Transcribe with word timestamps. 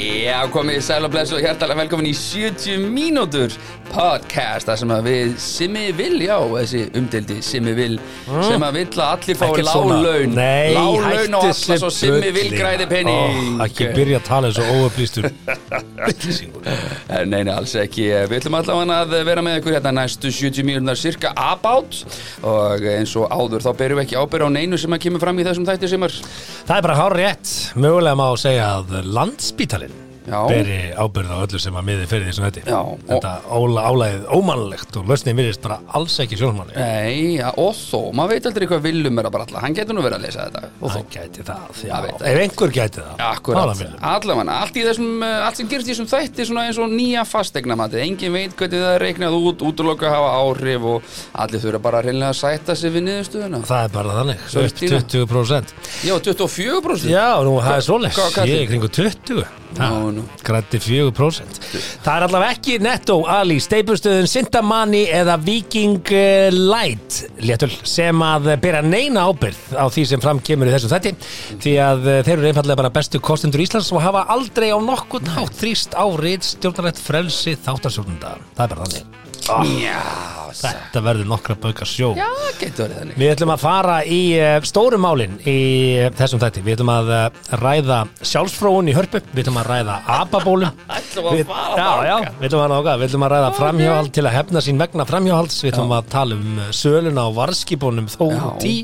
Já, 0.00 0.44
komið 0.52 0.78
sæl 0.86 1.04
og 1.04 1.10
blessu 1.12 1.34
og 1.36 1.42
hjertalega 1.42 1.80
velkomin 1.82 2.06
í 2.08 2.12
70 2.16 2.84
mínútur 2.94 3.52
podcast 3.90 4.68
þar 4.70 4.78
sem 4.78 4.92
að 4.94 5.06
við 5.08 5.32
Simmi 5.42 5.82
Vil, 5.98 6.14
já, 6.22 6.36
þessi 6.52 6.82
umdeldi 6.96 7.36
Simmi 7.44 7.72
Vil 7.74 7.96
sem 8.46 8.62
að 8.64 8.76
vill 8.78 9.00
að 9.02 9.08
allir 9.16 9.38
fái 9.40 9.64
láglaun. 9.66 10.36
Nei, 10.36 10.70
láglaun 10.76 11.36
og 11.40 11.48
alla 11.50 11.78
svo 11.82 11.90
Simmi 11.92 12.30
Vil 12.36 12.52
græði 12.54 12.86
penning 12.90 13.58
Ó, 13.58 13.66
Ekki 13.66 13.88
byrja 13.96 14.20
að 14.22 14.28
tala 14.30 14.52
eins 14.52 14.60
og 14.62 14.70
óöflýstur 14.78 15.28
Eh, 17.10 17.24
Nei, 17.26 17.42
nei, 17.42 17.52
alls 17.52 17.72
ekki. 17.78 18.04
Við 18.30 18.36
ætlum 18.38 18.54
allavega 18.60 18.96
að 19.02 19.12
vera 19.26 19.42
með 19.44 19.56
ykkur 19.60 19.74
hérna 19.74 19.90
næstu 19.96 20.30
70 20.32 20.64
mínútur 20.66 20.98
cirka 21.00 21.32
about. 21.36 21.96
Og 22.46 22.84
eins 22.92 23.12
og 23.18 23.26
áður 23.32 23.64
þá 23.64 23.70
berum 23.80 23.98
við 24.00 24.06
ekki 24.06 24.18
ábyrð 24.20 24.46
á 24.46 24.50
neinu 24.54 24.78
sem 24.80 24.94
að 24.96 25.02
kemur 25.06 25.22
fram 25.24 25.40
í 25.42 25.46
þessum 25.46 25.66
þætti 25.68 25.90
sem 25.90 26.06
er 26.06 26.14
Það 26.20 26.74
er 26.76 26.86
bara 26.86 26.96
hár 27.00 27.16
rétt 27.18 27.52
Mögulega 27.80 28.18
má 28.20 28.26
segja 28.40 28.68
að 28.78 28.94
landsbítalinn 29.20 29.92
Já. 29.92 30.09
Beri 30.50 30.78
ábyrð 30.96 31.30
á 31.30 31.36
öllu 31.44 31.60
sem 31.60 31.74
að 31.80 31.84
miði 31.90 32.06
fyrir 32.10 32.26
þessum 32.30 32.46
þetta 32.46 32.64
Já, 32.70 32.80
Þetta 33.10 33.32
ála, 33.50 33.84
álæðið 33.90 34.24
ómannlegt 34.36 34.96
og 35.00 35.08
lausnin 35.10 35.36
virðist 35.40 35.62
bara 35.64 35.78
alls 35.98 36.16
ekki 36.24 36.38
sjónmanni 36.40 36.74
Nei, 36.76 37.36
ja, 37.40 37.50
og 37.56 37.74
þó, 37.74 38.00
maður 38.14 38.34
veit 38.36 38.46
aldrei 38.50 38.66
hvað 38.70 38.82
viljum 38.88 39.18
er 39.22 39.28
að 39.30 39.34
bara 39.36 39.46
alla, 39.48 39.62
hann 39.64 39.74
getur 39.74 39.94
nú 39.98 40.04
verið 40.04 40.18
að 40.20 40.24
lesa 40.26 40.46
þetta. 40.48 40.70
Og 40.80 40.90
Það 40.90 41.04
gæti 41.14 41.44
það, 41.50 41.64
já, 41.84 41.92
Það 41.94 42.06
veit. 42.06 42.22
ef 42.30 42.40
einhver 42.44 42.74
gæti 42.76 43.00
það 43.00 43.24
Akkurat, 43.30 43.62
Ála 43.64 43.74
Willum. 43.80 43.98
allavega, 44.10 44.56
allt 44.60 44.76
í 44.80 44.84
þessum, 44.86 45.10
uh, 45.22 45.46
allt 45.46 45.56
sem 45.60 45.68
gerist 45.70 45.88
í 45.88 45.94
þessum 45.94 46.10
þætti 46.10 46.46
svona 46.50 46.64
eins 46.68 46.78
og 46.80 46.90
nýja 46.94 47.24
fastegnamatið, 47.28 48.02
engin 48.06 48.32
veit 48.36 48.56
hvernig 48.58 48.80
það 48.84 48.94
er 48.96 49.04
reiknað 49.06 49.38
út, 49.40 49.64
útloka 49.70 50.10
hafa 50.10 50.30
áhrif 50.40 50.86
og 50.94 51.02
allir 51.44 51.60
þurfa 51.64 51.82
bara 51.82 52.02
reynilega 52.06 52.30
að 52.34 52.40
sætta 52.40 52.76
sig 52.76 52.92
við 52.94 53.06
niðurstöðuna. 53.08 53.62
Það 53.70 53.84
er 53.84 53.94
bara 53.94 54.16
þannig, 54.20 54.44
upp 54.50 54.70
Stína. 54.70 55.00
20% 55.10 55.74
Já, 56.06 56.14
24%. 56.20 57.10
Já, 57.10 57.26
nú 57.44 57.56
það 57.60 57.76
er 57.76 57.84
svoleiðs, 57.86 58.16
hvað- 58.18 58.32
hvað- 58.34 58.48
ég 58.50 58.62
er 58.62 58.70
kringu 58.70 58.88
20 58.88 59.28
Nú, 59.30 59.44
nú. 59.69 59.69
Grætti 60.44 60.80
4% 60.82 61.60
Það 62.04 62.10
er 62.14 62.26
allavega 62.26 62.56
ekki 62.56 62.78
Netto, 62.82 63.18
Ali, 63.30 63.58
Steipustöðun, 63.62 64.28
Sintamani 64.30 65.04
eða 65.14 65.36
Viking 65.44 66.12
eh, 66.16 66.48
Light 66.54 67.20
léttul 67.44 67.70
sem 67.86 68.24
að 68.24 68.50
bera 68.62 68.82
neina 68.84 69.26
ábyrð 69.30 69.76
á 69.78 69.86
því 69.92 70.06
sem 70.10 70.24
fram 70.24 70.42
kemur 70.44 70.70
í 70.70 70.74
þessu 70.74 70.90
þætti 70.92 71.14
því 71.62 71.76
að 71.86 72.10
eh, 72.10 72.20
þeir 72.26 72.36
eru 72.38 72.50
einfallega 72.50 72.82
bara 72.82 72.94
bestu 72.98 73.22
kostendur 73.22 73.64
Íslands 73.64 73.92
og 73.94 74.04
hafa 74.04 74.26
aldrei 74.34 74.70
á 74.74 74.78
nokkurn 74.82 75.32
hátt 75.36 75.56
þrýst 75.60 75.96
á 75.96 76.04
rít 76.20 76.46
stjórnarlegt 76.54 77.00
frelsi 77.02 77.56
þáttasjórnunda 77.60 78.36
Það 78.56 78.66
er 78.66 78.76
bara 78.76 78.86
þannig 78.86 79.19
Já, 79.48 80.00
Þetta 80.60 81.00
verður 81.04 81.28
nokkra 81.30 81.54
bauka 81.62 81.86
sjó 81.88 82.10
já, 82.18 82.26
getur 82.58 82.84
verið 82.88 82.98
þannig. 83.00 83.18
Við 83.20 83.30
ætlum 83.34 83.52
að 83.54 83.60
fara 83.62 83.96
í 84.04 84.18
uh, 84.36 84.56
stóru 84.66 84.98
málin 85.00 85.36
í 85.48 85.54
uh, 86.02 86.08
þessum 86.18 86.42
þætti. 86.42 86.62
Við 86.66 86.76
ætlum 86.76 86.92
að 86.94 87.12
uh, 87.14 87.40
ræða 87.62 87.98
sjálfsfróun 88.32 88.90
í 88.90 88.96
hörpu, 88.96 89.22
við 89.30 89.44
ætlum 89.44 89.60
að 89.62 89.70
ræða 89.70 89.96
ababólum. 90.18 90.82
Við- 91.36 91.46
ætlum 93.10 93.26
að 93.26 93.34
ræða 93.36 93.50
framhjáhald 93.60 94.14
til 94.16 94.26
að 94.26 94.36
hefna 94.36 94.64
sín 94.66 94.80
vegna 94.82 95.06
framhjáhalds. 95.08 95.60
Við 95.64 95.74
ætlum 95.74 95.96
að 95.96 96.10
tala 96.16 96.38
um 96.40 96.62
söluna 96.76 97.26
á 97.26 97.28
varskibónum 97.40 98.10
þó 98.10 98.24
tí 98.62 98.74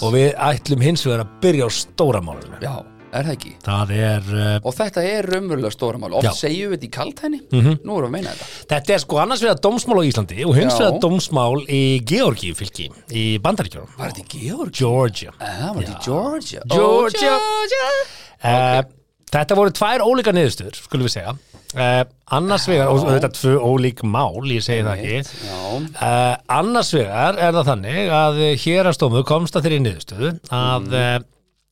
og 0.00 0.14
við 0.16 0.32
ætlum 0.50 0.84
hins 0.84 1.06
vegar 1.06 1.24
að 1.26 1.36
byrja 1.44 1.68
á 1.68 1.70
stóra 1.80 2.22
málinu. 2.24 2.58
Já, 2.64 2.74
er 3.10 3.26
það 3.26 3.32
ekki? 3.34 3.52
Það 3.66 3.92
er, 3.96 4.28
uh, 4.34 4.52
Og 4.66 4.76
þetta 4.76 5.04
er 5.10 5.28
raunverulega 5.34 5.74
stóra 5.74 6.00
mál. 6.02 6.14
Oft 6.20 6.38
segjum 6.38 6.72
við 6.72 6.76
þetta 6.76 6.88
í 6.88 6.92
kaltæni, 6.96 7.40
nú 7.50 7.60
erum 7.66 7.90
við 7.90 8.08
að 8.08 8.14
meina 8.14 8.34
þetta. 8.34 8.48
þetta 8.74 8.96
er 8.96 9.02
sko 9.04 9.20
annars 9.24 9.44
vegar 9.44 9.60
dómsmál 9.66 9.98
á 10.00 10.04
Íslandi 10.10 10.46
og 10.46 10.56
hins 10.58 10.78
vegar 10.78 11.00
dómsmál 11.04 11.64
í 11.66 11.82
Georgi 12.10 12.54
fylki 12.58 12.88
í 13.10 13.26
Bandaríkjónum. 13.44 13.92
Var 13.98 14.14
þetta 14.14 14.24
í 14.24 14.46
Georg? 14.46 14.72
Georgia. 14.80 15.34
Ah, 15.38 15.68
var 15.74 15.82
þetta 15.82 15.98
í 15.98 16.08
Georgia? 16.08 16.64
Georgia. 16.70 17.36
Oh, 17.36 17.68
Georgia. 17.74 17.92
Uh, 18.40 18.82
þetta 19.30 19.58
voru 19.58 19.74
tvær 19.76 20.04
ólíka 20.06 20.34
niðurstöður, 20.34 20.84
skulum 20.86 21.08
við 21.08 21.18
segja 21.18 21.34
uh, 21.76 22.04
annars 22.36 22.66
vegar, 22.70 22.90
og 22.90 23.04
þetta 23.06 23.28
er 23.30 23.36
tvö 23.36 23.56
ólík 23.62 24.02
mál, 24.06 24.40
ég 24.50 24.64
segi 24.64 24.86
það 24.86 25.02
ekki 25.02 25.20
uh, 25.20 26.34
annars 26.60 26.92
vegar 26.96 27.38
er 27.38 27.54
það 27.58 27.68
þannig 27.72 28.14
að 28.16 28.40
hérastómu 28.64 29.22
komst 29.28 29.58
að 29.58 29.68
þeirri 29.68 29.82
niðurstöðu 29.86 30.32
að, 30.48 30.88
mm. 30.88 31.28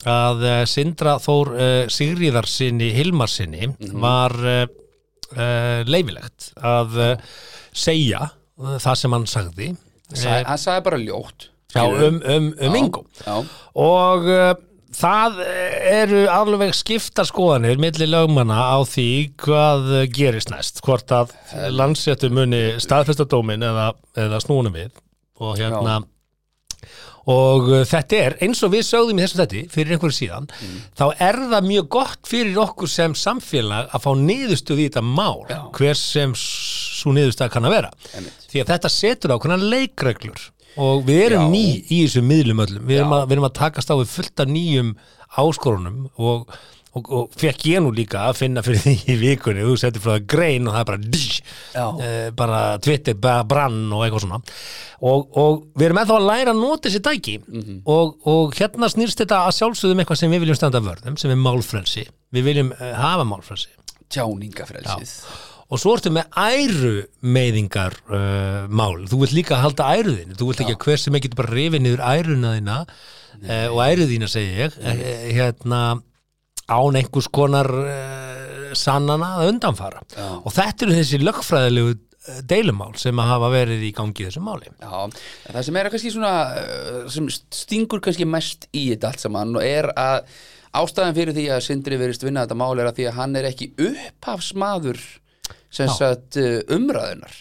Að 0.07 0.45
uh, 0.47 0.61
Sindra 0.69 1.17
Þór 1.19 1.49
uh, 1.57 1.89
Sigríðarsinni 1.91 2.93
Hilmarsinni 2.95 3.73
var 3.99 4.35
uh, 4.39 4.63
uh, 5.35 5.83
leifilegt 5.89 6.53
að 6.63 7.19
segja 7.75 8.29
það 8.59 8.97
sem 9.01 9.15
hann 9.15 9.27
sagði. 9.31 9.69
Sa- 10.15 10.41
hann 10.47 10.61
sagði 10.61 10.87
bara 10.87 11.03
ljótt. 11.03 11.51
já, 11.75 11.83
um, 11.85 12.23
um, 12.25 12.47
um 12.65 13.05
Já, 13.27 13.35
og 13.77 14.29
það 14.99 15.41
eru 15.45 16.23
alveg 16.33 16.73
skipta 16.75 17.27
skoðanir 17.29 17.79
milli 17.79 18.07
lögmanna 18.09 18.57
á 18.73 18.79
því 18.89 19.09
hvað 19.37 19.91
gerist 20.17 20.51
næst. 20.51 20.81
Hvort 20.87 21.13
að 21.13 21.35
landséttur 21.75 22.33
muni 22.35 22.63
staðfestadómin 22.81 23.67
eða, 23.69 23.91
eða 24.17 24.41
snúnum 24.43 24.79
við. 24.79 24.95
Og 25.39 25.59
hérna 25.61 26.01
og 27.29 27.67
uh, 27.69 27.83
þetta 27.89 28.21
er 28.25 28.37
eins 28.45 28.63
og 28.65 28.73
við 28.73 28.85
sögðum 28.89 29.19
í 29.21 29.25
þessu 29.27 29.41
þetti 29.43 29.63
fyrir 29.73 29.97
einhverju 29.97 30.17
síðan 30.19 30.47
þá 30.99 31.05
er 31.29 31.41
það 31.53 31.67
mjög 31.69 31.89
gott 31.99 32.31
fyrir 32.31 32.61
okkur 32.65 32.93
sem 32.93 33.17
samfélag 33.19 33.91
að 33.93 34.05
fá 34.07 34.11
niðurstöð 34.23 34.81
í 34.81 34.87
þetta 34.89 35.05
mál 35.05 35.43
Já. 35.51 35.59
hver 35.77 35.99
sem 36.01 36.33
svo 36.39 37.13
niðurstöð 37.17 37.53
kann 37.53 37.69
að 37.69 37.77
vera 37.77 37.93
Einmitt. 38.15 38.47
því 38.49 38.63
að 38.65 38.73
þetta 38.73 38.93
setur 38.95 39.37
ákveðna 39.37 39.71
leikreglur 39.75 40.49
og 40.79 41.05
við 41.09 41.23
erum 41.27 41.47
Já. 41.49 41.53
ný 41.53 41.65
í 41.91 42.01
þessum 42.07 42.29
miðlum 42.31 42.65
öllum 42.65 42.89
við 42.89 43.03
erum, 43.03 43.15
að, 43.19 43.29
við 43.29 43.37
erum 43.39 43.49
að 43.51 43.57
takast 43.61 43.93
á 43.93 43.95
við 43.99 44.13
fullt 44.15 44.45
af 44.45 44.53
nýjum 44.55 44.93
áskorunum 45.39 46.05
og, 46.17 46.49
og, 46.99 47.09
og 47.15 47.39
fekk 47.39 47.65
ég 47.71 47.83
nú 47.85 47.93
líka 47.95 48.27
að 48.29 48.41
finna 48.43 48.63
fyrir 48.67 48.83
því 48.85 48.95
í 49.15 49.17
vikunni, 49.23 49.65
þú 49.67 49.77
setur 49.81 50.05
frá 50.05 50.13
það 50.17 50.29
grein 50.35 50.69
og 50.69 50.77
það 50.77 50.83
er 50.85 50.89
bara 50.91 51.03
dís, 51.17 51.41
Já. 51.73 51.85
eh, 52.05 52.29
bara 52.37 52.61
Twitter, 52.85 53.17
bara 53.19 53.47
brann 53.49 53.81
og 53.95 54.05
eitthvað 54.05 54.25
svona. 54.27 54.41
Og, 54.99 55.29
og 55.39 55.61
við 55.79 55.89
erum 55.89 56.01
ennþá 56.03 56.17
að 56.19 56.29
læra 56.29 56.55
að 56.55 56.63
nota 56.63 56.89
þessi 56.89 57.03
tæki. 57.07 57.37
Mhm. 57.47 57.77
og, 57.87 58.17
og 58.29 58.57
hérna 58.59 58.91
snýrst 58.91 59.23
þetta 59.23 59.45
að 59.47 59.55
sjálfsögðum 59.61 60.03
eitthvað 60.03 60.23
sem 60.23 60.33
við 60.35 60.43
viljum 60.45 60.59
standa 60.59 60.83
vörðum 60.83 61.19
sem 61.21 61.31
er 61.35 61.39
málfrelsi, 61.45 62.09
við 62.35 62.49
viljum 62.51 62.73
uh, 62.75 62.89
hafa 62.99 63.27
málfrelsi. 63.29 63.71
Tjáningafrelsið. 64.09 65.13
og 65.69 65.81
svo 65.83 65.93
ertu 65.99 66.11
með 66.17 66.31
æru 66.41 66.93
meðingar 67.29 67.93
uh, 68.09 68.65
mál, 68.73 69.05
þú 69.11 69.19
vilt 69.23 69.35
líka 69.37 69.59
halda 69.61 69.91
æruðinu, 69.99 70.37
þú 70.39 70.49
vilt 70.49 70.63
ekki 70.65 70.77
að 70.79 70.85
hver 70.87 71.03
sem 71.03 71.19
ekki 71.19 71.31
bara 71.37 71.53
rifið 71.53 71.83
niður 71.85 72.05
æruna 72.09 72.55
þína 72.57 72.77
uh, 72.89 73.67
og 73.75 73.83
æruðina 73.85 74.31
segi 74.33 74.55
ég. 74.65 74.79
Uh, 74.81 75.03
hérna 75.37 75.83
án 76.69 76.99
einhvers 77.01 77.31
konar 77.33 77.71
uh, 77.73 78.75
sannana 78.77 79.35
að 79.41 79.55
undanfara. 79.55 80.05
Já. 80.13 80.29
og 80.43 80.53
þetta 80.55 80.87
eru 80.87 80.99
þessi 80.99 81.21
lögfræðilegu 81.23 81.95
eh, 81.95 82.43
deilumál 82.51 82.93
sem 83.01 83.23
að 83.23 83.31
hafa 83.33 83.51
verið 83.55 83.87
í 83.89 83.95
gangi 83.97 84.25
í 84.25 84.29
þessu 84.29 84.45
máli. 84.45 84.71
Já, 84.83 85.25
það 85.49 85.67
sem 85.69 85.81
er 85.81 85.91
kannski 85.95 86.15
svona 86.15 86.35
uh, 86.61 87.01
sem 87.15 87.33
stingur 87.33 88.05
kannski 88.05 88.29
mest 88.29 88.69
í 88.73 88.91
þetta 88.93 89.13
allt 89.13 89.25
saman 89.25 89.57
og 89.57 89.65
er 89.65 89.91
að 89.95 90.29
ástæðan 90.79 91.17
fyrir 91.17 91.37
því 91.37 91.49
að 91.55 91.65
Sindri 91.65 91.99
verist 92.01 92.27
vinna 92.27 92.45
þetta 92.45 92.61
mál 92.61 92.75
er 92.77 92.91
að 92.91 93.01
því 93.01 93.09
að 93.09 93.19
hann 93.23 93.41
er 93.41 93.49
ekki 93.49 93.73
upphafsmaður 93.89 95.01
sem 95.73 95.89
sagt 95.97 96.37
umræðunar 96.37 97.33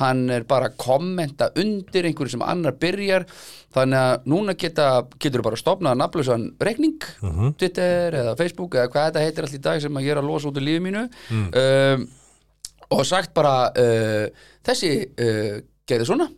hann 0.00 0.24
er 0.32 0.44
bara 0.48 0.70
að 0.70 0.78
kommenta 0.82 1.50
undir 1.60 2.08
einhverju 2.08 2.34
sem 2.34 2.44
annar 2.44 2.74
byrjar. 2.80 3.26
Þannig 3.74 4.00
að 4.00 4.26
núna 4.30 4.54
geta, 4.58 4.88
getur 5.18 5.42
þú 5.42 5.46
bara 5.48 5.60
stopnað 5.60 5.98
nafnlausan 5.98 6.44
reikning 6.62 7.06
Twitter 7.58 8.14
eða 8.20 8.36
Facebook 8.38 8.76
eða 8.78 8.90
hvað 8.90 9.08
þetta 9.08 9.24
heitir 9.24 9.46
allt 9.48 9.56
í 9.58 9.62
dag 9.64 9.82
sem 9.82 9.98
að 9.98 10.06
ég 10.06 10.14
er 10.14 10.22
að 10.22 10.28
losa 10.30 10.50
út 10.50 10.60
úr 10.60 10.66
lífi 10.66 10.84
mínu. 10.84 11.04
Um, 11.62 12.06
og 12.94 13.04
sagt 13.08 13.34
bara 13.34 13.70
uh, 13.70 14.44
þessi 14.66 14.92
uh, 15.08 15.56
gerði 15.86 16.06
svona. 16.10 16.28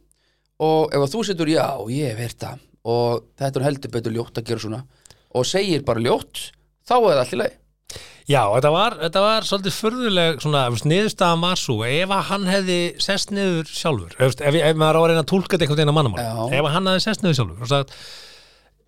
Og 0.64 0.94
ef 0.96 1.02
að 1.04 1.12
þú 1.12 1.26
setur 1.28 1.52
já, 1.52 1.66
ég 1.92 2.16
heyrt 2.16 2.40
það. 2.40 2.64
Og 2.86 3.28
þetta 3.36 3.60
er 3.60 3.66
heldur 3.66 3.92
betur 3.92 4.14
ljótt 4.14 4.40
að 4.40 4.48
gera 4.48 4.64
svona. 4.64 4.82
Og 5.36 5.44
segir 5.44 5.84
bara 5.84 6.00
ljótt 6.00 6.50
þá 6.86 6.96
er 6.96 7.08
það 7.10 7.22
allt 7.24 7.36
í 7.36 7.40
leið 7.42 7.62
Já, 8.26 8.40
þetta 8.56 8.70
var, 8.74 8.96
þetta 9.04 9.20
var 9.22 9.44
svolítið 9.46 9.74
furðuleg 9.76 10.40
svona, 10.42 10.64
niðurstaðan 10.90 11.42
var 11.44 11.60
svo 11.60 11.76
ef 11.86 12.14
hann 12.30 12.46
hefði 12.50 12.78
sest 13.02 13.30
niður 13.30 13.70
sjálfur 13.70 14.16
ef, 14.18 14.34
ef, 14.42 14.58
ef 14.66 14.80
maður 14.80 14.98
á 14.98 15.00
að 15.04 15.08
reyna 15.12 15.22
að 15.22 15.28
tólka 15.30 15.52
þetta 15.52 15.66
einhvern 15.68 15.78
veginn 15.78 15.92
að 15.92 15.98
mannamál 16.00 16.50
ef 16.58 16.66
að 16.66 16.74
hann 16.74 16.90
hefði 16.90 17.04
sest 17.04 17.22
niður 17.22 17.38
sjálfur 17.38 17.70
sagt 17.70 17.94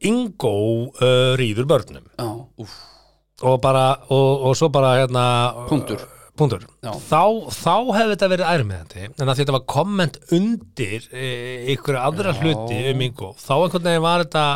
Ingo 0.08 0.54
uh, 0.90 1.32
rýður 1.38 1.68
börnum 1.70 2.04
og 2.18 3.58
bara, 3.62 3.86
og, 4.10 4.46
og 4.50 4.58
svo 4.58 4.70
bara 4.74 4.96
hérna 4.98 5.24
Punktur. 5.70 6.02
punktur 6.38 6.66
Já. 6.82 6.90
þá, 7.06 7.22
þá 7.54 7.74
hefði 7.94 8.10
þetta 8.16 8.30
verið 8.34 8.52
ærmiðandi 8.56 9.06
en 9.06 9.30
að 9.30 9.40
þetta 9.44 9.54
var 9.54 9.64
komment 9.70 10.18
undir 10.34 11.06
e, 11.14 11.30
ykkur 11.76 11.98
aðra 12.02 12.34
Já. 12.34 12.42
hluti 12.42 12.82
um 12.90 13.06
Ingo, 13.06 13.32
þá 13.38 13.54
einhvern 13.60 13.86
veginn 13.86 14.06
var 14.08 14.26
þetta 14.26 14.46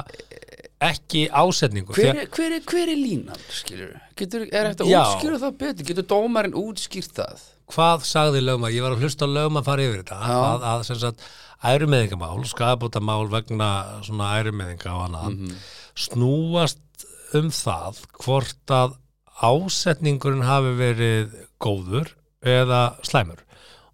ekki 0.82 1.24
ásetningur 1.30 1.94
hver, 1.96 2.16
er- 2.24 2.30
hver, 2.34 2.52
er- 2.58 2.64
hver 2.66 2.88
er 2.92 2.98
línan, 2.98 3.38
skilur 3.54 3.92
Getur, 4.18 4.44
er 4.52 4.70
þetta 4.72 4.86
útskýra 4.88 5.38
það 5.42 5.56
betur? 5.62 5.86
Getur 5.88 6.06
dómarinn 6.10 6.56
útskýrt 6.58 7.14
það? 7.16 7.44
Hvað 7.72 8.02
sagði 8.04 8.42
lögma, 8.44 8.68
ég 8.74 8.82
var 8.84 8.92
að 8.96 9.04
hlusta 9.06 9.26
lögma 9.30 9.62
fara 9.64 9.82
yfir 9.86 10.02
þetta, 10.02 10.18
Já. 10.20 10.38
að, 10.52 10.66
að 10.72 10.82
sem 10.90 10.98
sagt 11.00 11.22
ærumeðingamál, 11.64 12.42
skapbótamál 12.50 13.28
vegna 13.32 13.68
svona 14.02 14.32
ærumeðinga 14.40 14.90
og 14.92 15.04
annað 15.06 15.30
Mhm. 15.38 15.54
snúast 15.96 17.06
um 17.38 17.48
það 17.50 18.02
hvort 18.24 18.66
að 18.76 18.96
ásetningurinn 19.42 20.44
hafi 20.46 20.72
verið 20.78 21.32
góður 21.62 22.10
eða 22.44 22.82
slæmur. 23.06 23.40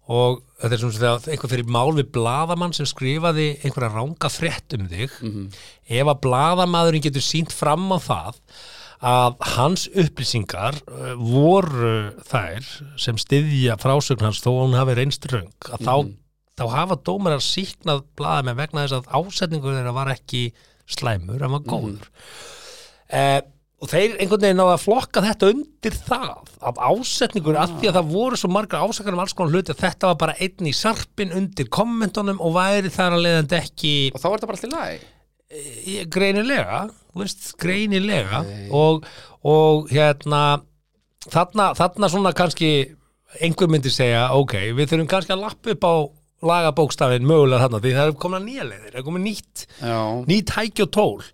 Og 0.09 0.41
þetta 0.59 0.75
er 0.75 0.81
svona 0.81 0.97
þegar 0.99 1.33
einhver 1.33 1.53
fyrir 1.53 1.71
mál 1.71 1.93
við 1.95 2.11
bladamann 2.15 2.75
sem 2.75 2.87
skrifaði 2.89 3.47
einhverja 3.63 3.93
ranga 3.93 4.31
frétt 4.31 4.75
um 4.77 4.89
þig. 4.91 5.15
Ef 5.87 6.11
að 6.11 6.21
bladamaðurinn 6.25 7.05
getur 7.05 7.23
sínt 7.25 7.55
fram 7.55 7.87
á 7.95 7.97
það 8.03 8.41
að 8.99 9.35
hans 9.55 9.85
upplýsingar 9.95 10.75
uh, 10.91 11.13
voru 11.15 12.11
þær 12.27 12.65
sem 12.99 13.19
styðja 13.19 13.77
frásögn 13.79 14.25
hans 14.27 14.41
þó 14.43 14.49
hún 14.57 14.75
hafi 14.75 14.97
reynst 14.97 15.23
röng 15.31 15.69
að 15.71 15.85
þá, 15.87 15.95
þá 16.59 16.65
hafa 16.73 16.97
dómarar 17.07 17.43
síknað 17.43 18.03
bladamenn 18.19 18.59
vegna 18.59 18.83
þess 18.83 18.97
að 18.99 19.07
ásetningur 19.21 19.77
þeirra 19.77 19.95
var 19.95 20.11
ekki 20.11 20.49
slæmur, 20.89 21.39
hann 21.39 21.55
var 21.55 21.63
góður. 21.69 22.09
Eh, 23.07 23.39
og 23.79 23.87
þeir 23.87 24.17
einhvern 24.19 24.41
veginn 24.43 24.59
á 24.59 24.67
að 24.73 24.81
flokka 24.83 25.21
þetta 25.23 25.49
undir 25.53 25.95
það 25.95 26.49
að 26.69 26.81
ásetningur, 26.89 27.55
af 27.61 27.71
því 27.79 27.87
að 27.91 27.97
það 27.99 28.09
voru 28.11 28.39
svo 28.41 28.49
margar 28.51 28.83
ásakar 28.83 29.15
um 29.15 29.21
alls 29.23 29.35
konar 29.37 29.53
hluti 29.55 29.71
að 29.71 29.83
þetta 29.85 30.09
var 30.11 30.17
bara 30.25 30.35
einn 30.43 30.67
í 30.67 30.73
sarpin 30.75 31.31
undir 31.37 31.69
kommentunum 31.71 32.41
og 32.43 32.57
væri 32.57 32.91
þar 32.91 33.15
að 33.15 33.23
leiðandi 33.27 33.57
ekki 33.61 33.93
og 34.13 34.19
þá 34.19 34.27
er 34.27 34.35
þetta 34.35 34.51
bara 34.51 34.59
alltaf 34.59 34.75
læg 34.75 35.07
Ég- 35.89 36.05
greinilega, 36.13 36.83
veist, 37.17 37.47
greinilega. 37.57 38.43
Og, 38.69 39.07
og 39.49 39.87
hérna 39.89 40.41
þarna, 41.25 41.71
þarna 41.79 42.09
svona 42.13 42.33
kannski 42.37 42.69
einhver 43.41 43.71
myndi 43.71 43.89
segja, 43.89 44.27
ok, 44.37 44.53
við 44.77 44.91
þurfum 44.91 45.09
kannski 45.09 45.33
að 45.33 45.41
lappa 45.47 45.73
upp 45.73 45.87
á 45.89 45.93
lagabókstafin 46.51 47.25
mögulega 47.27 47.63
þarna, 47.65 47.81
því 47.83 47.95
það 47.97 48.11
er 48.11 48.19
komin 48.21 48.39
að 48.39 48.45
nýja 48.51 48.67
leiðir, 48.69 48.91
það 48.93 48.99
er 49.01 49.07
komin 49.09 49.25
nýtt 49.25 49.65
já, 49.81 49.97
nýtt 50.29 50.53
hæki 50.55 50.85
og 50.85 50.91
tól 50.95 51.25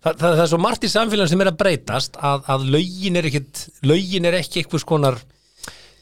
Þa, 0.00 0.14
það, 0.14 0.30
það 0.30 0.42
er 0.42 0.48
svo 0.48 0.60
margt 0.64 0.86
í 0.86 0.88
samfélagin 0.88 1.32
sem 1.34 1.42
er 1.44 1.50
að 1.50 1.58
breytast 1.60 2.16
að, 2.24 2.46
að 2.54 2.62
lögin 2.72 3.20
er 3.20 3.28
ekkit 3.28 3.66
lögin 3.84 4.28
er 4.30 4.38
ekki 4.38 4.62
einhvers 4.62 4.86
konar 4.88 5.18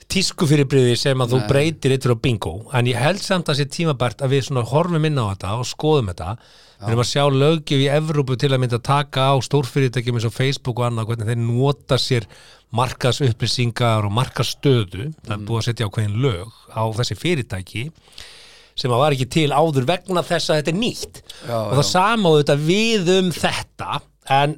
tísku 0.08 0.46
fyrirbriði 0.48 0.94
sem 0.96 1.20
að 1.20 1.34
þú 1.34 1.40
breytir 1.50 1.92
eittur 1.92 2.14
á 2.16 2.22
bingo, 2.22 2.52
en 2.72 2.88
ég 2.88 2.96
held 2.96 3.20
samt 3.20 3.50
að 3.50 3.58
sé 3.58 3.66
tímabært 3.68 4.22
að 4.24 4.36
við 4.36 4.46
svona 4.46 4.64
horfum 4.70 5.04
inn 5.04 5.20
á 5.20 5.34
þetta 5.34 5.56
og 5.58 5.68
skoðum 5.68 6.08
þetta, 6.12 6.36
við 6.78 6.94
erum 6.94 7.02
að 7.02 7.10
sjá 7.10 7.24
löggjöf 7.34 7.82
í 7.82 7.90
Evrópu 7.92 8.38
til 8.40 8.52
að 8.54 8.62
mynda 8.62 8.78
að 8.78 8.86
taka 8.88 9.26
á 9.28 9.34
stórfyrirtækjum 9.44 10.20
eins 10.20 10.28
og 10.30 10.36
Facebook 10.36 10.80
og 10.80 10.88
annað 10.88 11.10
hvernig 11.10 11.28
þeir 11.28 11.42
nota 11.42 12.00
sér 12.00 12.28
markas 12.78 13.20
upplýsingar 13.24 14.08
og 14.08 14.14
markas 14.14 14.54
stöðu, 14.56 15.10
það 15.26 15.36
er 15.36 15.44
búið 15.50 15.60
að 15.60 15.68
setja 15.68 15.90
ákveðin 15.90 16.18
lög 16.24 16.56
á 16.72 16.82
þessi 17.02 17.18
fyrirtæki 17.18 17.84
sem 18.78 18.94
að 18.94 19.02
var 19.02 19.16
ekki 19.16 19.28
til 19.38 19.48
áður 19.50 19.88
vegna 19.88 20.22
þess 20.26 20.52
að 20.52 20.62
þetta 20.62 20.74
er 20.74 20.80
nýtt. 20.84 21.20
Já, 21.48 21.58
og 21.58 21.76
það 21.80 21.86
sama 21.90 22.32
og 22.32 22.40
þetta 22.42 22.58
við 22.68 23.12
um 23.18 23.30
þetta 23.34 24.00
en, 24.38 24.56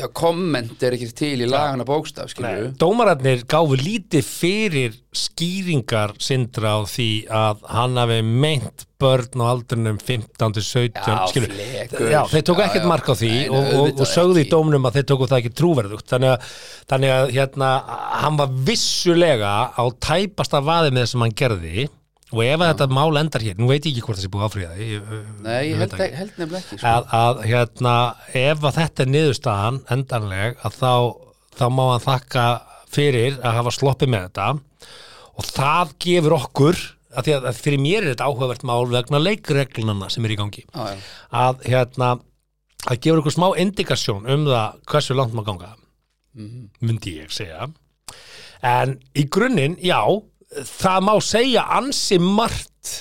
já, 0.00 0.06
komment 0.16 0.84
er 0.86 0.94
ekki 0.96 1.10
til 1.18 1.34
í 1.44 1.48
lagana 1.50 1.84
bókstaf 1.84 2.32
dómararnir 2.80 3.42
gáfu 3.50 3.76
lítið 3.76 4.24
fyrir 4.24 4.94
skýringar 5.12 6.14
sindra 6.22 6.78
á 6.78 6.88
því 6.88 7.08
að 7.28 7.66
hann 7.68 8.00
hafi 8.00 8.20
meint 8.24 8.86
börn 9.00 9.42
á 9.42 9.44
aldrinum 9.50 9.98
15 10.00 10.56
til 10.56 10.64
17 10.64 10.96
Já, 10.96 11.26
skilur. 11.28 11.52
flekur. 11.52 12.08
já, 12.12 12.20
þeir 12.32 12.44
tóku 12.48 12.64
ekkert 12.64 12.88
mark 12.88 13.08
á 13.08 13.14
því 13.16 13.30
Nei, 13.32 13.46
og, 13.52 13.70
og, 13.80 14.00
og 14.00 14.08
sögðu 14.08 14.42
í 14.44 14.48
dómnum 14.48 14.88
að 14.88 14.98
þeir 14.98 15.08
tóku 15.12 15.28
það 15.30 15.42
ekki 15.42 15.54
trúverðugt. 15.60 16.08
Þannig 16.12 16.34
að, 16.34 16.50
þannig 16.92 17.14
að 17.16 17.32
hérna, 17.36 17.70
hann 18.24 18.40
var 18.40 18.58
vissulega 18.68 19.54
á 19.76 19.84
tæpasta 20.08 20.60
vaði 20.64 20.92
með 20.94 21.04
það 21.04 21.12
sem 21.14 21.26
hann 21.26 21.40
gerði 21.42 21.88
og 22.30 22.42
ef 22.44 22.60
að 22.60 22.68
þetta 22.68 22.88
mál 22.94 23.20
endar 23.20 23.44
hér, 23.44 23.58
nú 23.58 23.70
veit 23.70 23.84
ég 23.84 23.92
ekki 23.92 24.04
hvort 24.06 24.20
það 24.20 24.24
sé 24.26 24.30
búið 24.30 24.44
að 24.44 24.50
áfríða 24.50 24.74
nei, 25.44 25.60
ég 25.66 25.80
held, 25.80 25.96
held 25.98 26.32
nefnilega 26.38 26.60
ekki 26.60 26.78
sko. 26.78 26.92
að, 26.92 27.08
að 27.18 27.42
hérna, 27.50 27.94
ef 28.42 28.64
að 28.68 28.78
þetta 28.78 29.04
er 29.04 29.12
niðurstaðan 29.14 29.80
endanleg 29.96 30.64
að 30.68 30.78
þá, 30.78 30.92
þá 31.58 31.64
má 31.74 31.84
hann 31.90 32.06
þakka 32.06 32.46
fyrir 32.90 33.38
að 33.42 33.58
hafa 33.60 33.74
sloppið 33.74 34.12
með 34.14 34.24
þetta. 34.28 34.48
Og 35.40 35.46
það 35.46 35.92
gefur 36.04 36.36
okkur 36.36 36.80
að 37.10 37.26
því 37.26 37.36
að, 37.36 37.46
að 37.50 37.60
fyrir 37.64 37.82
mér 37.82 38.00
er 38.04 38.12
þetta 38.12 38.30
áhugavert 38.30 38.64
mál 38.68 38.82
vegna 38.90 39.20
leikreglunana 39.22 40.10
sem 40.12 40.26
er 40.26 40.34
í 40.34 40.38
gangi. 40.38 40.64
Já. 40.70 41.06
að 41.42 41.62
hérna 41.66 42.10
það 42.86 43.02
gefur 43.06 43.22
okkur 43.22 43.36
smá 43.36 43.48
indikasjón 43.62 44.28
um 44.30 44.48
það 44.48 44.80
hversu 44.90 45.16
langt 45.18 45.34
maður 45.36 45.52
ganga 45.52 45.72
myndi 46.80 47.16
ég 47.18 47.32
segja. 47.34 47.66
En 48.62 48.98
í 49.18 49.24
grunninn, 49.32 49.78
já 49.82 49.98
það 50.50 51.06
má 51.06 51.12
segja 51.24 51.66
ansi 51.78 52.18
margt 52.22 52.94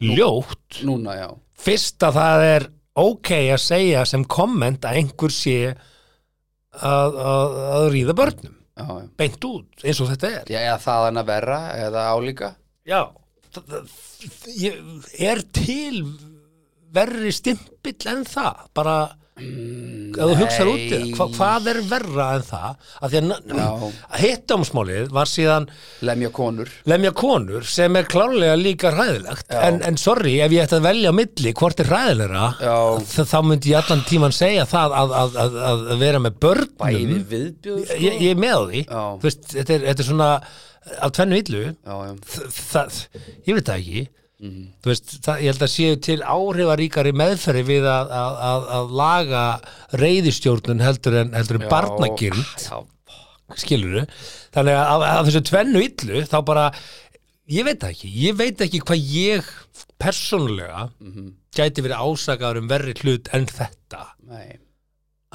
ljótt. 0.00 0.82
núna, 0.86 1.16
já. 1.18 1.28
Fyrst 1.66 2.02
að 2.06 2.18
það 2.20 2.46
er 2.50 2.68
ok 2.96 3.32
að 3.56 3.62
segja 3.64 4.04
sem 4.08 4.24
komment 4.24 4.84
að 4.86 5.00
einhver 5.00 5.34
sé 5.34 5.58
að, 6.76 7.16
að, 7.16 7.60
að 7.76 7.88
ríða 7.94 8.16
börnum. 8.16 8.56
Já, 8.76 8.86
já. 8.92 9.06
beint 9.16 9.44
út, 9.48 9.84
eins 9.84 10.00
og 10.04 10.10
þetta 10.12 10.32
er. 10.40 10.50
Já, 10.52 10.60
eða 10.60 10.80
það 10.84 11.06
hann 11.06 11.22
að 11.22 11.30
verra 11.30 11.60
eða 11.80 12.08
álíka. 12.12 12.50
Já 12.86 13.00
er 15.18 15.42
til 15.54 16.02
verri 16.96 17.32
stimpill 17.34 18.08
en 18.10 18.24
það? 18.28 18.66
Bara 18.76 18.96
ef 19.36 20.16
þú 20.30 20.36
hugsar 20.40 20.68
út 20.70 20.80
í 20.80 20.86
það, 20.90 21.10
hva, 21.18 21.26
hvað 21.36 21.66
er 21.72 21.78
verra 21.90 22.26
en 22.38 22.44
það? 22.46 22.86
Að 23.04 23.12
því 23.12 23.18
að 23.20 23.26
hittámsmálið 24.22 25.10
var 25.16 25.28
síðan 25.30 25.66
lemja 26.08 26.30
konur. 26.38 26.70
Lemja 26.88 27.12
konur 27.20 27.66
sem 27.68 27.98
er 28.00 28.08
klárlega 28.08 28.54
líka 28.56 28.92
hræðilegt. 28.96 29.44
Já. 29.52 29.60
en, 29.68 29.82
en 29.90 29.98
sorry, 30.00 30.38
ef 30.44 30.54
ég 30.56 30.64
ætti 30.64 30.78
að 30.78 30.86
velja 30.88 31.12
á 31.12 31.18
milli 31.20 31.52
hvort 31.60 31.82
er 31.84 31.90
þ- 33.04 33.28
þá 33.34 33.36
myndi 33.50 33.74
ég 33.74 33.80
allan 33.82 34.04
tíman 34.08 34.36
segja 34.36 34.64
það 34.70 34.96
að, 35.02 35.16
að, 35.20 35.38
að, 35.44 35.58
að, 35.70 35.84
að 35.96 36.04
vera 36.06 36.22
með 36.26 36.38
börnum. 36.46 37.16
Viðbjöð 37.36 37.84
sko. 37.84 38.00
ég, 38.06 38.20
ég 38.24 38.30
er 38.32 38.40
með 38.46 38.64
því. 38.72 38.84
Veist, 39.26 39.44
þetta, 39.52 39.76
er, 39.76 39.86
þetta 39.90 40.06
er 40.06 40.10
svona 40.12 40.30
á 40.96 41.06
tvennu 41.12 41.42
illu. 41.44 41.64
Ég 43.46 43.56
veit 43.58 43.66
það 43.68 43.76
ekki 43.82 44.06
Mhm. 44.36 44.64
þú 44.84 44.90
veist, 44.92 45.12
það, 45.24 45.38
ég 45.40 45.48
held 45.54 45.62
að 45.64 45.70
séu 45.72 45.96
til 46.04 46.18
áhrifaríkari 46.20 47.12
meðferði 47.16 47.62
við 47.70 47.86
að, 47.88 48.10
að, 48.12 48.34
að, 48.50 48.66
að 48.76 48.90
laga 49.00 49.44
reyðistjórnun 50.02 50.82
heldur 50.84 51.16
en, 51.22 51.32
heldur 51.32 51.56
en 51.62 51.64
já, 52.60 52.80
skilur 53.56 54.04
þannig 54.52 54.76
að 54.76 55.06
af, 55.08 55.22
þessu 55.30 55.42
tvennu 55.48 55.82
illu 55.86 56.20
þá 56.28 56.36
bara, 56.50 56.66
ég 57.48 57.64
veit 57.64 57.86
ekki. 57.88 58.10
Ég 58.26 58.36
veit 58.36 58.60
ekki 58.66 58.82
hvað 58.84 59.08
ég 59.16 59.48
persónulega 60.02 60.90
Mhm. 61.00 61.32
gæti 61.56 61.80
verið 61.86 62.04
ásakaður 62.04 62.58
um 62.60 62.68
verri 62.68 62.92
hlut 63.00 63.28
en 63.32 63.46
þetta. 63.48 64.02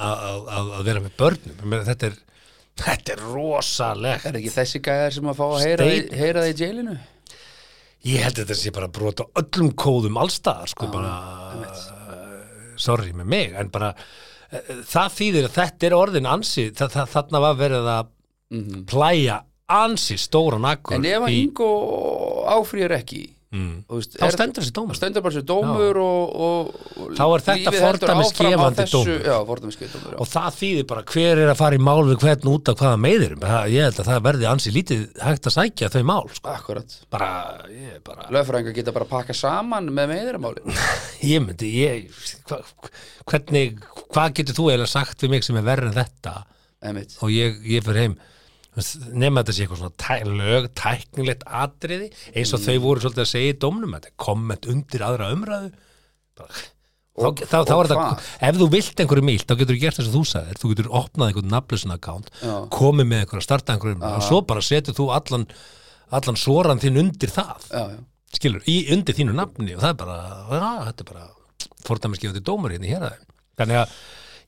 Að, 0.02 0.46
vera 0.86 1.00
með 1.02 1.16
börnum. 1.18 1.74
Þetta 1.90 2.06
er, 2.06 2.14
þetta 2.78 3.12
er 3.16 3.24
rosalegt. 3.34 4.26
Er 4.30 4.38
ekki 4.38 4.54
þessi 4.54 4.80
gæðar 4.82 5.12
sem 5.18 5.24
að 5.30 5.40
fá 5.40 5.44
að 5.48 5.64
heyra, 5.66 5.88
heyra 6.22 6.44
það 6.46 6.52
í 6.52 6.56
jailinu 6.62 6.94
ég 8.08 8.24
held 8.24 8.38
að 8.38 8.44
þetta 8.44 8.58
sé 8.58 8.72
bara 8.74 8.90
brota 8.92 9.28
öllum 9.38 9.72
kóðum 9.78 10.18
allstaðar 10.22 10.72
sko 10.72 10.88
bara 10.92 11.12
sorry 12.80 13.12
með 13.14 13.30
mig 13.30 13.54
en 13.58 13.70
bara 13.72 13.92
eh, 14.50 14.82
það 14.88 15.16
þýðir 15.18 15.48
að 15.48 15.56
þetta 15.60 15.88
er 15.88 15.96
orðin 15.98 16.30
ansi 16.30 16.68
þa 16.76 16.90
þa 16.96 17.06
þarna 17.14 17.42
var 17.46 17.60
verið 17.60 17.90
að 17.92 18.10
plæja 18.90 19.38
ansi 19.72 20.18
stóran 20.20 20.66
akkur 20.68 20.98
en 20.98 21.08
ef 21.08 21.26
að 21.26 21.32
í, 21.32 21.44
Ingo 21.46 21.70
áfrýjar 22.52 22.96
ekki 22.98 23.22
mm, 23.52 23.74
veist, 23.92 24.16
þá 24.18 24.34
stendur 24.34 24.64
þessi 24.64 24.74
dómur. 24.76 24.96
Stendur 24.98 25.24
bara 25.24 25.34
sér 25.36 25.44
dómur 25.48 26.00
og, 26.02 26.32
og, 26.46 26.70
og 26.96 27.12
Þá 27.18 27.22
er 27.26 27.44
þetta 27.46 27.74
fordæmisgefandi 27.76 28.86
dómur. 28.92 29.22
Dómur, 29.92 30.16
og 30.18 30.30
það 30.32 30.58
þýðir 30.58 30.88
bara 30.92 31.04
hver 31.12 31.42
er 31.44 31.52
að 31.52 31.60
fara 31.60 31.78
í 31.78 31.82
mál 31.82 32.02
við 32.08 32.18
hvern 32.24 32.50
út 32.52 32.72
af 32.72 32.80
hvaða 32.80 33.00
meiðir 33.04 33.36
ég 33.72 33.86
held 33.86 34.00
að 34.02 34.10
það 34.10 34.24
verði 34.28 34.48
ansi 34.50 34.74
lítið 34.74 35.04
hægt 35.22 35.48
að 35.48 35.56
sækja 35.56 35.92
þau 35.92 36.02
mál 36.12 36.32
sko. 36.32 36.78
Bara, 37.12 37.30
ég 37.70 38.00
bara 38.06 38.28
Lögfræðingar 38.32 38.76
geta 38.76 38.96
bara 38.96 39.08
að 39.08 39.14
pakka 39.14 39.36
saman 39.36 39.90
með 39.94 40.12
meðiramáli 40.14 40.76
ég 41.32 41.44
myndi, 41.44 41.72
ég 41.82 42.22
hva, 42.50 42.62
hvernig, 43.30 43.80
hvað 44.12 44.36
getur 44.40 44.58
þú 44.58 44.68
eiginlega 44.70 44.92
sagt 44.94 45.24
við 45.24 45.36
mig 45.36 45.46
sem 45.46 45.58
er 45.60 45.66
verri 45.66 45.90
en 45.90 45.96
þetta? 45.96 46.36
Einmitt. 46.82 47.16
Og 47.22 47.30
ég, 47.30 47.60
ég 47.68 47.84
fyrir 47.86 48.06
heim 48.06 48.20
nema 49.12 49.42
þetta 49.42 49.54
sé 49.56 49.64
eitthvað 49.66 49.80
svona 49.82 49.96
tæ, 50.00 50.12
lög, 50.24 50.68
tæknilegt 50.80 51.42
atriði 51.44 52.06
eins 52.32 52.52
og 52.56 52.62
þau 52.64 52.76
voru 52.86 53.02
svolítið 53.04 53.24
að 53.26 53.32
segja 53.32 53.52
í 53.52 53.58
er 54.08 54.14
komment 54.16 54.68
undir 54.72 55.04
aðra 55.04 55.28
umræðu. 55.36 55.72
Bara, 56.38 56.62
þá, 57.12 57.26
Og- 57.28 57.42
þá, 57.44 57.56
þá 57.68 57.74
og 57.76 57.82
er 57.82 57.90
þetta, 57.90 57.98
hvað? 58.00 58.30
ef 58.48 58.56
þú 58.62 58.68
vilt 58.72 59.02
einhverju 59.04 59.26
mílt 59.28 59.44
þá 59.44 59.54
getur 59.60 59.76
þú 59.76 59.80
gert 59.82 59.98
þess 60.00 60.08
að 60.08 60.16
þú 60.16 60.22
sagðir, 60.32 60.60
þú 60.62 60.70
getur 60.72 60.88
opnað 61.02 61.28
einhvern 61.28 61.52
nafnlösun 61.52 61.92
account, 61.98 62.30
Já. 62.40 62.54
komið 62.72 63.06
með 63.12 63.20
einhverja 63.26 63.44
starta 63.44 63.74
einhverjum 63.76 64.06
og 64.08 64.22
svo 64.24 64.40
bara 64.48 64.64
setur 64.64 64.96
þú 64.96 65.10
allan 65.18 65.46
allan 66.12 66.36
soran 66.40 66.80
þinn 66.80 66.98
undir 67.02 67.28
það. 67.32 67.68
Já, 67.68 67.84
skilur, 68.32 68.64
í 68.68 68.78
undir 68.92 69.14
þínu 69.16 69.36
nafni 69.36 69.76
og 69.76 69.80
það 69.84 69.92
er 69.92 70.00
bara, 70.00 70.16
já, 70.48 70.70
þetta 70.88 71.04
er 71.04 71.12
bara 71.12 71.28
fordæmiskefandi 71.86 72.42
dómur 72.48 72.72
hérna 72.72 72.88
hér 72.88 73.06
þannig 73.60 73.78
að, 73.82 73.94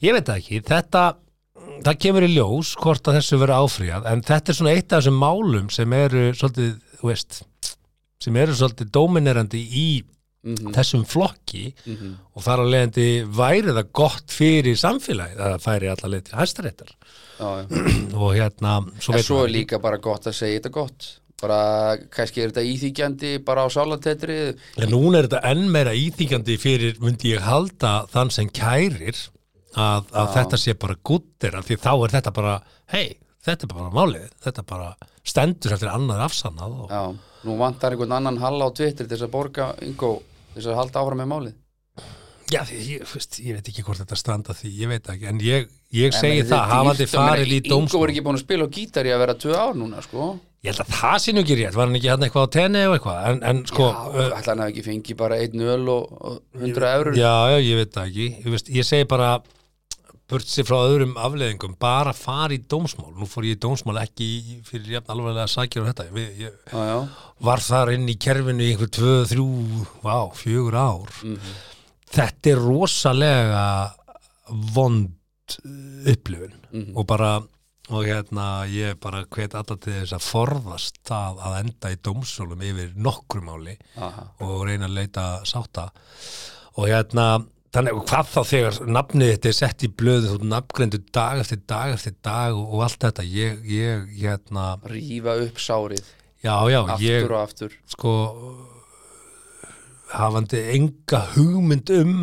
ég 0.04 0.16
veit 0.16 0.24
það 0.28 0.40
ekki 0.40 0.60
þetta, 0.68 1.04
það 1.84 2.00
kemur 2.06 2.26
í 2.26 2.32
ljós 2.34 2.74
hvort 2.80 3.10
að 3.10 3.20
þessu 3.20 3.40
verður 3.40 3.64
áfríðað, 3.64 4.08
en 4.10 4.24
þetta 4.24 4.52
er 4.52 4.58
svona 4.58 4.74
eitt 4.74 4.88
af 4.92 5.02
þessum 5.02 5.20
málum 5.20 5.70
sem 5.74 5.96
eru 5.98 6.26
svolítið, 6.36 6.74
veist 7.04 7.42
sem 8.24 8.36
eru 8.40 8.56
svolítið 8.56 8.92
dóminerandi 8.94 9.60
í 9.60 9.88
þessum 10.44 11.04
flokki 11.08 11.70
og 11.88 12.44
þar 12.44 12.64
að 12.64 12.70
leiðandi 12.74 13.08
væri 13.32 13.72
það 13.72 13.90
gott 13.96 14.34
fyrir 14.34 14.78
samfélagið 14.80 15.40
að 15.40 15.52
það 15.54 15.64
færi 15.64 15.90
alla 15.92 16.10
leið 16.12 16.24
til 16.26 16.38
hæstaréttar. 16.40 16.96
Og 18.24 18.30
hérna, 18.36 18.78
svo 19.02 19.16
En 19.16 19.24
svo 19.24 19.40
er 19.42 19.54
líka 19.54 19.80
bara 19.82 19.98
gott 20.02 20.28
að 20.30 20.36
segja 20.38 20.60
þetta 20.60 20.74
gott. 20.76 21.06
Bara, 21.40 21.96
kannski 22.14 22.44
er 22.44 22.52
þetta 22.52 22.62
íþýkjandi 22.70 23.30
bara 23.44 23.64
á 23.66 23.68
sálatetri 23.74 24.36
En 24.80 24.92
núna 24.92 25.18
er 25.18 25.26
þetta 25.26 25.40
enn 25.50 25.64
meira 25.72 25.92
íþýkjandi 25.98 26.54
fyrir, 26.62 27.00
myndi 27.02 27.34
ég 27.34 27.42
halda 27.44 28.04
þann 28.12 28.30
sem 28.32 28.48
kærir 28.54 29.18
að, 29.80 30.08
að 30.14 30.32
þetta 30.38 30.60
sé 30.60 30.74
bara 30.78 30.96
guttir 31.10 31.56
af 31.58 31.66
því 31.68 31.76
þá 31.82 31.90
er 31.94 32.14
þetta 32.16 32.32
bara, 32.36 32.54
hei, 32.94 33.06
þetta 33.44 33.66
er 33.68 33.74
bara 33.74 33.90
málið, 33.94 34.30
þetta 34.46 34.64
bara 34.70 34.92
stendur 35.24 35.74
eftir 35.76 35.90
annað 35.92 36.24
afsannað 36.28 36.78
og, 36.84 36.94
Já, 36.94 37.02
nú 37.48 37.58
vantar 37.60 37.94
einhvern 37.96 38.16
annan 38.18 38.40
halla 38.42 38.68
á 38.68 38.76
Twitter 38.76 39.06
til 39.08 39.16
þess 39.16 39.26
að 39.28 39.34
borga 39.34 39.68
Ingo, 39.84 40.14
til 40.52 40.60
þess 40.62 40.72
að 40.72 40.80
halda 40.82 41.02
áfram 41.04 41.22
með 41.24 41.30
málið. 41.34 41.60
Já, 42.52 42.60
því, 42.68 42.78
ég, 42.92 43.04
veist, 43.08 43.38
ég 43.40 43.56
veit 43.56 43.68
ekki 43.72 43.82
hvort 43.86 44.02
þetta 44.02 44.16
stranda 44.20 44.54
því, 44.54 44.70
ég 44.82 44.90
veit 44.92 45.06
ekki, 45.14 45.28
en 45.30 45.38
ég, 45.42 45.70
ég 45.96 46.10
En 46.12 46.18
segi 46.18 46.42
er 46.42 46.50
það, 46.50 46.66
hafandi 46.74 47.06
farið 47.08 47.54
í 47.54 47.60
Ingo 47.62 47.70
dómsmál. 47.72 48.02
er 48.04 48.12
ekki 48.12 48.24
búin 48.26 48.36
að 48.38 48.42
spila 48.44 48.66
á 48.68 48.74
gítar 48.76 49.08
í 49.08 49.14
að 49.14 49.22
vera 49.24 49.36
tvö 49.40 49.54
ár 49.56 49.78
núna, 49.80 50.02
sko. 50.04 50.26
Ég 50.64 50.72
held 50.72 50.84
að 50.84 50.92
það 50.96 51.16
sé 51.24 51.32
nú 51.34 51.40
ekki 51.44 51.56
rétt, 51.58 51.74
var 51.76 51.88
hann 51.88 51.96
ekki 51.98 52.08
hann 52.12 52.22
eitthvað 52.24 52.44
á 52.44 52.54
tenni 52.56 52.82
og 52.88 52.94
eitthvað, 52.98 53.24
en, 53.30 53.40
en 53.48 53.58
sko 53.68 53.88
Já, 53.88 53.96
uh, 54.12 54.28
ætla 54.38 54.52
hann 54.54 54.62
hafi 54.64 54.72
ekki 54.74 54.84
fengið 54.86 55.18
bara 55.20 55.40
einn 55.44 55.64
öl 55.74 55.90
og, 55.92 56.38
100 56.60 56.86
eurur 56.92 57.18
Já, 57.18 57.32
já, 57.52 57.56
ég 57.64 57.80
veit 57.82 57.90
það 57.96 58.06
ekki 58.12 58.28
ég, 58.28 58.46
veist, 58.54 58.70
ég 58.72 58.88
segi 58.88 59.08
bara 59.10 59.32
burt 60.34 60.50
sér 60.50 60.66
frá 60.66 60.76
öðrum 60.82 61.14
afleðingum 61.20 61.76
bara 61.80 62.12
fara 62.16 62.56
í 62.56 62.58
dómsmál. 62.58 63.12
Nú 63.14 63.28
fór 63.30 63.46
ég 63.46 63.58
í 63.58 63.62
dómsmál 63.62 64.00
ekki 64.02 64.28
fyrir 64.66 64.96
jafn 64.96 65.14
alvarlega 65.14 65.46
sakir 65.50 65.84
og 65.84 65.90
þetta. 65.92 66.08
Ég, 66.18 66.32
ég 66.42 66.56
já, 66.72 66.80
já. 66.90 66.98
var 67.46 67.62
þar 67.62 67.94
inn 67.94 68.10
í 68.10 68.18
kerfinu 68.18 68.64
í 68.64 68.72
einhver 68.72 68.90
tvö, 68.98 69.14
þrjú, 69.30 69.48
vá, 70.02 70.16
fjögur 70.34 70.78
ár. 70.80 71.14
Þetta 72.14 72.52
er 72.52 72.62
rosalega 72.62 73.64
vond 74.74 75.58
uh, 75.62 76.12
upplifun. 76.12 76.56
Og 76.94 77.06
bara 77.08 77.36
og 77.92 78.06
hérna 78.08 78.64
ég 78.70 78.96
bara 78.96 79.26
hvet 79.28 79.54
alla 79.58 79.76
til 79.76 79.92
þess 79.92 80.14
að 80.16 80.24
forðast 80.24 81.02
það 81.04 81.40
að 81.44 81.56
enda 81.58 81.90
í 81.92 81.98
dómsólum 82.00 82.62
yfir 82.64 82.94
nokkru 82.96 83.42
máli 83.44 83.74
Aha. 84.00 84.30
og 84.40 84.62
reyna 84.64 84.88
að 84.88 84.96
leita 85.02 85.24
sátta. 85.44 85.90
Og 86.80 86.88
hérna 86.88 87.44
þannig 87.74 87.96
og 87.98 88.04
hvað 88.08 88.28
þá 88.30 88.40
þegar 88.50 88.76
nafnið 88.96 89.32
þetta 89.32 89.50
er 89.50 89.56
sett 89.58 89.84
í 89.86 89.90
blöðu 90.02 90.34
þú 90.34 90.50
nafngreindu 90.52 91.00
dag 91.14 91.40
eftir 91.42 91.62
dag 91.70 91.94
eftir 91.96 92.14
dag 92.24 92.54
og, 92.54 92.68
og 92.76 92.84
allt 92.86 93.00
þetta 93.06 93.24
ég, 93.26 93.64
ég 93.70 94.04
hérna, 94.20 94.66
Rífa 94.90 95.34
upp 95.42 95.58
sárið, 95.62 96.04
já 96.44 96.54
já 96.70 96.80
aftur 96.84 97.08
ég 97.08 97.26
og 97.30 97.40
aftur. 97.40 97.76
sko 97.90 98.14
hafandi 100.14 100.60
enga 100.76 101.24
hugmynd 101.34 101.90
um 101.98 102.14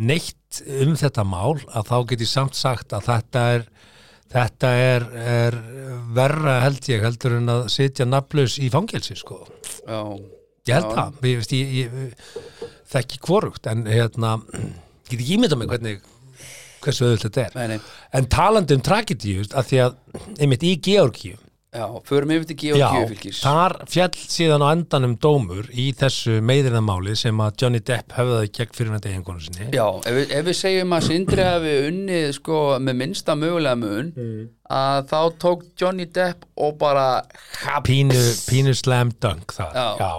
neitt 0.00 0.62
um 0.80 0.96
þetta 0.98 1.24
mál 1.28 1.60
að 1.68 1.90
þá 1.92 1.96
get 2.10 2.24
ég 2.24 2.30
samt 2.32 2.58
sagt 2.58 2.94
að 2.96 3.06
þetta 3.12 3.46
er 3.54 3.66
þetta 4.30 4.68
er, 4.78 5.06
er 5.36 5.56
verra 6.14 6.58
held 6.64 6.86
ég 6.90 7.02
heldur 7.06 7.38
en 7.38 7.50
að 7.52 7.64
sitja 7.74 8.06
nafnlaus 8.06 8.58
í 8.62 8.70
fangelsi 8.72 9.16
sko. 9.18 9.42
Já, 9.86 10.02
Ég 10.68 10.76
held 10.76 10.90
Já. 10.90 10.94
það, 10.94 11.24
ég, 11.24 11.46
ég, 11.56 11.70
ég 11.80 12.79
þekki 12.90 13.20
hvorugt 13.26 13.68
en 13.70 13.84
hérna, 13.90 14.36
get 15.08 15.18
ekki 15.18 15.36
ímynda 15.36 15.58
mig 15.58 15.70
hvernig 15.70 16.00
hversu 16.80 17.06
öðvöld 17.06 17.26
þetta 17.28 17.44
er. 17.44 17.54
Nei, 17.58 17.76
nei. 17.76 17.92
En 18.16 18.26
talandi 18.32 18.76
um 18.76 18.82
tragedíu 18.84 19.44
að 19.50 19.70
því 19.70 19.80
að 19.84 19.96
einmitt 20.40 20.66
í 20.66 20.74
Georgíu 20.84 21.38
Já, 21.70 21.84
förum 22.02 22.32
yfir 22.34 22.48
til 22.50 22.56
já, 22.72 22.72
Georgíu 22.90 23.08
fylgis 23.12 23.40
þar 23.44 23.76
fjall 23.86 24.16
síðan 24.18 24.64
á 24.66 24.74
endanum 24.74 25.12
dómur 25.22 25.68
í 25.70 25.84
þessu 25.94 26.40
meðirðamáli 26.42 27.12
sem 27.14 27.42
að 27.44 27.60
Johnny 27.62 27.80
Depp 27.86 28.16
höfðaði 28.16 28.48
gegn 28.56 28.72
fyrir 28.74 28.96
þetta 28.96 29.12
eiginkonu 29.12 29.44
sinni. 29.44 29.68
Já, 29.76 29.84
ef 30.02 30.16
við, 30.16 30.32
ef 30.34 30.48
við 30.48 30.58
segjum 30.58 30.96
að 30.96 31.06
Sindri 31.06 31.44
hafi 31.46 31.76
unnið 31.92 32.26
sko 32.40 32.58
með 32.82 32.98
minnsta 33.04 33.36
mögulega 33.38 33.78
mun 33.78 34.10
að 34.80 35.06
þá 35.12 35.20
tók 35.46 35.62
Johnny 35.78 36.08
Depp 36.10 36.42
og 36.58 36.74
bara 36.82 37.06
pínu, 37.86 38.18
pínu 38.50 38.74
slam 38.74 39.14
dunk 39.22 39.54
það, 39.54 39.78
Já. 40.02 40.10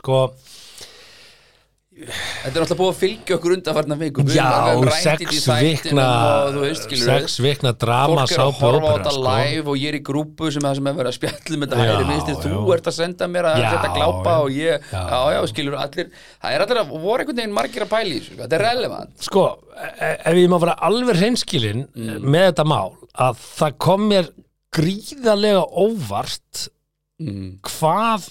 sko 0.00 0.22
Þetta 2.06 2.52
er 2.52 2.64
alltaf 2.64 2.78
búið 2.78 2.90
að 2.92 2.98
fylgja 3.00 3.36
okkur 3.38 3.54
undanfarnar 3.56 4.00
vikum 4.00 4.30
já, 4.32 4.46
þetta 4.68 4.96
sex 5.02 5.46
vikna 5.62 6.06
sex 7.02 7.38
vikna 7.42 7.72
drama 7.76 8.26
fólk 8.26 8.34
er 8.34 8.42
að 8.44 8.60
horfa 8.60 8.92
á 8.92 8.94
þetta 8.96 9.14
sko. 9.16 9.24
live 9.26 9.72
og 9.72 9.80
ég 9.80 9.92
er 9.92 9.98
í 9.98 10.02
grúpu 10.06 10.50
sem 10.54 10.68
er 10.68 10.80
verið 10.82 11.10
að 11.12 11.16
þetta. 11.62 11.78
Já, 11.82 11.92
hægri 11.92 12.08
vinstri, 12.10 12.36
þú 12.44 12.74
ert 12.76 12.90
að 12.90 12.96
senda 12.98 13.28
mér 13.30 13.50
að 13.52 13.62
setja 13.62 13.92
glápa 13.96 14.36
og 14.42 14.52
ég, 14.56 14.88
Já. 14.92 15.02
já, 15.36 15.40
skilur 15.52 15.78
allir 15.80 16.10
það 16.12 16.56
er 16.56 16.66
allir 16.66 16.82
að, 16.82 16.92
voru 16.92 17.24
einhvern 17.24 17.40
veginn 17.42 17.56
margir 17.56 17.86
að 17.86 17.92
í 18.12 18.14
þessu 18.18 18.38
þetta 18.42 18.58
er 18.58 18.64
relevant. 18.66 19.14
Sko, 19.28 19.46
e- 19.78 20.14
ef 20.32 20.40
ég 20.42 20.52
má 20.52 20.58
vera 20.62 20.76
alveg 20.88 21.20
hreinskilin 21.20 21.86
með 22.22 22.48
þetta 22.50 22.68
mál 22.68 22.94
að 23.12 23.42
það 23.58 23.78
kom 23.86 24.06
mér 24.10 24.30
gríðarlega 24.72 25.64
óvart 25.68 26.66
mm. 27.20 27.48
hvað 27.68 28.30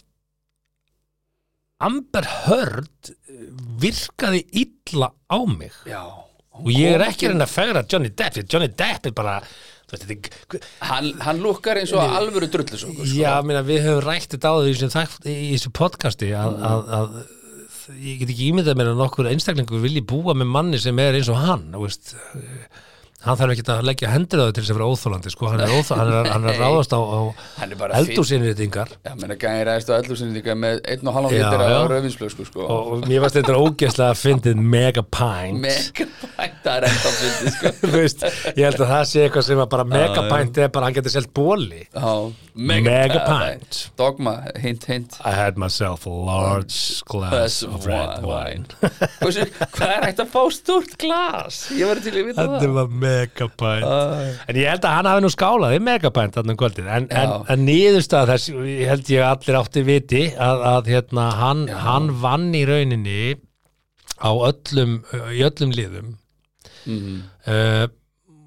Amber 1.82 2.28
Heard 2.46 3.14
virkaði 3.82 4.46
illa 4.64 5.12
á 5.30 5.40
mig. 5.50 5.74
Já 5.90 6.04
og 6.62 6.72
ég 6.74 6.96
er 6.96 7.04
ekki 7.06 7.28
að 7.28 7.36
reyna 7.36 7.48
að 7.48 7.54
fegra 7.56 7.84
Johnny 7.90 8.12
Depp 8.12 8.36
því 8.36 8.46
Johnny 8.52 8.70
Depp 8.78 9.08
er 9.10 9.14
bara 9.18 9.36
veist, 9.42 10.06
þetta 10.08 10.62
Hann, 10.88 11.12
hann 11.24 11.42
lukkar 11.44 11.80
eins 11.82 11.94
og 11.96 12.04
alvöru 12.04 12.50
drullusokkur 12.52 13.08
sko. 13.08 13.18
já, 13.18 13.34
minna, 13.46 13.64
við 13.68 13.86
höfum 13.88 14.04
rætt 14.08 14.36
þetta 14.36 14.52
á 14.52 14.56
því 14.60 14.74
í 15.32 15.54
þessu 15.56 15.74
podcasti 15.78 16.32
að, 16.38 16.58
að, 16.68 16.92
að 17.00 17.16
ég 18.02 18.22
get 18.22 18.34
ekki 18.34 18.50
ímyndað 18.52 18.80
mér 18.80 18.92
að 18.94 19.02
nokkur 19.02 19.32
einstaklingur 19.32 19.84
vilji 19.84 20.04
búa 20.12 20.36
með 20.38 20.52
manni 20.54 20.82
sem 20.82 21.02
er 21.04 21.18
eins 21.20 21.32
og 21.32 21.40
hann 21.42 21.70
veist, 21.76 22.14
hann 23.22 23.38
þarf 23.38 23.54
ekki 23.54 23.66
að 23.70 23.84
leggja 23.86 24.12
hendur 24.12 24.42
á 24.42 24.44
þau 24.48 24.54
til 24.56 24.64
þess 24.64 24.72
að 24.74 24.78
vera 24.80 24.90
óþólandi 24.92 25.32
sko, 25.34 25.50
hann, 25.52 25.62
er 25.62 25.74
óþó, 25.76 25.98
hann, 26.00 26.12
er, 26.12 26.30
hann 26.32 26.46
er 26.48 26.56
að 26.56 26.62
ráðast 26.64 26.96
á, 26.98 27.00
á 27.02 27.22
bara 27.78 28.00
eldúsinriðingar 28.02 28.94
Já, 28.98 29.12
menna 29.20 29.38
gæði 29.40 29.66
ræðist 29.70 29.92
á 29.92 29.94
eldursinninga 30.00 30.56
með 30.58 30.82
einn 30.90 31.12
og 31.12 31.18
halvan 31.18 31.36
litur 31.36 31.64
af 31.66 31.86
rauðvinsflösku 31.92 32.48
sko. 32.50 32.66
og, 32.66 32.92
og 32.96 33.10
mér 33.12 33.24
varst 33.26 33.38
þetta 33.38 33.58
ógeðslega 33.62 34.16
að 34.16 34.22
fyndið 34.22 34.64
megapint 34.76 35.62
Megapænt, 35.62 36.62
það 36.66 36.78
er 36.78 36.88
enda 36.90 37.14
fyndið 37.20 37.58
sko. 37.58 37.74
Þú 37.82 37.92
veist, 37.96 38.26
ég 38.56 38.64
held 38.66 38.80
að 38.82 38.94
það 38.96 39.04
sé 39.14 39.26
eitthvað 39.28 39.48
sem 39.52 39.66
að 39.66 39.72
bara 39.76 39.90
megapint 39.94 40.62
er 40.66 40.74
bara 40.74 40.90
hann 40.90 40.98
getur 40.98 41.16
selt 41.20 41.34
bóli 41.38 41.84
Já, 41.92 42.14
Megapint. 42.54 43.92
Dogma, 43.96 44.42
hint, 44.60 44.84
hint. 44.86 45.14
I 45.24 45.32
had 45.32 45.58
myself 45.58 46.06
a 46.06 46.10
large 46.10 47.02
glass 47.08 47.64
of 47.64 47.86
red 47.88 48.20
wine. 48.26 48.66
Hvað 49.22 49.86
er 49.88 50.04
hægt 50.10 50.20
að 50.20 50.34
fá 50.34 50.42
stúrt 50.52 50.98
glas? 51.00 51.62
Ég 51.72 51.88
verði 51.88 52.10
til 52.10 52.18
að 52.20 52.28
vita 52.28 52.48
það 52.50 52.92
var 53.12 53.84
megapint 53.84 54.50
En 54.50 54.60
ég 54.60 54.68
held 54.72 54.88
að 54.88 54.98
hann 54.98 55.10
hafi 55.12 55.24
nú 55.26 55.32
skálað 55.34 55.78
í 55.78 55.84
megapint 55.84 56.36
þarna 56.38 56.56
um 56.56 56.60
kvöldið. 56.62 56.90
En, 56.98 57.08
en, 57.22 57.38
en 57.54 57.64
niðurstað 57.68 58.34
þess 58.34 58.52
ég 58.56 58.84
held 58.92 59.14
ég 59.14 59.24
að 59.26 59.32
allir 59.36 59.60
átti 59.62 59.86
viti 59.88 60.26
að, 60.36 60.66
að 60.74 60.92
hérna, 60.96 61.30
hann, 61.40 61.64
hann 61.86 62.12
vann 62.24 62.52
í 62.58 62.66
rauninni 62.70 63.24
á 64.22 64.32
öllum 64.32 65.00
í 65.34 65.42
öllum 65.48 65.74
liðum. 65.78 66.14
Mhm. 66.86 67.18
uh, 67.48 67.88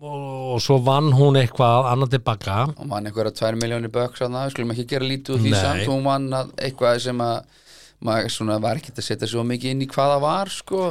og 0.04 0.60
svo 0.60 0.76
vann 0.84 1.12
hún 1.16 1.38
eitthvað 1.40 1.86
annar 1.88 2.10
tilbaka 2.12 2.56
Og 2.74 2.88
mann 2.90 3.06
einhverja 3.08 3.32
tvær 3.38 3.56
miljónir 3.56 3.92
böks 3.94 4.20
að 4.20 4.34
það 4.36 4.50
Skulum 4.52 4.72
ekki 4.74 4.84
gera 4.90 5.06
lítið 5.08 5.36
úr 5.36 5.44
því 5.44 5.52
samt. 5.56 5.86
Hún 5.88 6.04
vann 6.04 6.26
að 6.36 6.50
eitthvað 6.66 6.98
sem 7.06 7.22
að 7.24 7.62
maður 8.04 8.60
var 8.62 8.80
ekki 8.80 8.92
að 8.94 9.06
setja 9.06 9.28
svo 9.30 9.44
mikið 9.46 9.74
inn 9.74 9.84
í 9.84 9.88
hvað 9.90 10.14
það 10.14 10.24
var 10.24 10.52
sko. 10.52 10.82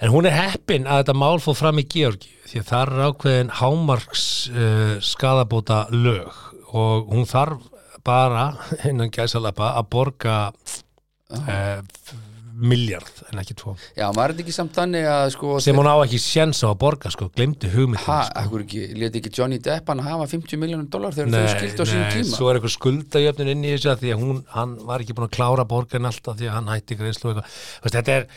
En 0.00 0.12
hún 0.12 0.28
er 0.28 0.36
heppin 0.36 0.86
að 0.86 1.02
þetta 1.02 1.16
mál 1.20 1.40
fór 1.42 1.58
fram 1.58 1.80
í 1.80 1.86
Georgi 1.88 2.32
því 2.48 2.62
að 2.62 2.68
það 2.70 2.82
er 2.82 3.08
ákveðin 3.08 3.54
hámarks 3.60 4.26
uh, 4.52 4.94
skadabóta 5.04 5.86
lög 5.94 6.44
og 6.68 7.12
hún 7.12 7.28
þarf 7.28 7.68
bara 8.04 8.50
innan 8.88 9.12
gæsalappa 9.12 9.74
að 9.78 9.90
borga 9.92 10.38
uh, 10.48 11.80
miljard 12.58 13.22
en 13.32 13.38
ekki 13.42 13.54
tvo. 13.60 13.74
Já, 13.96 14.06
maður 14.16 14.34
er 14.34 14.42
ekki 14.42 14.54
samt 14.56 14.74
þannig 14.76 15.06
að 15.08 15.24
sko 15.34 15.58
sem 15.62 15.78
hún 15.78 15.86
á 15.88 15.96
ekki 16.02 16.18
séns 16.22 16.60
á 16.66 16.68
að 16.72 16.78
borga 16.82 17.12
sko, 17.14 17.28
glemdi 17.36 17.70
hugmyndin 17.72 18.04
Ha, 18.08 18.18
sko. 18.28 18.60
ekki, 18.62 18.82
leti 18.98 19.22
ekki 19.22 19.32
Johnny 19.38 19.58
Depp 19.62 19.88
hann 19.92 20.02
hafa 20.06 20.26
50 20.32 20.58
miljónum 20.62 20.88
dólar 20.90 21.14
þegar 21.16 21.34
þau 21.36 21.54
skildi 21.54 21.82
á 21.82 21.86
sín 21.92 22.04
tíma? 22.16 22.34
svo 22.36 22.50
er 22.50 22.58
eitthvað 22.60 22.74
skuldajöfnun 22.76 23.52
inn 23.54 23.64
í 23.68 23.72
þessu 23.76 23.92
að 23.94 24.02
því 24.04 24.12
að 24.16 24.22
hún, 24.26 24.38
hann 24.56 24.76
var 24.90 25.04
ekki 25.04 25.14
búin 25.18 25.28
að 25.28 25.34
klára 25.38 25.66
borgan 25.70 26.08
alltaf 26.10 26.38
því 26.40 26.48
að 26.50 26.56
hann 26.58 26.72
hætti 26.74 26.98
greiðslu 26.98 27.32
eitthvað. 27.34 27.58
Þetta 27.98 28.16
er 28.18 28.28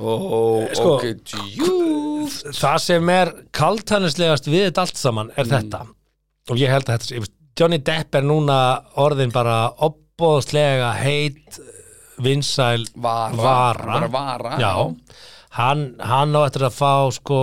Ó, 0.00 0.64
Sko- 0.72 0.94
ok, 0.96 1.04
djúft 1.28 2.54
það 2.56 2.76
sem 2.80 3.08
er 3.12 3.30
kaltænislegast 3.52 4.46
við 4.48 4.68
þetta 4.70 4.84
allt 4.86 4.96
saman 5.00 5.32
er 5.36 5.44
þetta. 5.50 5.82
Og 6.48 6.56
ég 6.56 6.72
held 6.72 6.88
að 6.88 7.02
þetta 7.04 7.28
Johnny 7.60 7.78
Depp 7.84 8.14
er 8.16 8.24
núna 8.24 8.56
orðin 9.02 9.32
bara 9.34 9.58
opbóðslega 9.84 10.94
heit 11.02 11.58
vinsæl 12.24 12.82
Vara, 12.96 13.34
vara. 13.36 14.08
vara 14.08 14.52
já, 14.60 14.74
hann, 15.50 15.80
hann 15.98 16.30
á 16.38 16.46
eftir 16.46 16.62
að 16.68 16.74
fá 16.76 16.90
sko, 17.14 17.38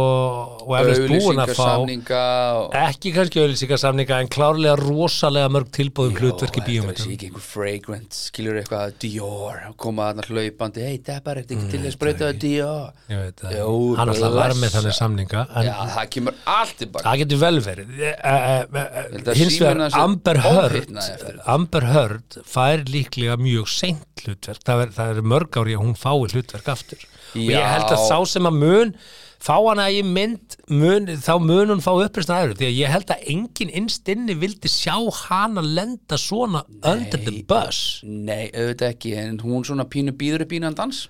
og 0.64 0.74
eftir 0.80 1.10
búin 1.12 1.42
að 1.44 1.50
fá 1.58 1.66
og- 1.76 2.76
ekki 2.80 3.12
kannski 3.16 3.42
auðlýsingarsamninga 3.42 4.20
en 4.24 4.30
klárlega 4.32 4.78
rosalega 4.80 5.50
mörg 5.52 5.68
tilbúðum 5.76 6.16
hlutverk 6.16 6.56
í 6.56 6.62
Þetta 6.62 6.64
er 6.64 6.70
bíómyndum 6.72 7.12
ekki 7.12 7.28
einhver 7.28 7.44
fragrant, 7.44 8.16
skilur 8.16 8.62
eitthvað 8.62 8.94
Dior, 9.04 9.60
koma 9.76 10.08
þarna 10.14 10.28
hlaupandi 10.30 10.86
hei, 10.86 10.98
það 11.04 11.16
er 11.18 11.26
bara 11.26 11.42
eitthvað 11.44 11.68
til 11.74 11.82
að 11.82 11.96
sprauta 11.98 12.30
það 12.30 12.40
Dior. 12.46 12.94
Að 13.18 13.58
Jú, 13.58 13.76
hann 14.00 14.14
alltaf 14.14 14.38
var 14.38 14.56
með 14.56 14.74
þannig 14.78 14.98
samninga 15.02 15.44
en 15.52 15.68
Já, 15.68 15.76
það 15.98 16.10
kemur 16.16 16.40
allt 16.56 16.78
tilbaka 16.78 17.10
það 17.10 17.20
getur 17.24 17.44
vel 17.44 17.60
verið. 17.68 17.94
Eh, 18.00 18.16
eh, 18.24 18.66
held 19.12 19.28
að 19.28 19.42
hins 19.42 19.60
vegar 19.60 19.84
er 19.84 20.00
Amber 20.00 20.42
Heard. 20.48 20.98
Amber 21.46 21.92
Heard 21.92 22.40
fær 22.48 22.88
líklega 22.88 23.36
mjög 23.36 23.68
seint 23.68 24.24
hlutverk. 24.24 24.64
Það 24.64 24.82
er, 24.86 24.96
það 24.96 25.18
er 25.18 25.22
mörg 25.36 25.60
ári 25.60 25.76
að 25.76 25.84
hún 25.84 25.96
fái 26.00 26.32
hlutverk 26.32 26.72
aftur 26.72 27.04
og 27.34 27.42
ég 27.44 27.58
Já. 27.58 27.68
held 27.76 27.94
að 27.96 28.04
sá 28.08 28.18
sem 28.34 28.48
að 28.50 28.60
mun 28.64 28.94
fá 29.38 29.54
hana 29.62 29.86
í 29.94 30.00
mynd 30.02 30.56
mun, 30.74 31.06
þá 31.22 31.34
mun 31.44 31.70
hún 31.76 31.84
fá 31.86 31.92
uppreisna 31.94 32.40
aðra 32.42 32.56
því 32.58 32.70
að 32.72 32.78
ég 32.80 32.94
held 32.96 33.12
að 33.14 33.28
engin 33.34 33.74
innst 33.82 34.10
inni 34.10 34.34
vildi 34.42 34.72
sjá 34.72 34.96
hana 35.28 35.62
lenda 35.62 36.18
svona 36.18 36.64
under 36.82 37.22
the 37.22 37.44
bus 37.48 38.02
Nei, 38.04 38.50
auðvitað 38.50 38.96
ekki, 38.96 39.14
en 39.22 39.38
hún 39.44 39.68
svona 39.68 39.86
pínu 39.86 40.16
býður 40.18 40.48
upp 40.48 40.56
dans 40.80 41.04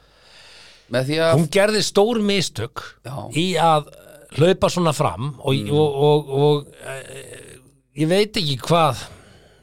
með 0.91 1.09
því 1.09 1.17
að 1.23 1.33
hún 1.35 1.47
gerði 1.51 1.83
stór 1.83 2.19
mistök 2.23 2.83
Já. 3.03 3.15
í 3.35 3.47
að 3.59 3.89
hlaupa 4.37 4.69
svona 4.71 4.93
fram 4.95 5.33
og, 5.39 5.53
Mm. 5.55 5.71
og, 5.71 5.95
og, 6.07 6.29
og 6.29 6.67
e, 6.83 6.97
ég 8.03 8.07
veit 8.11 8.35
ekki 8.39 8.57
hvað 8.67 9.05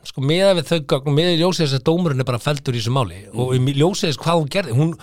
sko 0.04 0.20
meða 0.24 0.54
við 0.58 0.72
þau 0.72 1.12
meða 1.12 1.34
í 1.36 1.40
ljósið 1.40 1.64
þess 1.66 1.78
að 1.78 1.84
dómurinn 1.88 2.20
er 2.20 2.28
bara 2.28 2.40
feldur 2.42 2.74
í 2.76 2.80
þessu 2.80 2.92
máli 2.96 3.20
Mm. 3.28 3.40
og 3.40 3.54
í 3.56 3.76
ljósið 3.76 4.08
þess 4.10 4.22
hvað 4.24 4.40
hún 4.40 4.50
gerði 4.56 4.76
hún, 4.76 4.94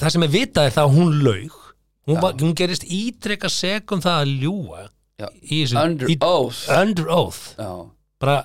það 0.00 0.14
sem 0.16 0.26
er 0.26 0.32
vitað 0.34 0.68
er 0.70 0.74
það 0.76 0.88
að 0.88 0.96
hún 0.98 1.14
laug. 1.24 1.60
Hún, 2.04 2.18
var, 2.20 2.34
hún 2.40 2.52
gerist 2.58 2.84
ítreka 2.84 3.48
segum 3.48 4.02
það 4.04 4.18
að 4.24 4.34
ljúa 4.42 4.82
þessu, 5.24 5.78
Under 5.80 6.10
í, 6.10 6.16
oath. 6.26 6.64
Under 6.74 7.06
oath. 7.14 7.42
Bara, 8.20 8.40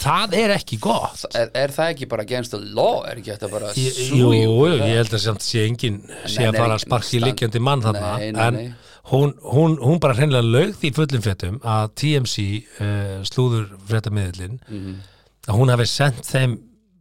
það 0.00 0.34
er 0.40 0.54
ekki 0.56 0.78
gott. 0.82 1.26
Er, 1.36 1.50
er 1.54 1.70
það 1.74 1.92
ekki 1.92 2.08
bara 2.10 2.24
against 2.26 2.54
the 2.56 2.60
law? 2.74 3.04
Er 3.06 3.20
ekki 3.20 3.34
þetta 3.36 3.50
bara 3.52 3.70
Jú, 3.76 4.32
jú, 4.34 4.66
ég 4.66 4.82
það? 4.82 4.94
held 4.96 5.14
að 5.18 5.22
samt 5.28 5.46
sé 5.46 5.64
engin 5.68 6.00
sé 6.26 6.48
að 6.48 6.58
fara 6.58 6.74
að 6.78 6.82
sparki 6.86 7.20
liggjandi 7.22 7.62
mann 7.62 7.84
þarna. 7.84 8.12
Nei, 8.18 8.30
nei, 8.32 8.42
en 8.48 8.58
nei. 8.58 8.68
Hún, 9.08 9.30
hún, 9.54 9.78
hún 9.80 10.00
bara 10.02 10.12
hreinlega 10.18 10.44
laug 10.44 10.74
því 10.82 10.90
fullum 10.98 11.22
fréttum 11.24 11.54
að 11.64 11.86
TMC 12.02 12.42
uh, 12.82 13.14
slúður 13.24 13.70
fréttamiðlinn 13.88 14.58
Mhm. 14.68 14.98
að 15.48 15.56
hún 15.56 15.70
hafi 15.72 15.86
sendt 15.88 16.26
þeim 16.28 16.58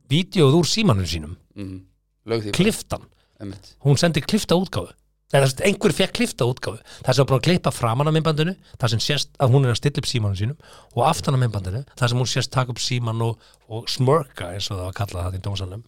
vídeoð 0.07 0.55
úr 0.61 0.69
símanum 0.71 1.03
sínum. 1.09 1.33
Því 1.57 1.81
bara, 2.29 2.53
kliftan, 2.55 3.03
einmitt. 3.41 3.75
hún 3.85 3.99
sendi 3.99 4.21
klifta 4.21 4.57
útgáfu. 4.57 4.93
Er 5.35 5.43
einhver 5.43 5.91
fekk 5.91 6.13
klifta 6.15 6.45
útgáfu. 6.47 6.79
Það 7.03 7.15
sem 7.15 7.23
var 7.23 7.29
búin 7.31 7.41
að 7.41 7.47
klippa 7.49 7.71
framan 7.75 8.07
af 8.07 8.13
myndbandinu 8.15 8.53
það 8.79 8.93
sem 8.93 9.01
sést 9.03 9.33
að 9.43 9.55
hún 9.55 9.65
er 9.65 9.73
að 9.73 9.79
stilla 9.81 9.99
upp 9.99 10.07
símanum 10.07 10.37
sínum 10.39 10.59
og 10.95 11.01
aftan 11.03 11.35
af 11.35 11.41
myndbandinu, 11.41 11.81
það 11.99 12.11
sem 12.13 12.21
hún 12.21 12.29
sést 12.31 12.51
taka 12.53 12.71
upp 12.71 12.79
síman 12.79 13.23
og, 13.25 13.49
og 13.67 13.89
smörka 13.91 14.53
eins 14.53 14.69
og 14.71 14.77
það 14.77 14.85
var 14.85 14.95
kallað 15.01 15.27
það 15.27 15.35
í 15.35 15.41
dómsalum 15.47 15.83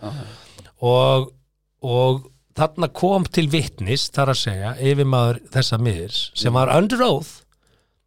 og, 0.89 1.29
og 1.87 2.19
þarna 2.59 2.89
kom 2.99 3.27
til 3.31 3.45
vitnis 3.53 4.09
þar 4.11 4.33
að 4.33 4.41
segja 4.41 4.73
yfirmaður 4.91 5.39
þessa 5.55 5.79
miðurs 5.87 6.19
sem 6.35 6.59
var 6.59 6.73
under 6.75 7.05
oath 7.07 7.31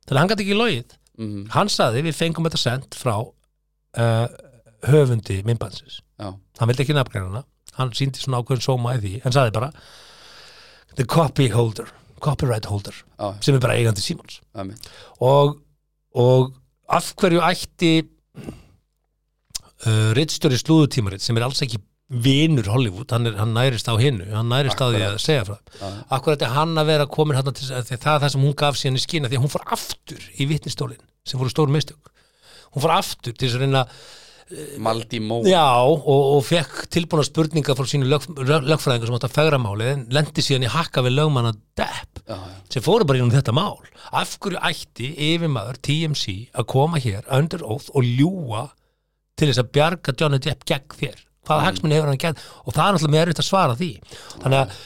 þannig 0.04 0.18
að 0.18 0.20
hann 0.20 0.32
gæti 0.34 0.46
ekki 0.46 0.58
logið. 0.58 0.98
Mhm. 1.22 1.40
hann 1.52 1.68
saði 1.72 2.04
við 2.10 2.18
fengum 2.18 2.44
þetta 2.48 2.60
sendt 2.60 2.96
frá 2.96 3.16
uh, 3.22 4.28
höfundi 4.88 5.42
myndbandsins. 5.46 6.00
Já, 6.20 6.32
hann 6.32 6.68
vildi 6.68 6.84
ekki 6.84 6.96
nafngreina 6.96 7.28
hana 7.28 7.44
hann 7.78 7.92
síndi 7.96 8.22
svona 8.22 8.42
ákveðin 8.42 8.64
sóma 8.64 8.96
í 8.96 9.02
því 9.02 9.12
hann 9.24 9.36
saði 9.36 9.54
bara 9.56 9.70
the 10.98 11.06
copy 11.08 11.48
holder, 11.52 11.88
copyright 12.20 12.68
holder 12.68 12.94
já, 12.94 13.32
sem 13.40 13.56
er 13.56 13.62
bara 13.64 13.78
eigandi 13.78 14.04
einmitt. 14.12 14.90
og, 15.20 15.56
og 16.14 16.52
af 16.92 17.14
hverju 17.16 17.40
ætti 17.46 17.94
uh, 19.86 20.10
rittstjóri 20.18 20.58
slúðutímarit 20.60 21.24
sem 21.24 21.38
er 21.38 21.46
alls 21.48 21.62
ekki 21.64 21.80
vinur 22.12 22.66
Hollywood, 22.68 23.08
hann, 23.14 23.26
er, 23.30 23.38
hann 23.40 23.54
nærist 23.56 23.88
á 23.88 23.96
hinnu 23.96 24.26
hann 24.34 24.50
nærist 24.52 24.76
á 24.76 24.92
því 24.92 25.04
að 25.06 25.14
segja 25.22 25.46
frá. 25.48 25.56
Af 26.12 26.20
hverju 26.20 26.36
ætti 26.36 26.50
hann 26.52 26.76
að 26.76 26.90
vera 26.92 27.08
komin 27.08 27.38
hann 27.38 27.48
til 27.56 27.70
að 27.72 27.88
það 27.94 27.94
er 27.96 28.24
það 28.24 28.32
sem 28.34 28.44
hún 28.44 28.58
gaf 28.62 28.76
síðan 28.76 28.98
í 28.98 29.04
skina 29.06 29.30
því 29.30 29.38
að 29.38 29.44
hún 29.46 29.54
fór 29.54 29.64
aftur 29.78 30.26
í 30.36 30.48
vitnistólin 30.50 31.00
sem 31.24 31.40
voru 31.40 31.52
stór 31.52 31.72
mistök. 31.72 32.12
Hún 32.74 32.84
fór 32.84 32.92
aftur 32.98 33.32
til 33.32 33.48
þess 33.48 33.56
að 33.56 33.64
reyna 33.64 33.86
Maldi 34.82 35.20
Mó 35.24 35.40
Já, 35.46 35.64
og, 35.86 36.04
og 36.08 36.42
fekk 36.46 36.86
tilbúna 36.92 37.24
spurninga 37.26 37.76
frá 37.78 37.88
sínu 37.88 38.08
lög, 38.10 38.26
lög, 38.38 38.66
lögfræðingar 38.68 39.10
sem 39.10 39.16
átt 39.18 39.26
að 39.28 39.34
fegra 39.36 39.60
málið 39.62 39.90
en 39.94 40.04
lendi 40.14 40.44
síðan 40.44 40.66
í 40.68 40.70
hakka 40.72 41.04
við 41.06 41.16
lögmanna 41.18 41.52
Depp 41.78 42.22
Já, 42.26 42.36
já. 42.36 42.54
sem 42.76 42.84
fóru 42.84 43.06
bara 43.08 43.20
í 43.20 43.24
um 43.24 43.32
þetta 43.32 43.54
mál. 43.56 43.80
Af 44.12 44.36
hverju 44.42 44.60
ætti 44.68 45.12
yfirmaður 45.32 45.80
TMC 45.88 46.36
að 46.52 46.68
koma 46.74 47.00
hér 47.02 47.28
under 47.32 47.64
oath 47.66 47.92
og 47.96 48.06
ljúa 48.06 48.66
til 49.38 49.48
þess 49.50 49.62
að 49.62 49.70
bjarga 49.76 50.16
Johnny 50.20 50.42
Depp 50.42 50.66
gegn 50.68 50.98
þér? 50.98 51.22
Hvaða 51.42 51.68
hagsmunni 51.70 51.96
hefur 51.98 52.12
hann 52.12 52.20
gert 52.22 52.42
og 52.62 52.74
það 52.74 52.84
er 52.84 52.96
náttúrulega 52.96 53.14
með 53.16 53.24
erfitt 53.24 53.40
að 53.42 53.48
svara 53.48 53.78
því. 53.78 53.92
Þannig 54.42 54.60
að 54.60 54.76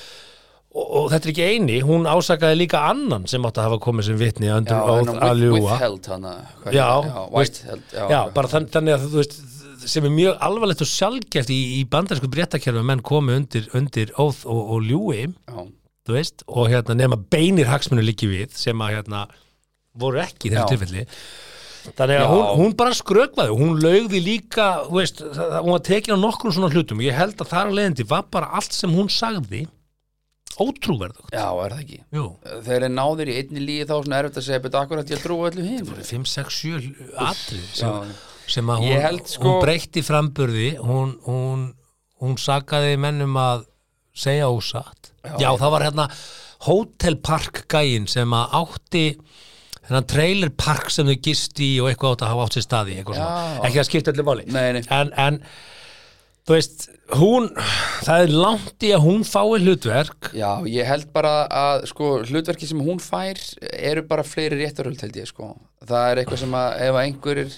og, 0.77 0.87
og 1.01 1.11
þetta 1.13 1.29
er 1.29 1.33
ekki 1.33 1.49
eini, 1.51 1.77
hún 1.85 2.09
ásakaði 2.09 2.59
líka 2.61 2.83
annan 2.91 3.27
sem 3.31 3.45
átti 3.49 3.63
að 3.63 3.69
hafa 3.71 3.81
komið 3.87 4.09
sem 4.11 4.19
vitni 4.21 4.51
Já, 4.51 4.57
under 4.61 4.77
en 4.77 5.11
oath 5.11 5.29
að 5.29 5.43
ljúa 5.43 5.61
withheld 5.67 6.09
hana 6.13 6.35
Já, 6.67 6.73
já 6.77 6.87
Já, 7.97 8.03
já, 8.13 8.19
bara 8.37 8.53
þann, 8.53 8.69
þannig 8.75 8.97
að 8.97 9.07
þú 9.07 9.21
veist 9.23 9.39
sem 9.89 10.07
er 10.07 10.15
mjög 10.15 10.39
alvarlegt 10.47 10.85
og 10.85 10.91
sjálfgeft 10.91 11.51
í, 11.55 11.59
í 11.79 11.83
bandarsku 11.91 12.29
bréttakerfi 12.33 12.81
að 12.81 12.89
menn 12.91 13.03
komi 13.07 13.37
undir, 13.41 13.69
undir 13.77 14.13
óð 14.19 14.45
og, 14.51 14.63
og 14.77 14.87
ljúi 14.87 15.27
veist, 16.07 16.45
og 16.47 16.71
hérna 16.71 16.95
nema 16.99 17.19
beinir 17.19 17.71
hagsmunni 17.71 18.05
líki 18.07 18.29
við 18.31 18.55
sem 18.59 18.83
að 18.83 18.99
hérna 18.99 19.27
voru 19.99 20.21
ekki 20.23 20.51
í 20.51 20.55
þessu 20.55 20.75
tilfelli. 20.75 21.07
Þannig 21.97 22.19
að 22.19 22.33
hún, 22.33 22.45
hún 22.61 22.75
bara 22.79 22.95
skrökvaði 22.99 23.57
hún 23.59 23.81
lögði 23.83 24.21
líka, 24.23 24.67
veist 24.91 25.23
það, 25.23 25.57
hún 25.63 25.75
var 25.77 25.83
tekin 25.87 26.19
á 26.19 26.25
nokkrum 26.25 26.55
svona 26.55 26.71
hlutum. 26.75 27.03
Ég 27.05 27.15
held 27.15 27.39
að 27.43 27.51
þar 27.53 27.71
að 27.71 27.79
leiðandi 27.79 28.07
var 28.11 28.27
bara 28.35 28.51
allt 28.59 28.75
sem 28.75 28.95
hún 28.95 29.11
sagði 29.13 29.65
ótrúverðugt. 30.63 31.35
Já, 31.35 31.47
er 31.53 31.75
það 31.75 31.83
ekki? 31.83 31.99
Jú, 32.17 32.25
Þegar 32.65 32.87
er 32.87 32.93
náðir 32.95 33.31
í 33.31 33.37
einni 33.43 33.63
líði 33.63 33.89
þá 33.91 33.97
er 33.99 34.15
erfitt 34.21 34.41
að 34.41 34.47
segja 34.47 34.63
betur 34.65 34.83
akkurat 34.83 35.13
ég 35.13 35.21
trú 35.23 35.37
öllu 35.47 35.67
hinn 35.67 35.91
5, 35.91 36.25
6, 36.33 36.61
7 36.63 37.11
atrið 37.27 37.67
sem, 38.47 38.67
Já, 38.67 38.75
að 38.77 38.85
hún, 38.85 39.03
held, 39.07 39.27
sko- 39.33 39.49
hún 39.51 39.63
breytti 39.65 40.03
framburði 40.07 40.69
hún, 40.83 41.15
hún, 41.27 41.65
hún 42.23 42.37
sakaði 42.41 42.97
mennum 43.03 43.37
að 43.41 43.67
segja 44.17 44.49
ósatt 44.53 45.13
já, 45.41 45.51
það 45.59 45.73
var 45.75 45.85
hérna 45.89 46.09
hótelpark 46.67 47.65
gæinn 47.73 48.07
sem 48.11 48.33
að 48.37 48.55
átti 48.63 49.05
þennan 49.87 50.07
trailerpark 50.11 50.91
sem 50.91 51.07
þau 51.11 51.19
gist 51.23 51.61
í 51.63 51.71
og 51.83 51.91
eitthvað 51.91 52.17
átt 52.17 52.25
að 52.27 52.33
hafa 52.35 52.47
átt 52.49 52.57
sér 52.59 52.65
staði 52.67 52.97
Já. 52.99 53.27
ekki 53.69 53.81
að 53.83 53.89
skipta 53.91 54.15
allir 54.15 54.27
máli 54.27 54.47
Nei, 54.51 54.69
nei. 54.79 54.83
en, 54.97 55.13
en 55.21 55.39
þú 56.47 56.55
veist, 56.57 56.87
hún 57.19 57.47
það 58.07 58.25
er 58.25 58.35
langt 58.35 58.87
í 58.87 58.91
að 58.97 59.05
hún 59.07 59.23
fái 59.27 59.61
hlutverk 59.63 60.31
Já, 60.39 60.51
ég 60.71 60.89
held 60.91 61.09
bara 61.15 61.35
að 61.47 61.87
sko, 61.93 62.11
hlutverki 62.27 62.67
sem 62.71 62.83
hún 62.87 62.99
fær 63.03 63.39
eru 63.77 64.03
bara 64.11 64.27
fleiri 64.27 64.59
réttaröld 64.65 65.03
held 65.05 65.21
ég 65.23 65.31
sko. 65.31 65.53
það 65.87 66.11
er 66.13 66.23
eitthvað 66.25 66.43
sem 66.47 66.59
að 66.59 66.81
ef 66.89 67.01
einhver 67.05 67.43
er 67.45 67.57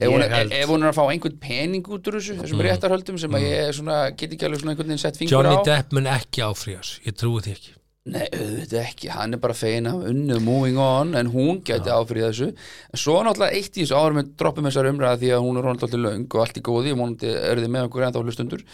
ef 0.00 0.08
hún, 0.08 0.24
held- 0.32 0.52
ef 0.56 0.68
hún 0.72 0.82
er 0.86 0.90
að 0.92 0.96
fá 0.98 1.04
einhvern 1.12 1.38
pening 1.42 1.84
út 1.92 2.08
úr 2.08 2.18
þessu 2.20 2.38
þessum 2.40 2.64
réttarhöldum 2.68 3.18
sem 3.20 3.30
að 3.38 3.46
ég 3.50 3.74
svona, 3.76 4.00
get 4.16 4.32
ekki 4.32 4.48
alveg 4.48 4.60
svona 4.64 4.72
einhvern 4.76 4.88
veginn 4.94 5.04
sett 5.04 5.20
fingur 5.20 5.36
Johnny 5.38 5.60
á. 5.60 5.62
Depp 5.68 5.92
mun 5.98 6.06
ekki 6.16 6.42
áfríðas, 6.48 6.96
ég 7.06 7.14
trúi 7.20 7.40
því 7.44 7.56
ekki. 7.58 7.78
Nei, 8.02 8.24
auðvitað 8.34 8.80
ekki, 8.82 9.08
hann 9.14 9.36
er 9.36 9.38
bara 9.38 9.54
fegin 9.54 9.86
af 9.86 10.00
unnu 10.10 10.40
moving 10.42 10.78
on, 10.82 11.12
en 11.14 11.28
hún 11.30 11.60
gæti 11.62 11.86
áfrið 11.94 12.24
þessu. 12.32 12.48
En 12.90 12.98
svo 12.98 13.20
náttúrulega 13.22 13.54
eitt 13.60 13.76
í 13.78 13.84
þessu 13.84 13.94
árum 13.94 14.16
með 14.18 14.32
droppum 14.42 14.66
þessar 14.66 14.88
umræða 14.90 15.20
því 15.20 15.30
að 15.36 15.44
hún 15.44 15.60
er 15.60 15.68
alltaf 15.70 15.94
löng 15.94 16.24
og 16.34 16.40
allt 16.42 16.58
í 16.58 16.62
góði, 16.66 16.96
vonandi 16.98 17.30
er 17.30 17.62
með 17.70 17.86
okkur 17.86 18.02
ennþá 18.08 18.24
hlustundur. 18.24 18.64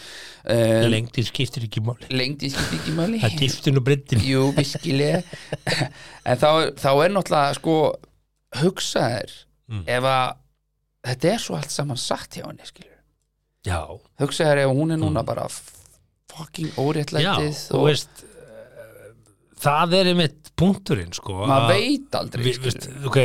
Um, 0.49 0.89
lengdin 0.95 1.29
skiptir 1.29 1.67
ekki 1.69 1.83
máli. 1.85 2.09
Lengdi 2.09 2.49
skipti 2.55 2.81
ekki 2.81 2.97
máli. 2.97 3.21
Það 3.21 3.37
dýftin 3.43 3.77
og 3.83 3.85
breytin 3.91 4.25
Jú, 4.25 4.47
viskilega 4.57 5.21
En 6.33 6.41
þá, 6.41 6.49
þá 6.81 6.89
er 7.05 7.13
náttúrulega 7.19 7.61
sko 7.61 7.77
hugsaðir 8.63 9.45
Mm. 9.69 9.83
ef 9.85 10.05
að 10.09 10.31
þetta 11.07 11.33
er 11.35 11.39
svo 11.43 11.57
allt 11.59 11.71
saman 11.71 11.97
satt 12.01 12.39
hjá 12.39 12.47
henni 12.49 12.67
skilur. 12.69 12.95
já, 13.67 13.81
hugsaðir 14.21 14.65
ef 14.65 14.71
hún 14.75 14.93
er 14.95 14.99
núna 15.03 15.25
bara 15.25 15.49
fucking 15.49 16.69
Mm. 16.69 16.77
já, 16.77 16.83
óréttlætið 16.85 17.61
þú 17.73 17.83
veist 17.89 18.23
eh, 18.23 19.13
það 19.61 19.95
er 20.01 20.11
einmitt 20.13 20.51
punkturinn 20.57 21.13
sko 21.15 21.45
maður 21.47 21.65
að- 21.65 21.75
veit 21.75 22.19
aldrei 22.21 22.53
skilur. 22.53 22.65
veist, 22.69 22.89
ok, 23.07 23.19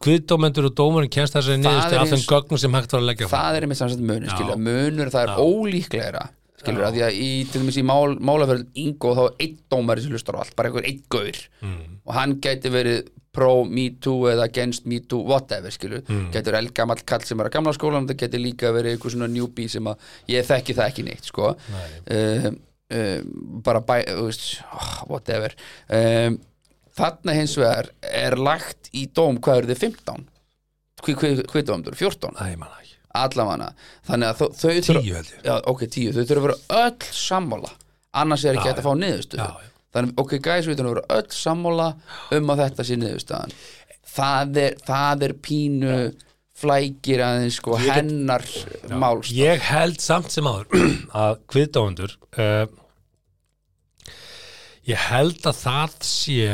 kviðdómendur 0.00 0.66
og 0.70 0.74
dómarinn 0.76 1.10
kemst 1.12 1.34
þessari 1.36 1.56
Það 1.56 1.64
niðurstu 1.64 1.92
er 1.96 2.00
af 2.00 2.12
eins- 2.12 2.26
gögnum 2.32 2.58
sem 2.60 2.72
hægt 2.72 2.92
var 2.92 3.00
að 3.00 3.06
leggja 3.10 3.28
fram 3.28 3.40
það 3.46 3.56
er 3.56 3.62
einmitt 3.66 3.78
samsett 3.80 4.00
munur 4.00 4.28
Já. 4.28 4.34
skilja, 4.36 4.56
munur 4.56 5.10
það 5.10 5.22
er 5.22 5.32
Já. 5.32 5.36
ólíklegra 5.46 6.24
skilur 6.56 6.84
að 6.86 6.94
því 6.96 7.02
að 7.06 7.12
í, 7.20 7.30
til 7.52 7.60
dæmis 7.62 7.76
í 7.76 7.84
mál, 7.84 8.16
málaferð 8.18 8.66
Ingo 8.74 9.14
þá 9.14 9.22
er 9.26 9.34
einn 9.44 9.58
dómari 9.70 10.02
sem 10.02 10.10
hlustar 10.12 10.34
á 10.36 10.40
allt 10.40 10.56
bara 10.56 10.68
einhver 10.70 10.84
einn 10.88 11.02
gaur 11.08 11.36
mm. 11.62 12.00
og 12.06 12.14
hann 12.14 12.36
gæti 12.40 12.70
verið 12.72 13.08
pro 13.36 13.52
me 13.68 13.86
too 14.02 14.30
eða 14.32 14.48
against 14.48 14.88
me 14.88 15.00
too, 15.04 15.20
whatever 15.28 15.74
skilur 15.74 16.02
mm. 16.02 16.28
verið 16.34 16.60
elgamall 16.62 17.02
kall 17.08 17.26
sem 17.26 17.40
er 17.40 17.50
að 17.50 17.56
gamla 17.58 17.74
skólan 17.76 18.08
það 18.08 18.22
gæti 18.24 18.42
líka 18.42 18.72
verið 18.74 18.96
eitthvað 18.96 19.16
svona 19.16 19.30
newbie 19.32 19.72
sem 19.72 19.90
að 19.92 20.10
ég 20.32 20.48
þekki 20.48 20.76
það 20.78 20.92
ekki 20.92 21.06
neitt 21.06 21.30
sko. 21.30 21.52
Uh, 22.10 22.48
uh, 22.96 23.18
bara 23.66 23.84
bæ, 23.84 23.96
oh, 24.16 24.46
whatever. 25.10 25.54
Um, 25.86 26.40
þarna 26.96 27.36
hins 27.36 27.56
vegar 27.60 27.92
er 28.08 28.38
lagt 28.40 28.90
í 28.96 29.06
dóm 29.12 29.40
hvað 29.42 29.62
eru 29.62 29.74
þið 29.74 29.84
15 29.84 30.26
hvað 31.06 31.66
dómdur, 31.68 31.94
14 31.94 32.38
Æ, 32.40 32.56
manna 32.56 32.80
ekki. 32.80 32.96
Allavega. 33.16 33.70
Þannig 34.08 34.28
að 34.28 34.40
þau, 34.40 34.48
þau 34.52 34.70
þurfa- 34.70 35.02
Tíu 35.02 35.14
ég. 35.16 35.32
já, 35.44 35.54
ok, 35.72 35.86
tíu, 35.86 36.12
þau 36.12 36.24
þurfa 36.24 36.40
að 36.40 36.46
vera 36.46 36.84
öll 36.84 37.10
sammála. 37.12 37.70
Annars 38.12 38.44
er 38.44 38.56
ekki 38.56 38.68
hægt 38.68 38.80
að 38.80 38.88
fá 38.88 38.94
niðurstöðu. 38.96 39.70
Þannig, 39.96 40.14
ok, 40.22 40.36
guys, 40.44 40.68
við 40.68 40.78
þurfum 40.78 40.92
að 40.92 40.94
vera 40.94 41.18
öll 41.18 41.40
sammála 41.40 41.88
um 42.38 42.54
að 42.54 42.62
þetta 42.64 42.86
sé 42.86 43.00
niðurstöðan 43.00 43.58
það 44.16 44.62
er, 44.62 44.78
það 44.86 45.26
er 45.28 45.36
pínu 45.48 45.98
flækir 46.56 47.20
aðeins 47.24 47.58
sko 47.60 47.76
hennar 47.80 48.44
málst 48.96 49.34
Ég 49.36 49.60
held 49.68 50.00
samt 50.00 50.32
sem 50.32 50.48
áður 50.48 50.88
að 51.24 51.38
kviðdóendur 51.52 52.16
uh, 52.40 52.64
ég 54.86 55.06
held 55.10 55.42
að 55.44 55.62
það 55.64 56.00
sé 56.06 56.48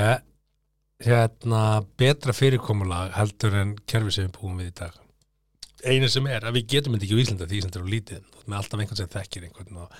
hérna 1.03 1.63
betra 1.99 2.35
fyrirkomulag 2.37 3.15
heldur 3.17 3.57
en 3.59 3.77
kerfi 3.89 4.17
sem 4.17 4.29
við 4.29 4.37
búum 4.39 4.61
við 4.61 4.71
í 4.71 4.75
dag. 4.83 4.99
Einu 5.83 6.09
sem 6.11 6.27
er 6.31 6.45
að 6.47 6.61
við 6.61 6.69
getum 6.77 6.95
þetta 6.95 7.09
ekki 7.09 7.19
á 7.19 7.23
Íslanda 7.25 7.49
því 7.51 7.61
sem 7.61 7.71
þetta 7.71 7.81
er 7.81 7.89
á 7.91 7.95
lítið. 7.95 8.27
Með 8.47 8.59
alltaf 8.59 8.83
einhvern 8.83 9.01
sem 9.01 9.11
þekkir 9.11 9.47
einhvern 9.49 9.81
og, 9.83 9.97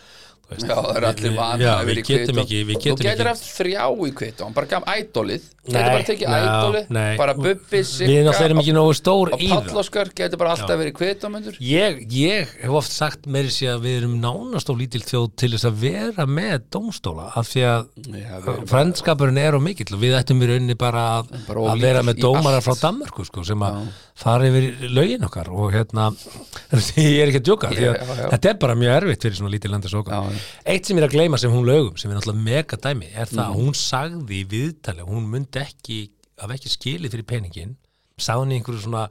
veist, 0.53 0.69
Já, 0.69 0.77
það 0.77 1.01
er 1.01 1.07
allir 1.13 1.35
vanir 1.39 1.67
já, 1.67 1.73
að 1.73 1.87
vera 1.87 1.93
við 1.93 2.03
í 2.03 2.07
getum 2.13 2.37
kvittó. 2.37 2.45
ekki 2.47 2.61
við 2.69 2.77
Þú 2.77 2.83
getum 2.87 3.07
getur 3.07 3.11
ekki 3.13 3.33
haft 3.33 3.51
þrjá 3.59 3.85
í 3.93 4.13
kvittón, 4.23 4.55
bara 4.57 4.71
gaf 4.77 4.89
ædólið 4.97 5.51
Getur 5.63 5.79
Nei, 5.79 5.91
bara 5.95 6.03
tekið 6.09 6.25
já, 6.27 6.39
ædólið, 6.43 6.87
nei. 6.91 7.11
bara 7.21 7.35
Bubbi, 7.39 7.59
við 7.71 7.85
Sigga 7.87 8.15
náttúrulega 8.27 8.47
erum 8.49 8.61
ekki 8.65 8.73
nógu 8.75 8.95
stór 8.99 9.29
og 9.37 9.43
í 9.45 9.51
það 9.53 9.61
Páll 9.69 9.79
Óskar 9.83 10.09
getur 10.19 10.41
bara 10.41 10.55
alltaf 10.57 10.81
verið 10.81 10.95
kvittómyndur 10.99 11.59
Ég, 11.63 12.01
ég 12.19 12.55
hef 12.65 12.73
oft 12.81 12.91
sagt 12.91 13.29
meiri 13.31 13.53
sé 13.55 13.69
að 13.71 13.85
við 13.85 13.95
erum 14.01 14.17
nánast 14.25 14.73
og 14.75 14.81
lítil 14.81 15.05
þjóð 15.07 15.29
til 15.39 15.53
þess 15.55 15.69
að 15.71 15.77
vera 15.85 16.27
með 16.27 16.65
dómstóla 16.75 17.29
af 17.39 17.47
því 17.53 17.63
að 17.69 17.87
Já, 17.95 18.33
við 18.43 18.51
erum 18.57 18.67
frendskapurinn 18.73 19.39
er 19.45 19.55
á 19.55 19.61
mikill 19.63 19.87
og 19.95 20.03
við 20.03 20.17
ættum 20.19 20.43
í 20.43 20.49
rauninni 20.51 20.77
bara 20.83 21.05
að, 21.21 21.31
Bara 21.47 21.63
of 21.63 21.71
að 21.77 21.87
vera 21.87 22.03
lítil 22.03 22.09
með 22.11 22.19
í 22.19 22.27
dómara 22.27 22.59
allt. 22.59 22.67
frá 22.67 22.83
Danmörku 22.83 23.29
sko, 23.31 23.47
sem 23.47 23.63
að 23.69 23.79
fara 24.23 24.51
yfir 24.51 24.91
lögin 24.99 25.29
okkar 25.31 25.53
og 25.55 25.71
hérna, 25.79 26.11
ég 26.99 27.23
er 27.23 27.31
ekki 27.31 27.39
að 27.45 27.47
djóka 27.53 27.71
því 27.71 27.87
að 27.87 27.95
Já, 28.03 28.19
já. 28.19 28.27
þetta 28.35 28.51
er 28.51 28.59
bara 28.67 28.77
mjög 28.83 28.99
erfitt 28.99 29.25
fyrir 29.29 29.39
svona 29.39 29.55
lítil 29.55 29.71
landis 29.77 29.95
okkar 30.03 30.19
Já, 30.19 30.35
já. 30.35 30.42
Eitt 30.65 30.89
sem 30.89 30.97
ég 30.97 31.03
er 31.03 31.09
að 31.09 31.17
gleyma 31.17 31.41
sem 31.41 31.53
hún 31.53 31.67
lögum 31.69 31.99
sem 32.01 32.11
er 32.11 32.19
náttúrulega 32.19 32.47
mega 32.47 32.79
dæmi 32.87 33.11
er 33.13 33.31
það 33.31 33.45
að 33.45 33.59
hún 33.59 33.77
sagði 33.79 34.41
í 34.41 34.47
viðtali, 34.53 35.07
hún 35.09 35.29
myndi 35.33 35.63
ekki 35.63 35.99
af 36.43 36.55
ekki 36.55 36.73
skilið 36.73 37.17
fyrir 37.17 37.29
peningin 37.29 37.77
sagði 38.21 38.45
hún 38.45 38.55
í 38.55 38.59
einhverju 38.61 38.85
svona 38.87 39.05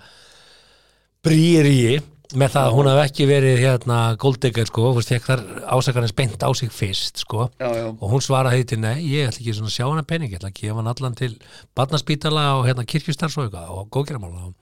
brýri 1.25 2.01
með 2.31 2.53
það 2.53 2.67
að 2.67 2.75
hún 2.77 2.87
hafði 2.87 3.03
ekki 3.09 3.25
verið 3.27 3.57
hérna 3.59 3.97
góldeggar 4.19 4.69
sko, 4.69 4.85
þú 4.87 4.99
veist, 5.01 5.09
fekk 5.11 5.25
þar 5.27 5.41
ásakarins 5.75 6.13
beint 6.15 6.45
á 6.47 6.49
sig 6.55 6.71
fyrst 6.71 7.25
sko. 7.25 7.49
Já, 7.59 7.67
já. 7.75 7.87
og 7.91 8.13
hún 8.13 8.23
svaraði 8.23 8.67
til 8.71 8.79
nei, 8.79 9.03
ég 9.03 9.27
ætla 9.27 9.41
ekki 9.41 9.55
svona 9.57 9.71
að 9.71 9.75
sjá 9.75 9.85
hana 9.89 10.05
pening 10.07 10.31
ég 10.31 10.39
ætla 10.39 10.51
að 10.53 10.61
gefa 10.61 10.77
hann 10.79 10.91
allan 10.93 11.17
til 11.19 11.33
barnaspítala 11.75 12.45
og 12.61 12.69
hérna 12.69 12.87
kirkjustars 12.87 13.35
og 13.35 13.49
eitthvað 13.49 14.55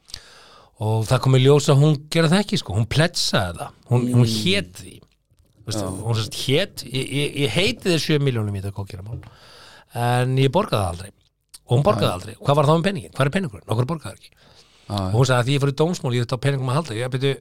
og 0.80 1.06
það 1.10 1.22
kom 1.26 1.36
í 1.36 1.44
ljós 1.44 1.68
að 1.72 1.82
hún 1.84 1.96
gera 2.12 2.32
það 2.32 2.44
ekki 2.46 2.60
sko, 2.62 2.76
hún 2.78 2.90
pletsaði 2.90 3.60
það. 3.60 3.78
Hún, 3.92 4.06
hún 4.16 4.30
hét 4.32 4.70
því. 4.80 4.94
Vist, 4.96 5.09
hún 5.78 6.18
sérst 6.18 6.40
hét, 6.44 6.84
ég, 6.90 7.14
ég, 7.20 7.40
ég 7.46 7.56
heiti 7.56 7.94
þér 7.94 8.04
7 8.06 8.26
miljónum 8.26 8.58
í 8.58 8.64
þetta 8.64 8.76
góðgeramál 8.78 9.20
en 10.00 10.38
ég 10.42 10.52
borgaði 10.54 10.82
það 10.82 10.92
aldrei. 10.94 11.16
Og 11.70 11.76
hún 11.76 11.86
borgaði 11.86 12.08
það 12.08 12.18
aldrei, 12.18 12.36
hvað 12.42 12.60
var 12.60 12.70
þá 12.70 12.74
með 12.76 12.88
peningin, 12.90 13.14
hvað 13.14 13.28
er 13.30 13.36
peningurinn, 13.38 13.70
okkur 13.70 13.90
borgaði 13.90 14.10
það 14.10 14.20
ekki 14.20 14.38
og 14.90 15.14
hún 15.14 15.28
sagði 15.30 15.40
að 15.40 15.48
því 15.48 15.56
ég 15.56 15.64
fór 15.64 15.72
í 15.72 15.78
dómsmál 15.78 16.12
ég 16.16 16.24
þetta 16.26 16.38
á 16.42 16.46
peningum 16.46 16.70
að 16.72 16.78
halda, 16.80 16.98
ég 16.98 17.12
byrju 17.14 17.34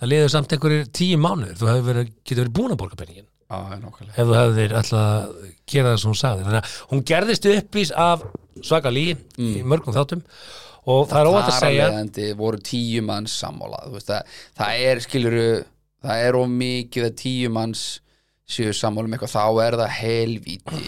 það 0.00 0.10
liður 0.10 0.32
samt 0.34 0.54
einhverjir 0.54 0.88
tíu 0.96 1.20
mánuður, 1.20 1.58
þú 1.60 1.76
verið, 1.86 2.10
getur 2.24 2.42
verið 2.44 2.56
búin 2.58 2.74
að 2.74 2.80
borga 2.82 2.98
peningin. 3.00 3.28
Það 3.50 3.86
ef 4.14 4.28
þú 4.28 4.36
hefðir 4.36 4.74
ætlað 4.78 5.06
að 5.10 5.30
gera 5.72 5.92
það 5.92 6.00
sem 6.02 6.10
hún 6.10 6.18
sagði. 6.20 6.44
Þannig 6.46 6.60
að 6.60 6.74
hún 6.92 7.02
gerðist 7.10 7.48
uppvís 7.50 7.92
af 8.04 8.26
svaka 8.68 8.92
lí 8.94 9.06
í 9.40 9.50
mörgum 9.66 9.96
þáttum. 9.96 10.22
Og 10.90 11.08
það 11.10 11.20
er 11.20 11.30
óvægt 11.30 11.50
að 11.50 11.58
segja 11.58 12.36
voru 12.38 12.60
tíu 12.64 13.02
manns 13.04 13.34
sammála. 13.42 13.82
Það, 14.06 14.38
það 14.60 14.84
er 14.90 15.02
skiluru 15.04 15.48
það 16.04 16.26
er 16.26 16.38
of 16.40 16.52
mikið 16.52 17.08
að 17.08 17.16
tíu 17.20 17.52
manns 17.54 17.86
séu 18.50 18.74
sammála 18.74 19.08
um 19.08 19.16
eitthvað 19.16 19.34
þá 19.36 19.64
er 19.66 19.78
það 19.80 19.96
helvíti. 20.00 20.84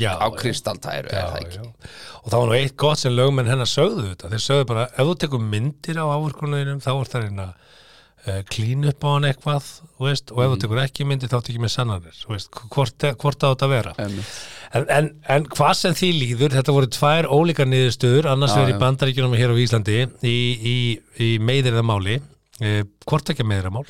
Já, 0.00 0.14
á 0.16 0.28
kristaltæru 0.32 1.10
er 1.10 1.26
það 1.26 1.34
já, 1.34 1.40
ekki? 1.44 1.58
já. 1.58 1.90
og 2.22 2.30
það 2.30 2.38
var 2.38 2.48
nú 2.48 2.56
eitt 2.56 2.76
gott 2.80 3.00
sem 3.02 3.12
lögmenn 3.12 3.50
hennar 3.50 3.68
sögðu 3.68 4.06
þetta. 4.06 4.30
Þeir 4.32 4.44
sögðu 4.46 4.68
bara, 4.70 4.86
ef 4.94 5.10
þú 5.10 5.16
tekur 5.24 5.42
myndir 5.44 6.00
á 6.00 6.04
áverkunuðinum 6.08 6.80
þá 6.80 6.90
er 6.94 7.10
það 7.12 7.26
reyna 7.26 7.46
uh, 7.50 8.40
klín 8.52 8.88
upp 8.88 9.04
á 9.04 9.08
hann 9.10 9.28
eitthvað 9.28 9.68
veist, 10.00 10.32
og 10.32 10.42
ef 10.44 10.54
þú 10.54 10.60
tekur 10.64 10.82
ekki 10.86 11.08
myndir 11.08 11.32
þá 11.32 11.36
tekur 11.44 11.64
með 11.66 11.74
sannanir 11.74 12.22
hvort, 12.24 13.06
hvort 13.20 13.44
á 13.44 13.48
þetta 13.50 13.68
að 13.68 13.74
vera. 13.74 13.94
En, 14.00 14.88
en, 14.96 15.12
en 15.36 15.46
hvað 15.50 15.72
sem 15.82 15.96
því 15.98 16.10
líður, 16.16 16.56
þetta 16.56 16.76
voru 16.76 16.90
tvær 16.96 17.28
ólíkar 17.28 17.68
niðurstöður, 17.68 18.30
annars 18.32 18.56
verið 18.56 18.76
í 18.76 18.80
bandaríkjunum 18.80 19.36
hér 19.36 19.52
á 19.52 19.62
Íslandi 19.66 20.02
í, 20.24 20.36
í, 20.54 20.76
í 21.20 21.30
meðirðamáli, 21.44 22.20
eh, 22.22 22.39
hvort 23.08 23.32
ekki 23.34 23.46
meðirðamál 23.48 23.86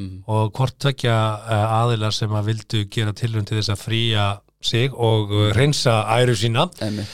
Mhm. 0.00 0.20
og 0.30 0.52
hvort 0.54 0.84
ekki 0.86 1.08
aðilar 1.10 2.12
sem 2.14 2.30
að 2.30 2.46
vildu 2.46 2.84
gera 2.94 3.12
tilrönd 3.12 3.48
til 3.50 3.58
þess 3.58 3.72
að 3.74 3.80
fría 3.82 4.26
sig 4.62 4.92
og 4.94 5.32
uh, 5.34 5.48
reynsa 5.56 5.96
æru 6.14 6.36
sína. 6.38 6.68
Einmitt. 6.84 7.10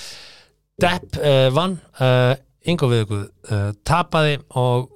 Depp 0.83 1.17
uh, 1.17 1.49
vann, 1.57 1.79
uh, 2.05 2.35
Ingo 2.69 2.87
Viðuguð 2.91 3.25
uh, 3.51 3.73
tapaði 3.87 4.37
og, 4.61 4.91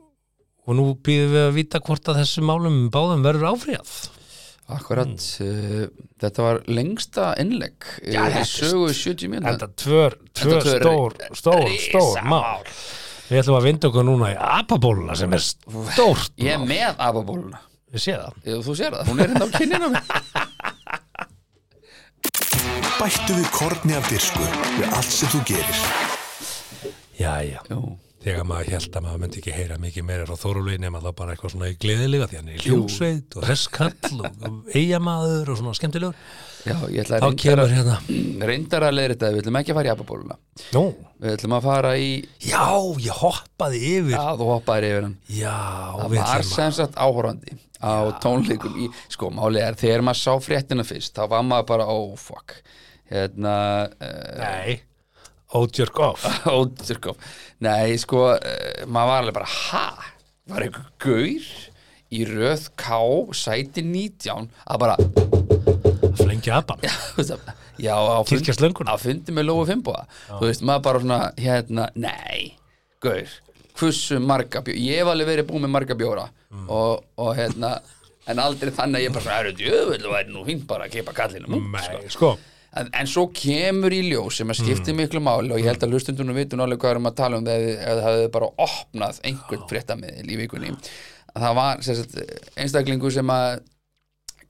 og 0.67 0.77
nú 0.77 0.87
býðum 1.01 1.33
við 1.35 1.45
að 1.49 1.57
vita 1.57 1.81
hvort 1.87 2.11
að 2.13 2.21
þessu 2.21 2.45
málum 2.47 2.79
báðum 2.93 3.25
verður 3.25 3.49
áfríðað. 3.55 3.95
Akkurat, 4.71 5.27
uh, 5.43 5.87
þetta 6.21 6.47
var 6.47 6.61
lengsta 6.71 7.31
innlegg 7.43 7.89
Mm. 8.05 8.37
Í 8.39 8.45
sögu 8.47 8.91
70 8.93 9.29
mínúta 9.33 9.57
Þetta 9.57 9.71
tvör, 9.83 10.15
tvö 10.37 10.51
Þetta 10.53 10.61
tvö 10.63 10.77
stór, 10.81 11.17
stór, 11.33 11.35
stór 11.41 11.65
risamál. 11.65 12.29
mál. 12.29 12.75
Við 13.31 13.41
ætlum 13.45 13.57
að 13.61 13.67
vinda 13.69 13.91
okkur 13.91 14.07
núna 14.09 14.33
í 14.33 14.37
apabóluna 14.43 15.15
sem 15.19 15.33
er 15.37 15.43
stórt 15.47 16.33
Ég 16.41 16.57
er 16.57 16.63
með 16.67 16.99
ababóluna 16.99 17.61
Við 17.91 18.05
séð 18.05 18.21
það. 18.25 18.35
Jú, 18.47 18.57
Þú 18.67 18.75
sér 18.79 18.97
það, 18.97 19.09
hún 19.11 19.21
er 19.23 19.33
hérna 19.33 19.47
á 19.47 19.55
kinnina 19.57 19.91
mér 19.95 20.05
Bættu 23.01 23.33
við 23.39 23.49
korni 23.55 23.95
af 23.97 24.09
dirsku 24.11 24.45
við 24.77 24.91
allt 24.93 25.09
sem 25.15 25.31
þú 25.33 25.39
gerir. 25.49 25.79
Jæja. 27.17 27.63
Þegar 28.21 28.45
maður 28.45 28.69
held 28.75 28.97
að 28.99 29.05
maður 29.07 29.23
myndi 29.23 29.41
ekki 29.41 29.55
heyra 29.57 29.79
mikið 29.81 30.05
meira 30.05 30.27
frá 30.29 30.37
Þórólfi 30.43 30.77
nema 30.83 31.01
þá 31.01 31.09
bara 31.17 31.33
eitthvað 31.33 31.55
svona 31.55 31.71
í 31.73 31.79
gleðilega 31.81 32.27
því 32.29 32.37
hann 32.41 32.51
er 32.53 32.59
í 32.59 32.65
hljómsveit 32.67 33.39
og 33.41 33.47
hesskall 33.49 33.95
og, 34.19 34.27
og 34.51 34.77
eigamaður 34.77 35.55
og 35.55 35.61
svona 35.63 35.73
skemmtilegur. 35.79 36.19
Já, 36.67 36.77
ég 36.93 37.05
ætla 37.05 37.21
að 37.25 37.37
kemur 37.41 37.71
reyndar 37.71 37.75
hérna. 37.77 37.95
að, 38.01 38.45
reyndar 38.51 38.87
að 38.87 38.97
leiða 38.97 39.15
þetta 39.15 39.31
Við 39.31 39.41
ætlum 39.43 39.59
ekki 39.61 39.73
að 39.73 39.79
fara 39.81 39.89
í 39.89 39.93
ababóluna 39.95 40.37
Nú, 40.77 40.85
Við 41.21 41.35
ætlum 41.37 41.55
að 41.57 41.67
fara 41.69 41.95
í 42.01 42.11
já, 42.41 42.67
ég 43.05 43.19
hoppaði 43.21 43.81
yfir. 43.91 44.15
Já, 44.15 44.23
þú 44.41 44.47
hoppaðir 44.55 44.87
yfir 44.89 45.07
hann. 45.07 45.17
Já, 45.37 45.57
Það 45.99 46.13
við 46.15 46.23
var 46.25 46.45
sem 46.49 46.77
sagt 46.79 47.01
áhorandi 47.01 47.57
á 47.81 47.93
tónleikum 48.21 48.79
í, 48.81 48.87
sko, 49.13 49.29
máli 49.37 49.61
er 49.65 49.77
þegar 49.81 50.05
maður 50.05 50.21
sá 50.21 50.45
fréttina 50.45 50.85
fyrst, 50.85 51.13
þá 51.17 51.29
var 51.33 51.45
maður 51.49 51.69
bara, 51.73 51.89
oh 51.93 52.15
fuck. 52.21 52.57
Hérna 53.11 53.55
uh, 53.89 54.33
Nei, 54.41 54.81
ódjörg 55.61 56.01
off. 56.09 56.25
ódurkof, 56.57 57.21
nei, 57.65 57.97
sko 58.01 58.27
uh, 58.35 58.85
maður 58.87 59.13
var 59.13 59.25
alveg 59.25 59.39
bara, 59.41 59.51
ha? 59.69 59.87
Var 60.51 60.67
einhver 60.69 60.89
gaur 61.05 61.51
í 62.11 62.25
röð 62.27 62.69
K, 62.81 63.01
sæti 63.37 63.85
19 63.87 64.49
að 64.65 64.81
bara, 64.87 64.97
Flengi 66.25 66.53
þú 66.55 66.75
að 66.75 66.91
já, 67.81 67.95
á 67.97 68.97
fundi 69.01 69.37
með 69.37 69.49
Lóu 69.49 69.65
Fimboa 69.69 70.05
þú 70.29 70.43
veist, 70.47 70.65
maður 70.67 70.85
bara 70.89 71.05
svona, 71.05 71.21
hérna, 71.41 71.87
nei 71.97 72.53
gaur, 73.03 73.33
hversu 73.81 74.21
marga 74.21 74.63
bjóra 74.67 74.85
ég 74.85 75.01
hef 75.01 75.11
alveg 75.15 75.33
verið 75.33 75.49
búin 75.51 75.65
með 75.65 75.75
marga 75.79 75.97
bjóra 75.99 76.29
og, 76.67 77.03
og 77.17 77.33
hérna 77.39 77.79
en 78.31 78.41
aldrei 78.43 78.73
þannig 78.75 79.01
að 79.01 79.05
ég 79.07 79.15
bara 79.17 79.25
svona, 79.25 79.41
er 79.41 79.51
þetta 79.51 79.67
jöfull 79.67 80.07
og 80.07 80.15
væri 80.17 80.35
nú 80.35 80.47
fínt 80.47 80.67
bara 80.71 80.87
að 80.87 80.97
keipa 80.99 81.15
kallinum 81.17 81.57
út, 81.57 81.69
sko. 81.81 81.97
Nei, 81.97 82.13
sko. 82.15 82.31
en, 82.79 82.91
en 83.01 83.11
svo 83.11 83.25
kemur 83.35 83.97
í 83.97 84.03
ljós 84.11 84.41
sem 84.41 84.53
að 84.53 84.61
skipti 84.61 84.95
miklu 84.97 85.23
máli 85.25 85.55
og 85.55 85.63
ég 85.63 85.71
held 85.71 85.87
að 85.87 85.97
hlustundunum 85.97 86.39
vitun 86.39 86.63
alveg 86.63 86.83
hvað 86.83 86.97
erum 86.97 87.11
að 87.11 87.17
tala 87.23 87.41
um 87.41 87.49
það 87.49 87.65
ef 87.65 87.81
ef 87.81 87.89
það 87.89 88.07
hefði 88.11 88.31
bara 88.37 88.53
opnað 88.67 89.23
einhvern 89.31 89.67
fréttamiðil 89.73 90.29
í 90.31 90.39
vikunni. 90.45 90.75
Að 91.31 91.47
það 91.47 91.59
var 91.61 91.85
sagt, 91.87 92.17
einstaklingu 92.59 93.13
sem 93.15 93.35
að 93.35 93.61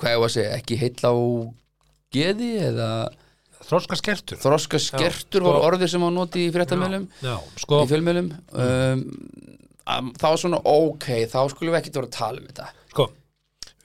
hvað 0.00 0.14
ég 0.16 0.22
var 0.24 0.30
að 0.30 0.36
segja, 0.36 0.56
ekki 0.60 0.78
heill 0.80 1.02
á 1.06 1.14
geði 2.16 2.50
eða 2.70 2.90
Þróska 3.70 3.94
skertur. 4.00 4.38
þroska 4.40 4.78
skertur 4.82 5.42
sko- 5.42 5.46
voru 5.46 5.60
orðið 5.68 5.90
sem 5.92 6.02
var 6.02 6.14
notið 6.16 6.46
í 6.48 6.52
fréttamilum 6.54 7.04
Já, 7.22 7.34
sko. 7.60 7.82
í 7.84 7.90
fjölmilum 7.90 8.30
um, 8.56 9.02
þá 10.18 10.28
svona 10.40 10.58
ok, 10.66 11.06
þá 11.30 11.38
skulum 11.52 11.74
við 11.74 11.80
ekkert 11.82 11.98
vera 12.00 12.08
að 12.08 12.16
tala 12.16 12.40
um 12.40 12.48
þetta 12.48 12.68
Sko, 12.90 13.06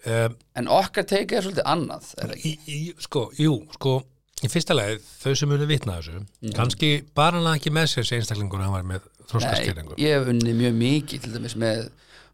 um, 0.10 0.38
En 0.58 0.70
okkar 0.80 1.06
teika 1.12 1.38
er 1.38 1.46
svolítið 1.46 1.68
annað 1.76 2.08
er 2.24 2.34
í, 2.40 2.54
í, 2.72 2.80
sko, 3.04 3.28
jú, 3.38 3.58
sko 3.76 3.98
í 4.46 4.50
fyrsta 4.52 4.76
leið, 4.80 5.04
þau 5.22 5.36
sem 5.42 5.54
eru 5.58 5.68
vitna 5.70 6.00
þessu 6.00 6.24
kannski 6.56 6.90
bara 7.18 7.40
hann 7.44 7.52
ekki 7.60 7.72
með 7.76 7.92
sér 7.94 8.10
einstaklingur 8.18 8.64
hann 8.64 8.74
var 8.74 8.88
með 8.88 9.04
Nei, 9.06 9.28
þroskaskerðingu 9.32 10.00
ég 10.02 10.16
hef 10.18 10.32
unnið 10.34 10.58
mjög 10.64 10.80
mikið 10.82 11.24
til 11.28 11.36
dæmis 11.36 11.56
með 11.62 11.86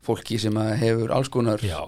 fólki 0.06 0.40
sem 0.42 0.56
hefur 0.82 1.14
alls 1.18 1.30
konar 1.34 1.62
Já, 1.66 1.82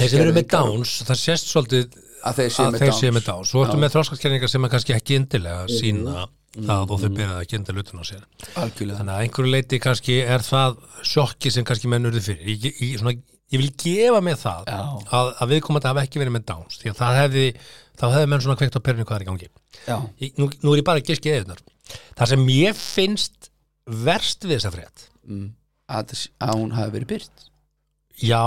þeir 0.00 0.10
sem 0.12 0.22
eru 0.24 0.32
með. 0.36 0.48
Downs 0.54 0.94
það 1.08 1.20
sést 1.22 1.50
svolítið 1.52 2.00
að 2.26 2.40
þeir 2.40 2.50
séu 2.56 2.70
með 2.72 2.92
séu 3.00 3.12
með 3.16 3.26
Downs. 3.28 3.52
Svo 3.52 3.62
ertu 3.66 3.78
með 3.82 3.94
þroskaskerðingar 3.96 4.50
sem 4.52 4.64
er 4.66 4.72
kannski 4.74 4.96
ekki 4.96 5.18
indilega 5.20 5.68
sína 5.70 6.26
Mhm. 6.56 6.66
það 6.70 6.90
og 6.94 7.00
þau 7.02 7.08
byrjaði 7.12 7.40
að 7.44 7.48
genda 7.52 7.72
lutin 7.76 8.00
á 8.00 8.04
sér. 8.08 8.22
Algjörlega. 8.56 8.98
Þannig 9.02 9.12
að 9.12 9.22
einhverju 9.26 9.50
leiti 9.52 9.78
kannski 9.84 10.14
er 10.24 10.40
það 10.40 10.76
sjokki 11.04 11.50
sem 11.52 11.64
kannski 11.68 11.88
menn 11.92 12.06
urði 12.08 12.22
fyrir. 12.24 12.46
Ég, 12.48 12.78
ég, 12.80 12.94
svona, 13.02 13.12
ég 13.52 13.60
vil 13.60 13.70
gefa 13.76 14.22
mig 14.24 14.38
það 14.40 14.62
Já. 14.64 14.78
að, 15.12 15.32
að 15.36 15.50
viðkomandi 15.52 15.90
hafa 15.90 16.04
ekki 16.06 16.22
verið 16.22 16.32
með 16.38 16.46
Downs 16.48 16.78
því 16.80 16.88
að 16.94 16.96
það 17.02 17.18
hefði, 17.20 17.44
hefði 18.00 18.30
menn 18.32 18.40
svona 18.46 18.56
kveikt 18.56 18.78
á 18.80 18.86
perinu 18.88 19.04
hvað 19.04 19.20
er 19.20 19.26
í 19.26 19.28
gangi. 19.28 19.50
Ég, 20.24 20.32
nú, 20.40 20.48
nú 20.64 20.72
er 20.72 20.80
ég 20.80 20.86
bara 20.88 21.02
að 21.04 21.10
giski 21.12 21.34
eðunar 21.36 21.60
það 22.16 22.32
sem 22.32 22.48
ég 22.56 22.74
finnst 22.80 23.50
verst 23.86 24.42
við 24.48 24.56
þessa 24.56 24.72
frétt 24.74 25.04
mm, 25.28 25.44
að, 25.92 26.16
að 26.42 26.56
hún 26.56 26.72
hafi 26.74 26.90
verið 26.96 27.12
byrt 27.12 27.44
já 28.24 28.42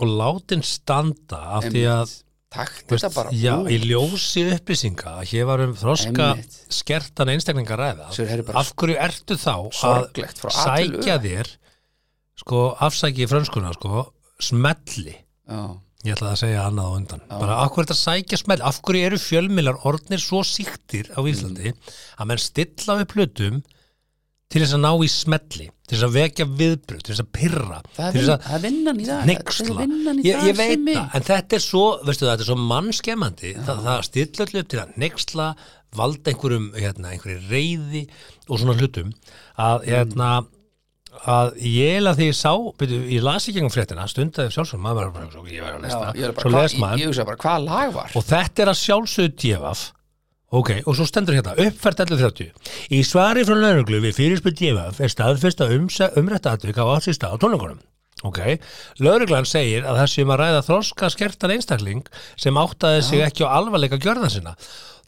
og 0.00 0.08
látin 0.20 0.62
standa 0.66 1.40
af 1.58 1.64
því 1.70 1.82
að 1.86 2.04
Einmitt. 2.04 2.20
Takt 2.54 2.84
veist, 2.86 3.02
þetta 3.02 3.14
bara 3.16 3.30
já, 3.34 3.54
í 3.66 3.76
ljósi 3.82 4.44
upplýsinga 4.54 5.16
að 5.18 5.24
hér 5.32 5.46
var 5.48 5.62
um 5.64 5.72
þroska 5.74 6.26
Einmitt. 6.36 6.58
skertan 6.70 7.32
einstaklinga 7.32 7.78
ræða 7.80 8.10
bara 8.46 8.60
af 8.60 8.68
hverju 8.78 8.98
ertu 9.08 9.34
þá 9.42 9.54
sorglegt 9.74 10.38
frá 10.38 10.52
A 10.52 10.76
til 10.78 10.92
Ö. 10.94 11.00
sækja 11.02 11.16
þér 11.24 11.50
sko 12.44 12.60
afsæki 12.86 13.24
í 13.26 13.30
frönskuna 13.30 13.72
sko 13.74 14.04
smelli 14.42 15.16
Já, 15.50 15.58
ég 16.06 16.14
ætla 16.14 16.30
að 16.36 16.40
segja 16.44 16.62
annað 16.68 16.86
á 16.86 16.92
undan 17.00 17.24
bara 17.32 17.58
af 17.64 17.72
hverju 17.74 17.82
er 17.82 17.90
þetta 17.90 17.98
að 17.98 18.04
sækja 18.06 18.38
smelli 18.44 18.66
af 18.70 18.78
hverju 18.86 19.08
eru 19.10 19.18
fjölmilar 19.24 19.82
orðnir 19.90 20.22
svo 20.22 20.44
síktir 20.46 21.10
á 21.10 21.20
Íslandi 21.26 21.72
Mm. 21.74 21.94
að 22.22 22.26
menn 22.30 22.38
stilla 22.46 23.00
upp 23.02 23.12
hlutum 23.18 23.62
til 24.54 24.62
þess 24.62 24.76
að 24.76 24.84
ná 24.84 24.92
í 24.94 25.10
smelli 25.10 25.68
til 25.84 25.98
þess 25.98 26.06
að 26.06 26.14
vekja 26.14 26.44
viðbröð, 26.48 27.00
til 27.04 27.12
þess 27.12 27.22
að 27.24 27.30
pyrra 27.36 27.78
það 27.96 28.18
er, 28.20 28.28
að 28.54 28.62
vinnan 28.64 29.00
í 29.02 29.06
það 29.08 29.26
nexla 29.28 29.86
ég, 30.24 30.44
ég 30.48 30.56
veit 30.56 30.86
það, 30.88 31.00
en 31.18 31.26
þetta 31.28 31.58
er 31.58 31.64
svo 31.64 31.84
veistu 32.06 32.24
það, 32.24 32.30
þetta 32.30 32.44
er 32.46 32.48
svo 32.48 32.58
mannskemmandi. 32.72 33.54
Það, 33.58 33.82
það 33.88 34.04
stilla 34.08 34.46
allir 34.46 34.64
upp 34.64 34.70
til 34.72 34.80
að 34.80 34.94
nexla 35.04 35.48
valda 35.94 36.32
einhverjum, 36.32 36.68
hérna, 36.78 37.12
einhverju 37.14 37.42
reyði 37.50 38.04
og 38.48 38.60
svona 38.62 38.76
hlutum. 38.80 39.12
Að, 39.60 39.84
hérna 39.90 40.30
að 41.30 41.52
ég 41.62 41.98
eða 42.00 42.14
því 42.18 42.28
ég 42.30 42.38
sá, 42.38 42.50
byrju, 42.80 43.02
ég 43.14 43.22
las 43.24 43.46
ekki 43.46 43.60
engum 43.62 43.74
fréttina, 43.74 44.06
stundaði 44.10 44.54
sjálfsögum 44.54 44.82
maður 44.88 45.12
var 45.12 45.12
bara, 45.20 45.44
ég 45.52 45.62
var 45.62 45.76
að 45.76 45.84
Já, 45.84 45.84
lesta, 45.84 46.14
ég 46.18 46.26
er 46.26 46.34
bara, 46.34 46.42
svo 46.42 46.54
hvað, 46.54 46.64
les 46.64 46.74
ég, 46.74 46.80
maður. 46.82 47.02
ég 47.02 47.12
hugsa 47.12 47.26
bara, 47.28 47.40
hvaða 47.44 47.62
lag 47.68 47.92
var? 47.94 48.16
Og 48.18 48.26
þetta 48.32 48.64
er 48.64 48.72
að 48.72 48.80
sjálfsögðu 48.80 49.36
djefaf 49.44 49.84
ok, 50.60 50.70
og 50.84 50.96
svo 50.96 51.06
stendur 51.08 51.36
hérna 51.38 51.56
uppfært 51.58 52.04
1130 52.04 52.94
í 52.94 53.02
svari 53.06 53.44
frá 53.46 53.56
lauruglu 53.58 54.00
við 54.04 54.16
fyrirspil 54.20 54.54
djefaf 54.54 55.02
er 55.02 55.12
staðfest 55.12 55.64
að 55.64 55.76
umrætta 56.20 56.54
atvik 56.54 56.78
á 56.78 56.84
stað 57.04 57.34
á 57.34 57.42
tónleikunum. 57.42 57.82
Ok, 58.24 58.40
lauruglan 59.02 59.44
segir 59.44 59.84
að 59.84 59.98
það 60.00 60.10
sem 60.14 60.30
að 60.32 60.40
ræða 60.40 60.64
þroska 60.64 61.10
skertan 61.12 61.52
einstakling 61.56 62.04
sem 62.40 62.56
áttaði 62.56 63.02
sig 63.04 63.24
ekki 63.26 63.44
á 63.44 63.52
alvarleika 63.58 63.98
gjörða 64.00 64.30
sinna. 64.32 64.54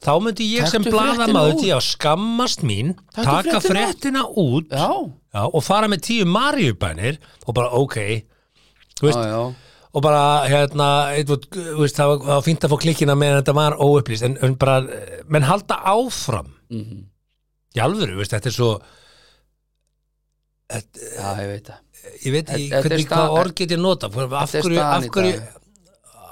Þá 0.05 0.13
myndi 0.21 0.47
ég 0.53 0.69
sem 0.69 0.85
Taktu 0.85 0.93
blaðamaður 0.93 1.55
út. 1.55 1.63
til 1.63 1.71
að 1.73 1.85
skammast 1.87 2.65
mín 2.67 2.93
Taktu 3.15 3.27
taka 3.31 3.61
fréttina 3.65 4.25
fréttina 4.25 4.25
út 4.29 4.69
Já, 4.69 4.91
já, 5.33 5.43
og 5.47 5.63
fara 5.65 5.89
með 5.89 6.03
tíu 6.05 6.27
maríubænir 6.29 7.17
og 7.47 7.57
bara 7.57 7.73
ok 7.73 7.97
þú 9.01 9.09
veist, 9.09 9.23
já, 9.23 9.31
já 9.33 9.66
og 9.97 10.05
bara 10.05 10.23
hérna 10.45 10.89
eitthvað, 11.17 11.47
veist, 11.79 11.97
það 11.97 12.11
var, 12.11 12.21
það 12.27 12.35
var 12.35 12.45
fínt 12.45 12.67
að 12.67 12.73
fá 12.73 12.77
klikkina 12.83 13.17
meðan 13.17 13.41
þetta 13.41 13.57
var 13.57 13.79
óupplýst 13.81 14.27
en, 14.29 14.37
en 14.45 14.57
bara, 14.61 14.77
menn 15.33 15.49
halda 15.49 15.81
áfram. 15.93 16.53
Mhm. 16.73 17.05
í 17.77 17.83
alvöru, 17.85 18.19
veist, 18.21 18.35
þetta 18.35 18.51
er 18.51 18.57
svo 18.57 18.71
þetta, 20.73 21.11
Já, 21.17 21.29
ég 21.41 21.51
veit 21.55 21.71
það. 21.71 21.83
Ég 22.07 22.35
veit 22.35 22.51
ekki 22.55 22.67
er 22.71 22.85
hvernig 22.85 23.09
hvað 23.11 23.39
orð 23.41 23.55
get 23.59 23.73
ég 23.75 23.81
nota 23.83 24.09
af 24.11 24.55
er 24.55 24.67
hverju, 24.67 24.83
af 24.85 25.07
í 25.07 25.11
hverju 25.15 25.41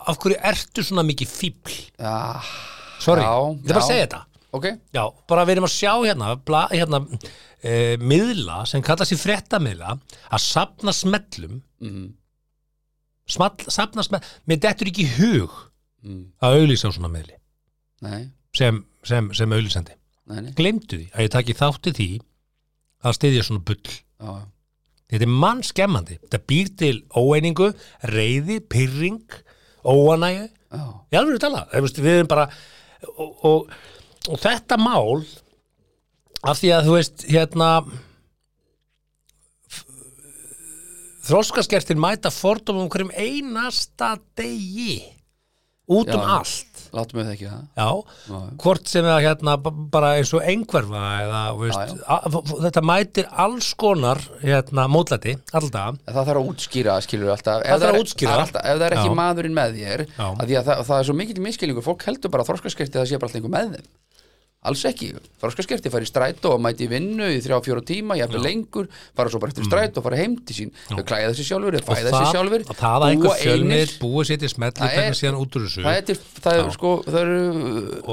af 0.04 0.20
hverju 0.20 0.38
ertu 0.52 0.84
svona 0.84 1.04
mikið 1.06 1.30
fíbl 1.30 1.74
Já, 1.96 2.14
sorry, 3.02 3.24
ég 3.24 3.64
er 3.64 3.72
bara 3.72 3.82
að 3.82 3.88
segja 3.88 4.06
þetta. 4.06 4.20
Ok. 4.54 4.68
Já, 4.94 5.02
bara 5.30 5.44
við 5.48 5.56
erum 5.56 5.66
að 5.66 5.74
sjá 5.74 5.92
hérna, 6.04 6.34
bla, 6.46 6.66
hérna 6.70 7.00
e, 7.58 7.96
miðla 7.98 8.60
sem 8.70 8.84
kalla 8.86 9.06
sér 9.08 9.18
fréttamiðla 9.18 9.96
að 9.96 10.44
sapna 10.44 10.94
smellum 10.94 11.58
mm. 11.82 12.04
Small, 13.26 13.54
sapna 13.72 14.04
smellum, 14.04 14.26
mér 14.50 14.60
dettur 14.66 14.90
ekki 14.92 15.06
hug 15.18 15.54
Mm. 16.04 16.26
að 16.44 16.54
auðlýsa 16.58 16.90
á 16.92 16.92
svona 16.92 17.08
miðli 17.08 17.38
Nei, 18.04 18.26
sem, 18.52 18.82
sem, 19.08 19.30
sem 19.32 19.52
auðlýsandi 19.56 19.94
glemdu 20.58 20.98
því 20.98 21.06
að 21.14 21.22
ég 21.24 21.30
taki 21.32 21.54
þátti 21.56 21.92
því 21.96 22.08
að 23.04 23.14
styðja 23.16 23.44
svona 23.46 23.62
bull. 23.64 23.94
Já, 24.20 24.34
þetta 25.14 25.24
er 25.24 25.32
mann 25.32 25.62
skemmandi 25.64 26.18
þetta 26.26 26.40
býr 26.52 26.68
til 26.76 26.98
óeiningu, 27.16 27.70
reyði 28.12 28.58
pyrring, 28.68 29.24
óanægu 29.80 30.44
já, 30.44 30.84
ég 31.08 31.18
alveg 31.22 31.40
tala, 31.40 31.64
Þú 31.72 31.82
veist, 31.86 32.02
við 32.04 32.18
erum 32.18 32.30
bara 32.34 32.46
og, 33.16 33.32
og, 33.48 33.74
og 34.28 34.40
þetta 34.44 34.76
mál 34.84 35.24
af 36.44 36.60
því 36.60 36.74
að 36.76 36.84
þú 36.90 36.98
veist 36.98 37.24
hérna 37.32 37.70
þróskaskertin 41.24 42.00
mæta 42.00 42.30
fordómum 42.34 42.86
um 42.86 42.92
hverjum 42.92 43.12
einasta 43.16 44.14
degi. 44.38 45.02
Út 45.84 46.08
um 46.08 46.20
Já. 46.22 46.38
allt. 46.38 46.70
látum 46.94 47.18
við 47.18 47.24
það. 47.26 47.32
Ekki 47.34 47.48
það 47.50 48.60
hvort 48.62 48.86
sem 48.88 49.04
það 49.04 49.24
hérna 49.26 49.54
bara 49.92 50.12
eins 50.16 50.30
og 50.32 50.44
einhverfa 50.46 51.00
eða 51.24 51.40
veist, 51.58 51.90
Já, 51.90 51.96
já. 51.98 52.38
þetta 52.64 52.82
mætir 52.88 53.26
alls 53.44 53.68
konar 53.74 54.20
hérna, 54.40 54.84
mótlæti 54.88 55.34
alltaf 55.52 55.98
Það 56.06 56.20
þarf 56.30 56.40
að 56.40 56.48
útskýra, 56.52 56.94
skilur 57.04 57.32
alltaf 57.34 57.58
Það 57.60 57.66
Ef 57.66 57.82
þarf 57.82 57.90
að 57.90 57.98
er- 57.98 58.00
útskýra. 58.04 58.36
alltaf, 58.44 58.62
Ef 58.64 58.78
það 58.78 58.86
er 58.86 58.96
ekki 59.00 59.14
maðurinn 59.18 59.58
með 59.58 59.76
þér 59.80 60.04
að 60.22 60.54
að 60.54 60.64
það, 60.70 60.84
það 60.88 60.96
er 61.00 61.08
svo 61.10 61.16
mikill 61.18 61.42
miskilningur 61.48 61.84
Fólk 61.90 62.06
heldur 62.08 62.30
bara 62.30 62.46
að 62.46 62.52
þroskaskerti 62.54 62.96
það 63.00 63.10
sé 63.10 63.18
bara 63.18 63.28
alltaf 63.28 63.42
einhver 63.42 63.54
með 63.58 63.74
þeim 63.74 63.86
Alls 64.64 64.82
ekki, 64.88 65.10
þroskaskerti 65.42 65.90
fari 65.92 66.06
í 66.06 66.08
strætó 66.08 66.54
og 66.56 66.60
mæti 66.64 66.86
í 66.86 66.88
vinnu 66.88 67.26
í 67.28 67.40
þrjá 67.44 67.58
fjóra 67.66 67.82
tíma 67.84 68.16
jafnir 68.16 68.40
lengur, 68.40 68.86
fara 69.14 69.28
svo 69.28 69.38
bara 69.42 69.52
eftir 69.52 69.66
strætó 69.68 70.00
og 70.00 70.04
fara 70.06 70.16
heim 70.16 70.38
til 70.40 70.54
sín, 70.56 70.70
þau 70.88 71.02
klæða 71.04 71.34
þessi 71.34 71.44
sjálfur 71.50 71.74
þau 71.76 71.82
Mm. 71.84 71.84
og 71.84 71.96
fæða 71.98 72.10
þessi 72.14 72.32
sjálfur, 72.32 72.62
það, 72.64 72.76
það 72.80 72.96
að 73.04 73.10
einhver 73.10 73.36
fjölnir 73.44 73.88
búið 74.00 74.24
sér 74.30 74.38
til 74.40 74.48
er- 74.48 74.96
tekna 74.96 75.16
síðan 75.20 75.36
út 75.42 75.52
úr 75.54 75.62
þessu. 75.66 75.82
það 75.84 75.96
er, 76.00 76.02
það 76.40 76.54
er 76.64 76.70
sko 76.78 76.90
það 77.04 77.20
eru 77.20 77.38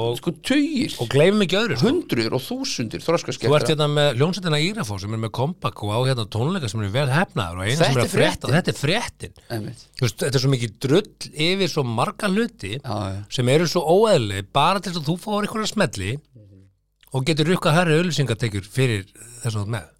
Og- 0.02 0.16
sko 0.20 0.30
tugir. 0.42 0.92
og 1.00 1.08
gleymum 1.08 1.42
ekki 1.46 1.56
öðru 1.62 1.76
sko. 1.78 1.86
hundruður 1.88 2.32
og 2.36 2.42
þúsundir 2.42 3.00
Þú 3.02 3.56
ert 3.56 3.68
hérna 3.72 3.88
með 3.88 4.08
hljómsveitina 4.20 4.60
Írafó 4.60 5.00
sem 5.00 5.12
er 5.14 5.18
með 5.24 5.30
kompak 5.32 5.82
og 5.82 5.88
á 5.88 5.98
hérna 6.04 6.26
tónleika 6.28 6.68
sem 6.68 6.80
er 6.84 6.88
vel 6.92 7.08
hefnaður 7.08 7.56
og 7.56 7.64
eina 7.64 7.84
og. 17.12 17.18
Þú 17.18 17.18
að 17.18 17.22
þú 17.22 17.26
getur 17.30 17.50
rukkað 17.52 17.76
herri 17.78 17.98
auðlýsingatekjur 18.00 18.68
fyrir 18.72 19.02
þess 19.42 19.52
að 19.52 19.58
þú 19.60 19.66
með 19.76 19.90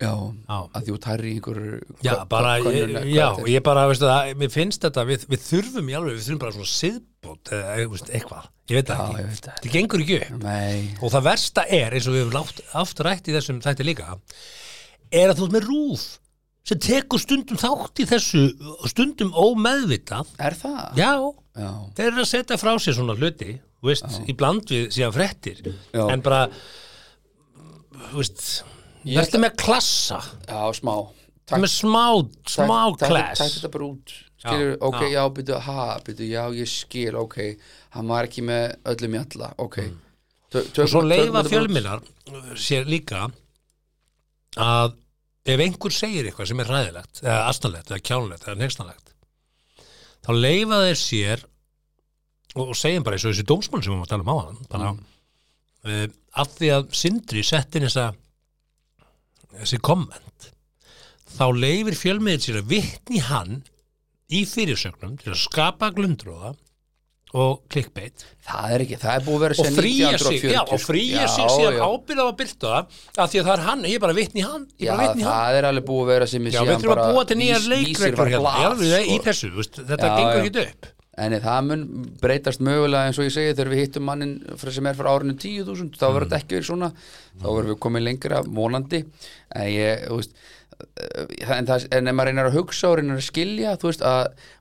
Já, 0.00 0.14
Já. 0.48 0.56
að 0.72 0.86
hærri 1.10 1.28
í 1.30 1.34
einhver 1.36 1.58
Já, 2.00 2.12
bara, 2.30 2.54
ég, 2.64 2.94
já, 3.12 3.26
ég 3.52 3.60
bara, 3.66 3.82
veistu 3.90 4.06
það, 4.08 4.30
mér 4.40 4.52
finnst 4.54 4.86
þetta, 4.86 5.02
við, 5.04 5.26
við 5.28 5.42
þurfum 5.44 5.90
í 5.92 5.96
alveg, 5.98 6.14
við 6.16 6.24
þurfum 6.24 6.40
bara 6.40 6.54
svona 6.56 6.70
siðbót 6.70 7.52
eitthvað, 8.16 8.46
ég 8.70 8.78
veit 8.78 8.88
Já, 8.88 8.96
ég 8.96 9.10
ekki, 9.10 9.26
veit 9.28 9.44
það. 9.44 9.58
þetta 9.60 9.72
gengur 9.74 10.04
ekki 10.06 10.16
upp 10.22 10.46
Nei, 10.46 10.80
og 11.04 11.12
það 11.12 11.26
versta 11.28 11.66
er, 11.68 11.98
eins 11.98 12.08
og 12.08 12.16
við 12.16 12.24
hefum 12.24 12.36
látt, 12.38 12.64
aftur 12.80 13.08
rætt 13.10 13.28
í 13.28 13.36
þessum 13.36 13.60
þætti 13.66 13.86
líka, 13.90 14.16
er 15.20 15.34
að 15.34 15.36
þú 15.42 15.48
ert 15.50 15.56
með 15.58 15.68
rúf 15.68 16.06
sem 16.70 16.80
tekur 16.88 17.20
stundum 17.20 17.60
þátt 17.60 18.00
í 18.00 18.08
þessu, 18.08 18.42
stundum 18.88 19.36
ómeðvitað, 19.36 20.32
er 20.40 20.56
það? 20.64 20.96
já, 20.96 21.12
Já, 21.60 21.70
þeir 21.98 22.08
eru 22.14 22.24
að 22.24 22.30
setja 22.32 22.56
frá 22.60 22.72
sér 22.80 22.96
svona 22.96 23.18
hluti, 23.20 23.58
þú 23.80 23.88
veist, 23.90 24.18
í 24.28 24.34
bland 24.36 24.68
við 24.68 24.88
síðan 24.92 25.14
fréttir, 25.16 25.62
Já. 25.94 26.04
en 26.12 26.20
bara, 26.24 26.42
þú 28.10 28.18
veist, 28.20 28.42
verður 29.06 29.42
með 29.46 29.56
klassa, 29.60 30.20
já 30.48 30.60
smá 30.76 30.94
með 31.50 31.70
smá, 31.72 32.04
smá 32.46 32.76
Takk 33.00 33.08
klass. 33.10 33.40
þetta 33.56 33.70
bara 33.74 33.86
út 33.90 34.12
Skilur, 34.40 34.76
ok, 34.86 35.00
já. 35.02 35.08
já, 35.16 35.22
byrju, 35.36 35.56
ha, 35.66 35.86
byrju, 36.06 36.26
já, 36.30 36.44
ég 36.56 36.68
skil, 36.70 37.16
ok 37.18 37.34
Hann 37.96 38.06
var 38.08 38.24
ekki 38.28 38.44
með 38.46 38.76
öllum 38.92 39.16
jalla, 39.18 39.48
ok 39.58 39.80
Tö- 40.50 40.62
Mm. 40.62 40.78
og 40.82 40.88
svo 40.90 41.00
leifa 41.06 41.42
fjölmiðlar 41.46 42.00
sér 42.58 42.86
líka 42.86 43.28
að 44.58 44.94
ef 45.46 45.60
einhver 45.62 45.92
segir 45.94 46.26
eitthvað 46.30 46.48
sem 46.50 46.60
er 46.62 46.70
ræðilegt 46.70 47.20
eða 47.22 47.36
astnalegt, 47.50 47.90
eða 47.90 48.02
kjánlegt, 48.08 48.46
eða 48.48 48.58
nextanlegt 48.62 49.12
þá 50.26 50.30
leifa 50.34 50.80
þeir 50.86 50.98
sér 51.02 51.44
og, 52.56 52.64
og 52.70 52.76
segjum 52.78 53.06
bara 53.06 53.18
eins 53.18 53.26
og 53.26 53.34
þessi 53.34 53.48
dómsmann 53.48 53.84
sem 53.84 53.94
við 53.94 54.00
máum 54.00 54.06
að 54.06 54.12
tala 54.12 54.24
um 54.24 54.32
á 54.32 54.36
hann 54.40 54.62
bara, 54.70 54.92
mm. 54.94 56.16
af 56.42 56.54
því 56.56 56.72
að 56.76 56.88
Sindri 57.02 57.44
sett 57.46 57.76
inn 57.78 57.86
þessa 57.86 58.10
þessi 59.60 59.80
komment 59.84 60.50
þá 61.36 61.46
leifir 61.54 61.98
fjölmiðin 61.98 62.42
sér 62.42 62.62
að 62.62 62.72
vitni 62.74 63.22
hann 63.26 63.60
í 64.30 64.42
fyrirsögnum 64.46 65.16
til 65.20 65.32
að 65.34 65.40
skapa 65.42 65.90
glundróða 65.94 66.54
og 67.30 67.60
clickbait. 67.70 68.24
Það 68.42 68.72
er 68.74 68.82
ekki, 68.84 68.96
það 68.98 69.12
er 69.12 69.24
búið 69.26 69.36
að 69.36 69.42
vera 69.44 69.74
fríja 69.76 70.08
sig, 70.18 70.40
1940 70.40 70.54
já, 70.56 70.60
og 70.64 70.80
fríja 70.82 71.20
Já, 71.20 71.28
sig 71.30 71.52
síðan 71.54 71.76
ábyrða 71.84 72.24
að 72.24 72.32
byrta 72.40 72.70
það 72.72 72.96
af 73.22 73.30
því 73.30 73.40
að 73.40 73.44
það 73.46 73.52
er 73.52 73.62
hann, 73.68 73.84
ég 73.86 73.98
er 73.98 74.02
bara 74.02 74.16
vitni 74.16 74.42
í 74.42 74.46
hann 74.46 74.64
Já, 74.74 74.90
í 74.90 75.04
hann. 75.04 75.20
það 75.22 75.58
er 75.60 75.68
alveg 75.68 75.86
búið 75.90 76.02
að 76.02 76.10
vera 76.10 76.28
sem 76.32 76.48
Já, 76.50 76.58
við 76.66 76.80
þurfum 76.82 76.94
að 77.04 77.12
búa 77.14 77.28
til 77.30 77.38
nýjar 77.38 77.68
leikreglur 77.70 78.32
hérna, 78.34 78.54
í 78.98 79.14
sko. 79.14 79.20
þessu, 79.28 79.52
þetta 79.78 80.10
gengur 80.16 80.48
ekki 80.48 80.64
upp 80.64 80.90
En 81.20 81.34
það 81.44 81.66
mun 81.66 81.82
breytast 82.22 82.62
mögulega 82.64 83.08
eins 83.08 83.18
og 83.20 83.26
ég 83.26 83.34
segi 83.34 83.52
þegar 83.52 83.72
við 83.74 83.82
hittum 83.84 84.06
mannin 84.08 84.36
sem 84.60 84.88
er 84.88 84.96
frá 84.96 85.10
árinu 85.12 85.34
10.000 85.36 85.98
þá 86.00 86.06
verður 86.06 86.28
þetta 86.30 86.40
ekki 86.40 86.56
verið 86.56 86.70
svona. 86.70 86.90
Þá 87.40 87.46
verður 87.48 87.72
við 87.74 87.80
komið 87.84 88.06
lengra 88.06 88.40
vonandi. 88.46 89.02
En 89.56 89.68
ég, 89.68 90.06
þú 90.06 90.20
veist 90.22 90.34
en, 90.80 91.66
það, 91.68 91.86
en 91.96 92.10
ef 92.10 92.16
maður 92.18 92.30
reynar 92.30 92.48
að 92.50 92.56
hugsa 92.60 92.90
og 92.90 92.96
reynar 93.00 93.18
að 93.20 93.26
skilja 93.26 93.74
þú 93.80 93.88
veist 93.90 94.04
að 94.06 94.20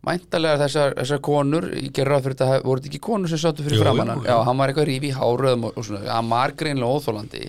væntalega 0.09 0.59
þessar, 0.63 0.93
þessar 0.99 1.21
konur, 1.29 1.67
ég 1.75 1.91
ger 1.95 2.09
ráð 2.09 2.25
fyrir 2.27 2.37
þetta 2.39 2.59
voru 2.65 2.81
þetta 2.83 2.91
ekki 2.93 3.01
konur 3.09 3.31
sem 3.33 3.41
sáttu 3.41 3.65
fyrir 3.65 3.81
framann 3.83 4.23
já, 4.25 4.35
hann 4.47 4.59
var 4.61 4.71
eitthvað 4.73 4.87
rífi 4.89 5.09
í 5.11 5.15
háröðum 5.17 5.67
og, 5.69 5.77
og 5.79 5.87
svona, 5.89 6.03
hann 6.13 6.29
var 6.31 6.53
greinlega 6.59 6.97
óþólandi 6.99 7.43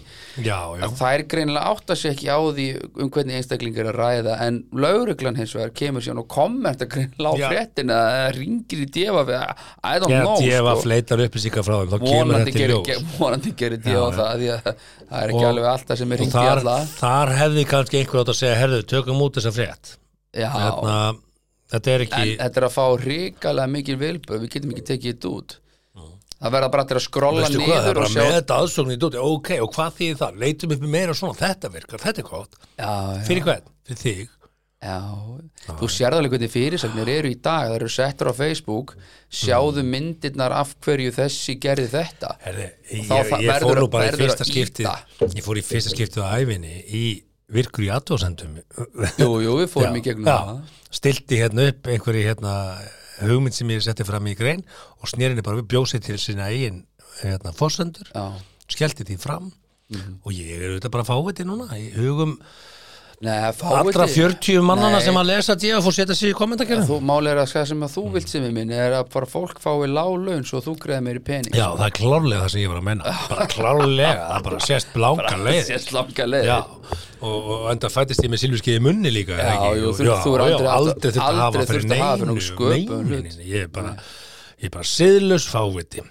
að 0.50 0.96
það 1.00 1.14
er 1.16 1.24
greinilega 1.34 1.72
átt 1.74 1.92
að 1.94 2.00
sé 2.00 2.12
ekki 2.14 2.30
á 2.30 2.38
því 2.40 2.66
um 3.04 3.10
hvernig 3.14 3.38
einstaklingar 3.40 3.90
er 3.90 3.90
að 3.92 4.00
ræða 4.00 4.36
en 4.46 4.60
lauruglan 4.84 5.38
hins 5.40 5.54
vegar 5.56 5.72
kemur 5.80 6.04
síðan 6.04 6.22
og 6.24 6.28
kommenta 6.32 6.88
greinilega 6.90 7.34
á 7.34 7.40
Já. 7.40 7.48
fréttina 7.52 7.98
eða 8.20 8.30
ringir 8.36 8.84
í 8.84 8.88
djefa 8.94 9.24
við 9.28 9.38
að 9.40 9.64
I 9.80 9.94
don't 10.02 10.14
ég 10.14 10.24
know 10.24 10.36
að 10.36 10.44
gefa 10.46 10.74
sko. 10.74 10.84
fleitar 10.86 11.22
frá 11.66 11.76
þeim 11.80 11.92
þetta 12.40 12.50
í 12.50 12.56
gerir 12.58 12.74
ljós. 12.74 12.86
ge- 12.90 13.18
vonandi 13.18 13.54
gerir 13.60 13.82
djefa 13.84 14.10
það 14.20 14.44
að 14.50 14.70
það 15.10 15.24
er 15.24 15.32
ekki 15.34 15.46
alveg 15.50 15.68
alltaf 15.72 15.98
sem 16.00 16.12
er 16.14 16.20
og 16.20 16.24
ringi 16.24 16.34
þar, 16.36 16.60
alla. 16.60 16.76
þar 17.00 17.32
hefði 17.40 17.64
kannski 17.70 18.00
einhver 18.00 18.20
átt 18.22 18.32
að 18.34 18.38
segja 18.40 18.59
herðu, 18.60 18.84
tökum 18.94 19.24
út 19.24 19.38
þessa 19.38 19.52
frétt. 19.56 19.96
Já, 20.36 20.48
Þarna, 20.54 20.98
þetta 21.74 21.94
er 21.94 22.04
ekki 22.06 22.20
en 22.20 22.36
þetta 22.44 22.60
er 22.62 22.68
að 22.68 22.76
fá 22.76 22.84
ríkalega 23.04 23.72
mikil 23.74 23.98
vilböð 24.00 24.44
við 24.44 24.54
getum 24.56 24.74
ekki 24.76 24.86
tekið 24.92 25.14
þetta 25.16 25.34
út. 25.34 25.56
Það 26.40 26.54
verða 26.54 26.68
bara 26.72 26.84
að 26.88 27.02
skrolla 27.04 27.40
veistu 27.44 27.58
hvað, 27.60 27.68
það 27.68 27.74
er 27.76 27.84
niður 27.84 27.98
bara 27.98 28.10
sjá 28.14 28.20
með 28.22 28.36
þetta 28.38 28.58
aðsókn 28.62 28.92
í 28.94 28.98
dóti 29.02 29.18
ok, 29.20 29.48
og 29.60 29.72
hvað 29.74 29.96
þýðir 29.98 30.20
það, 30.22 30.38
leitum 30.40 30.70
upp 30.76 30.84
meira 30.94 31.16
svona 31.18 31.36
þetta 31.36 31.70
virkar, 31.74 32.00
þetta 32.00 32.22
er 32.22 32.28
gott, 32.30 32.54
já, 32.80 32.86
já. 32.88 33.24
fyrir 33.26 33.44
hvern, 33.44 33.66
fyrir 33.90 34.00
þig. 34.00 34.36
Já, 34.80 34.96
þú 35.76 35.88
sérðu 35.92 36.16
alveg 36.22 36.32
hvernig 36.32 36.52
fyrirsagnir 36.54 37.10
eru 37.12 37.28
í 37.28 37.36
dag, 37.36 37.66
það 37.68 37.74
eru 37.76 37.88
settur 37.92 38.30
á 38.32 38.34
Facebook. 38.38 38.94
Sjáðu 39.28 39.82
myndirnar 39.84 40.54
af 40.56 40.70
hverju 40.80 41.12
þessi 41.18 41.58
gerði 41.60 41.90
þetta. 41.92 42.30
Herði, 42.46 42.68
ég, 42.88 43.02
það 43.10 43.34
ég 43.34 43.50
verður 43.50 43.66
fór 43.68 43.76
nú 43.82 43.84
að- 43.84 43.92
bara 43.98 44.06
í 44.08 44.14
fyrsta 44.22 44.46
að 44.46 44.52
skiptið 44.54 44.86
ýta. 44.88 45.26
ég 45.36 45.44
fór 45.44 45.60
í 45.60 45.64
fyrsta 45.68 45.92
skiptið 45.92 46.24
á 46.24 46.28
æfinni 46.40 46.72
í 46.88 47.04
virkur 47.54 47.84
í 47.86 47.90
aðtóðsendum 47.94 48.58
Jú, 49.18 49.28
jú, 49.44 49.54
við 49.60 49.68
fórum 49.72 49.96
í 49.98 50.02
gegnum 50.04 50.28
það. 50.28 50.52
Stilti 50.90 51.38
hérna 51.40 51.68
upp 51.72 51.86
einhverju 51.90 52.24
hérna 52.26 52.54
hugmynd 53.20 53.54
sem 53.56 53.68
ég 53.74 53.82
setti 53.84 54.06
fram 54.08 54.26
í 54.30 54.36
grein 54.38 54.62
og 55.00 55.10
snerinni 55.12 55.42
bara 55.44 55.60
við 55.60 55.68
bjósið 55.74 56.04
til 56.08 56.18
sína 56.22 56.48
eigin 56.52 56.84
hérna 57.20 57.52
fórsendur, 57.56 58.08
Já, 58.14 58.26
skellti 58.70 59.04
því 59.10 59.18
fram 59.20 59.50
Mhm. 59.90 60.20
og 60.24 60.30
ég 60.32 60.50
er 60.54 60.68
auðvitað 60.70 60.90
bara 60.94 61.04
fáviti 61.04 61.42
núna. 61.44 61.66
Í 61.74 61.88
hugum 61.96 62.36
Nei, 63.20 63.34
allra 63.36 63.52
fáviti- 63.52 64.14
40 64.16 64.62
mannana 64.64 64.96
Nei. 64.96 65.02
sem 65.04 65.16
að 65.20 65.26
lesa 65.28 65.52
ég 65.60 65.74
að 65.76 65.82
fór 65.84 65.92
setja 65.92 66.14
sig 66.16 66.30
í 66.32 66.36
kommentarkerfum 66.38 66.86
Þú 66.88 67.00
máli 67.04 67.28
er 67.28 67.36
að 67.42 67.50
það 67.52 67.66
sem 67.68 67.82
að 67.84 67.90
þú 67.98 68.04
vilt 68.14 68.28
sem 68.32 68.46
við 68.46 68.52
minn 68.56 68.70
er 68.72 68.94
að 68.96 69.10
bara 69.12 69.26
fólk 69.28 69.58
fái 69.60 69.90
lág 69.92 70.14
laun 70.24 70.46
svo 70.48 70.62
þú 70.64 70.72
greiði 70.80 71.02
meiri 71.04 71.20
pening. 71.26 71.52
Já, 71.52 71.66
það 71.76 71.84
er 71.84 71.94
klárlega 71.98 72.40
það 72.46 72.48
sem 72.54 72.62
ég 72.62 72.70
var 72.72 72.80
að 72.80 72.86
menna 72.88 73.12
bara 73.28 73.46
klárlega, 73.52 74.24
það 74.30 74.42
bara 74.48 74.60
sést 74.70 74.88
bláka 74.94 75.36
leið. 75.36 75.60
Sérst 75.68 75.92
langa 75.92 76.26
leið. 76.32 76.48
Já, 76.48 76.58
og, 77.20 77.36
og 77.52 77.68
enda 77.74 77.92
fættist 77.92 78.24
ég 78.24 78.32
með 78.32 78.40
silfurskeiði 78.46 78.80
munni 78.88 79.12
líka 79.12 79.36
Já, 79.36 79.52
jú, 79.76 79.92
Og- 79.92 80.00
þú- 80.00 80.16
þú 80.24 80.32
er 80.32 80.40
aldrei 80.46 80.64
já, 80.64 80.72
aldrei 80.80 81.12
aldrei 81.20 81.44
hafa 81.44 81.60
fyrir 81.60 81.84
þurft 81.84 81.92
að 81.92 82.00
hafa 82.00 82.24
fyrir 82.24 82.88
neinu 82.88 83.20
neinu, 83.20 83.44
ég 83.52 83.62
er 83.68 83.68
bara 83.68 83.96
ég 84.60 84.68
er 84.68 84.72
bara 84.74 84.86
siðlus 84.86 85.46
fáviti. 85.48 86.02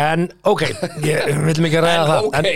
En 0.00 0.26
ok, 0.48 0.64
ég 1.04 1.28
vil 1.44 1.56
mikið 1.66 1.84
ræða 1.84 2.04
það 2.08 2.28
Ok, 2.30 2.38
en 2.40 2.48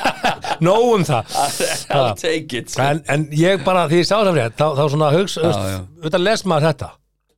nóg 0.66 0.88
um 0.96 1.04
það. 1.06 1.36
I'll 1.92 2.16
take 2.18 2.62
it. 2.62 2.72
En, 2.80 3.02
en 3.12 3.26
ég 3.36 3.64
bara, 3.66 3.84
því 3.92 4.00
ég 4.02 4.08
sá 4.08 4.16
það 4.22 4.32
frétt 4.38 4.58
þá, 4.58 4.66
þá 4.78 4.82
svona 4.94 5.12
hugs, 5.14 5.36
já. 5.36 5.52
auðvitað 6.00 6.26
les 6.26 6.46
maður 6.48 6.68
þetta. 6.70 6.90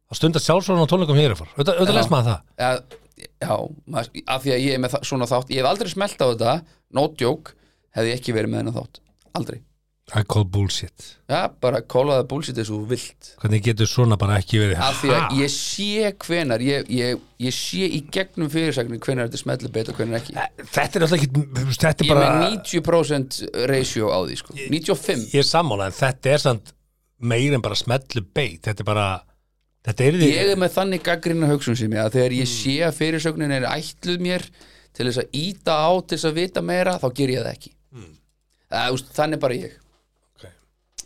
Að 0.04 0.20
stunda 0.20 0.44
sjálfsvörðan 0.44 0.86
á 0.86 0.92
tónleikum 0.92 1.18
hér 1.18 1.36
fór. 1.38 1.50
Auðvitað 1.58 1.98
les 1.98 2.10
maður 2.12 2.30
það. 2.30 2.40
Já, 2.62 3.28
já 3.42 3.54
maður, 3.90 4.24
af 4.36 4.46
því 4.46 4.54
að 4.54 4.64
ég 4.68 4.78
er 4.78 4.82
með 4.84 4.98
svona 5.10 5.30
þátt 5.30 5.54
ég 5.54 5.62
hef 5.62 5.70
aldrei 5.70 5.92
smelt 5.92 6.18
á 6.22 6.26
þetta, 6.30 6.56
no 6.94 7.06
joke 7.18 7.56
hefði 7.94 8.16
ekki 8.18 8.34
verið 8.36 8.54
með 8.54 8.62
hennar 8.64 8.78
þátt, 8.80 9.00
aldrei 9.38 9.60
I 10.12 10.20
call 10.28 10.44
bullshit. 10.44 10.92
Já, 11.32 11.46
bara 11.64 11.80
kólaði 11.80 12.26
bullshit 12.28 12.58
eins 12.60 12.68
og 12.74 12.82
vilt. 12.90 13.30
Hvernig 13.40 13.62
getur 13.64 13.88
svona 13.88 14.18
bara 14.20 14.36
ekki 14.36 14.60
verið? 14.60 14.82
Af 14.84 14.98
því 15.00 15.12
að 15.16 15.36
ég 15.40 15.52
sé 15.54 16.10
hvenar 16.26 16.60
ég, 16.60 16.90
ég, 16.92 17.22
ég 17.40 17.54
sé 17.56 17.88
í 17.88 18.02
gegnum 18.12 18.50
fyrirsagnir 18.52 19.00
hvenar 19.00 19.30
þetta 19.30 19.40
smellir 19.40 19.72
betur 19.72 19.94
og 19.96 20.02
hvenar 20.02 20.20
ekki. 20.20 20.36
Þetta 20.60 21.00
er 21.00 21.06
alltaf 21.06 21.16
ekki 21.16 21.30
þetta 21.32 21.88
er 21.88 22.04
ég 22.04 22.10
er 22.10 22.12
bara 22.12 22.26
með 22.36 22.58
90% 22.68 23.38
ratio 23.72 24.10
á 24.12 24.18
því 24.28 24.36
sko. 24.42 24.56
95 24.60 25.24
ég 25.32 25.40
er 25.40 25.48
sammála 25.48 25.88
en 25.88 25.96
þetta 25.96 26.34
er 26.34 26.44
samt 26.44 26.74
meir 27.24 27.56
en 27.56 27.64
bara 27.64 27.78
smellu 27.78 28.24
beit 28.36 28.68
þetta 28.68 28.84
er 28.84 28.88
bara 28.90 29.06
þetta 29.88 30.04
er 30.04 30.18
því 30.20 30.28
ég 30.34 30.52
er 30.52 30.60
með 30.60 30.74
þannig 30.76 31.04
gaggrina 31.06 31.48
hugsun 31.48 31.78
sem 31.80 31.96
ég 31.96 32.04
að 32.04 32.18
þegar 32.18 32.36
ég 32.42 32.50
sé 32.50 32.74
að 32.84 32.98
fyrirsögnin 32.98 33.56
er 33.56 33.68
ætluð 33.70 34.20
mér 34.28 34.44
til 34.94 35.08
þess 35.08 35.22
að 35.24 35.40
íta 35.40 35.78
á 35.80 35.90
til 36.04 36.18
þess 36.18 36.28
að 36.28 36.42
vita 36.42 36.64
meira 36.64 36.98
þá 37.00 37.08
ger 37.16 37.32
ég 37.34 37.40
það 37.40 37.56
ekki. 37.56 37.72
Mm. 37.94 38.12
úst, 38.94 39.10
þannig 39.16 39.40
bara 39.42 39.58
ég. 39.58 39.80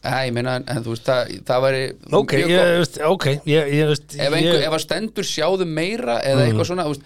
Æ, 0.09 0.31
meina, 0.33 0.57
en 0.65 0.83
þú 0.85 0.95
veist, 0.95 1.05
það, 1.09 1.33
það 1.49 1.63
væri 1.67 1.81
ok, 2.21 2.33
ég, 2.39 2.53
veist, 2.79 2.99
ok 3.05 3.27
ég, 3.29 3.73
ég, 3.77 3.87
veist, 3.93 4.15
ef, 4.17 4.33
einhver, 4.39 4.63
ef 4.69 4.77
að 4.79 4.85
stendur 4.87 5.27
sjáðu 5.29 5.67
meira 5.69 6.19
eða 6.23 6.41
Mm. 6.41 6.47
eitthvað 6.49 6.69
svona 6.71 6.87
þú 6.89 6.95
veist, 6.95 7.03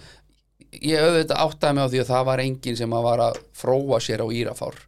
ég 0.83 1.03
auðvitað 1.03 1.41
áttaði 1.45 1.73
mig 1.77 1.83
á 1.83 1.91
því 1.93 1.99
að 2.03 2.09
það 2.13 2.25
var 2.31 2.43
enginn 2.45 2.77
sem 2.79 2.95
að 2.97 3.03
var 3.09 3.19
að 3.27 3.41
fróa 3.63 3.99
sér 4.01 4.23
á 4.23 4.27
írafár 4.33 4.79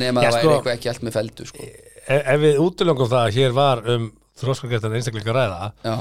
nema 0.00 0.22
það 0.24 0.32
sko- 0.32 0.48
væri 0.48 0.56
eitthvað 0.56 0.74
ekki 0.78 0.88
allt 0.92 1.02
með 1.06 1.16
feldu 1.18 1.46
sko. 1.50 1.68
ef, 2.08 2.22
ef 2.34 2.40
við 2.40 2.58
útlöngum 2.64 3.10
það 3.10 3.22
að 3.26 3.36
hér 3.38 3.52
var 3.60 3.82
um 3.94 4.10
þróskargættan 4.40 4.94
einstaklega 4.96 5.34
ræða 5.36 5.72
já, 5.84 5.94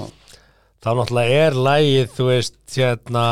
þá 0.79 0.89
náttúrulega 0.95 1.39
er 1.47 1.55
lægið 1.67 2.11
þú 2.15 2.25
veist, 2.29 2.53
hérna 2.71 3.23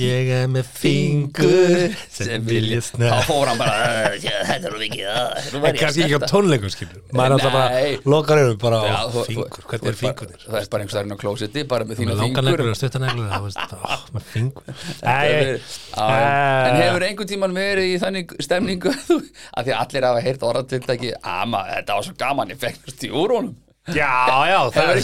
ég 0.00 0.28
er 0.32 0.46
með 0.52 0.66
fingur 0.80 1.94
sem 2.12 2.42
vilja 2.46 2.78
þá 2.80 2.86
snöð 2.90 3.22
fór 3.28 3.48
hann 3.50 3.58
bara 3.60 3.76
"Æ, 3.80 4.18
þetta 4.20 4.68
er 4.68 4.74
nú 4.74 4.80
mikið 4.80 5.06
það 5.08 5.64
en 5.70 5.78
kannski 5.80 6.04
ekki 6.06 6.18
á 6.20 6.22
tónleikum 6.30 6.72
skilur 6.74 7.00
maður 7.16 7.24
er 7.24 7.34
alltaf 7.36 7.54
bara 7.56 8.10
lokar 8.14 8.42
um 8.42 8.58
bara 8.60 8.80
á 8.84 9.02
fingur, 9.26 9.64
hvernig 9.70 9.88
er 9.92 9.98
fingurnir? 10.02 10.44
það 10.44 10.58
er 10.60 10.68
bara 10.74 10.84
einhvers 10.84 10.96
þarinn 10.98 11.16
á 11.16 11.18
klósetti 11.24 11.64
bara 11.72 11.88
með 11.88 12.00
þína 12.02 12.12
með 12.16 12.22
fingur. 12.26 12.44
neglur 12.50 12.70
og 12.74 12.78
stuttar 12.80 13.04
neglur 13.06 13.32
það 13.32 13.46
veist, 13.48 13.74
ó, 13.80 13.96
með 14.14 14.28
fingur. 14.34 14.62
Er- 15.00 15.60
en 15.96 16.80
hefur 16.82 17.06
einhvern 17.08 17.32
tímann 17.32 17.56
verið 17.56 17.90
í 17.94 17.96
þannig 18.04 18.36
stemningu? 18.44 18.92
Að 19.56 19.64
því 19.64 19.72
að 19.72 19.80
allir 19.84 20.08
hafa 20.10 20.24
heyrt 20.28 20.46
orðatiltæki 20.52 21.12
ama, 21.24 21.64
þetta 21.74 21.96
var 21.98 22.08
svo 22.08 22.14
gaman, 22.20 22.52
ég 22.54 22.60
fekk 22.60 22.94
í 23.08 23.12
úr 23.12 23.36
honum 23.40 23.56
já, 23.96 24.12
já, 24.50 24.58
það 24.74 24.90
er 24.90 25.00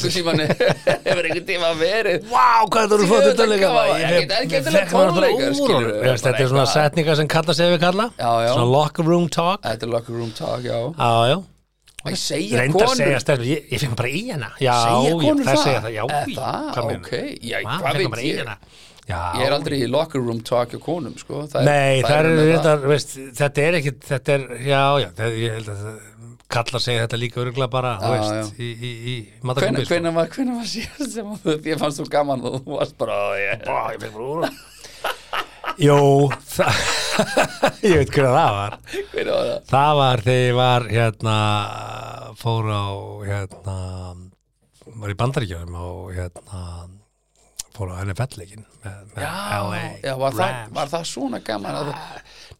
hefur 1.07 1.29
einhvern 1.31 1.46
tímann 1.51 1.81
verið 1.81 2.29
Vá, 2.31 2.46
hvað 2.66 2.81
þetta 2.83 2.99
eru 2.99 3.09
flottir 3.11 3.33
þetta 3.33 3.46
endilega 3.46 3.72
fékk 4.77 4.94
mér 4.94 4.94
bara 4.94 5.11
tónleikar, 5.16 5.51
Þetta 6.27 6.33
er 6.44 6.51
svona 6.55 6.68
setningar 6.70 7.20
sem 7.20 7.29
kalla 7.37 7.57
sig 7.59 7.75
við 7.75 7.83
kalla. 7.83 8.09
Já, 8.20 8.31
já. 8.46 8.53
Svona 8.55 8.70
locker 8.77 9.09
room 9.11 9.29
talk. 9.33 9.62
Þetta 9.66 9.87
er 9.88 9.94
locker 9.96 10.18
room 10.20 10.33
talk, 10.37 10.64
já. 10.66 10.79
Já, 10.96 11.12
já. 11.33 11.37
Reyndar 12.07 12.87
konur? 12.87 12.96
segja 13.01 13.20
stelpur, 13.22 13.46
ég, 13.51 13.62
fekk 13.83 13.94
bara 13.99 14.11
í 14.14 14.20
hana 14.31 14.51
Já, 14.62 14.75
það? 15.49 15.62
segja 15.64 15.81
það. 15.83 15.94
Já, 15.96 16.03
Er 16.07 16.90
ok, 17.01 17.09
Hvað, 17.66 17.96
veit 17.99 18.20
ég? 18.22 18.53
ég 19.38 19.44
er 19.46 19.55
aldrei 19.55 19.77
í 19.85 19.88
locker 19.90 20.22
room 20.22 20.40
talk 20.46 20.72
hjá 20.75 20.81
konum 20.83 21.14
sko. 21.18 21.44
Nei, 21.66 22.03
er 22.18 22.29
þetta 23.40 23.66
er 23.66 23.79
ekki, 23.81 23.92
þetta 24.07 24.35
er, 24.35 24.46
já, 24.66 24.83
já, 25.03 25.09
það, 25.18 25.37
ég 25.42 25.57
held 25.59 25.70
að 25.70 25.83
það, 25.83 26.01
kallar 26.52 26.82
segja 26.82 27.04
þetta 27.06 27.18
líka 27.20 27.40
örgulega 27.42 27.70
bara, 27.72 27.94
Já, 28.00 28.11
veist, 28.14 28.59
í, 28.62 28.68
í, 28.72 28.90
í 29.12 29.16
matakombi, 29.42 29.85
sko. 29.85 29.94
hvenær 29.94 30.14
var, 30.16 30.28
var 30.61 30.68
síðan 30.70 31.11
sem 31.16 31.32
þú- 31.42 31.56
ég 31.72 31.80
fannst 31.82 32.00
þú 32.02 32.09
gaman 32.12 32.44
og 32.46 32.59
þú 32.62 32.76
varst 32.78 32.96
bara 33.00 33.16
ég, 33.40 33.66
Ó, 33.66 33.76
ég 33.92 34.00
fekk 34.04 34.14
bara 34.16 34.28
úr 34.30 34.46
það, 36.48 36.78
ég 37.90 37.98
veit 38.00 38.12
hvernig 38.14 38.37
það 38.37 38.52
var. 38.56 38.76
hvenær 39.12 39.32
var 39.32 39.48
það? 39.50 39.64
Það 39.72 39.90
var 40.00 40.22
þegar 40.28 40.46
ég 40.46 40.54
var, 40.61 40.87
hérna, 40.94 41.37
fór 42.40 42.70
á, 42.72 42.85
hérna, 43.27 43.77
var 45.02 45.12
í 45.12 45.18
bandaríkjum 45.21 45.75
og, 45.83 46.00
hérna, 46.16 46.62
fór 47.77 47.92
á 47.92 47.96
NFL-leikin 48.06 48.62
með, 48.87 48.96
með 49.12 49.27
Já, 49.27 49.35
LA 49.66 49.83
já 50.06 50.14
var, 50.23 50.38
það, 50.38 50.60
var 50.79 50.92
það 50.94 51.08
svona 51.12 51.42
gaman 51.44 51.77
að 51.83 51.90
þú 51.90 51.96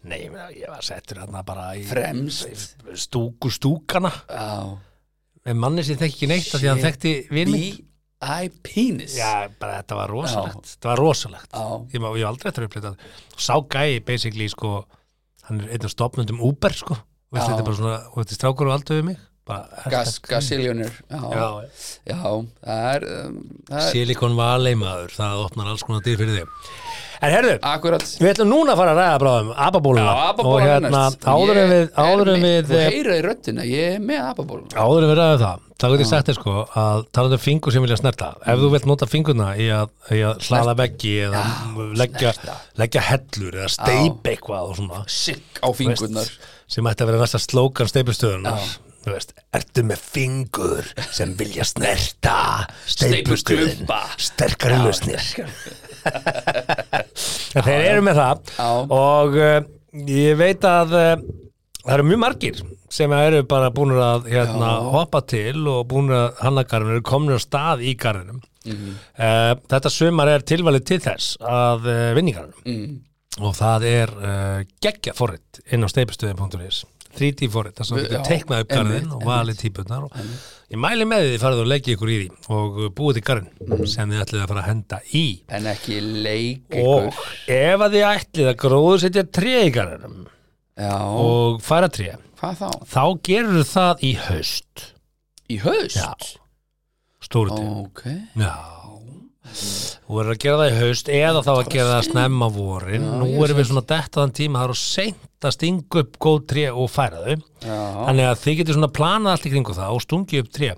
Nei, 0.07 0.21
ég 0.55 0.69
var 0.71 0.85
settur 0.87 1.19
hérna 1.23 1.43
bara 1.47 1.71
í 1.79 1.83
Fremst. 1.89 2.77
stúku 2.95 3.51
stúkana. 3.51 4.13
Já, 4.31 4.77
með 5.47 5.59
manni 5.63 5.85
sem 5.87 5.99
þekki 5.99 6.15
ekki 6.17 6.29
neitt 6.31 6.51
af 6.55 6.61
því 6.63 6.69
að 6.69 6.75
hann 6.75 6.85
þekkti 6.87 7.15
vinn 7.35 7.51
minn. 7.55 7.83
B.I. 8.17 8.49
penis. 8.65 9.17
Já, 9.19 9.49
bara 9.61 9.81
þetta 9.83 9.99
var 9.99 10.13
rosalegt. 10.15 10.71
Þetta 10.73 10.89
var 10.93 11.03
rosalegt. 11.03 11.51
Já. 11.53 11.67
ég, 11.93 12.01
má- 12.03 12.15
aldrei 12.31 12.49
eftir 12.51 12.65
að 12.65 12.71
upplita 12.71 12.95
sá 13.37 13.55
gæi 13.61 14.01
basically 14.07 14.49
sko 14.49 14.71
hann 15.47 15.61
er 15.61 15.75
einn 15.77 15.85
af 15.87 15.93
stopnundum 15.93 16.41
Uber 16.43 16.73
sko. 16.75 16.97
Og 16.97 17.39
þetta 17.39 17.59
er 17.61 17.67
bara 17.67 17.77
svona 17.77 17.97
og 18.09 18.17
þetta 18.23 18.33
er 18.33 18.39
strákur 18.41 18.71
og 18.71 18.77
aldrei 18.79 19.01
við 19.01 19.09
mig 19.11 19.19
bara, 19.47 19.85
gas, 19.93 20.17
gasiljónir 20.27 20.91
já, 21.11 21.21
Já, 21.23 21.47
já, 22.11 22.19
það 22.67 23.07
það 23.07 23.81
er 23.81 23.89
Silikon 23.93 24.37
Valley 24.39 24.75
maður, 24.79 25.13
það 25.17 25.45
opnar 25.47 25.73
alls 25.73 25.85
konar 25.87 26.03
dyr 26.07 26.19
fyrir 26.21 26.41
þig. 26.41 26.71
En 27.17 27.33
herðu, 27.33 27.53
akkurat. 27.65 28.03
við 28.21 28.29
ætlum 28.35 28.51
núna 28.51 28.75
að 28.75 28.81
fara 28.83 28.91
að 28.93 28.99
ræða 29.01 29.21
bráðum 29.23 29.53
ababóluna 29.67 30.11
Já, 30.13 30.33
og 30.45 30.57
hérna, 30.61 30.91
næst. 30.93 31.23
áður 31.33 31.61
en 31.63 31.63
Ég 31.63 31.71
við 31.73 31.87
áður 32.03 32.29
en 32.35 32.43
með- 32.43 32.67
við 32.67 32.67
Þú 32.75 32.81
heyraði 32.97 33.23
röddina, 33.25 33.65
ég 33.71 33.95
er 33.95 34.03
með 34.05 34.21
ababólun 34.35 34.75
áður 34.77 35.07
en 35.07 35.11
við 35.13 35.17
ræðum 35.23 35.41
það 35.47 35.63
þá 35.77 35.87
getur 35.87 36.03
ég 36.05 36.11
sagt 36.11 36.29
þér 36.29 36.37
sko 36.41 36.55
að 36.83 37.07
talandi 37.17 37.39
um 37.39 37.45
fingur 37.47 37.73
sem 37.73 37.83
vilja 37.87 37.97
snerta. 38.01 38.29
Ef 38.45 38.61
þú 38.61 38.69
vilt 38.75 38.87
nota 38.89 39.09
fingurna 39.09 39.49
í 39.57 39.67
að, 39.73 39.91
í 40.13 40.21
að 40.29 40.45
hlaða 40.49 40.77
veggi 40.83 41.15
eða 41.31 41.43
leggja, 42.03 42.33
snerta. 42.37 42.55
leggja 42.81 43.03
hellur 43.09 43.59
eða 43.63 43.73
steip 43.79 44.31
eitthvað 44.33 44.71
og 44.71 44.77
svona. 44.81 45.03
Sikk 45.09 45.61
á 45.65 45.69
fingurnar. 45.77 46.31
Sem 46.69 46.85
ætti 46.91 47.05
að 47.05 47.13
vera 47.13 47.25
næsta 47.25 47.41
slókan 47.45 47.89
steipustöðunar 47.93 48.61
þú 49.07 49.13
veist, 49.15 49.33
ertu 49.55 49.85
með 49.87 50.01
fingur 50.03 50.89
sem 51.15 51.33
vilja 51.39 51.65
snerta 51.69 52.37
Steypuklumpa. 52.91 54.01
sterkari 54.19 54.79
lausnir 54.83 55.23
þeir 57.57 57.85
eru 57.93 58.03
með 58.07 58.21
það 58.21 58.41
Já. 58.57 58.71
og 58.97 59.37
uh, 59.41 59.59
ég 60.11 60.39
veit 60.41 60.67
að 60.69 60.95
uh, 60.97 61.13
það 61.85 61.95
eru 61.97 62.09
mjög 62.11 62.21
margir 62.25 62.61
sem 62.97 63.13
eru 63.17 63.41
bara 63.51 63.71
búin 63.75 63.95
að 63.99 64.29
hérna, 64.31 64.69
hoppa 64.95 65.21
til 65.29 65.65
og 65.71 65.87
búin 65.91 66.13
að 66.15 66.39
hannagarðin 66.45 66.95
eru 66.97 67.05
komin 67.07 67.35
á 67.35 67.41
stað 67.43 67.87
í 67.87 67.97
garðinum 67.99 68.43
Mhm. 68.67 68.95
uh, 69.23 69.53
þetta 69.71 69.91
sumar 69.95 70.27
er 70.33 70.43
tilvalið 70.43 70.83
til 70.89 70.97
þess 71.05 71.37
að 71.47 71.85
vinningarnum 72.19 72.65
mm. 72.67 72.97
og 73.47 73.53
það 73.55 73.85
er 73.87 74.13
geggja 74.83 75.15
forrit 75.15 75.61
inn 75.71 75.87
á 75.87 75.89
steipustöðin.is 75.93 76.81
3D 77.19 77.49
forrit, 77.53 77.75
þar 77.79 77.89
sem 77.89 77.97
við 77.99 78.05
Já, 78.07 78.11
getum 78.13 78.27
teiknað 78.31 78.63
upp 78.65 78.71
garðin 78.77 79.11
og 79.17 79.25
valið 79.27 79.59
típunar 79.63 80.05
og 80.07 80.19
ég 80.73 80.81
mæli 80.83 81.07
með 81.09 81.27
því 81.31 81.41
farið 81.43 81.63
og 81.65 81.71
leggja 81.73 81.97
ykkur 81.97 82.13
í 82.13 82.19
því 82.21 82.29
og 82.59 82.79
uh, 82.83 82.89
búið 82.99 83.19
til 83.21 83.25
garðin 83.31 83.51
Mhm. 83.67 83.87
sem 83.93 84.11
þið 84.15 84.23
ætlið 84.27 84.43
að 84.45 84.49
fara 84.53 84.63
að 84.63 84.69
henda 84.71 85.01
í. 85.13 85.25
En 85.49 85.67
ekki 85.73 85.99
leik 86.27 86.79
og 86.83 87.21
ef 87.49 87.81
að 87.87 87.97
þið 87.97 88.07
ætlið 88.13 88.51
að 88.53 88.57
gróðu 88.65 89.01
setja 89.07 89.27
tré 89.41 89.57
í 89.67 89.75
garðinum 89.75 90.23
og 90.77 91.61
færa 91.65 91.89
tré 91.89 92.13
þá? 92.37 92.69
þá 92.85 93.03
gerur 93.25 93.65
það 93.65 94.03
í 94.05 94.15
haust. 94.27 94.89
Í 95.49 95.61
haust? 95.63 95.97
Já. 95.97 96.13
stóru 97.27 97.55
tré. 97.55 97.69
Ok. 97.87 98.03
Já. 98.37 98.55
Þú 99.57 100.17
verður 100.19 100.35
að 100.35 100.41
gera 100.43 100.57
það 100.59 100.69
í 100.73 100.79
haust 100.81 101.09
eða 101.17 101.41
þá 101.47 101.51
að 101.55 101.69
gera 101.73 101.91
það 101.95 102.07
snemma 102.11 102.49
vorin 102.53 103.05
Nú 103.21 103.29
erum 103.47 103.57
við 103.61 103.69
svona 103.71 103.83
dettaðan 103.89 104.33
tíma 104.37 104.59
það 104.59 104.67
er 104.67 104.75
að 104.75 104.81
seint 104.83 105.36
að 105.45 105.55
stinga 105.57 106.01
upp 106.03 106.17
góð 106.23 106.39
tré 106.49 106.65
og 106.73 106.89
færa 106.91 107.21
þau 107.27 107.35
Já, 107.67 107.77
Þannig 108.07 108.29
að 108.31 108.41
þið 108.45 108.59
getur 108.61 108.79
svona 108.79 108.93
planað 108.97 109.33
allt 109.35 109.47
í 109.47 109.53
kringu 109.53 109.77
það 109.77 109.97
og 109.97 110.05
stungið 110.07 110.45
upp 110.45 110.53
tré 110.57 110.73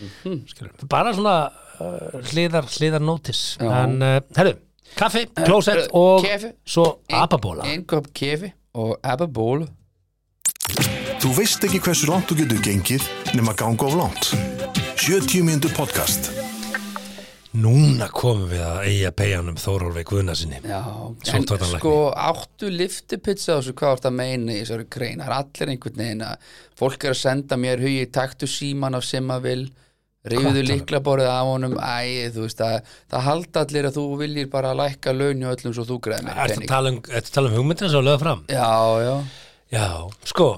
mm 0.00 0.88
Bara 0.90 1.12
svona 1.14 1.36
uh, 1.50 2.20
hliðar, 2.30 2.66
hliðar 2.72 3.02
nótis. 3.04 3.42
En 3.60 3.98
uh, 4.02 4.16
herru, 4.36 4.54
kaffi, 4.96 5.26
klósett 5.44 5.86
uh, 5.90 6.00
og 6.00 6.24
kefi. 6.24 6.54
svo 6.64 6.86
apabóla 7.12 7.68
Einn 7.68 7.84
kopp 7.88 8.10
kefi 8.16 8.50
og 8.74 8.96
ababól 9.02 9.66
Þú 11.20 11.34
veist 11.36 11.64
ekki 11.66 11.82
hversu 11.84 12.08
langt 12.08 12.30
þú 12.30 12.38
getur 12.42 12.62
gengið 12.64 13.04
nema 13.36 13.52
ganga 13.58 13.84
of 13.90 13.96
langt. 13.98 14.30
70 14.96 15.44
mínútur 15.44 15.74
podcast. 15.76 16.30
Núna 17.58 18.06
komum 18.14 18.44
við 18.46 18.60
að 18.62 18.76
eiga 18.86 19.10
beigjanum 19.18 19.56
Þórólfi 19.58 20.04
Guðnarsinni 20.06 20.60
Já, 20.62 20.78
en 21.34 21.46
sko 21.72 21.94
áttu 22.14 22.68
liftipizza 22.70 23.56
á 23.56 23.58
þessu 23.58 23.74
hvað 23.74 23.94
varst 23.96 24.06
að 24.06 24.14
meina 24.20 24.54
í 24.54 24.60
þessari 24.60 24.86
grein? 24.94 25.18
Það 25.18 25.26
er 25.26 25.34
allir 25.40 25.72
einhvern 25.74 25.98
veginn 26.04 26.22
að 26.28 26.52
fólk 26.78 27.04
er 27.08 27.16
að 27.16 27.18
senda 27.24 27.58
mér 27.58 27.82
hugi, 27.82 28.06
taktu 28.14 28.46
síman 28.46 28.94
af 28.94 29.04
sem 29.08 29.34
að 29.34 29.42
vil 29.48 29.64
talar- 30.30 30.70
líklaborið 30.70 31.26
af 31.32 31.50
honum. 31.50 31.74
Æ, 31.80 32.30
þú 32.30 32.46
veist 32.46 32.60
að 32.62 32.78
það 33.10 33.26
halda 33.26 33.66
allir 33.66 33.90
að 33.90 33.98
þú 33.98 34.06
viljir 34.22 34.50
bara 34.54 34.72
lækka 34.76 35.16
laun 35.16 35.44
og 35.48 35.54
öllum 35.58 35.74
svo 35.74 35.88
þú 35.90 36.00
greiði 36.06 36.28
mér 36.28 36.42
að 36.46 36.66
tala 36.70 36.94
um, 36.94 37.02
tala 37.02 37.50
um 37.50 37.56
hugmyndina 37.58 37.90
sem 37.90 37.98
að 38.04 38.10
löða 38.12 38.22
fram? 38.22 38.44
Já, 38.46 38.70
já, 39.02 39.14
Já, 39.70 39.86
sko, 40.26 40.48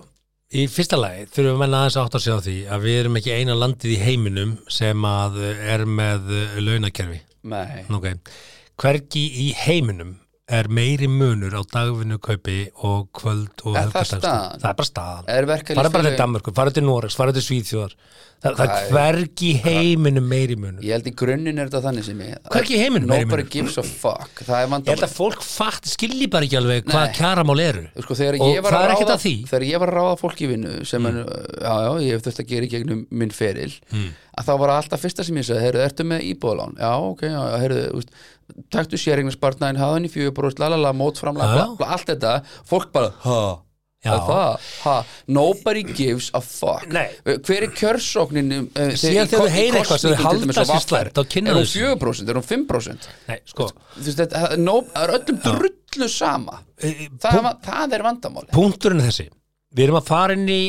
í 0.53 0.67
fyrsta 0.69 0.99
lagi 1.01 1.27
þurfum 1.33 1.55
við 1.55 1.61
menna 1.63 1.83
aðeins 1.83 1.99
átt 2.03 2.17
að 2.19 2.25
sjá 2.27 2.35
því 2.45 2.57
að 2.75 2.87
við 2.87 2.99
erum 3.03 3.19
ekki 3.21 3.37
eina 3.39 3.59
landið 3.59 3.95
í 3.95 4.01
heiminum 4.03 4.57
sem 4.73 5.07
að 5.09 5.39
er 5.75 5.85
með 5.89 6.33
launakerfi. 6.61 7.21
nei 7.49 7.85
Ok, 7.91 8.11
hvergi 8.83 9.25
í 9.47 9.49
heiminum 9.65 10.17
er 10.51 10.67
meiri 10.67 11.07
munur 11.07 11.55
á 11.55 11.63
dagvinnu 11.63 12.19
kaupi 12.23 12.65
og 12.83 13.07
kvöld 13.15 13.63
og 13.63 13.77
Er 13.79 13.93
það 13.93 14.01
er 14.59 14.75
bara 14.75 14.89
staðan. 14.89 15.29
Fara 15.31 15.93
bara 15.95 16.09
til 16.09 16.19
Danmarku, 16.19 16.53
fara 16.57 16.75
til 16.75 16.85
Noregs, 16.85 17.17
fara 17.17 17.33
til 17.33 17.45
Svíþjóðar. 17.47 17.95
Það, 18.43 18.57
það 18.59 18.73
er 18.75 18.89
hvergi 18.91 19.49
í 19.53 19.59
heiminum 19.63 20.25
meiri 20.27 20.57
munur. 20.59 20.83
Ég 20.83 20.97
held 20.97 21.07
í 21.07 21.13
grunninn 21.15 21.61
er 21.63 21.69
þetta 21.71 21.83
þannig 21.85 22.07
sem 22.09 22.23
ég 22.25 22.49
Hvergi 22.51 22.75
í 22.75 22.81
heiminum 22.81 23.13
meiri 23.13 23.29
munur? 23.31 23.45
Ég 23.55 24.89
held 24.91 25.05
að 25.07 25.15
fólk 25.15 25.45
fatt, 25.47 25.87
skilji 25.87 26.27
bara 26.33 26.49
ekki 26.49 26.59
alveg 26.59 26.89
hvað 26.91 27.13
kjaramál 27.21 27.63
eru. 27.63 27.85
Sko, 28.03 28.17
Og 28.19 28.19
það 28.19 28.75
að 28.75 28.89
er 28.89 28.95
ekkert 28.97 29.15
að 29.15 29.23
því. 29.23 29.35
Mm. 29.39 29.47
þegar 29.53 29.67
ég 29.69 29.83
var 29.85 29.93
að 29.93 29.99
ráða 30.01 30.19
fólk 30.25 30.43
í 30.43 30.51
vinnu 30.51 30.75
sem 30.91 31.07
er, 31.13 31.21
já, 31.23 31.77
já, 31.87 31.93
ég 32.03 32.17
hef 32.19 32.27
þurft 32.27 32.43
að 32.43 32.51
gera 32.51 32.67
í 32.67 32.73
gegnum 32.75 33.07
minn 33.23 33.35
feril, 33.37 33.71
að 34.33 34.49
þá 34.49 34.53
var 34.65 34.75
alltaf 34.75 35.05
fyrsta 35.07 35.27
sem 35.29 35.39
ég 35.39 35.47
sagði, 35.47 35.63
heyrðu, 35.69 35.85
ertu 35.87 36.09
með 36.11 36.27
íbúðalán? 36.33 36.75
Já, 36.83 36.93
ok, 37.13 37.25
já, 37.31 37.41
heyrðu, 37.63 38.03
taktu 38.73 38.99
séringnarspartnaðin, 39.01 39.81
hafa 39.81 39.99
fjögur 40.13 40.35
bróst, 40.37 40.63
lalala, 40.63 40.93
bla, 41.79 41.93
allt 41.97 42.09
þetta, 42.13 42.33
fólk 42.69 42.91
bara, 42.95 43.11
ha, 43.25 43.41
er 44.03 44.25
það, 44.29 44.69
ha, 44.83 44.95
nobody 45.31 45.83
gives 45.87 46.31
a 46.35 46.41
fuck. 46.43 46.87
Nei. 46.93 47.07
Hver 47.25 47.69
er 47.69 47.75
kjörsóknin? 47.79 48.51
Uh, 48.75 48.95
Síðan 48.99 49.31
þegar 49.31 49.45
þú 49.47 49.53
heyrir 49.57 49.79
eitthvað 49.83 50.03
sem 50.03 50.17
þau 50.17 50.25
halda 50.27 50.57
sér 50.59 50.83
slæmt, 50.87 51.21
Er 51.53 51.61
hún 51.61 51.69
þessu. 51.69 51.85
4%, 52.01 52.33
er 52.33 52.41
hún 52.41 52.49
5%? 52.51 53.13
Nei, 53.29 53.39
sko, 53.53 53.69
það 54.03 54.49
er 54.51 54.59
no- 54.65 54.81
er 55.05 55.15
öllum 55.21 55.39
drullu 55.47 56.09
sama. 56.11 56.59
Það, 56.83 57.39
er, 57.39 57.55
það 57.69 57.97
er 57.99 58.07
vandamáli. 58.11 58.53
punkturinn 58.57 59.05
er 59.05 59.11
þessi 59.13 59.29
við 59.73 59.87
erum 59.87 60.01
að 60.03 60.09
fara 60.11 60.37
inn 60.37 60.49
í 60.53 60.63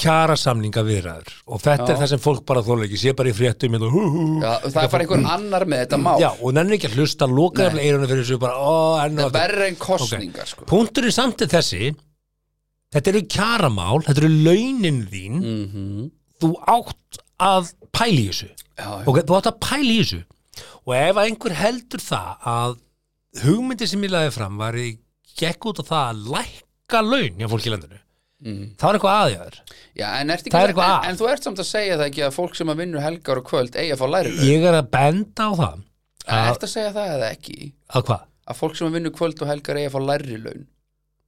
kjara 0.00 0.34
samninga 0.38 0.82
viðræður 0.84 1.34
og 1.46 1.60
þetta 1.62 1.86
Já. 1.86 1.92
er 1.92 2.00
það 2.00 2.10
sem 2.10 2.22
fólk 2.22 2.42
bara 2.48 2.62
þóla 2.66 2.86
ekki 2.88 2.98
sé 2.98 3.12
bara 3.16 3.30
í 3.30 3.34
fréttum 3.36 3.76
hérna, 3.76 3.90
hú, 3.92 4.02
hú. 4.10 4.24
Já, 4.42 4.50
það 4.64 4.80
er 4.82 4.90
bara 4.94 5.06
einhver 5.06 5.28
annar 5.36 5.66
með 5.70 5.82
þetta 5.84 6.00
mál 6.02 6.16
Já, 6.22 6.28
og 6.34 6.56
nennir 6.56 6.76
ekki 6.78 6.90
að 6.90 6.96
hlusta 6.98 7.28
loka 7.30 7.68
eftir 7.68 7.84
eirunum 7.84 8.10
fyrir 8.10 8.24
þessu 8.24 8.40
bara, 8.42 8.58
ó, 8.58 8.74
og 8.98 9.14
Það 9.14 9.28
er 9.28 9.36
verri 9.38 9.68
en 9.68 9.78
kostningar 9.84 10.50
sko. 10.50 10.66
punkturinn 10.70 11.14
samt 11.14 11.46
er 11.46 11.52
þessi 11.54 11.92
þetta 12.94 13.12
eru 13.12 13.24
kjaramál, 13.36 14.02
þetta 14.08 14.24
eru 14.24 14.32
launin 14.48 15.00
þín 15.12 15.40
mm 15.40 15.64
-hmm. 15.72 16.10
þú 16.42 16.52
átt 16.74 17.22
að 17.38 17.72
pæli 17.94 18.28
þessu 18.28 18.50
já, 18.50 18.88
já. 18.88 19.06
ok, 19.06 19.22
þú 19.22 19.38
átt 19.38 19.50
að 19.52 19.60
pæli 19.62 19.98
þessu 20.02 20.22
og 20.84 20.94
ef 20.98 21.22
einhver 21.22 21.58
heldur 21.58 22.02
það 22.02 22.48
að 22.54 22.78
hugmyndi 23.44 23.86
sem 23.90 24.02
ég 24.06 24.14
laði 24.14 24.34
fram 24.34 24.58
var 24.58 24.74
í 24.78 24.98
gekk 25.38 25.70
út 25.70 25.82
á 25.82 25.84
það 25.86 26.04
að 26.10 26.24
lækka 26.34 27.00
laun 27.02 27.38
hjá 27.38 27.48
fólki 27.50 27.70
í 27.70 27.74
landinu 27.74 28.03
Mm. 28.44 28.64
það 28.76 28.86
var 28.90 28.98
eitthvað 28.98 29.18
aðjáður 29.24 29.54
já 29.96 30.06
en, 30.20 30.32
Það 30.44 30.58
er 30.60 30.72
en, 30.74 30.80
að. 30.84 31.06
en 31.08 31.18
þú 31.20 31.28
ert 31.32 31.46
samt 31.48 31.62
að 31.62 31.68
segja 31.70 31.96
það 31.96 32.06
ekki 32.10 32.24
að 32.26 32.34
fólk 32.36 32.58
sem 32.58 32.72
að 32.74 32.80
vinnur 32.82 33.00
helgar 33.04 33.40
og 33.40 33.46
kvöld 33.48 33.78
eigi 33.80 33.94
að 33.94 34.02
fá 34.02 34.06
læri 34.12 34.34
ég 34.50 34.66
er 34.68 34.76
að 34.82 34.90
benda 34.92 35.46
á 35.48 35.52
það 35.54 35.78
að, 36.28 36.50
Ert 36.50 36.66
að 36.68 36.72
segja 36.74 36.92
það 36.92 37.14
eða 37.14 37.30
ekki? 37.32 37.56
Að 37.94 38.04
hvað? 38.10 38.26
að 38.44 38.58
fólk 38.60 38.76
sem 38.76 38.90
að 38.90 38.98
vinnur 38.98 39.14
kvöld 39.16 39.40
og 39.40 39.48
helgar 39.48 39.80
eigi 39.80 39.88
að 39.88 39.94
fá 39.96 40.00
læri 40.10 40.38
laun 40.44 40.66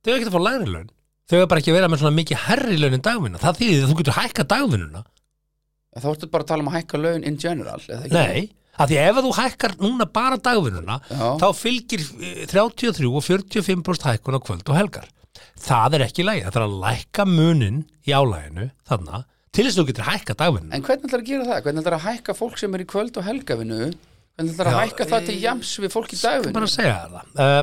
þau 0.05 0.12
eru 0.12 0.19
ekki 0.21 0.29
að 0.29 0.37
fá 0.37 0.43
lægri 0.47 0.69
laun 0.75 0.91
þau 1.27 1.37
eru 1.41 1.49
bara 1.51 1.62
ekki 1.64 1.73
að 1.73 1.79
vera 1.81 1.89
með 1.91 2.03
svona 2.03 2.17
mikið 2.21 2.43
herri 2.47 2.77
laun 2.79 2.95
en 2.99 3.03
dagvinna. 3.03 3.41
Það 3.43 3.57
þýðir 3.61 3.81
að 3.83 3.89
þú 3.91 3.97
getur 3.99 4.14
hækka 4.21 4.45
dagvinnuna. 4.53 5.01
Þá 5.97 6.07
ertu 6.12 6.29
bara 6.31 6.45
að 6.45 6.51
tala 6.53 6.62
um 6.62 6.69
að 6.71 6.77
hækka 6.77 7.01
laun 7.03 7.25
in 7.27 7.39
general 7.41 7.81
eða 7.83 8.05
ekki? 8.05 8.12
nei, 8.14 8.53
af 8.77 8.91
því 8.93 8.99
ef 9.01 9.19
að 9.19 9.27
þú 9.27 9.33
hækkar 9.41 9.75
núna 9.81 10.07
bara 10.21 10.37
dagvinnuna 10.39 10.99
þá 11.41 11.47
fylgir 11.57 12.05
eh, 12.21 12.45
33 12.53 13.09
og 13.11 13.25
45% 13.27 14.07
hækkun 14.12 14.37
á 14.39 14.41
kvöld 14.45 14.69
og 14.71 14.77
helgar 14.79 15.09
það 15.63 15.99
er 15.99 16.05
ekki 16.07 16.27
lægi, 16.27 16.45
það 16.47 16.61
er 16.61 16.67
að 16.67 16.77
lækka 16.85 17.27
munin 17.31 17.81
í 18.07 18.15
álæginu 18.17 18.69
þarna 18.89 19.25
til 19.57 19.65
þess 19.65 19.77
að 19.77 19.81
þú 19.81 19.87
getur 19.91 20.09
hækka 20.11 20.37
dagvinnuna. 20.37 20.77
En 20.77 20.85
hvernig 20.85 21.09
ætlar 21.09 21.23
að 21.23 21.31
gera 21.31 21.49
það? 21.49 21.61
Hvernig 21.65 21.83
ætlar 21.83 21.97
að 21.97 22.07
hækka 22.07 22.37
fólk 22.37 22.61
sem 22.61 22.77
er 22.77 22.85
í 22.85 22.89
kvöld 22.93 23.17
og 23.17 23.27
helgavinu? 23.27 23.83
Hvernig 24.37 24.55
ætlar 24.55 24.73
að 24.73 24.81
hækka 24.83 25.09
það 25.13 25.29
til 25.31 25.37
jams 25.41 25.75
við 25.81 25.95
fólk 25.95 26.13
í 26.13 26.19
dagvinu? 26.21 26.57
bara 26.57 26.69
að 26.69 26.75
segja 26.75 26.97
það. 27.15 27.31
Uh, 27.41 27.63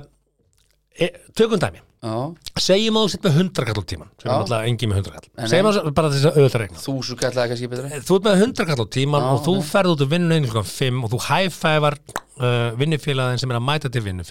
e, 0.98 1.10
tökum 1.38 1.62
dæmi. 1.62 1.84
Já, 2.04 2.16
segjum 2.60 2.98
að 3.00 3.06
þú 3.06 3.12
sitt 3.14 3.24
með 3.24 3.38
100 3.40 3.68
kall 3.70 3.80
á 3.80 3.84
tíman 3.88 4.10
sem 4.20 4.28
er 4.28 4.34
alltaf 4.34 4.66
engin 4.68 4.90
með 4.92 4.98
100 5.06 5.14
kall 5.14 5.52
segjum 5.54 5.70
að 5.70 5.86
bara 5.96 6.10
þess 6.12 6.28
að 6.28 6.40
auðvitað 6.40 6.60
regna 6.60 6.82
þúsu 6.84 7.16
kallaði 7.22 7.52
kannski 7.54 7.70
betra. 7.72 8.00
Þú 8.04 8.18
ert 8.18 8.26
með 8.26 8.42
100 8.42 8.68
kall 8.68 8.84
á 8.84 8.88
tíman 8.98 9.28
og 9.30 9.40
þú 9.46 9.54
ferð 9.70 9.94
út 9.94 10.04
úr 10.04 10.10
vinnu 10.12 10.36
einu 10.36 10.50
klukkan 10.50 10.68
5 10.68 10.98
og 11.00 11.14
þú 11.14 11.20
hæfæfar 11.30 11.98
uh, 12.04 12.76
vinnufélagin 12.82 13.40
sem 13.40 13.54
er 13.54 13.60
að 13.62 13.66
mæta 13.70 13.94
til 13.94 14.04
vinnu 14.04 14.28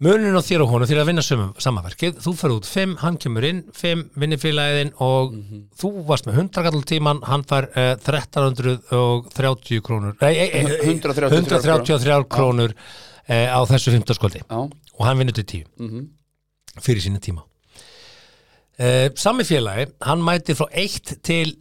5 0.00 0.06
Já, 0.06 0.16
munin 0.16 0.32
á 0.32 0.40
þér 0.40 0.62
og 0.64 0.70
honum 0.72 0.88
þér 0.88 1.00
að 1.02 1.08
vinna 1.10 1.22
samanverkið, 1.60 2.20
þú 2.24 2.32
ferð 2.38 2.54
út 2.56 2.68
5, 2.68 2.94
hann 3.02 3.16
kemur 3.20 3.44
inn 3.44 3.58
5, 3.76 4.04
vinnufélagin 4.16 4.92
og 5.00 5.34
Mhm. 5.34 5.66
þú 5.76 5.90
varst 6.08 6.24
með 6.26 6.38
100 6.40 6.62
kall 6.64 6.82
tíman 6.88 7.20
hann 7.22 7.44
fær 7.44 7.68
uh, 7.76 7.96
1330 8.00 9.80
krónur. 9.84 10.16
Nei, 10.22 10.34
ei, 10.34 10.48
ei, 10.48 10.64
ei, 10.64 10.94
133 10.96 11.28
133 11.36 12.24
krónur. 12.28 12.72
uh, 13.28 13.48
á 13.52 13.60
þessu 13.68 13.92
15 13.92 14.14
skvöldi 14.16 14.40
já, 14.40 14.56
og 14.58 15.04
hann 15.06 15.18
vinnur 15.18 15.34
til 15.34 15.44
10 15.44 15.64
mhm. 15.78 16.08
Fyrir 16.80 17.02
sína 17.02 17.18
tíma. 17.20 17.42
Uh, 18.80 19.10
Sami 19.14 19.42
félagi, 19.44 19.90
hann 20.00 20.22
mætir 20.24 20.54
frá 20.56 20.66
1 20.72 21.18
til 21.22 21.56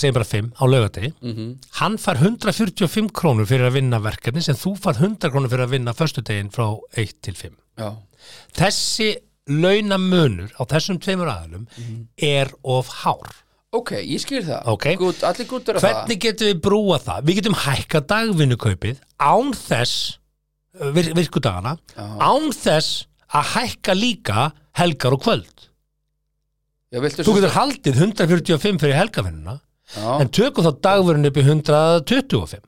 segjum 0.00 0.14
bara 0.18 0.24
5 0.30 0.50
á 0.58 0.64
laugardegi. 0.68 1.12
Mhm. 1.22 1.50
hann 1.80 1.98
far 1.98 2.16
145 2.20 3.12
krónur 3.12 3.46
fyrir 3.46 3.68
að 3.70 3.78
vinna 3.80 4.00
verkefni 4.00 4.42
sem 4.42 4.54
þú 4.58 4.74
far 4.78 4.94
100 4.98 5.30
krónur 5.30 5.50
fyrir 5.52 5.66
að 5.66 5.74
vinna 5.78 5.94
föstudegin 5.94 6.50
frá 6.54 6.66
1 6.96 7.14
til 7.22 7.34
5 7.34 7.54
Já, 7.78 7.90
þessi 8.54 9.12
launamunur 9.48 10.52
á 10.56 10.62
þessum 10.64 10.98
tveimur 11.02 11.28
aðalum 11.28 11.66
er 12.16 12.52
of 12.64 12.88
hár. 13.02 13.32
Ok, 13.74 13.90
ég 14.06 14.20
skil 14.22 14.44
það. 14.46 14.60
Ok. 14.70 14.86
Good, 15.00 15.18
hvernig 15.82 16.20
getum 16.22 16.46
við 16.52 16.60
brúa 16.62 16.98
það? 17.02 17.24
við 17.26 17.40
getum 17.40 17.56
hækka 17.64 18.00
dagvinnukaupið 18.12 19.00
án 19.18 19.50
þess 19.58 20.18
uh, 20.80 20.90
vir, 20.94 21.10
virkudagana 21.18 21.74
Já. 21.96 22.06
án 22.22 22.48
þess 22.54 23.06
að 23.34 23.50
hækka 23.56 23.96
líka 23.98 24.46
helgar 24.78 25.16
og 25.18 25.24
kvöld. 25.26 25.68
Já, 26.94 27.02
þú 27.02 27.34
getur 27.34 27.50
haldið 27.56 27.98
145 27.98 28.78
fyrir 28.78 28.94
helgavinnuna 29.00 29.58
Já, 29.94 30.20
en 30.20 30.30
tökum 30.32 30.64
þá 30.64 30.72
dagvinnu 30.88 31.30
upp 31.30 31.40
í 31.40 31.44
125 31.44 32.62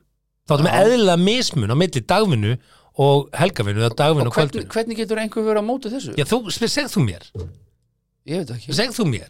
þá 0.47 0.53
erum 0.55 0.67
við 0.67 0.75
eðlilega 0.81 1.21
mismun 1.23 1.73
á 1.73 1.75
milli 1.77 2.03
dagvinnu 2.13 2.57
og 2.97 3.31
dagvinnu 3.33 4.29
og 4.29 4.33
og 4.33 4.37
kvöldvinnu. 4.37 4.69
hvernig 4.73 4.99
getur 5.01 5.21
einhver 5.21 5.47
verið 5.47 5.61
á 5.61 5.65
móti 5.65 5.91
þessu? 5.93 6.13
Já, 6.17 6.25
þú, 6.29 6.43
segð 6.53 6.93
þú 6.93 7.03
mér, 7.07 7.25
Ég 8.27 8.41
veit 8.43 8.49
ekki. 8.57 8.75
Segð 8.75 8.97
þú 8.97 9.05
mér. 9.07 9.29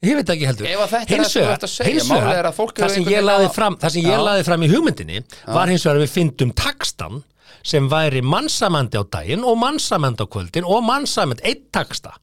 Ég 0.00 0.16
veit 0.16 0.30
ekki 0.32 0.46
heldur. 0.48 0.68
Ef 0.70 0.80
að 0.80 0.92
þetta 0.94 1.02
er 1.02 1.18
Hins 1.20 1.34
það 1.34 2.92
sem 2.94 3.04
að 3.04 3.08
að 3.10 3.10
ég 3.12 3.24
laði 3.26 3.48
fram 3.52 3.76
það 3.82 3.94
sem 3.96 4.06
ég 4.06 4.22
laði 4.24 4.46
fram 4.46 4.62
í 4.64 4.70
hugmyndinni 4.70 5.22
var 5.50 5.72
hins 5.72 5.84
vegar 5.84 5.98
að 6.00 6.04
við 6.06 6.14
fyndum 6.14 6.54
takstan 6.56 7.18
sem 7.66 7.88
væri 7.92 8.22
mannsamandi 8.24 8.96
á 8.96 9.04
daginn 9.04 9.44
og 9.44 9.58
mannsamandi 9.60 10.24
á 10.24 10.26
kvöldin 10.32 10.64
og 10.64 10.80
mannsamandi 10.86 11.44
eitt 11.50 11.66
taksta 11.74 12.14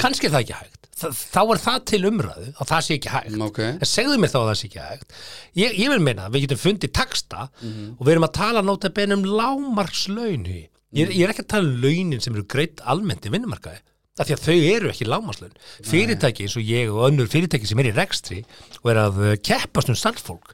kannski 0.00 0.30
er 0.30 0.32
það 0.36 0.46
ekki 0.46 0.56
hægt 0.62 0.81
þá 1.10 1.40
er 1.54 1.60
það 1.62 1.78
til 1.90 2.00
umræðu 2.08 2.48
og 2.60 2.68
það 2.70 2.82
sé 2.86 2.96
ekki 2.98 3.10
hægt. 3.12 3.30
Mm, 3.36 3.44
ok. 3.48 3.58
en 3.72 3.88
segðu 3.90 4.18
mér 4.22 4.32
þá 4.32 4.38
að 4.42 4.48
það 4.50 4.58
sé 4.60 4.68
ekki 4.70 4.82
hægt. 4.86 5.16
Ég, 5.58 5.78
ég 5.82 5.92
vil 5.92 6.02
meina 6.06 6.26
að 6.28 6.36
við 6.36 6.44
getum 6.46 6.60
fundið 6.62 6.92
taksta 6.98 7.48
Mhm. 7.62 7.86
og 7.98 8.06
við 8.06 8.12
erum 8.16 8.28
að 8.28 8.32
tala 8.38 8.62
nóta 8.62 8.90
benum 8.94 9.24
lámarkslaun 9.26 10.46
ég, 10.52 10.68
ég 10.92 11.22
er 11.24 11.32
ekki 11.32 11.44
að 11.46 11.50
tala 11.54 11.68
um 11.70 11.80
launin 11.82 12.20
sem 12.20 12.34
eru 12.36 12.44
greitt 12.44 12.82
almennt 12.84 13.24
í 13.26 13.32
vinnumarkaði 13.32 13.80
af 14.20 14.28
því 14.28 14.34
að 14.36 14.42
þau 14.44 14.56
eru 14.76 14.90
ekki 14.92 15.06
lámarslaun 15.08 15.54
fyrirtæki 15.88 16.44
eins 16.44 16.56
og 16.60 16.66
ég 16.68 16.90
og 16.92 17.06
önnur 17.08 17.30
fyrirtæki 17.32 17.66
sem 17.70 17.80
er 17.80 17.88
í 17.88 17.94
rekstri 17.96 18.42
og 18.82 18.90
er 18.92 19.00
að 19.06 19.20
uh, 19.24 19.36
keppast 19.40 19.88
um 19.88 19.96
starffólk 19.96 20.52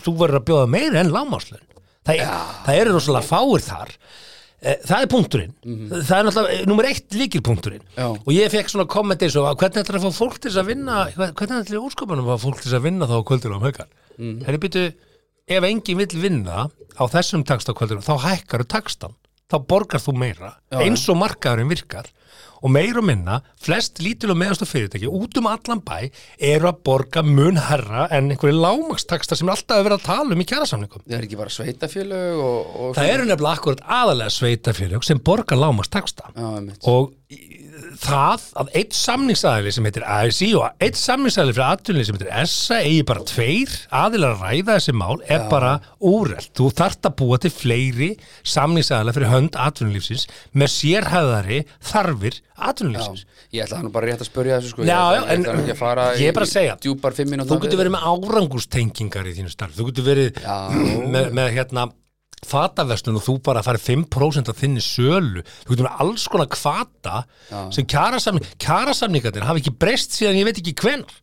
þú 0.00 0.14
verður 0.22 0.40
að 0.40 0.46
bjóða 0.48 0.70
meira 0.72 1.00
en 1.02 1.12
lámarslaun 1.12 1.66
það, 2.06 2.14
er, 2.22 2.32
það 2.64 2.80
eru 2.80 2.94
rosalega 2.96 3.28
fáir 3.28 3.62
þar. 3.66 3.92
Eh, 3.96 4.35
það 4.86 5.02
er 5.04 5.08
punkturinn. 5.12 5.52
Það 5.62 6.16
er 6.16 6.26
náttúrulega 6.26 6.66
nummer 6.70 6.88
eitt 6.88 7.16
líkilpunkturinn 7.16 7.82
Mhm. 7.86 7.96
Já. 7.96 8.06
og 8.26 8.32
ég 8.34 8.50
fekk 8.50 8.70
svona 8.72 8.86
komment 8.90 9.22
eins 9.22 9.36
og 9.36 9.46
að 9.50 9.58
hvernig 9.62 9.82
ætlar 9.84 9.98
að 10.00 10.06
fá 10.06 10.12
fólk 10.20 10.38
til 10.40 10.50
þess 10.50 10.62
að 10.62 10.70
vinna 10.72 10.96
hvernig 11.14 11.60
ætlar 11.62 11.84
úrskopunum 11.86 12.26
að 12.26 12.32
fá 12.34 12.44
fólk 12.46 12.60
til 12.62 12.70
þess 12.70 12.78
að 12.80 12.86
vinna 12.88 13.06
þá 13.06 13.14
á 13.16 13.22
kvöldinu 13.30 13.56
á 13.56 13.64
haukar? 13.66 13.88
Mm. 14.18 14.44
henni 14.46 14.58
býtu, 14.58 14.82
ef 15.48 15.62
enginn 15.64 15.98
vill 16.00 16.20
vinna 16.20 16.70
á 16.98 17.04
þessum 17.06 17.44
taksta 17.44 17.72
á 17.72 17.78
kvöldinu 17.78 18.02
þá 18.02 18.16
hækkar 18.26 18.64
þú 18.64 18.68
takstan, 18.74 19.14
þá 19.50 19.56
borgar 19.68 20.00
þú 20.00 20.14
meira 20.16 20.54
Já, 20.72 20.80
eins 20.82 21.08
og 21.08 21.16
markaðurinn 21.20 21.68
virkar 21.70 22.06
og 22.62 22.72
meira 22.72 23.02
og 23.02 23.06
minna, 23.08 23.40
flest 23.62 24.00
lítil 24.02 24.32
og 24.34 24.38
meðastu 24.40 24.68
fyrirtæki 24.68 25.10
út 25.10 25.38
um 25.40 25.48
allan 25.50 25.82
bæ 25.86 26.08
eru 26.52 26.70
að 26.70 26.80
borga 26.86 27.24
mun 27.26 27.60
herra 27.68 28.06
en 28.14 28.30
einhverju 28.32 28.56
lámakstaksta 28.56 29.38
sem 29.38 29.48
er 29.48 29.56
alltaf 29.56 29.80
að 29.80 29.88
vera 29.88 29.98
að 30.00 30.06
tala 30.08 30.36
um 30.36 30.42
í 30.42 30.48
kjærasamningum 30.48 31.04
Það 31.06 31.18
er 31.18 31.28
ekki 31.28 31.40
bara 31.40 31.54
sveitafélög 31.56 32.42
og, 32.46 32.72
og 32.86 32.96
það 32.98 33.12
eru 33.12 33.28
nefnilega 33.30 33.60
akkurat 33.60 33.84
aðalega 34.00 34.36
sveitafélög 34.36 35.06
sem 35.06 35.22
Já, 36.36 36.46
einmitt. 36.56 36.82
og 36.90 37.12
það 37.26 38.42
að 38.60 38.68
eitt 38.78 38.94
samningsaðili 38.94 39.72
sem 39.74 39.86
heitir 39.88 40.04
ASI 40.06 40.48
og 40.58 40.68
eitt 40.84 40.98
samningsaðili 41.00 41.56
fyrir 41.56 41.72
atvinnli 41.74 42.04
sem 42.06 42.14
heitir 42.18 42.30
ESSA 42.38 42.78
eigi 42.86 43.00
bara 43.08 43.24
tveir 43.26 43.72
aðilar 43.98 44.36
að 44.36 44.44
ræða 44.44 44.76
þessi 44.76 44.94
mál 44.94 45.16
er 45.26 45.42
bara 45.50 45.72
úrelt. 46.06 46.52
Þú 46.56 46.68
þarft 46.78 47.08
að 47.10 47.16
búa 47.18 47.40
til 47.42 47.52
fleiri 47.56 48.10
samningsaðila 48.46 49.16
fyrir 49.16 49.32
hönd 49.32 49.58
atvinnlífsins 49.58 50.28
með 50.54 50.72
sérhæðari 50.76 51.60
þarfir 51.90 52.38
Já, 52.38 52.70
atvinnlífsins. 52.70 53.26
ég 53.52 53.66
ætla 53.66 53.82
nú 53.82 53.92
bara 53.98 54.12
rétt 54.12 54.22
að 54.22 54.30
spurja 54.30 54.60
þessu 54.60 54.72
sko 54.76 54.86
Já, 54.86 54.86
ég, 54.86 55.18
já, 55.18 55.26
ætla- 55.26 55.52
ætla 55.52 55.60
ekki 55.66 55.74
að 55.76 55.82
fara 55.82 56.46
segja, 56.54 56.78
djúpar 56.86 57.16
fimm 57.18 57.34
mínútur 57.34 57.56
Þú 57.56 57.62
getur 57.66 57.82
verið 57.82 57.96
með 57.98 58.06
árangurstengingar 58.14 59.26
í 59.26 59.34
þínu 59.40 59.50
starf. 59.52 59.74
Þú 59.76 59.90
getur 59.90 60.06
verið 60.12 60.42
Já. 60.46 60.56
með, 61.10 61.32
með 61.36 61.54
hérna 61.58 61.90
fataverslun 62.50 63.18
og 63.20 63.24
þú 63.26 63.34
bara 63.48 63.62
farið 63.66 63.84
5% 64.06 64.50
af 64.52 64.58
þinni 64.60 64.82
sölu. 64.84 65.42
Þú 65.66 65.72
getur 65.74 65.86
með 65.88 66.02
alls 66.04 66.26
konar 66.32 66.50
kvata 66.52 67.22
sem 67.74 67.86
kjarasamning, 67.88 68.46
kjarasamningarnir 68.62 69.46
hafa 69.48 69.62
ekki 69.62 69.74
breyst 69.80 70.16
síðan 70.18 70.38
ég 70.40 70.48
veit 70.50 70.60
ekki 70.62 70.74
hvenar. 70.82 71.16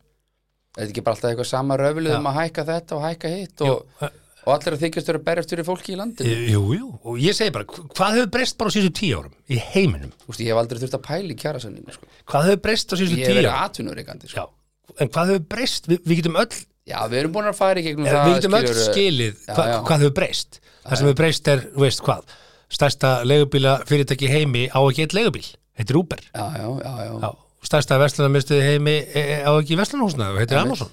Er 0.74 0.84
þetta 0.84 0.90
ekki 0.94 1.04
bara 1.06 1.14
alltaf 1.16 1.30
eitthvað 1.30 1.50
sama 1.52 1.76
röflið 1.78 2.16
um 2.18 2.28
að 2.32 2.38
hækka 2.40 2.64
þetta 2.70 2.96
og 2.96 3.04
hækka 3.06 3.28
hitt 3.30 3.62
og, 3.62 4.08
og 4.44 4.50
allir 4.56 4.74
að 4.74 4.80
þykjast 4.82 5.10
vera 5.12 5.20
að 5.20 5.26
berjast 5.28 5.52
fyrir 5.54 5.66
fólki 5.68 5.92
í 5.94 5.98
landinu 6.00 6.32
Jú, 6.50 6.62
jú, 6.74 6.88
og 7.06 7.20
ég 7.22 7.36
segi 7.38 7.52
bara, 7.54 7.68
hvað 7.94 8.16
hefur 8.18 8.32
breyst 8.34 8.58
bara 8.58 8.68
á 8.68 8.74
síðustu 8.74 8.96
tíu 8.98 9.20
árum 9.20 9.36
í 9.54 9.60
heiminum? 9.70 10.10
Þú 10.24 10.32
veist, 10.32 10.42
ég 10.42 10.50
hef 10.50 10.60
aldrei 10.64 10.82
þurft 10.82 10.98
að 10.98 11.04
pæla 11.06 11.30
í 11.30 11.38
kjærasamningu 11.44 11.94
sko. 11.94 12.10
Hvað 12.32 12.48
hefur 12.50 12.62
breyst 12.66 12.90
á 12.90 12.94
síðustu 12.98 13.20
Ég 13.20 13.22
hef 13.22 13.30
tíu 13.30 13.38
verið 13.38 13.52
árum? 13.54 13.68
atvinnureikandi 13.70 14.32
sko. 14.34 14.42
Já, 14.42 14.98
en 15.06 15.12
hvað 15.14 15.30
hefur 15.36 15.46
breyst? 15.54 15.88
Vi, 15.92 16.00
við 16.10 16.20
getum 16.24 16.40
öll, 16.42 16.58
Já, 16.84 16.98
við 17.08 17.16
erum 17.22 17.32
búin 17.38 17.46
að 17.48 17.56
fara 17.56 17.80
í 17.80 17.86
gegnum 17.86 18.04
við 18.04 18.12
það 18.18 18.34
getum 18.34 18.58
öll 18.58 18.66
skilurðu. 18.66 18.90
skilið 18.92 19.38
Já, 19.46 19.54
hva, 19.56 19.64
já. 19.70 19.76
hvað 19.86 20.02
hefur 20.04 20.16
breyst. 20.18 20.58
Það 20.84 20.98
sem 21.00 21.08
hefur 21.08 21.20
breyst 21.20 21.48
er, 21.52 21.64
veist 21.80 22.02
hvað, 22.04 22.34
stærsta 22.72 23.14
leigubíla 23.26 23.78
fyrirtæki 23.88 24.28
heimi 24.30 24.66
á 24.68 24.78
ekki 24.82 25.06
eitt 25.06 25.16
leigubíl, 25.16 25.46
heitir 25.80 26.00
Uber. 26.00 26.20
Já, 26.34 26.44
já, 26.60 26.66
já, 26.84 27.14
já, 27.22 27.30
stærsta 27.64 27.96
verslunarmistuði 28.02 28.66
heimi 28.66 28.96
e, 29.00 29.22
e, 29.22 29.38
á 29.48 29.52
ekki 29.56 29.78
verslunarhúsnaðu, 29.80 30.42
heitir 30.42 30.60
Amazon. 30.60 30.90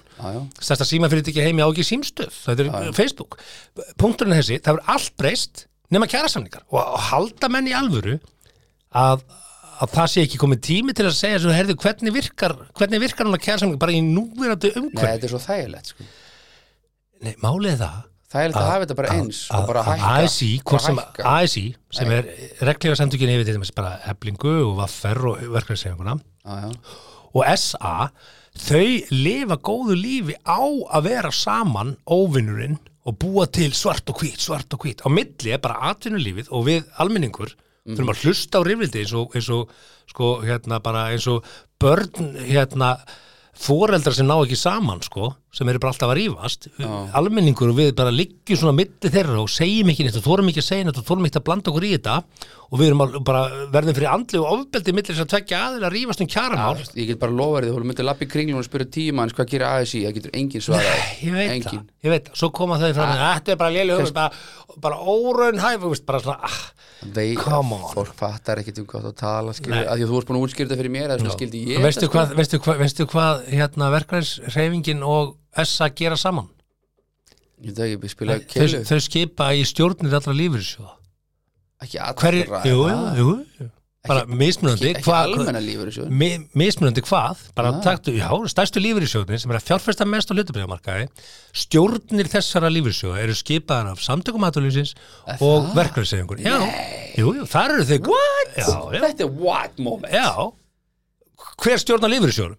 Stærsta 0.56 0.86
símafyrirtæki 0.88 1.44
heimi 1.44 1.64
á 1.64 1.68
ekki 1.68 1.84
símstöð, 1.84 2.32
þetta 2.46 2.68
er 2.80 2.96
Facebook. 2.96 3.36
Punkturinn 4.00 4.36
er 4.36 4.40
þessi, 4.40 4.62
það 4.64 4.80
er 4.80 4.92
allt 4.96 5.14
breyst 5.20 5.66
nema 5.92 6.08
kjærasamningar 6.08 6.64
og, 6.70 6.80
og 6.80 7.02
halda 7.10 7.50
menn 7.52 7.68
í 7.68 7.74
alvöru 7.76 8.16
að, 8.96 9.24
að 9.82 9.92
það 9.92 10.08
sé 10.14 10.24
ekki 10.26 10.40
komið 10.40 10.62
tími 10.68 10.94
til 10.96 11.08
að 11.08 11.18
segja 11.18 11.42
svo, 11.42 11.52
herðu, 11.52 11.76
hvernig 11.82 12.14
virkar, 12.16 12.56
hvernig 12.78 13.02
virkar 13.02 13.28
hann 13.28 13.36
að 13.36 13.44
kjærasamningar 13.44 13.82
bara 13.82 13.96
í 13.96 14.00
núverandi 14.06 14.72
Nei, 14.72 14.80
umhverfi? 14.80 15.10
þetta 15.10 15.28
er 15.28 15.34
svo 15.34 15.42
þægilegt 15.44 15.92
sko. 15.92 16.08
Nei, 17.22 17.34
málið 17.44 17.84
er 17.84 18.00
það 18.32 18.38
Þægilegt 18.40 18.58
að 18.58 18.68
hafa 18.70 18.84
þetta 18.84 18.98
bara 18.98 19.14
eins 19.16 19.40
og 19.52 19.66
bara 19.68 19.82
hækka 19.86 20.12
ASI, 20.24 20.50
sem. 20.86 21.00
ASI 21.32 21.64
sem 21.92 22.12
er 22.16 22.28
reglega 22.64 22.98
samtökin 22.98 23.32
yfir 23.34 23.50
dæmis 23.52 23.74
bara 23.76 23.98
eblingu 24.12 24.54
og 24.66 24.76
vaffer 24.80 25.20
og 25.32 25.42
verkefnisefinguna 25.52 26.16
og 27.32 27.42
SA 27.60 28.08
þau 28.62 28.86
lifa 29.12 29.56
góðu 29.64 29.96
lífi 29.96 30.38
á 30.44 30.60
að 30.96 31.06
vera 31.08 31.32
saman 31.32 31.94
óvinnurinn 32.04 32.78
og 33.08 33.16
búa 33.18 33.48
til 33.50 33.72
svart 33.74 34.08
og 34.12 34.20
hvít, 34.22 34.38
svart 34.38 34.72
og 34.76 34.84
hvít. 34.84 35.00
Á 35.02 35.10
milli 35.10 35.50
er 35.50 35.58
bara 35.58 35.90
atvinnulífið 35.90 36.52
og 36.54 36.68
við 36.68 36.84
almenningur 37.02 37.50
þurfum 37.88 38.12
að 38.12 38.20
hlusta 38.22 38.60
á 38.62 38.66
rifrildi 38.66 39.02
eins 39.02 39.14
og, 39.18 39.32
eins 39.34 39.48
og 39.50 39.72
sko 40.12 40.36
hérna 40.44 40.78
bara 40.84 41.08
eins 41.10 41.26
og 41.26 41.42
börn 41.82 42.36
hérna 42.46 42.92
foreldrar 43.58 44.14
sem 44.14 44.28
ná 44.28 44.36
ekki 44.38 44.58
saman 44.60 45.02
sko 45.02 45.32
sem 45.52 45.68
eru 45.68 45.80
bara 45.82 45.92
alltaf 45.92 46.08
að 46.08 46.16
rífast. 46.16 46.68
Almenningur 47.18 47.72
og 47.74 47.76
við 47.76 47.90
bara 47.98 48.12
liggjum 48.14 48.56
svona 48.56 48.76
mitti 48.78 49.10
þeirra 49.12 49.42
og 49.42 49.50
segjum 49.52 49.90
ekki 49.92 50.06
neitt 50.06 50.16
og 50.16 50.24
þórum 50.24 50.48
ekki 50.48 50.62
að 50.62 50.68
segja 50.70 50.86
neitt 50.88 51.00
og 51.02 51.06
þórum 51.10 51.28
ekki 51.28 51.40
að 51.42 51.46
blanda 51.48 51.72
okkur 51.72 51.84
í 51.84 51.90
þetta. 51.92 52.14
Og 52.72 52.80
við 52.80 52.88
erum 52.88 53.02
bara 53.28 53.42
verðum 53.74 53.96
fyrir 53.98 54.08
andli 54.08 54.40
og 54.40 54.48
ofbeldi 54.54 54.94
millir 54.96 55.12
þess 55.12 55.26
að 55.26 55.32
tvekja 55.34 55.60
aðeila 55.66 55.90
að 55.90 55.96
rífast 55.98 56.24
um 56.24 56.30
kjaramál. 56.32 56.80
Já 56.80 57.02
Ég 57.02 57.10
get 57.10 57.20
bara 57.20 57.36
lofa 57.36 57.60
þér, 57.60 57.68
þú 57.68 57.90
myndir 57.90 58.08
lappi 58.08 58.28
kringlun 58.32 58.62
og 58.62 58.64
spyrja 58.64 58.88
tíma 58.96 59.26
hans 59.26 59.36
hvað 59.36 59.50
gerir 59.52 59.68
ASI, 59.68 60.00
það 60.06 60.16
getur 60.18 60.36
engin 60.40 60.64
svarað. 60.64 61.02
Ég 61.20 61.36
veit 61.36 61.52
engin. 61.52 61.66
það, 61.68 61.84
ég 62.06 62.14
veit 62.14 62.30
það, 62.30 62.38
svo 62.40 62.50
koma 62.56 62.78
þau 62.80 62.92
fram 62.96 63.12
ah, 63.12 63.34
þetta 63.36 63.52
er 63.52 63.60
bara 63.60 63.74
lélega 63.76 63.98
hugmynd, 64.00 64.16
bara, 64.16 64.78
bara 64.86 65.00
óraunhæf 65.12 65.84
þú 65.84 65.92
veist, 65.92 66.06
bara 66.08 66.22
svona 66.24 66.48
ah, 66.48 66.62
Vei, 67.02 67.34
Come 67.34 67.74
on. 67.74 67.88
Fólk 67.96 68.14
fattar 68.14 68.60
ekkert 68.62 68.78
um 68.78 68.86
hvað 68.86 69.08
þú 69.08 69.12
tala 69.18 69.52
að 69.52 70.04
þú 70.04 70.12
varst 70.14 70.28
búin 70.28 70.38
að 70.38 70.44
útskýra 70.46 70.70
þetta 70.70 70.78
fyrir 70.78 70.92
mér 70.94 71.14
veistu, 72.78 73.08
hvað, 73.10 73.40
hérna 73.50 73.90
verkvæðisreifingin 73.96 75.02
og 75.02 75.34
SA 75.56 75.88
gera 75.96 76.16
saman? 76.16 76.48
Þau, 77.62 78.82
þau 78.88 78.98
skipa 79.04 79.52
í 79.54 79.62
stjórnir 79.68 80.16
allra 80.18 80.34
lífyrirsjóða 80.34 80.96
Ekki 81.82 81.98
allra 82.02 82.62
jú, 82.66 82.82
jú, 83.18 83.30
jú. 83.60 83.68
Bara 84.02 84.24
mismunandi 84.26 84.88
lífur 85.62 85.90
mismunandi 86.58 87.04
hvað? 87.06 87.42
Bara 87.54 87.70
Ah. 87.70 87.80
taktu, 87.84 88.10
já, 88.18 88.26
stærstu 88.50 88.82
lífyrirsjóðin 88.82 89.38
sem 89.38 89.50
er 89.54 89.58
að 89.60 89.66
fjárfesta 89.68 90.06
mest 90.10 90.30
á 90.30 90.34
hlutabriðamarkaði 90.34 91.06
stjórnir 91.54 92.26
þessara 92.32 92.70
lífyrirsjóða 92.74 93.22
eru 93.22 93.36
skipaðar 93.38 93.92
af 93.92 94.02
samtökum 94.02 94.42
aðalýsins 94.48 94.94
og 95.38 95.70
jú, 97.18 97.46
þar 97.46 97.76
eru 97.76 97.86
þau 97.92 98.10
What? 98.10 98.56
Já, 98.58 98.66
já, 98.96 99.00
Þetta 99.06 99.22
er 99.28 99.30
what 99.38 99.78
moment. 99.78 100.12
Já. 100.12 100.50
Hver 101.62 101.78
stjórnar 101.78 102.10
lífyrirsjóðum? 102.10 102.58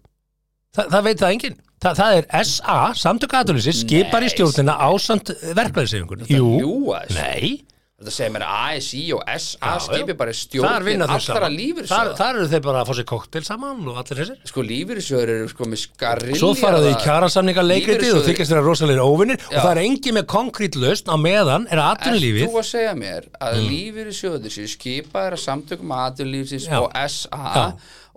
Þa, 0.74 0.88
það 0.96 1.02
veit 1.10 1.18
það 1.20 1.34
enginn 1.36 1.60
Þa, 1.84 1.92
það 1.98 2.16
er 2.16 2.26
SA, 2.48 2.80
samtök 2.96 3.36
aðalýsins 3.36 3.84
skipar 3.84 4.24
í 4.24 4.32
stjórnina 4.32 4.78
ásamt 4.86 5.34
verkvæðisreifingur 5.52 6.24
Þetta 6.24 6.38
jú, 6.38 6.50
ljúga 6.62 7.04
þessu. 7.04 7.20
nei. 7.20 7.64
Þetta 7.94 8.10
segir 8.10 8.32
mér 8.34 8.42
að 8.44 8.54
ASI 8.74 9.02
og 9.14 9.20
SA 9.38 9.68
Já, 9.70 9.82
skipi 9.84 10.12
já. 10.12 10.16
bara 10.18 10.32
þau 10.34 11.04
allra 11.14 11.20
saman. 11.22 11.86
þar, 11.88 12.08
þar 12.18 12.38
eru 12.40 12.48
þeir 12.50 12.64
bara 12.64 12.80
að 12.80 12.88
fá 12.88 12.98
sér 12.98 13.06
koktel 13.12 13.42
saman 13.46 13.84
og 13.92 14.00
allir 14.00 14.20
þessir. 14.20 14.40
Sko 14.50 14.64
lífyrirsjóður 14.66 15.32
eru 15.36 15.52
sko 15.52 15.68
með 15.70 15.80
skarrilja 15.84 16.40
Svo 16.42 16.50
fara 16.58 16.82
þau 16.82 16.90
í 16.90 16.98
kjarasamninga 17.04 17.64
leikritið 17.68 18.18
og 18.18 18.26
þykjast 18.26 18.52
þeirra 18.52 18.66
rosalegir 18.66 19.04
óvinnir 19.04 19.46
og 19.46 19.56
það 19.60 19.70
er 19.70 19.82
engin 19.84 20.18
með 20.18 20.28
konkrét 20.34 20.80
lausn 20.80 21.14
á 21.14 21.16
meðan 21.22 21.70
er 21.70 21.84
atvinnulífið. 21.84 22.50
Þú 22.50 22.60
að 22.64 22.68
segja 22.72 22.98
mér 22.98 23.30
að 23.38 23.56
mm. 23.60 23.70
lífyrirsjóður 23.70 24.56
séu 24.58 24.74
skipaðir 24.74 25.38
að 25.38 25.44
samtökum 25.46 25.96
aðurlífsins 26.00 26.68
Já. 26.68 26.80
og 26.82 26.90
SA 27.14 27.68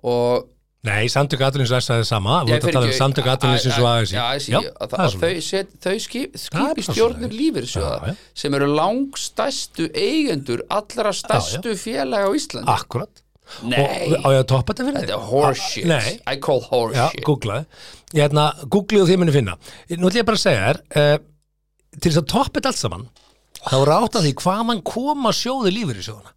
og 0.07 0.49
Nei, 0.85 1.07
samtök 1.09 1.41
atvinnulífs 1.41 1.73
er 1.73 1.85
það 1.87 2.03
sama. 2.07 2.41
Þú 2.45 2.53
ert 2.55 2.65
að 2.67 2.75
tala 2.77 2.87
um 2.87 2.95
samtök 2.95 3.29
atvinnulífs 3.33 3.79
og 3.81 3.87
ASI 3.91 4.53
Já, 4.53 4.59
að, 4.77 4.93
þau, 5.83 5.95
skipi 6.03 6.41
Já, 7.81 8.11
já. 8.11 8.17
sem 8.37 8.57
eru 8.59 8.67
langstæstu 8.71 9.87
eigendur 9.97 10.61
allra 10.69 11.13
stærstu 11.17 11.73
félaga 11.81 12.29
á 12.29 12.31
Íslandi. 12.37 12.69
Akkurat. 12.71 13.23
Nei, 13.63 14.11
þetta 14.11 15.15
er 15.15 15.25
horseshit. 15.31 15.87
I 16.27 16.37
call 16.43 16.61
horseshit. 16.67 17.25
Hérna, 18.13 18.51
googlið 18.67 19.03
og 19.05 19.09
þið 19.11 19.21
muni 19.23 19.35
finna. 19.35 19.57
Nú 19.95 20.11
ætlum 20.11 20.21
ég 20.21 20.27
bara 20.27 20.39
að 20.39 20.45
segja 20.45 20.67
þér 20.67 20.83
uh, 21.01 21.17
Til 21.97 22.11
þess 22.11 22.21
að 22.21 22.29
toppa 22.29 22.59
þetta 22.59 22.71
allt 22.73 22.81
saman 22.83 23.05
þá 23.67 23.77
átt 23.97 24.17
að 24.19 24.27
því 24.27 24.33
hvaðan 24.43 24.81
koma 24.85 25.31
sjóði 25.35 25.73
lífyrirsjóðana 25.75 26.33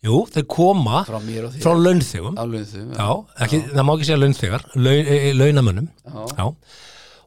Jú, 0.00 0.22
þeir 0.32 0.46
koma 0.48 1.02
frá 1.04 1.18
frá 1.60 1.74
launþegum. 1.76 2.38
Það 2.40 3.84
má 3.84 3.92
ekki 3.94 4.06
segja 4.08 4.20
launþegar 4.20 4.62
laun, 4.78 5.00
e, 5.04 5.16
e, 5.28 5.32
launamönnum. 5.36 5.90
Já. 6.06 6.22
Já. 6.38 6.46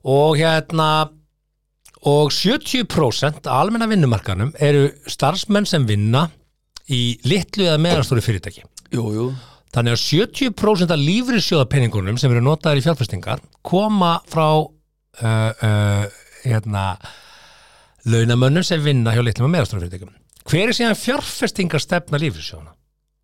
og 0.04 0.38
hérna 0.38 0.88
og 2.04 2.32
70% 2.36 3.46
af 3.48 3.60
almenna 3.62 3.88
vinnumarkanum 3.88 4.52
eru 4.60 4.90
starfsmenn 5.08 5.70
sem 5.70 5.86
vinna 5.88 6.26
í 6.92 7.20
litlu 7.24 7.70
eða 7.70 7.80
meðarstóri 7.80 8.26
fyrirtæki. 8.26 8.66
Jú, 8.92 9.06
jú. 9.16 9.28
Þannig 9.74 9.96
að 9.96 10.02
70% 10.04 10.92
af 10.94 11.00
lífriðsjóðapenningunum 11.00 12.18
sem 12.22 12.34
eru 12.34 12.44
notaðir 12.44 12.82
í 12.82 12.86
fjárfestingar 12.86 13.40
koma 13.66 14.18
frá 14.30 14.50
uh, 14.60 14.68
uh, 15.24 16.04
hérna 16.44 16.90
launamönnum 18.04 18.66
sem 18.68 18.84
vinna 18.84 19.16
hjá 19.16 19.24
litlum 19.24 19.48
og 19.48 19.56
meðarstóri 19.56 19.88
fyrirtækjum 19.88 20.12
hver 20.50 20.70
er 20.72 20.76
síðan 20.78 20.98
fjárfestingar 21.00 21.82
stefna 21.84 22.20
lífriðsjóðana? 22.22 22.74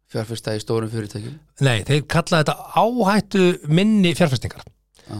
Fjárfesta 0.09 0.55
í 0.57 0.61
stórum 0.63 0.89
fyrirtækjum? 0.89 1.35
Nei, 1.67 1.83
þeir 1.85 2.01
kalla 2.09 2.39
þetta 2.41 2.55
áhættu 2.81 3.43
minni 3.69 4.15
fjárfestingar. 4.17 4.63
Já. 5.09 5.19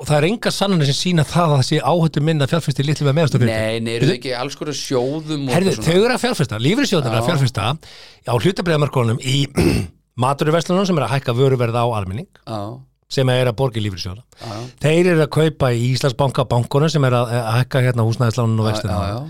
og 0.00 0.08
það 0.08 0.16
er 0.16 0.24
enga 0.30 0.50
sannanir 0.52 0.88
sem 0.88 0.96
sína 0.96 1.24
það 1.28 1.50
að 1.52 1.58
það 1.60 1.66
sé 1.68 1.78
áhættu 1.84 2.22
minna 2.24 2.46
fjárfesti 2.48 2.84
litlu 2.86 3.04
með 3.08 3.16
meðastur 3.18 3.42
Nei, 3.44 3.80
nei, 3.84 3.90
eru 3.98 4.08
þau 4.08 4.14
ekki 4.16 4.30
alls 4.36 4.56
konar 4.56 4.76
sjóðum 4.78 5.42
eitthvað 5.52 5.80
þau 5.84 5.96
eru 5.98 6.14
að 6.14 6.22
fjárfesta, 6.22 6.60
lífriðsjóðan 6.64 7.10
er 7.10 7.16
að 7.18 7.20
Já. 7.20 7.28
fjárfesta 7.28 7.66
á 8.24 8.32
hlutabreiðamarkonum 8.40 9.20
í 9.20 9.36
maturverslunum 10.24 10.88
sem 10.88 11.00
er 11.00 11.04
að 11.06 11.12
hækka 11.18 11.34
vöruverð 11.36 11.76
á 11.76 11.84
almenning 11.84 12.28
Já, 12.48 12.60
sem 13.12 13.32
er 13.36 13.50
að 13.52 13.58
borga 13.60 13.80
í 13.80 13.84
lífriðsjóðan 13.84 14.24
já, 14.24 14.56
þeir 14.86 15.12
eru 15.14 15.24
að 15.26 15.30
kaupa 15.36 15.72
í 15.76 15.84
Íslandsbanka 15.92 16.46
bankunum 16.48 16.92
sem 16.96 17.04
er 17.10 17.16
að, 17.20 17.36
hækka 17.60 17.84
hérna 17.90 18.08
húsnæðislánun 18.08 18.64
og 18.64 18.70
Þa- 18.72 19.20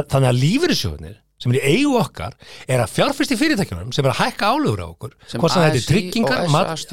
þannig 0.00 0.30
að 0.30 0.40
lífriðsjóðanir 0.44 1.16
sem 1.44 1.52
er 1.52 1.58
í 1.58 1.74
eigu 1.74 1.96
okkar 1.98 2.36
er 2.70 2.80
að 2.84 2.92
fjárfesta 2.94 3.34
í 3.34 3.40
fyrirtækjunum 3.40 3.90
sem 3.92 4.06
er 4.06 4.14
að 4.14 4.20
hækka 4.22 4.52
álugur 4.54 4.84
á 4.84 4.88
okkur 4.88 5.12
hvort 5.34 5.52
sem 5.52 5.64
þetta 5.64 5.80
er 5.80 5.88
tryggingar. 5.90 6.46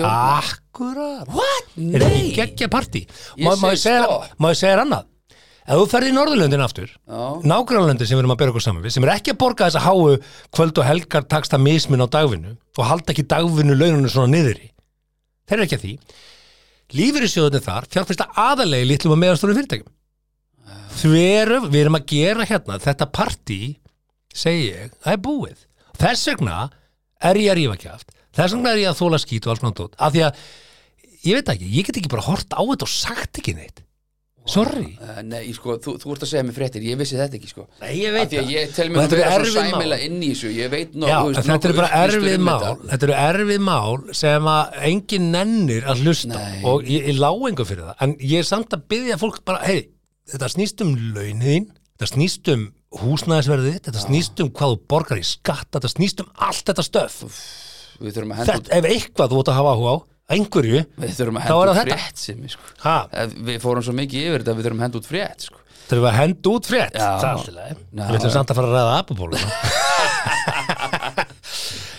Akkurat? 0.09 1.29
Er 1.77 2.03
þetta 2.03 2.11
ekki 2.17 2.33
geggja 2.39 2.69
partí? 2.73 3.05
Ég 3.37 3.47
Má, 3.47 3.69
ég 3.71 4.59
segja, 4.59 4.73
þér 4.73 4.83
annað? 4.85 5.07
Ef 5.61 5.77
þú 5.77 5.83
ferði 5.91 6.09
í 6.09 6.13
Norðurlöndin 6.15 6.63
aftur, 6.65 6.89
nágrannlöndin 7.45 8.07
sem 8.09 8.17
við 8.17 8.23
erum 8.23 8.33
að 8.33 8.39
bera 8.41 8.51
okkur 8.51 8.63
saman 8.65 8.81
við, 8.83 8.95
sem 8.95 9.05
er 9.05 9.11
ekki 9.13 9.35
að 9.35 9.39
borga 9.43 9.67
þess 9.69 9.77
að 9.77 9.85
háu 9.85 10.15
kvöld 10.57 10.81
og 10.81 10.87
helgar 10.87 11.27
takst 11.29 11.53
að 11.53 11.63
mismin 11.67 12.01
á 12.01 12.09
dagvinnu 12.11 12.55
og 12.57 12.87
halda 12.89 13.13
ekki 13.13 13.27
dagvinnu 13.29 13.77
launinu 13.77 14.09
svona 14.09 14.33
niðri. 14.33 14.71
Þeir 15.45 15.59
eru 15.59 15.67
ekki 15.67 15.77
að 15.77 15.85
því. 15.85 15.93
Lífyrirsjóðunni 16.97 17.61
þar 17.63 17.87
fjárfesta 17.93 18.27
aðalegi 18.41 18.89
litlum 18.89 19.13
og 19.15 19.21
meðastóru 19.21 19.55
fyrirtækjum. 19.59 19.91
Þverum, 21.01 21.69
við 21.73 21.83
erum 21.85 21.97
að 21.97 22.07
gera 22.11 22.45
hérna 22.45 22.79
þetta 22.81 23.07
partí, 23.09 23.59
segi 24.37 24.67
ég, 24.69 24.91
það 25.01 25.15
er 25.15 25.21
búið. 25.25 25.61
Þess 26.01 26.27
vegna 26.29 26.57
er 27.21 27.39
ég 27.41 27.53
að 27.53 27.61
rífa 27.61 27.77
kjáft. 27.81 28.11
Þess 28.37 28.55
vegna 28.55 28.73
er 28.73 28.83
ég 28.83 28.91
að 28.91 28.99
þóla 29.01 29.21
skít 29.21 29.47
og 29.47 29.55
alls 29.55 29.77
tótt. 29.79 29.95
Af 29.97 30.13
því 30.13 30.25
að, 30.27 30.43
ég 31.25 31.39
veit 31.39 31.55
ekki, 31.55 31.71
ég 31.73 31.87
get 31.87 32.01
ekki 32.01 32.11
bara 32.13 32.27
hort 32.29 32.53
á 32.53 32.61
þetta 32.61 32.87
og 32.87 32.93
sagt 32.93 33.41
ekki 33.41 33.55
neitt. 33.57 33.81
Sorry. 34.49 34.95
Uh, 34.97 35.19
Nei, 35.21 35.51
sko, 35.53 35.75
þú, 35.81 35.93
þú 36.01 36.13
ert 36.15 36.23
að 36.25 36.29
segja 36.31 36.43
mér 36.47 36.55
fréttir, 36.55 36.85
ég 36.89 36.97
vissi 36.97 37.17
þetta 37.19 37.37
ekki 37.37 37.49
sko 37.51 37.67
Nei, 37.77 37.91
ég 37.99 38.15
veit 38.15 38.31
það. 38.31 38.47
ég 38.49 38.71
þetta 38.71 38.87
eru 38.87 39.25
erfið 39.27 39.67
mál. 39.75 41.11
Já, 41.11 41.17
veist, 41.27 41.45
þetta 41.45 41.69
eru 41.69 41.77
bara 41.77 41.99
erfið 41.99 42.37
um 42.39 42.47
mál 42.47 42.57
þetta. 42.63 42.97
Eru 42.97 43.17
erfið 43.21 43.61
mál 43.67 43.99
sem 44.17 44.49
að 44.49 44.79
engin 44.89 45.27
nennir 45.35 45.85
að 45.85 46.01
hlusta 46.07 46.33
Nei. 46.33 46.57
og 46.71 46.89
ég, 46.89 47.05
ég 47.11 47.21
lá 47.21 47.29
engu 47.29 47.67
fyrir 47.69 47.91
það 47.91 48.01
en 48.07 48.15
ég 48.31 48.41
er 48.41 48.49
samt 48.49 48.73
að 48.73 48.87
byggja 48.95 49.19
fólk 49.21 49.37
bara 49.45 49.61
hei, 49.69 49.83
þetta 50.29 50.51
snýst 50.53 50.85
um 50.85 50.93
launin 51.15 51.67
þetta 51.95 52.11
snýst 52.13 52.53
um 52.53 52.69
húsnæðisverðið 53.01 53.81
þetta 53.87 54.05
snýst 54.05 54.43
um 54.43 54.53
hvað 54.53 54.75
þú 54.75 54.79
borgar 54.93 55.21
í 55.21 55.25
skatt 55.25 55.69
þetta 55.71 55.91
snýst 55.91 56.23
um 56.23 56.31
allt 56.47 56.65
þetta 56.69 56.87
stöf 56.87 57.19
Við 58.01 58.15
þurfum 58.15 58.31
að 58.33 58.39
henda 58.41 58.53
út, 58.57 58.65
þetta, 58.65 58.77
ef 58.77 58.87
eitthvað 58.95 59.31
þú 59.31 59.41
ert 59.41 59.51
að 59.51 59.57
hafa 59.59 59.73
áhuga 59.75 59.91
á 59.93 59.97
einhverju, 60.31 60.79
þá 60.95 61.11
er 61.21 61.31
það 61.43 61.77
þetta. 61.77 61.97
frétt 61.97 62.21
sem 62.21 62.43
sko. 62.49 62.69
Við 63.49 63.57
fórum 63.61 63.83
svo 63.83 63.93
mikið 63.97 64.27
yfir 64.29 64.43
þetta 64.45 64.55
við 64.57 64.67
þurfum 64.67 64.79
að 64.81 64.85
henda 64.87 65.01
út 65.01 65.09
frétt 65.09 65.45
sko. 65.49 65.61
Þurfum 65.91 66.07
að 66.07 66.17
henda 66.17 66.53
út 66.55 66.69
frétt? 66.71 66.95
Já. 66.95 67.03
það 67.03 67.27
er 67.27 67.31
alltaf 67.35 67.55
leið 67.57 67.79
við 67.91 68.17
ætlum 68.17 68.33
samt 68.37 68.53
að 68.53 68.61
fara 68.61 68.71
að 68.71 68.75
ræða 68.77 68.97
apapólu 69.01 69.41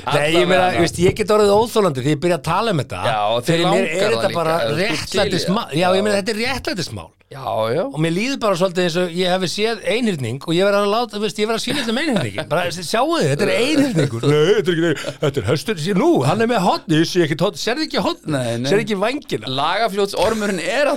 Nei, 0.07 0.29
ég 0.35 0.47
meina, 0.51 0.69
veist, 0.83 0.99
ég 1.03 1.17
get 1.19 1.31
orðið 1.35 1.55
óþólandi 1.55 2.03
því 2.05 2.15
ég 2.17 2.21
byrja 2.23 2.39
að 2.41 2.45
tala 2.49 2.75
um 2.75 2.83
þetta. 2.83 3.03
Já, 3.07 3.19
fyrir 3.47 3.67
mér 3.71 3.89
er 3.89 4.15
þetta 4.17 4.31
bara 4.35 4.55
það. 4.69 5.75
Já, 5.79 5.89
ég 5.95 6.07
meina, 6.07 6.17
þetta 6.21 6.35
er 6.35 6.41
réttlætismál. 6.43 7.11
Já, 7.33 7.49
já. 7.73 7.83
Og 7.87 7.97
mér 8.03 8.13
líður 8.13 8.41
bara 8.43 8.59
svolítið 8.61 8.85
eins 8.85 8.97
og 9.01 9.15
ég 9.17 9.31
hefði 9.33 9.49
séð 9.49 9.87
einhyrning 9.89 10.43
og 10.45 10.53
ég 10.53 10.67
verði 10.69 10.83
að 10.83 10.91
láta, 10.93 11.23
veist, 11.23 11.41
ég 11.41 11.49
verði 11.49 11.61
að 11.61 11.65
sína 11.65 11.79
þetta 11.81 11.95
með 11.97 12.11
einhyrningi 12.11 12.45
bara 12.51 12.67
sjáu 12.91 13.15
þið, 13.15 13.31
þetta 13.31 13.47
er 13.47 13.55
einhyrningur. 13.63 14.27
Nei, 14.29 14.43
þetta 14.59 14.75
er 14.75 14.83
ekki, 14.83 15.17
þetta 15.23 15.43
er 15.43 15.49
höstur 15.49 15.83
sér 15.87 16.03
nú, 16.03 16.11
hann 16.29 16.45
er 16.45 16.53
með 16.53 16.63
hotni, 16.67 17.01
sé 17.09 17.25
ekki 17.25 17.41
hotni, 17.41 17.63
sérði 17.65 17.89
ekki 17.89 18.05
Nei, 18.37 18.53
nei. 18.61 18.69
vangina 19.01 19.57
Lagafljóts 19.63 20.19
ormurinn 20.29 20.61
er 20.61 20.93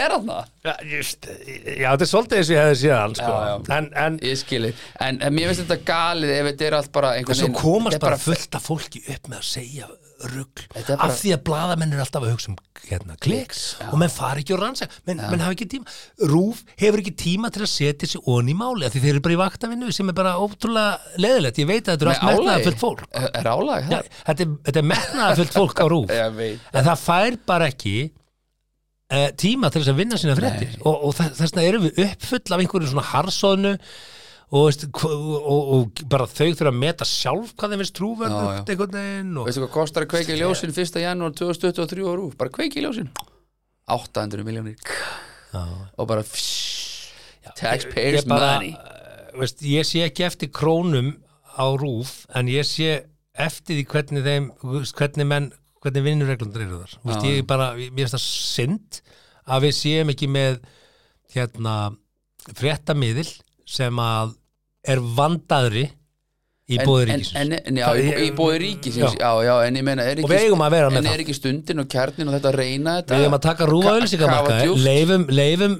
er 0.00 0.16
hann 0.16 0.32
Já, 0.64 0.72
just, 0.88 1.26
já, 1.28 1.90
þetta 1.92 2.04
er 2.06 2.08
svolítið 2.08 2.38
eins 2.38 2.48
og 2.48 2.54
ég 2.54 2.62
hefði 2.64 2.76
séð 2.80 2.94
hann, 2.96 3.14
sko. 3.18 3.32
Já, 3.34 3.48
já. 3.50 3.56
En, 3.76 3.88
en, 4.00 4.14
Ég 4.24 4.38
skili 4.40 4.70
En, 5.04 5.18
en 5.26 5.34
mér 5.36 5.50
finnst 5.50 5.60
þetta 5.66 5.76
galið 5.90 6.30
ef 6.38 6.46
þetta 6.48 6.64
er 6.70 6.76
allt 6.78 6.88
bara 6.94 7.10
einhvern 7.18 7.34
en 7.36 7.40
svo 7.42 7.50
veginn- 7.50 7.60
komast 7.60 8.00
bara 8.00 8.16
fullt 8.22 8.56
af 8.56 8.64
fólki 8.64 9.02
upp 9.12 9.28
með 9.28 9.42
að 9.42 9.50
segja 9.50 9.90
er 10.24 10.86
bara- 10.88 10.96
af 11.04 11.18
því 11.20 11.34
að 11.34 11.42
blaðamenn 11.44 11.92
er 11.92 12.00
alltaf 12.00 12.24
að 12.24 12.32
hugsa 12.32 12.48
um 12.54 12.56
hérna, 12.88 13.16
kliks 13.20 13.60
og 13.90 13.98
menn 14.00 14.08
fari 14.14 14.40
ekki 14.40 14.54
og 14.56 14.62
rannsaka, 14.62 15.02
menn, 15.04 15.20
menn 15.20 15.42
hafa 15.44 15.52
ekki 15.52 15.66
tíma. 15.74 15.94
Rúf 16.32 16.64
hefur 16.80 17.02
ekki 17.02 17.12
tíma 17.26 17.52
til 17.52 17.66
að 17.66 17.72
setja 17.74 18.08
sig 18.14 18.24
onni 18.24 18.54
í 18.54 18.56
máli, 18.56 18.86
af 18.88 18.94
því 18.96 19.04
þeir 19.04 19.12
eru 19.18 19.24
bara 19.28 19.36
í 19.36 19.40
vaktavinnu 19.42 19.92
sem 19.92 20.08
er 20.08 20.16
bara 20.16 20.34
ótrúlega 20.40 20.96
leðilegt, 21.20 21.60
ég 21.60 21.68
veit 21.68 21.84
að 21.84 21.98
þetta 21.98 22.08
er 22.08 22.12
allt 22.14 22.24
metnaða 22.30 22.64
fullt 22.70 22.80
fólk. 22.86 23.04
Er, 23.12 23.28
er 23.42 23.52
álag 23.52 23.90
Já, 23.92 24.00
þetta, 24.30 24.40
er, 24.48 24.56
þetta 24.70 24.80
er 24.84 24.88
metnaða 24.94 25.38
fullt 25.42 25.56
fólk 25.60 25.84
á 25.84 25.86
rúf 25.92 26.14
en 26.78 26.84
það 26.88 27.02
fær 27.04 27.38
bara 27.52 27.68
ekki 27.72 27.96
tíma 29.40 29.70
til 29.70 29.82
þess 29.82 29.92
að 29.92 30.00
vinna 30.00 30.18
sína 30.20 30.36
fréttir. 30.38 30.76
Og, 30.82 31.08
og 31.08 31.16
þess 31.18 31.42
vegna 31.44 31.64
erum 31.68 31.86
við 31.86 32.02
uppfull 32.06 32.44
af 32.56 32.62
einhverju 32.62 32.92
svona 32.92 33.08
harsóðnu 33.10 33.74
og, 34.54 34.64
veist, 34.68 34.86
og, 34.86 35.28
og, 35.40 35.70
og 35.74 36.02
bara 36.10 36.26
þau 36.30 36.46
þurfa 36.46 36.70
að 36.70 36.80
meta 36.80 37.06
sjálf 37.08 37.54
hvað 37.58 37.74
þeim 37.74 37.84
Já, 37.84 37.92
trúverðugt 37.98 38.72
einhvern 38.74 38.98
veginn 38.98 39.38
og 39.40 39.48
Veistu 39.48 39.64
hvað 39.64 39.72
kostar 39.74 40.06
að 40.06 40.10
kveika 40.14 40.34
í 40.34 40.40
ljósin 40.40 40.74
1. 40.74 40.98
janúar 41.02 41.34
2023 41.36 42.06
á 42.06 42.12
rúf? 42.14 42.36
Bara 42.40 42.52
kveiki 42.54 42.80
í 42.80 42.84
ljósin. 42.84 43.10
800 43.90 44.46
miljónir 44.46 44.76
og 45.54 46.06
bara 46.08 46.24
taxpayers 47.58 48.26
money. 48.26 48.72
uh, 48.74 49.34
veist, 49.40 49.62
ég 49.66 49.86
sé 49.86 50.04
ekki 50.06 50.24
eftir 50.26 50.50
krónum 50.54 51.12
á 51.54 51.66
rúf 51.78 52.24
en 52.34 52.48
ég 52.50 52.66
sé 52.66 53.04
eftir 53.34 53.78
því 53.80 53.84
hvernig 53.90 54.26
þeim 54.26 54.48
veist, 54.62 54.96
hvernig 54.98 55.28
menn, 55.28 55.50
hvernig 55.84 56.04
vinnurreglundur 56.06 56.64
eru 56.64 56.80
þar 56.80 56.94
veist, 57.04 57.26
Já. 57.26 57.28
ég 57.28 57.46
bara, 57.48 57.72
mér 57.76 58.06
finnst 58.06 58.16
það 58.16 58.24
synd 58.24 59.00
að 59.44 59.66
við 59.66 59.76
séum 59.76 60.12
ekki 60.14 60.30
með 60.32 60.62
hérna 61.34 61.74
fréttamiðil 62.56 63.28
sem 63.68 64.00
að 64.00 64.34
er 64.88 65.00
vandaðri 65.16 65.86
í 66.64 66.78
En- 66.80 66.86
bóði 66.88 67.02
en- 67.04 67.10
ríkisins 67.20 67.36
en, 67.36 67.52
en, 67.60 67.76
já, 67.76 67.86
í, 68.00 68.04
í 68.24 68.28
bóði 68.32 68.58
ríkisins 68.62 69.16
Já. 69.18 69.20
já, 69.20 69.30
já, 69.44 69.54
en 69.68 69.76
ég 69.76 69.84
meina 69.84 70.02
er 70.08 70.14
ekki, 70.16 70.24
Og 70.24 70.30
við 70.32 70.44
eigum 70.46 70.62
að 70.64 70.70
vera 70.72 70.86
með 70.88 70.96
en 70.96 71.04
það. 71.04 71.14
er 71.18 71.22
ekki 71.24 71.34
stundin 71.36 71.82
og 71.82 71.88
kjarnin 71.92 72.30
og 72.30 72.34
þetta 72.38 72.48
að 72.48 72.56
reyna 72.62 72.94
þetta 73.02 73.18
Við 73.18 73.24
erum 73.26 73.36
að 73.36 73.42
taka 73.44 73.66
rúfa 73.68 73.84
Ka- 73.84 73.92
auðlýsingamarkaði, 73.98 74.54
kafa 74.54 74.64
djúpt. 74.64 74.84
leifum, 74.86 75.26
leifum 75.28 75.74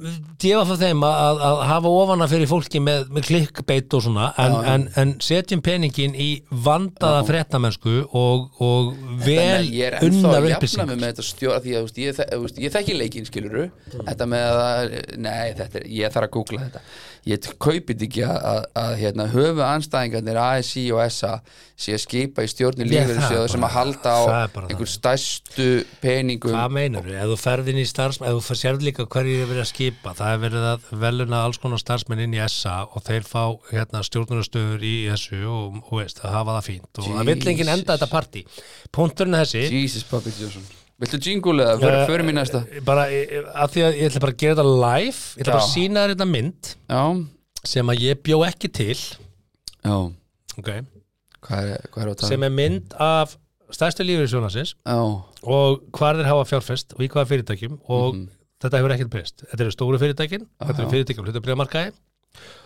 djefa 0.45 0.67
frá 0.69 0.77
þeim 0.83 1.07
að, 1.09 1.41
að, 1.49 1.63
hafa 1.71 1.93
ofana 2.03 2.29
fyrir 2.35 2.51
fólki 2.51 2.83
með, 2.85 3.07
með 3.17 3.27
klikkbeit 3.31 3.97
og 3.97 4.05
svona 4.05 4.27
en, 4.37 4.53
Já, 4.53 4.61
já. 4.61 4.75
en, 4.75 4.85
en 5.01 5.15
setjum 5.25 5.63
peningin 5.65 6.19
í 6.21 6.29
vandaða 6.69 7.25
fréttamennsku 7.31 7.97
og, 8.13 8.45
og 8.61 8.93
vel 9.25 9.73
er 9.81 9.97
unnar 10.05 10.37
að 10.37 10.51
jafna 10.51 10.59
upplýsingar 10.59 10.91
mig 10.93 11.01
með 11.01 11.15
þetta 11.15 11.27
stjóra 11.31 11.63
því 11.65 11.75
að 11.79 11.89
þú 11.89 12.43
veist, 12.45 12.61
ég, 12.61 12.77
þekki 12.77 12.99
leikinn 13.01 13.25
skiluru 13.33 13.71
þetta 14.05 14.29
með 14.37 14.61
að, 14.69 14.95
nei 15.17 15.55
þetta 15.57 15.81
er, 15.81 15.89
ég 15.97 16.13
þarf 16.13 16.29
að 16.29 16.35
googla 16.37 16.69
þetta 16.69 16.85
ég 17.29 17.47
kaupið 17.63 18.03
ekki 18.07 18.25
að, 18.27 18.67
að, 18.77 18.91
hérna, 19.01 19.27
höfu 19.33 19.63
anstæðingarnir 19.65 20.39
ASI 20.41 20.85
og 20.93 21.01
SA 21.13 21.39
sé 21.75 21.95
að 21.97 22.03
skipa 22.05 22.45
í 22.45 22.51
stjórnir 22.53 22.87
Ég, 22.87 22.93
það 22.93 23.11
lífeyrisjóða 23.15 23.49
sem 23.55 23.67
að 23.67 23.73
halda 23.75 24.13
á 24.13 24.21
það 24.21 24.37
er 24.37 24.67
einhver 24.69 24.91
það. 24.91 24.93
stærstu 24.93 25.69
peningum 26.05 26.55
Hvað 26.55 26.77
meinar 26.77 27.09
þú? 27.09 27.17
Ef 27.17 27.33
þú 27.33 27.39
ferð 27.41 27.73
inn 27.73 27.81
í 27.81 27.87
starfsmenn, 27.89 28.31
ef 28.31 28.51
þú 28.51 28.59
sérð 28.61 28.87
líka 28.91 29.09
hverju 29.17 29.41
er 29.41 29.51
verið 29.51 29.65
að 29.65 29.71
skipa, 29.73 30.15
það 30.21 30.37
er 30.37 30.45
verið 30.45 30.69
að 30.75 30.87
veluna 31.07 31.43
alls 31.49 31.61
konar 31.65 31.83
starfsmenn 31.83 32.25
inn 32.27 32.37
í 32.37 32.45
SA 32.53 32.77
og 32.85 33.09
þeir 33.09 33.27
fá 33.27 33.43
hérna, 33.73 34.05
stjórnarastöður 34.07 34.85
í 34.87 34.95
þessu 35.09 35.43
og, 35.49 35.83
og 35.89 35.99
veist, 36.03 36.23
að 36.23 36.39
hafa 36.39 36.59
það 36.61 36.71
fínt 36.71 37.03
og 37.03 37.11
það 37.11 37.33
vill 37.33 37.53
enginn 37.55 37.75
enda 37.79 37.97
þetta 37.97 38.13
partí. 38.13 38.47
Punkturinn 38.95 39.41
er 39.41 39.49
þessi, 39.49 39.83
Jesus 39.83 40.84
Viltu 41.05 41.21
jingle 41.29 41.65
eða, 41.65 41.77
fyrir, 41.83 41.99
Eh, 42.01 42.07
fyrir 42.09 42.25
mér 42.29 42.37
næsta. 42.41 42.65
bara 42.85 43.05
eh, 43.13 43.45
að 43.55 43.71
því 43.77 43.85
að 43.87 43.99
ég 44.01 44.11
ætla 44.11 44.21
bara 44.25 44.33
að 44.35 44.43
gera 44.43 44.55
þetta 44.57 44.75
live, 44.83 45.21
ég 45.21 45.45
ætla 45.45 45.53
bara 45.53 45.63
að 45.63 45.69
Já. 45.69 45.75
sína 45.77 46.05
þér 46.05 46.15
þetta 46.15 46.29
mynd 46.33 46.75
Já, 46.89 47.03
sem 47.75 47.87
að 47.95 48.03
ég 48.09 48.23
bjó 48.25 48.39
ekki 48.49 48.73
til, 48.73 48.99
já, 49.85 49.97
okay, 50.59 50.83
hvað 51.45 51.73
er, 51.75 51.89
hvað 51.93 52.09
er 52.15 52.27
sem 52.29 52.43
er 52.49 52.55
mynd 52.55 52.95
af 52.99 53.37
stærstu 53.75 54.05
lífeyrisjónasins 54.07 54.75
Já, 54.87 54.99
og 55.45 55.83
hvað 55.93 56.21
þeir 56.23 56.31
hafa 56.33 56.45
fjárfest 56.53 56.95
og 56.97 57.05
í 57.05 57.09
hvaða 57.13 57.29
fyrirtækjum 57.33 57.79
og 57.89 58.15
Mhm. 58.15 58.29
þetta 58.65 58.79
hefur 58.81 58.93
ekkert 58.95 59.11
breyst. 59.13 59.43
Þetta 59.51 59.61
eru 59.61 59.73
stóru 59.75 59.99
fyrirtækin, 60.01 60.47
þetta 60.63 60.79
eru 60.83 60.91
fyrirtækjum 60.93 61.27
hlutabriðamarkaði 61.27 61.93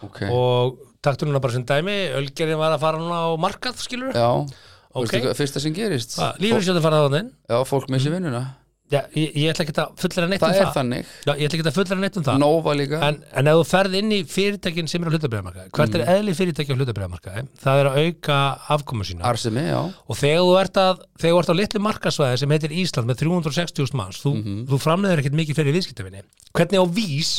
ok. 0.02 0.20
og 0.30 0.78
taktu 1.02 1.26
núna 1.26 1.40
bara 1.40 1.52
sem 1.52 1.64
dæmi 1.64 1.96
Ölgerinn 2.18 2.58
var 2.58 2.76
að 2.76 2.80
fara 2.80 2.98
núna 2.98 3.18
á 3.18 3.28
markað 3.38 3.76
skilur 3.82 4.12
Já, 4.14 4.46
Ok. 4.94 5.04
veistu 5.04 5.20
hvað, 5.26 5.36
fyrsta 5.42 5.60
sem 5.60 5.74
gerist? 5.76 6.16
Lífyrirsjóðin 6.40 6.82
fara 6.82 7.02
á 7.02 7.06
þannig 7.08 7.28
Já, 7.50 7.58
fólk 7.68 7.88
missi 7.92 8.10
vinnuna. 8.10 8.46
Já, 8.88 9.02
ég, 9.12 9.34
ég 9.36 9.50
ætla 9.52 9.64
ekki 9.66 9.72
að 9.76 9.90
fullera 10.00 10.28
neitt 10.30 10.40
Það 10.40 10.48
um 10.48 10.54
er 10.56 10.64
það. 10.64 10.76
þannig. 10.78 11.08
Já, 11.28 11.32
ég 11.36 11.44
ætla 11.50 11.56
ekki 11.58 11.64
að 11.68 11.74
fullera 11.76 12.00
neitt 12.00 12.14
um 12.16 12.22
það. 12.24 12.38
Nova 12.40 12.72
líka. 12.72 13.00
En, 13.04 13.18
en 13.36 13.50
ef 13.52 13.58
þú 13.58 13.64
ferð 13.68 13.96
inn 13.98 14.12
í 14.16 14.20
fyrirtækin 14.24 14.88
sem 14.88 15.02
eru 15.04 15.10
á 15.12 15.14
hlutabriðamarkaði 15.18 15.68
hvert 15.76 15.92
Mm. 15.92 16.00
er 16.00 16.12
eðli 16.14 16.34
fyrirtæki 16.38 16.72
á 16.72 16.76
hlutabriðamarkaði 16.78 17.42
það 17.60 17.80
er 17.82 17.88
að 17.90 17.98
auka 18.06 18.38
afkomu 18.78 19.04
sína. 19.04 19.26
Arsemi, 19.28 19.60
já. 19.68 19.82
Og 20.08 20.16
þegar 20.16 20.40
þú 20.40 20.54
ert, 20.62 20.80
að, 20.80 21.02
þegar 21.20 21.34
þú 21.36 21.42
ert 21.42 21.52
á 21.52 21.60
litlu 21.60 21.80
markasvæði 21.84 22.38
sem 22.40 22.48
heitir 22.56 22.72
Ísland 22.80 23.10
með 23.12 23.20
360.000 23.20 23.92
manns 24.00 24.22
þú, 24.24 24.32
Mhm. 24.40 24.56
þú 24.72 24.80
framleiðir 24.80 25.20
ekkert 25.20 25.36
mikið 25.36 25.58
fyrir 25.60 25.76
viðskiptafinni 25.76 26.22
hvernig 26.56 26.80
á 26.80 26.84
vís 26.88 27.34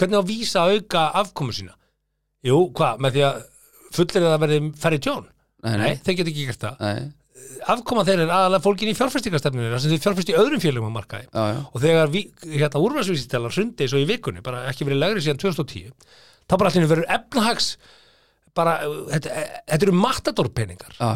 hvernig 0.00 0.16
á 0.16 0.24
vís 0.24 0.54
að 0.56 0.72
auka 0.80 1.04
afkomu 1.20 1.52
sína? 1.52 1.76
Jú, 2.48 2.72
hvað, 2.72 2.96
með 3.04 3.12
því 3.12 3.22
að 3.28 3.42
fullir 3.92 4.24
það 4.24 4.40
verði 4.40 4.60
færri 4.80 4.98
tjón 5.04 5.26
Nei, 5.66 5.74
nei, 5.80 5.90
þeir 6.00 6.20
get 6.20 6.30
ekki 6.32 6.46
gert 6.48 6.64
það. 6.64 6.84
Nei, 6.84 7.10
afkoma 7.74 8.04
þeir 8.08 8.24
er 8.24 8.32
aðalega 8.32 8.64
fólkin 8.64 8.90
í 8.92 8.96
fjárfestingarstefninu 8.96 9.70
þar 9.72 9.82
sem 9.84 9.94
þeir 9.94 10.02
fjárfesti 10.06 10.34
í 10.34 10.40
öðrum 10.40 10.62
félagum 10.62 10.92
á 10.92 10.96
markaði. 10.96 11.28
Já, 11.28 11.42
já. 11.50 11.60
Og 11.70 11.84
þegar 11.84 12.12
hérna, 12.46 12.82
úrvæðsvísitælar 12.86 13.56
hrundi 13.56 13.88
svo 13.90 14.00
í 14.00 14.08
vikunni, 14.08 14.44
bara 14.44 14.64
ekki 14.70 14.88
verið 14.88 15.02
legri 15.04 15.24
síðan 15.24 15.42
2010 15.44 15.92
þá 16.50 16.56
bara 16.56 16.72
allir 16.72 16.90
verður 16.90 17.12
efnahags 17.16 17.70
bara, 18.56 18.80
uh, 18.86 19.04
þetta, 19.12 19.44
þetta 19.70 19.86
eru 19.88 19.96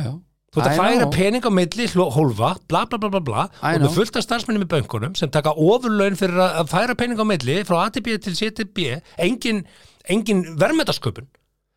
já 0.05 0.13
Þú 0.55 0.61
ert 0.63 0.69
að 0.71 0.77
færa 0.79 1.07
pening 1.11 1.43
á 1.43 1.51
milli, 1.51 1.87
hólfa, 2.15 2.49
bla 2.71 2.85
bla 2.87 2.99
bla 3.03 3.09
bla 3.11 3.21
bla. 3.27 3.45
Og 3.59 3.81
með 3.83 3.97
fullt 3.97 4.19
af 4.21 4.23
starfsmennum 4.23 4.63
í 4.63 4.69
bönkunum 4.71 5.17
sem 5.19 5.33
taka 5.35 5.51
ofurlaun 5.59 6.15
fyrir 6.15 6.39
að 6.45 6.69
færa 6.71 6.95
pening 6.95 7.19
á 7.19 7.27
milli 7.27 7.57
frá 7.67 7.81
ATB 7.89 8.13
til 8.23 8.37
CTB 8.39 8.85
engin, 9.27 9.65
engin 10.07 10.45
verðmætasköpun. 10.61 11.27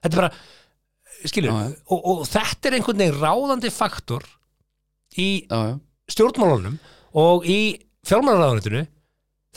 Þetta 0.06 0.14
er 0.14 0.22
bara 0.22 0.30
skilur, 1.26 1.50
Já, 1.52 1.70
já. 1.70 1.76
og, 1.94 2.06
og 2.12 2.22
þetta 2.30 2.70
er 2.70 2.78
einhvern 2.78 3.02
veginn 3.02 3.18
ráðandi 3.22 3.72
faktor 3.74 4.28
í 5.18 5.30
stjórnmálunum 6.14 6.78
og 7.18 7.48
í 7.50 7.60
fjármálaráðunitinu 8.08 8.84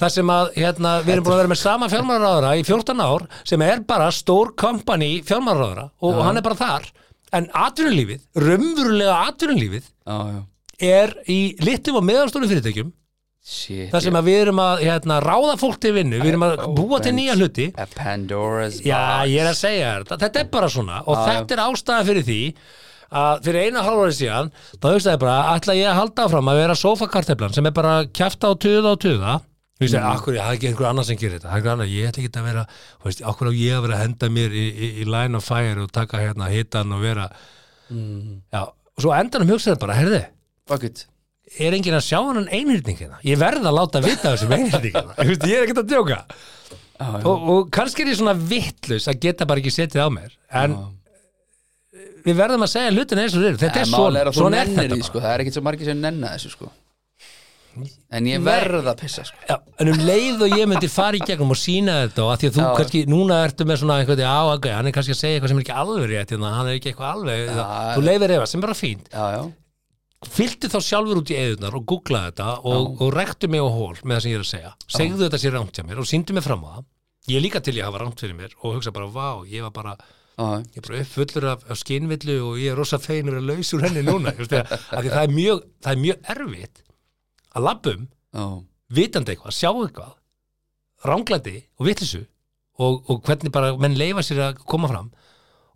þar 0.01 0.13
sem 0.15 0.31
að 0.33 0.55
hérna, 0.57 0.95
við 1.05 1.13
erum 1.15 1.27
búin 1.27 1.35
að 1.37 1.43
vera 1.43 1.53
með 1.53 1.61
sama 1.61 1.89
fjármálaráðara 1.93 2.55
í 2.57 2.63
14 2.65 3.03
ár 3.05 3.27
sem 3.45 3.65
er 3.67 3.83
bara 3.85 4.09
stór 4.15 4.55
kompani 4.59 5.11
fjármálaráðara 5.29 5.91
og, 6.01 6.15
og 6.15 6.23
hann 6.25 6.41
er 6.41 6.47
bara 6.47 6.57
þar. 6.57 6.89
En 7.37 7.51
atvinnulífið, 7.55 8.23
raunverulega 8.41 9.19
atvinnulífið 9.29 9.91
er 10.81 11.13
í 11.31 11.41
litum 11.63 12.01
og 12.01 12.07
meðalstóru 12.09 12.49
fyrirtækjum 12.51 12.89
Shit 13.41 13.89
þar 13.89 14.03
sem 14.05 14.17
að 14.19 14.27
við 14.29 14.39
erum 14.43 14.59
að 14.61 14.83
hérna, 14.85 15.17
ráða 15.25 15.55
fólk 15.61 15.79
til 15.81 15.95
vinnu, 15.97 16.19
við 16.21 16.35
erum 16.35 16.43
að 16.45 16.63
búa 16.77 16.99
til 17.01 17.15
nýja 17.17 17.37
hluti. 17.39 17.71
Já, 18.85 19.01
ég 19.31 19.41
er 19.41 19.49
að 19.49 19.57
segja 19.57 19.93
þér, 19.95 20.09
þetta, 20.11 20.43
er 20.43 20.51
bara 20.53 20.69
svona 20.73 20.99
og 21.07 21.17
já. 21.17 21.23
þetta 21.31 21.57
er 21.57 21.63
ástæðan 21.65 22.09
fyrir 22.11 22.27
því 22.27 22.41
að 23.21 23.47
fyrir 23.47 23.67
eina 23.67 23.85
hálfari 23.87 24.17
síðan 24.19 24.51
þá 24.77 24.89
hugsaði 24.91 25.21
bara, 25.25 25.37
ætla 25.55 25.77
ég 25.79 25.89
að 25.89 25.97
halda 26.03 26.27
áfram 26.29 26.51
að 26.53 26.61
vera 26.61 26.77
sofakarteflan 26.79 27.57
sem 27.57 27.71
er 27.71 27.75
bara 27.81 27.95
kjafta 28.13 28.53
á 28.53 28.55
tuða 28.61 28.93
og 28.93 29.01
tuða. 29.07 29.39
Þú 29.81 29.87
veist, 29.87 29.97
mm. 29.97 30.09
akkur, 30.11 30.37
ég 30.37 30.45
hafði 30.45 30.59
ekki 30.59 30.69
einhver 30.69 30.89
annar 30.91 31.07
sem 31.09 31.17
gerir 31.17 31.39
þetta, 31.39 31.55
það 31.55 31.65
er 31.65 31.73
annar, 31.73 31.89
ég 31.89 32.11
ætla 32.11 32.21
ekki 32.27 32.37
að 32.37 32.51
vera, 32.51 32.67
þú 33.01 33.09
veist, 33.09 33.23
akkur 33.33 33.49
á 33.49 33.53
ég 33.57 33.79
að 33.79 33.87
vera 33.87 33.97
að 33.97 34.03
henda 34.05 34.29
mér 34.37 34.59
í, 34.61 34.67
í, 34.69 34.91
í 35.01 35.07
line 35.09 35.41
of 35.41 35.47
fire 35.49 35.87
og 35.87 35.95
taka 35.97 36.21
hérna 36.21 36.51
hitan 36.53 36.93
og 36.93 37.01
vera, 37.01 37.25
já, 37.89 38.61
og 38.69 39.07
svo 39.07 39.15
endanum 39.17 39.55
hugsaði 39.55 39.81
bara, 39.81 39.97
heyrði, 39.97 40.21
Fuck 40.69 40.85
it 40.85 41.07
er 41.59 41.75
enginn 41.77 41.99
að 41.99 42.07
sjá 42.07 42.19
hann 42.21 42.47
einhyrning 42.47 43.01
hérna, 43.01 43.21
ég 43.27 43.41
verð 43.41 43.67
að 43.67 43.79
láta 43.81 44.03
vita 44.05 44.35
þessum 44.35 44.55
einhyrning 44.55 44.95
hérna, 44.95 45.29
ég 45.51 45.57
er 45.57 45.67
ekkert 45.67 45.83
að 45.85 45.93
djóka. 45.95 46.21
Já 46.21 46.61
og, 47.01 47.49
og 47.53 47.71
kannski 47.73 48.05
er 48.05 48.13
ég 48.13 48.19
svona 48.21 48.37
vittlaus 48.37 49.09
að 49.09 49.23
geta 49.25 49.47
bara 49.49 49.63
ekki 49.63 49.73
setið 49.73 50.05
á 50.05 50.09
mér 50.13 50.35
en 50.61 50.77
við 52.27 52.37
verðum 52.37 52.67
að 52.67 52.73
segja 52.75 52.93
hlutin 52.93 53.23
eins 53.23 53.37
og 53.37 53.47
þeir 53.47 53.59
þetta 53.63 53.81
er 53.81 53.89
En 53.89 54.21
er 54.21 54.31
að 54.31 54.37
svona 54.37 54.67
þetta 54.69 55.01
sko. 55.07 55.23
Það 55.25 55.33
er 55.33 55.45
ekkert 55.45 55.57
svo 55.57 55.65
margir 55.65 55.89
sem 55.89 56.01
nenna 56.01 56.35
þessu, 56.35 56.53
sko. 56.53 56.71
En 58.11 58.27
ég 58.27 58.43
verð 58.43 58.89
að 58.91 58.97
pissa, 59.05 59.25
sko. 59.25 59.39
Já, 59.47 59.57
en 59.81 59.93
um 59.93 60.01
leið 60.03 60.45
og 60.45 60.57
ég 60.59 60.69
myndi 60.69 60.91
fara 60.91 61.17
í 61.17 61.23
gegnum 61.23 61.55
og 61.55 61.59
sína 61.61 62.01
þetta 62.03 62.25
og 62.27 62.33
að 62.35 62.43
því 62.43 62.49
að 62.51 62.57
þú 62.57 62.63
Já. 62.65 62.71
kannski, 62.81 63.03
núna 63.09 63.39
ertu 63.47 63.67
með 63.71 63.81
svona 63.81 63.99
veginn, 64.03 64.27
á, 64.27 64.41
ok, 64.51 64.69
hann 64.75 64.91
er 64.91 64.97
kannski 64.97 65.15
að 65.15 65.21
segja 65.23 65.39
eitthvað 65.39 65.53
sem 65.53 65.61
er 65.61 65.65
ekki 65.65 65.77
alveg 65.85 66.09
rétt, 66.11 66.35
hérna, 66.35 66.53
hann 66.57 66.71
er 66.71 66.81
ekki 66.81 66.91
eitthvað 66.91 67.15
alveg 67.15 67.53
þú 67.95 68.05
leifir 68.09 68.35
efa, 68.37 68.49
sem 68.51 68.61
er 68.61 68.67
bara 68.67 68.79
fínt 68.81 69.09
Fylgdu 70.29 70.69
þá 70.69 70.79
sjálfur 70.85 71.21
út 71.23 71.31
í 71.33 71.37
eðunar 71.39 71.77
og 71.79 71.85
googla 71.89 72.27
þetta 72.27 72.49
og, 72.69 73.01
og 73.01 73.13
rektu 73.17 73.49
mig 73.49 73.63
á 73.65 73.69
hól 73.73 73.97
með 74.05 74.17
það 74.17 74.23
sem 74.23 74.31
ég 74.31 74.39
er 74.39 74.45
að 74.45 74.51
segja. 74.51 74.73
Segðu 74.85 75.23
þetta 75.25 75.41
sér 75.41 75.55
rámt 75.57 75.79
hjá 75.79 75.85
mér 75.89 76.03
og 76.03 76.09
síndu 76.11 76.37
mig 76.37 76.45
fram 76.45 76.65
á 76.67 76.71
það. 76.77 76.89
Ég 77.31 77.45
líka 77.45 77.63
til 77.65 77.77
ég 77.79 77.89
hafa 77.89 78.03
rámt 78.03 78.21
fyrir 78.21 78.37
mér 78.37 78.57
og 78.61 78.77
hugsa 78.77 78.93
bara, 78.93 79.09
vá, 79.09 79.29
ég 79.49 79.65
var 79.65 79.73
bara 79.77 79.97
Já, 80.41 80.61
ég 80.61 80.79
er 80.81 80.85
bara 80.87 81.01
uppfullur 81.05 81.47
af, 81.51 81.65
af 81.69 81.81
skinvillu 81.81 82.37
og 82.47 82.61
ég 82.61 82.73
er 82.73 82.79
rosa 82.79 83.01
feinur 83.01 83.41
að 83.41 83.49
laus 83.51 83.73
úr 83.77 83.85
henni 83.85 84.05
núna. 84.07 84.33
Það 84.41 85.11
er 85.21 85.35
mjög, 85.35 85.65
það 85.85 85.93
er 85.93 86.01
mjög 86.05 86.31
erfitt 86.35 86.83
að 87.51 87.67
labbum, 87.67 88.07
já. 88.37 88.45
vitandi 88.97 89.35
eitthvað, 89.35 89.57
sjá 89.57 89.71
eitthvað 89.73 90.15
ránglandi 91.07 91.57
og 91.81 91.89
vitlisu 91.89 92.23
og, 92.81 93.03
og 93.11 93.23
hvernig 93.27 93.53
bara 93.53 93.73
menn 93.81 93.99
leifa 93.99 94.25
sér 94.25 94.43
að 94.51 94.63
koma 94.69 94.91
fram 94.91 95.11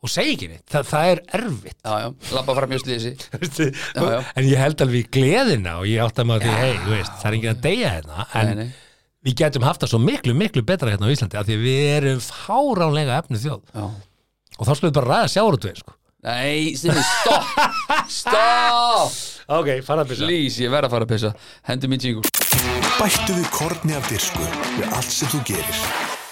og 0.04 0.12
segja 0.12 0.36
ekki 0.36 0.50
neitt, 0.52 0.64
það, 0.68 0.88
það 0.92 1.10
er 1.10 1.22
erfitt. 1.40 1.78
Já, 1.80 1.94
já, 2.04 2.08
labba 2.36 2.56
fram 2.58 2.72
mjög 2.74 2.84
slísi 2.84 3.14
en 4.36 4.48
ég 4.50 4.60
held 4.60 4.84
alveg 4.84 5.06
í 5.06 5.12
gleðina 5.16 5.78
og 5.80 5.88
ég 5.88 6.04
átti 6.04 6.20
að 6.20 6.28
maður 6.30 6.48
því, 6.50 6.56
hei, 6.60 6.74
þú 6.84 6.96
veist, 6.98 7.14
það 7.22 7.30
er 7.30 7.38
enginn 7.38 7.54
að 7.54 7.62
deyja 7.64 7.92
hérna 7.96 8.26
en 8.30 8.50
Nei, 8.50 8.56
nei 8.60 8.72
við 9.24 9.36
getum 9.40 9.64
haft 9.64 9.84
það 9.84 9.94
svo 9.94 10.00
miklu, 10.04 10.36
miklu 10.36 10.64
betra 10.66 10.92
hérna 10.92 11.08
á 11.08 11.14
Íslandi 11.14 11.38
af 11.40 11.46
því 11.48 11.60
við 11.62 11.84
erum 11.96 12.24
fáránlega 12.24 13.20
efnu 13.22 13.40
þjóð. 13.40 13.62
Já. 13.72 13.84
Og 14.54 14.66
þá 14.68 14.72
skulum 14.74 14.90
við 14.90 14.96
bara 14.98 15.10
ræða 15.10 15.30
sjáurútvegin 15.34 15.80
sko. 15.80 15.96
Nei, 16.24 16.74
Stinni, 16.80 17.06
stopp. 17.20 17.54
Stopp. 18.08 19.22
Ok, 19.44 19.66
fara 19.84 20.06
að 20.06 20.14
byrja 20.14 20.24
Please, 20.24 20.62
ég 20.64 20.72
verð 20.72 20.88
að 20.88 20.94
fara 20.94 21.04
að 21.04 21.10
pissa. 21.12 21.34
Hendi 21.68 21.92
mér 21.92 22.06
jingle. 22.08 22.32
Bættu 22.96 23.36
við 23.36 23.52
korni 23.52 23.98
af 23.98 24.08
dirsku 24.08 24.48
við 24.78 24.88
allt 24.88 25.12
sem 25.12 25.34
þú 25.36 25.44
gerir. 25.52 26.22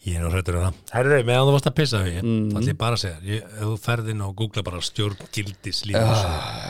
Ég 0.00 0.16
er 0.16 0.22
nú 0.24 0.30
hrættur 0.32 0.56
um 0.56 0.62
það. 0.64 0.76
Herri, 0.94 1.16
meðan 1.28 1.44
þú 1.44 1.52
varst 1.52 1.66
að 1.68 1.74
pissa 1.76 1.98
við, 2.00 2.20
mm. 2.22 2.44
þá 2.48 2.56
ætlum 2.56 2.70
ég 2.70 2.78
bara 2.80 2.96
að 2.96 3.02
segja, 3.02 3.18
þér, 3.20 3.42
ef 3.50 3.66
þú 3.66 3.74
ferð 3.84 4.12
inn 4.14 4.22
og 4.24 4.30
googla 4.38 4.64
bara 4.64 4.80
stjórn 4.86 5.26
gildis 5.36 5.80
lífum. 5.84 6.14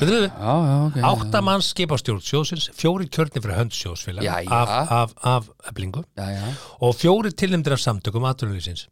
Veitum 0.01 0.17
við? 0.17 0.27
Já, 0.27 0.55
já, 0.67 0.75
ok 0.89 0.99
Átta 1.13 1.43
manns 1.47 1.69
skipa 1.71 1.99
stjórn 2.01 2.25
sjóðsins, 2.27 2.67
fjóri 2.75 3.07
kjörni 3.07 3.39
fyrir 3.45 3.61
hönd 3.61 3.77
sjóðsfélag 3.77 4.27
Jæja. 4.27 4.51
af, 4.51 4.95
af, 4.99 5.15
af 5.31 5.71
eblingu 5.71 6.03
Já, 6.19 6.27
já 6.35 6.49
og 6.83 6.97
fjóri 6.99 7.31
tilnæmdir 7.31 7.77
af 7.77 7.85
samtökum 7.85 8.27
aðtunulísins. 8.27 8.89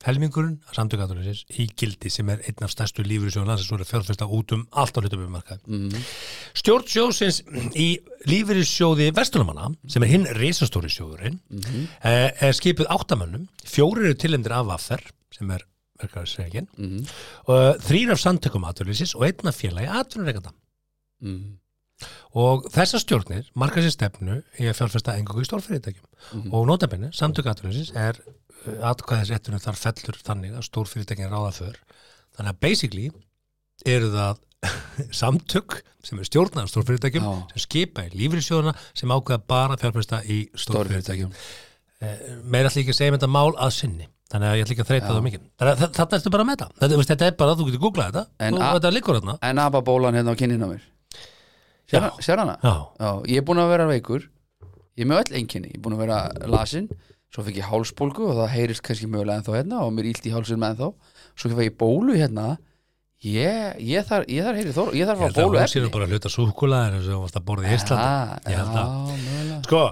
Helmingurinn 0.00 0.54
af 0.64 0.76
samtökum 0.78 1.02
aðtunulísins 1.04 1.42
í 1.60 1.66
gildi 1.76 2.08
sem 2.12 2.28
er 2.32 2.40
einn 2.48 2.64
af 2.64 2.70
stærstu 2.72 3.02
lífyrirsjóðan 3.04 3.50
landsins 3.50 3.72
og 3.74 3.82
er 3.82 3.88
fjárfesta 3.90 4.24
út 4.32 4.54
um 4.56 4.62
allt 4.72 4.96
á 4.96 5.00
hlutum 5.02 5.26
um 5.26 5.34
markaði. 5.34 5.60
mm. 5.68 6.06
Stjórn 6.56 6.86
sjóðsins 6.88 7.42
í 7.76 7.88
lífeyrissjóði 8.30 9.10
Vestulumanna, 9.16 9.68
sem 9.92 10.02
er 10.06 10.12
hinn 10.14 10.24
risastóri 10.40 10.88
sjóðurinn, 10.88 11.36
Mhm. 11.50 11.88
eh, 12.02 12.30
er 12.40 12.52
skipið 12.56 12.88
áttamönnum, 12.88 13.48
fjórir 13.62 14.06
eru 14.08 14.14
tilhendir 14.14 14.52
af 14.56 14.66
Vaffer, 14.66 15.04
sem 15.36 15.50
er 15.50 15.60
verkefæðisreikin 16.00 16.68
Mhm. 16.78 17.06
og 17.48 17.76
þrýr 17.84 18.12
af 18.12 18.18
samtökum 18.24 18.64
atvinnlýsis 18.64 19.14
og 19.14 19.24
einn 19.28 19.46
af 19.48 19.54
félagi 19.60 19.86
atvinnureikanda 20.00 20.50
Mhm. 21.20 21.58
og 22.32 22.64
þessar 22.72 23.04
stjórnir 23.04 23.44
marka 23.54 23.82
sér 23.82 23.90
stefnu 23.92 24.42
í 24.58 24.64
að 24.64 24.78
fjárfesta 24.80 25.12
engungu 25.18 25.42
í 25.42 25.44
stórfyrirtækjum 25.44 26.08
Mhm. 26.32 26.54
og 26.54 26.66
notabenni, 26.66 27.12
samtök 27.12 27.44
atvinnlýsis 27.52 27.94
er 27.94 28.14
atkvæðisréttunum 28.90 29.62
þar 29.64 29.78
fellur 29.80 30.18
þannig 30.26 30.54
að 30.58 30.66
stórfyrirtækin 30.68 31.30
ráða 31.32 31.52
för. 31.56 31.78
Þannig 32.36 32.52
að 32.54 32.60
basically 32.66 33.06
eru 33.88 34.10
það 34.12 34.40
samtök 35.22 35.78
sem 36.04 36.20
er 36.20 36.28
stjórnað 36.28 36.66
af 36.66 36.72
stórfyrirtækjum 36.74 37.24
Já. 37.26 37.32
sem 37.54 37.64
skipa 37.64 38.04
í 38.08 38.12
lífriðsjóðuna 38.20 38.74
sem 38.96 39.12
ákveða 39.12 39.42
bara 39.48 39.76
að 39.76 39.84
fjárfesta 39.86 40.22
í 40.24 40.42
stórfyrirtækjum. 40.54 41.32
Stórfyrirtækjum 41.32 41.68
meira 42.00 42.70
ætla 42.70 42.80
ekki 42.80 42.94
að 42.94 42.96
segja 42.96 43.12
með 43.12 43.18
þetta 43.20 43.28
mál 43.34 43.50
að 43.60 43.72
sinni 43.76 44.06
þannig 44.32 44.48
að 44.48 44.54
ég 44.56 44.62
ætla 44.64 44.74
ekki 44.76 44.84
að 44.84 44.90
þreita 44.90 45.06
Já. 45.06 45.12
það 45.12 45.24
mikið. 45.26 45.42
Að 45.60 45.80
þarna 45.98 46.16
ertu 46.20 46.30
bara 46.32 46.44
með 46.48 46.60
þetta 46.62 46.80
þetta, 46.80 47.04
þetta 47.10 47.26
er 47.26 47.34
bara 47.40 47.52
að 47.54 47.60
þú 47.60 47.66
getur 47.68 47.82
googlað 47.82 48.06
þetta. 48.14 48.22
En 48.46 48.54
og 48.56 48.62
a- 48.64 48.70
þetta 48.78 48.92
liggur 48.94 49.18
þarna. 49.18 49.34
En 49.50 49.60
ababólan 49.64 50.16
hérna 50.16 50.32
á 50.32 50.40
kynnin 50.40 50.64
á 50.64 50.68
mér. 50.70 50.84
Sér, 51.90 52.38
hana? 52.38 52.54
Já, 52.62 52.74
Já, 53.02 53.10
ég 53.26 53.40
er 53.40 53.44
búin 53.48 53.58
að 53.60 53.72
vera 53.74 53.86
veikur. 53.90 54.28
Ég 54.96 55.04
er 55.04 55.08
með 55.10 55.20
öll 55.24 55.38
einkenni, 55.40 55.72
ég 55.74 55.80
er 55.80 55.82
búin 55.84 55.96
að 55.98 56.02
vera 56.06 56.18
lasin 56.46 56.86
Svo 57.30 57.44
fekk 57.46 57.60
ég 57.60 57.68
hálsbólgu 57.70 58.24
og 58.26 58.34
það 58.40 58.48
heyrist 58.56 58.82
kannski 58.86 59.06
mögulega 59.10 59.38
ennþá 59.40 59.54
hérna 59.60 59.84
og 59.86 59.92
mér 59.94 60.08
ílt 60.10 60.24
í 60.26 60.32
hálsinn 60.34 60.58
með 60.58 60.72
ennþá. 60.74 60.88
Svo 61.38 61.50
fekk 61.52 61.68
ég 61.68 61.76
bólu 61.78 62.16
hérna. 62.18 62.46
Ég, 63.20 63.76
ég 63.84 64.06
þarf, 64.08 64.24
ég 64.32 64.46
þarf, 64.46 64.56
heyri, 64.56 64.70
þór, 64.72 64.90
ég 64.96 65.04
þarf 65.10 65.20
ég 65.20 65.26
að 65.26 65.26
held 65.28 65.36
fá 65.36 65.40
að 65.42 65.44
bólu 65.44 65.58
hún 65.60 65.68
séu 65.68 65.88
bara 65.92 66.06
að 66.06 66.12
hluta 66.14 66.30
og 67.04 67.10
þú 67.12 67.18
varst 67.26 67.36
að 67.36 67.44
borða 67.50 67.66
í 67.66 67.68
Já, 67.68 67.74
held 68.62 68.78
að. 68.80 68.94
mögulega. 69.26 69.58
Sko, 69.66 69.82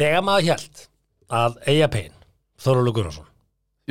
þegar 0.00 0.24
maður 0.26 0.48
held 0.50 0.80
að 1.42 1.60
eiga 1.70 1.88
pein, 1.94 2.16
Þorvaldur 2.64 2.96
Gunnarsson 2.98 3.28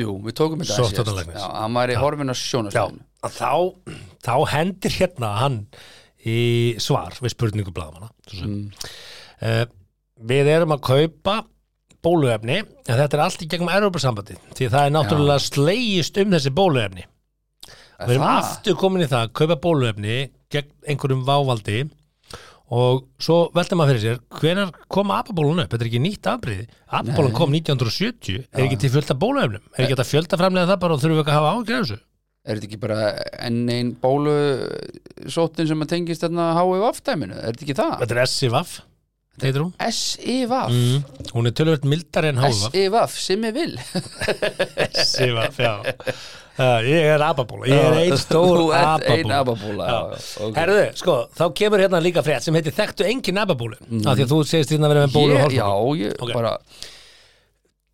Jú, 0.02 0.12
við 0.26 0.36
tókum 0.42 0.60
þetta 0.60 0.76
stóttalæknis. 0.92 1.40
Já, 1.40 1.48
hann 1.62 1.74
var 1.80 1.92
í 1.92 1.96
horfin 2.00 2.32
á 2.32 2.36
Já, 2.36 2.40
sjónastöðinu 2.42 3.02
að 3.22 3.34
þá, 3.38 3.50
þá 4.28 4.34
hendir 4.52 4.94
hérna 4.98 5.32
hann 5.40 5.58
í 6.28 6.38
svar 6.80 7.16
við 7.24 7.32
spurningu 7.34 7.72
blaðmanna 7.76 8.12
Mm. 8.44 8.68
uh, 9.40 9.64
Við 10.32 10.52
erum 10.52 10.76
að 10.76 10.84
kaupa 10.86 11.38
bóluefni 12.02 12.58
en 12.62 12.98
þetta 12.98 13.16
er 13.18 13.24
allt 13.24 13.42
í 13.44 13.48
gegnum 13.52 13.70
Európa-sambandi 13.72 14.36
því 14.58 14.68
það 14.72 14.86
er 14.88 14.94
náttúrulega 14.96 15.44
slegist 15.46 16.18
um 16.22 16.36
þessi 16.36 16.52
bóluefni. 16.56 17.04
Við 18.02 18.14
erum 18.16 18.24
Það? 18.26 18.38
aftur 18.42 18.78
komin 18.80 19.04
í 19.04 19.10
það 19.10 19.26
að 19.28 19.34
kaupa 19.38 19.56
bóluefni 19.62 20.16
gegn 20.52 20.72
einhverjum 20.90 21.26
vávaldi 21.28 21.82
og 22.72 23.02
svo 23.20 23.36
velta 23.54 23.76
maður 23.76 23.98
fyrir 23.98 24.02
sér 24.02 24.40
hvenar 24.40 24.70
kom 24.90 25.10
apabólun 25.12 25.60
upp, 25.62 25.74
þetta 25.74 25.84
er 25.84 25.90
ekki 25.90 26.00
nýtt 26.02 26.28
afbríði 26.32 26.64
apabólun 26.88 27.34
kom 27.36 27.52
1970 27.52 28.46
er 28.48 28.64
ekki 28.64 28.78
til 28.80 28.92
fjölda 28.94 29.16
bóluefnum, 29.20 29.66
er 29.76 29.84
ekki 29.84 29.92
þetta 29.92 30.08
fjölda 30.08 30.38
framlega 30.40 30.70
það 30.72 30.80
bara 30.84 30.96
og 30.96 31.02
þurfum 31.02 31.18
við 31.18 31.22
ekki 31.24 31.34
að 31.34 31.38
hafa 31.38 31.52
ágjör 31.58 31.84
þessu? 31.84 31.98
Er 32.42 32.58
þetta 32.58 32.66
ekki 32.70 32.80
bara 32.82 33.02
enn 33.46 33.60
einn 33.70 33.92
bólu 34.02 34.32
sóttin 35.30 35.68
sem 35.70 35.84
að 35.84 35.92
tengist 35.92 36.24
þarna 36.24 36.48
HIV 36.56 36.86
aftæminu? 36.88 37.36
Er 37.38 37.52
þetta 37.52 37.66
ekki 37.68 37.76
það? 37.78 37.92
Þetta 38.00 38.16
er 38.16 38.22
SIVAF, 39.32 39.46
heitir 39.46 39.62
hún? 39.64 39.72
S-I-V-A-F 39.80 40.72
mm. 40.72 41.32
Hún 41.32 41.46
er 41.48 41.54
tölvöld 41.56 41.84
mildar 41.88 42.26
en 42.28 42.38
HIVAF 42.42 42.68
S-I-V-A-F, 42.68 43.18
sem 43.18 43.44
ég 43.48 43.54
vil 43.56 43.78
SIVAF, 45.04 45.58
já. 45.58 45.74
Uh, 46.52 46.82
Ég 46.84 47.06
er 47.08 47.22
apabóla, 47.24 47.64
ég 47.64 47.78
er 47.80 47.94
einn 47.96 48.18
stór 48.20 48.58
Þú 48.58 48.64
ert 48.76 49.06
ein 49.08 49.30
apabóla 49.32 49.38
ababóla 49.40 49.86
Já. 49.88 49.94
já, 49.96 50.18
já, 50.20 50.42
ok. 50.44 50.58
Herðu, 50.60 50.82
sko, 51.00 51.14
þá 51.32 51.44
kemur 51.56 51.80
hérna 51.80 52.00
líka 52.04 52.20
frétt 52.26 52.44
sem 52.44 52.58
heitir 52.58 52.74
Þekktu 52.76 53.06
engin 53.08 53.40
apabólu? 53.40 53.78
Af 54.04 54.18
því 54.18 54.26
að 54.26 54.34
þú 54.34 54.40
segist 54.50 54.74
hérna 54.74 54.90
að 54.90 54.92
vera 54.92 55.06
með 55.06 55.14
bólu 55.16 55.38
og 55.38 55.40
ég, 55.48 55.56
Já, 55.56 55.64
hálfbólu 55.64 56.02
ég 56.02 56.20
Ok. 56.20 56.34
bara 56.36 56.52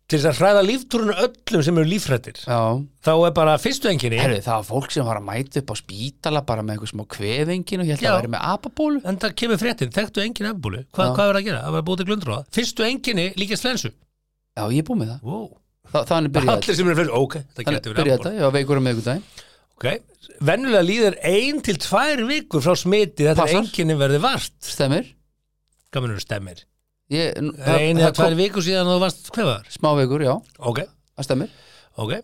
Til 0.09 0.17
þess 0.17 0.29
að 0.31 0.39
hræða 0.39 0.61
líftúrunu 0.65 1.13
öllum 1.21 1.63
sem 1.65 1.79
eru 1.79 1.89
lífrættir 1.89 2.39
Já, 2.41 2.61
þá 3.05 3.11
er 3.13 3.33
bara 3.37 3.57
fyrstu 3.61 3.91
enginni 3.91 4.17
herri, 4.17 4.39
það 4.41 4.55
var 4.55 4.65
fólk 4.65 4.93
sem 4.95 5.05
var 5.05 5.19
að 5.19 5.27
mæta 5.27 5.61
upp 5.61 5.69
á 5.69 5.75
spítala 5.77 6.41
bara 6.47 6.63
með 6.65 6.75
eitthvað 6.79 6.91
smá 6.95 7.03
kvefengin 7.13 7.83
og 7.83 7.89
ég 7.91 7.99
held 7.99 8.05
Já. 8.05 8.09
að 8.09 8.17
vera 8.17 8.31
með 8.33 8.47
ababólu 8.53 9.01
en 9.05 9.19
það 9.21 9.35
kemur 9.41 9.61
fréttin, 9.61 9.91
þekktu 9.93 10.23
engin 10.23 10.49
apabólu 10.49 10.81
Hva, 10.87 11.11
Já. 11.11 11.13
hvað 11.13 11.33
er 11.33 11.39
að 11.39 11.45
gera? 11.49 11.59
Það 11.67 11.75
var 11.77 11.85
búið 11.89 12.01
til 12.01 12.07
glundróða 12.09 12.41
Fyrstu 12.57 12.87
enginni 12.87 13.27
líkast 13.37 13.67
flensu 13.67 13.91
Já, 13.93 14.63
ég 14.65 14.81
er 14.81 14.87
búið 14.89 15.01
með 15.03 15.11
það 15.13 15.29
wow. 15.29 15.45
Þa, 15.89 16.03
Þannig 16.09 16.35
byrjaði 16.39 16.55
Allir 16.55 16.79
sem 16.79 16.89
eru 16.89 16.99
flensu, 17.01 17.21
ok, 17.21 17.37
það 17.53 17.61
Þannig 17.61 17.77
getur 17.77 17.93
verið 17.93 18.01
byrjaði 18.01 18.17
apabóla 18.17 18.33
þetta, 18.33 18.33
ég 18.39 18.47
var 18.47 18.57
veikur 18.57 18.81
um 18.81 18.89
miðgudaginn 18.89 19.23
okay. 19.77 20.01
Venjulega 20.49 20.85
líður 20.89 21.19
ein 21.29 21.61
til 21.65 21.77
tvær 21.85 22.25
vikur 22.29 22.65
frá 22.65 22.73
smiti 22.79 23.29
þetta 23.29 23.45
Passar. 23.45 23.61
enginni 23.61 23.99
verði 23.99 24.23
vart 24.25 24.57
stemmir 24.65 25.13
Það 25.89 26.11
er 26.17 26.68
einu 27.09 28.03
eða 28.03 28.13
tvær 28.17 28.37
vikur 28.37 28.65
síðan 28.65 28.91
þú 28.91 28.99
varst 29.01 29.31
hverfaðar 29.33 29.71
Smá 29.73 29.89
veikur, 29.97 30.25
já, 30.27 30.35
Ok, 30.59 30.83
það 31.17 31.29
stemir 31.29 31.55
ok. 31.99 32.19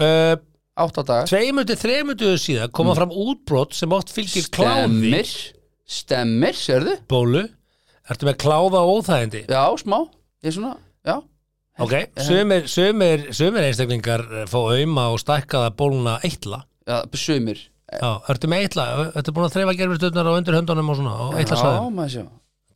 Uh, 0.00 0.36
Átta 0.82 1.02
dagar. 1.04 1.28
Tveimur 1.28 1.66
til 1.68 1.76
þreimur 1.76 2.38
síðan 2.40 2.70
koma 2.72 2.94
fram 2.96 3.10
útbrot 3.12 3.74
sem 3.76 3.92
oft 3.92 4.08
fylgir 4.14 4.46
kláði. 4.48 4.86
Stemmir. 4.88 5.32
Stemmir, 5.84 6.56
sérðu? 6.56 6.94
bólu 7.10 7.42
Ertu 8.10 8.26
með 8.26 8.38
kláða 8.42 8.80
og 8.82 8.98
óþægindi? 8.98 9.44
Já, 9.46 9.62
smá, 9.78 9.98
ég 10.42 10.50
er 10.50 10.56
svona, 10.56 10.72
já. 11.06 11.20
Ok, 11.82 11.94
sumir, 12.20 12.66
sumir, 12.68 13.28
sumir 13.32 13.66
einstaklingar 13.68 14.24
eh, 14.26 14.46
fá 14.50 14.58
auðma 14.58 15.06
og 15.14 15.20
stækkaða 15.22 15.70
bóluna 15.78 16.16
eitla. 16.26 16.64
Já, 16.88 16.98
sumir. 17.16 17.62
Já, 17.92 18.10
ertu 18.32 18.50
með 18.50 18.66
eitla? 18.66 18.86
Ertu 19.20 19.34
búin 19.36 19.46
að 19.46 19.54
þreifa 19.56 19.76
gerfistöðnar 19.78 20.28
á 20.28 20.32
undir 20.34 20.56
höndunum 20.58 20.90
og 20.92 20.98
svona 20.98 21.14
og 21.28 21.38
eitla 21.38 21.60
Já, 21.60 21.70
maður 21.94 22.14
sjá. 22.16 22.24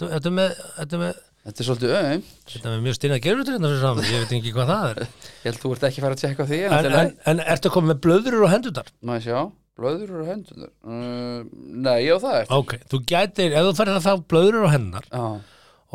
Ertu 0.07 0.33
með, 0.37 0.57
ertu 0.85 1.03
með, 1.03 1.21
Þetta 1.47 1.63
er 1.63 1.67
svolítið 1.69 1.93
öðum 1.97 2.23
þetta 2.51 2.71
með 2.73 2.81
mjög 2.87 2.97
styrna 2.99 3.17
gerfistöðnar 3.23 3.71
fyrir 3.71 3.83
saman, 3.85 4.07
ég 4.11 4.23
veit 4.25 4.33
ekki 4.37 4.53
hvað 4.57 4.71
það 4.73 4.87
er 4.91 5.01
Ég 5.07 5.45
held 5.47 5.61
þú 5.63 5.71
ert 5.77 5.85
ekki 5.87 6.01
að 6.01 6.07
fara 6.07 6.17
að 6.17 6.23
tjekka 6.25 6.43
á 6.43 6.51
því 6.51 6.59
En, 6.67 6.89
en, 7.01 7.13
en 7.33 7.43
ertu 7.55 7.71
komið 7.77 7.91
með 7.93 8.01
blöðurur 8.07 8.47
og 8.47 8.51
hendurnar? 8.51 8.89
Maður 9.07 9.23
sjá, 9.27 9.39
blöður 9.79 10.09
eru 10.17 10.25
hendunar 10.27 10.73
uh, 10.83 11.45
Nei, 11.87 11.99
ég 12.03 12.17
á 12.17 12.19
það 12.25 12.39
eftir 12.41 12.57
Ok, 12.59 12.75
þú 12.91 13.01
gætir, 13.13 13.55
ef 13.61 13.69
þú 13.69 13.77
færið 13.79 14.01
að 14.01 14.09
fá 14.09 14.13
blöðurur 14.35 14.67
og 14.67 14.75
hendunar 14.75 15.07
Já, 15.13 15.27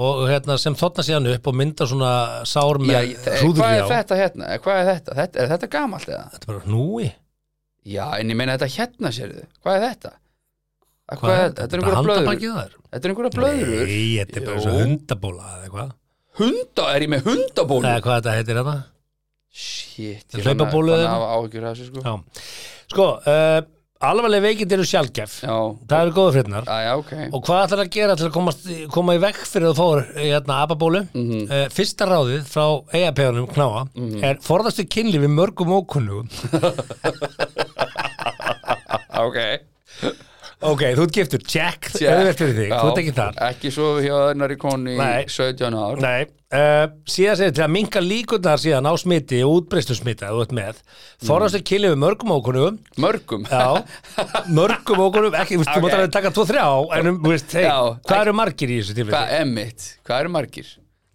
og 0.02 0.22
hérna, 0.32 0.56
sem 0.64 0.78
þotna 0.80 1.04
síðan 1.04 1.28
upp 1.34 1.48
og 1.52 1.58
mynda 1.60 1.86
svona 1.92 2.12
sár 2.48 2.80
já 2.80 2.86
með 2.88 3.10
ég- 3.12 3.18
þe- 3.20 3.34
hvað 3.36 3.42
hrúðri 3.44 3.68
er 3.76 3.84
á 3.84 3.92
þetta 3.92 4.20
hérna? 4.22 4.48
Eh, 4.56 4.62
Hvað 4.64 4.80
er 4.80 4.88
þetta? 4.94 5.18
þetta? 5.20 5.42
Er 5.44 5.52
þetta 5.52 5.70
gamalt 5.76 6.08
eða? 6.08 6.24
Þetta 6.32 6.48
er 6.48 6.54
bara 6.54 6.64
hnúi 6.70 7.10
Já, 7.92 8.06
en 8.22 8.32
ég 8.32 8.38
meina 8.40 8.56
þetta 8.56 8.72
hérna 8.78 9.12
Hvað 11.12 11.36
þetta? 11.42 11.66
Er 11.66 11.68
er 11.68 11.76
er 11.76 11.82
einhverja 11.82 12.04
blöður 12.06 12.78
Þetta 12.92 13.02
er 13.02 13.12
einhverja 13.12 13.34
blöður 13.36 13.84
Nei, 13.92 14.06
þetta 14.22 14.40
er 14.40 14.46
bara 14.48 14.76
hundabóla 14.78 15.50
eða 15.52 15.66
eitthvað. 15.68 15.92
Hunda, 16.42 16.88
er 16.96 17.04
ég 17.06 17.12
með 17.12 17.28
hundabólu? 17.28 17.90
Eða 17.90 18.06
hvað 18.06 18.18
þetta 18.22 18.36
heitir 18.38 18.60
þetta? 18.62 18.78
Shit, 19.52 20.26
er 20.32 20.40
ég 20.40 20.48
að 20.56 21.06
hafa 21.12 21.30
áhyggjur 21.36 21.68
af 21.68 21.76
þessu 21.76 21.90
sko. 21.90 22.04
Já. 22.06 22.14
Sko, 22.92 23.08
uh, 23.28 23.60
alvarleg 24.08 24.42
veikind 24.46 24.72
eru 24.76 24.86
sjálfgef 24.88 25.34
Já, 25.44 25.56
Það 25.92 26.06
eru 26.06 26.14
góða 26.16 26.32
frétnar 26.38 26.70
já, 26.72 26.92
ok. 27.02 27.12
Og 27.28 27.44
hvað 27.48 27.66
ætlar 27.66 27.84
að 27.84 27.92
gera 27.98 28.16
til 28.16 28.28
að 28.30 28.34
komast, 28.38 28.64
koma 28.96 29.18
í 29.18 29.22
vekk 29.26 29.42
fyrir 29.52 29.68
að 29.68 29.76
þú 29.76 29.84
fór 29.84 30.02
hérna, 30.16 30.62
ababólu? 30.64 31.04
Mhm. 31.12 31.44
uh, 31.52 31.68
fyrsta 31.76 32.08
ráðið 32.08 32.48
frá 32.48 32.66
eigapegunum 32.96 33.52
knáa 33.52 33.84
er 34.32 34.40
forðastu 34.48 34.88
kynlífi 34.88 35.30
mörgum 35.32 35.76
ókunnugum. 35.82 36.32
Ok 39.22 39.38
Ok, 40.62 40.82
þú 40.94 41.06
ert 41.08 41.16
giftur, 41.16 41.42
check, 41.42 41.88
Check. 41.90 42.06
auðvelt 42.12 42.38
fyrir 42.38 42.54
þig, 42.60 42.74
þú 42.76 42.90
ert 42.92 43.00
ekki 43.02 43.14
þar 43.18 43.38
Ekki 43.48 43.72
svo 43.74 43.88
hjá 44.04 44.14
þennari 44.30 44.58
konu 44.62 44.92
í 44.94 44.98
Nei. 45.00 45.24
17 45.32 45.78
ár 45.82 46.02
Nei, 46.04 46.28
uh, 46.54 46.84
síðan 47.10 47.40
segir 47.40 47.56
til 47.58 47.64
að 47.66 47.72
minka 47.74 48.04
líkundar 48.04 48.62
síðan 48.62 48.86
á 48.86 48.94
smiti 49.02 49.40
og 49.46 49.56
útbreystu 49.62 49.98
smita 49.98 50.30
þú 50.30 50.44
ert 50.46 50.54
með, 50.60 50.84
forðastu 51.26 51.64
kynlífi 51.66 51.98
mörgum 52.04 52.34
ókunnugum 52.36 52.78
Mörgum 53.02 53.48
Já, 53.50 53.82
mörgum 54.54 55.02
ókunnugum 55.08 55.40
ekki, 55.42 55.58
þú 55.58 55.64
veist, 55.64 55.72
þú 55.74 55.82
Ok. 55.82 55.88
mátt 55.88 55.98
alveg 55.98 56.14
taka 56.20 56.34
2-3 56.38 56.68
en 57.00 57.12
um, 57.14 57.18
þú 57.26 57.34
veist, 57.34 57.58
hey, 57.58 57.66
Já. 57.66 57.80
hvað 58.06 58.24
eru 58.28 58.36
margir 58.44 58.76
í 58.76 58.78
þessu 58.84 58.98
tilfelli? 59.00 59.18
Hvað 59.18 59.36
er 59.40 59.50
mitt? 59.56 59.88
Hvað 60.06 60.24
eru 60.26 60.34
margir? 60.38 60.72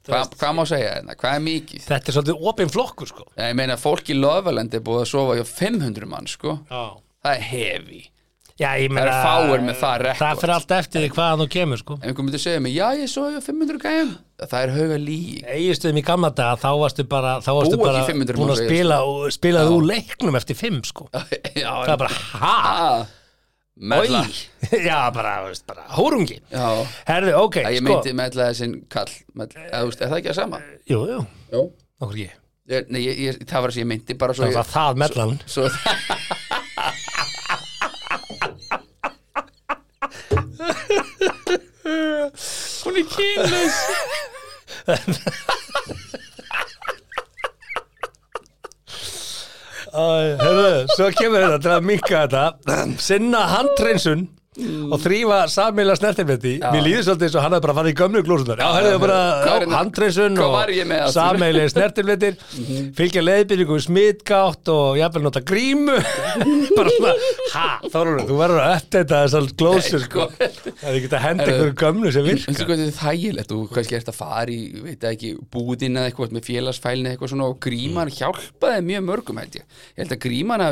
Hva, 0.07 0.21
hvað 0.39 0.53
má 0.59 0.63
segja 0.71 0.91
hérna? 0.97 1.17
Hvað 1.19 1.39
er 1.39 1.41
mikið? 1.47 1.87
Þetta 1.87 2.11
er 2.13 2.15
svolítið 2.19 2.45
opinn 2.51 2.71
flokkur, 2.71 3.09
sko 3.11 3.25
Ég 3.39 3.57
meina 3.59 3.79
fólk 3.79 4.11
í 4.11 4.19
Lofaland 4.19 4.75
er 4.79 4.83
búið 4.87 5.03
að 5.03 5.09
sofa 5.11 5.39
hjá 5.39 5.47
500 5.51 6.07
mann 6.11 6.29
sko 6.31 6.59
Já 6.71 6.85
Það 7.27 7.33
er 7.33 7.43
hefi 7.51 8.03
Já, 8.57 8.71
ég 8.81 8.89
meina 8.89 9.11
eru 9.11 9.17
fáir 9.21 9.65
með 9.67 9.75
það 9.83 9.95
rekord. 10.01 10.21
Það 10.23 10.39
fyrir 10.41 10.53
allt 10.55 10.71
eftir 10.79 11.03
því 11.05 11.09
hvaðan 11.13 11.41
þú 11.43 11.47
kemur, 11.53 11.81
sko. 11.83 11.97
Ef 11.99 12.07
einhver 12.09 12.25
myndi 12.25 12.39
segja 12.41 12.63
mig, 12.65 12.73
já 12.73 12.87
ég 12.97 13.11
sofa 13.13 13.35
hjá 13.35 13.43
500 13.45 13.83
gæjum. 13.83 14.15
Það 14.41 14.55
er 14.63 14.73
hauga 14.77 14.97
lík. 15.03 15.43
Eigistuðum 15.57 16.01
í 16.01 16.05
gamla 16.07 16.31
daga, 16.39 16.55
þá 16.63 16.71
varstu 16.81 17.05
bara 17.11 17.35
þá 17.45 17.51
varstu 17.59 17.81
bara 17.83 18.01
ekki 18.01 18.15
500 18.15 18.41
búin 18.41 18.55
að 18.55 18.63
spila 18.63 18.99
og 19.11 19.27
spilaði 19.37 19.75
úr 19.77 19.87
leiknum 19.91 20.39
eftir 20.41 20.57
5, 20.63 20.81
sko. 20.89 21.09
Já, 21.63 21.69
Það 21.69 21.93
er 21.93 22.01
bara, 22.07 22.23
ha? 22.41 22.57
Mella. 23.77 24.23
Oi 24.25 24.81
Já, 24.89 24.99
bara, 25.13 25.35
veist, 25.51 25.67
bara, 25.69 25.85
hórungi. 25.99 26.41
Já, 26.49 26.65
Herðu, 27.13 27.37
ok, 27.43 27.61
ég 27.61 27.83
sko. 27.83 27.89
meinti 27.91 28.17
mella 28.17 28.49
þessin 28.55 28.75
kall. 28.89 29.13
Mella, 29.37 29.67
eða, 29.69 29.85
veist, 29.91 30.01
Er 30.01 30.15
það 30.15 30.23
ekki 30.23 30.33
að 30.33 30.41
sama? 30.41 30.63
Jú, 30.89 31.03
jú, 31.13 31.21
Jú. 31.53 31.67
Okkur 32.01 32.17
ekki. 32.17 32.33
Ég, 32.73 32.89
Nei, 32.91 33.03
ég, 33.05 33.21
ég, 33.29 33.37
það 33.47 33.63
var 33.63 33.71
þess 33.71 33.79
að 33.79 33.85
ég 33.85 33.91
meinti 33.93 34.17
bara 34.19 34.35
svo 34.35 34.49
Það 34.49 34.51
ég, 34.51 34.57
var 34.59 34.73
það 34.73 35.05
mellan 35.05 35.37
Hún 42.85 42.97
er 43.01 43.07
kynlaus. 43.15 43.77
Herðu, 49.97 50.73
svo 50.93 51.07
kemur 51.17 51.41
þetta 51.47 51.61
til 51.65 51.73
að 51.73 51.87
minka 51.89 52.27
þetta. 52.27 52.45
Sinna 53.01 53.43
handreinsun 53.55 54.27
og 54.57 54.99
þrýfa 55.03 55.41
samíla 55.53 55.97
snertifetti 55.99 56.57
mér 56.63 56.85
líður 56.85 57.09
svolítið 57.09 57.29
eins 57.29 57.37
og 57.37 57.47
hann 57.47 57.57
hefði 57.57 57.67
bara 57.67 57.77
farið 57.81 57.93
í 57.93 57.99
gömlu 58.03 58.25
glúsunar 58.27 58.63
já, 58.63 58.69
hefði 58.77 59.03
bara 59.03 59.21
hvað 59.47 59.67
og 61.07 61.13
samíli 61.17 61.67
snertifettir 61.73 62.41
fylgja 62.97 63.25
leiðbyrjum 63.25 63.85
smitgátt 63.87 64.69
og 64.73 64.97
jafnvel 64.99 65.23
nota 65.27 65.41
grímu. 65.47 65.97
Bara 66.77 66.91
svona, 66.93 67.13
ha, 67.55 67.67
Þorur, 67.93 68.21
þú 68.29 68.35
verður 68.39 68.61
að 68.63 68.73
uppdeita 68.77 69.21
þessar 69.25 69.45
glósur 69.61 70.03
sko, 70.05 70.27
það 70.37 70.87
er 70.91 70.99
ekki 70.99 71.11
að 71.11 71.25
henda 71.25 71.47
einhverju 71.47 71.77
gömlu 71.81 72.13
sem 72.15 72.25
Veistu 72.27 72.51
virkar. 72.51 72.67
hvað 72.69 72.77
þetta 72.83 72.91
er 72.91 72.99
þægilegt? 73.01 73.51
Og 73.57 73.63
kannski 73.77 73.99
ert 73.99 74.11
að 74.13 74.19
fara 74.19 74.51
í, 74.53 74.59
veit 74.85 75.01
það 75.03 75.13
ekki, 75.15 75.31
búðin 75.57 75.99
eða 76.01 76.07
eitthvað 76.11 76.35
með 76.37 76.47
félagsfælni 76.51 77.09
eitthvað 77.13 77.33
svona 77.33 77.49
og 77.51 77.57
gríman 77.67 78.13
hjálpaði 78.13 78.81
mjög 78.91 79.03
mörgum 79.11 79.41
held 79.43 79.55
ég. 79.61 79.65
Ég 79.97 80.01
held 80.05 80.15
að 80.17 80.23
gríman 80.27 80.65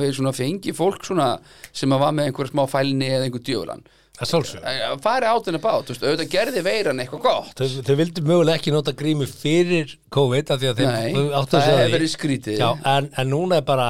er 4.21 4.31
sálsög 4.31 4.67
Að 4.71 5.01
Fari 5.03 5.27
átunni 5.31 5.61
bát, 5.63 5.91
auðvitað 5.91 6.31
gerði 6.31 6.63
veiran 6.63 7.03
eitthvað 7.03 7.23
gott. 7.25 7.55
Þau, 7.59 7.83
þau 7.89 7.97
vildu 7.99 8.25
mögulega 8.29 8.61
ekki 8.61 8.75
nota 8.75 8.95
grímu 8.95 9.27
fyrir 9.31 9.97
COVID 10.15 10.55
Nei, 10.55 11.13
það 11.15 11.69
hefur 11.71 11.95
verið 11.97 12.13
skrítið. 12.15 12.59
Já, 12.63 12.69
en, 12.95 13.11
en 13.19 13.33
núna 13.33 13.59
er 13.59 13.67
bara 13.67 13.89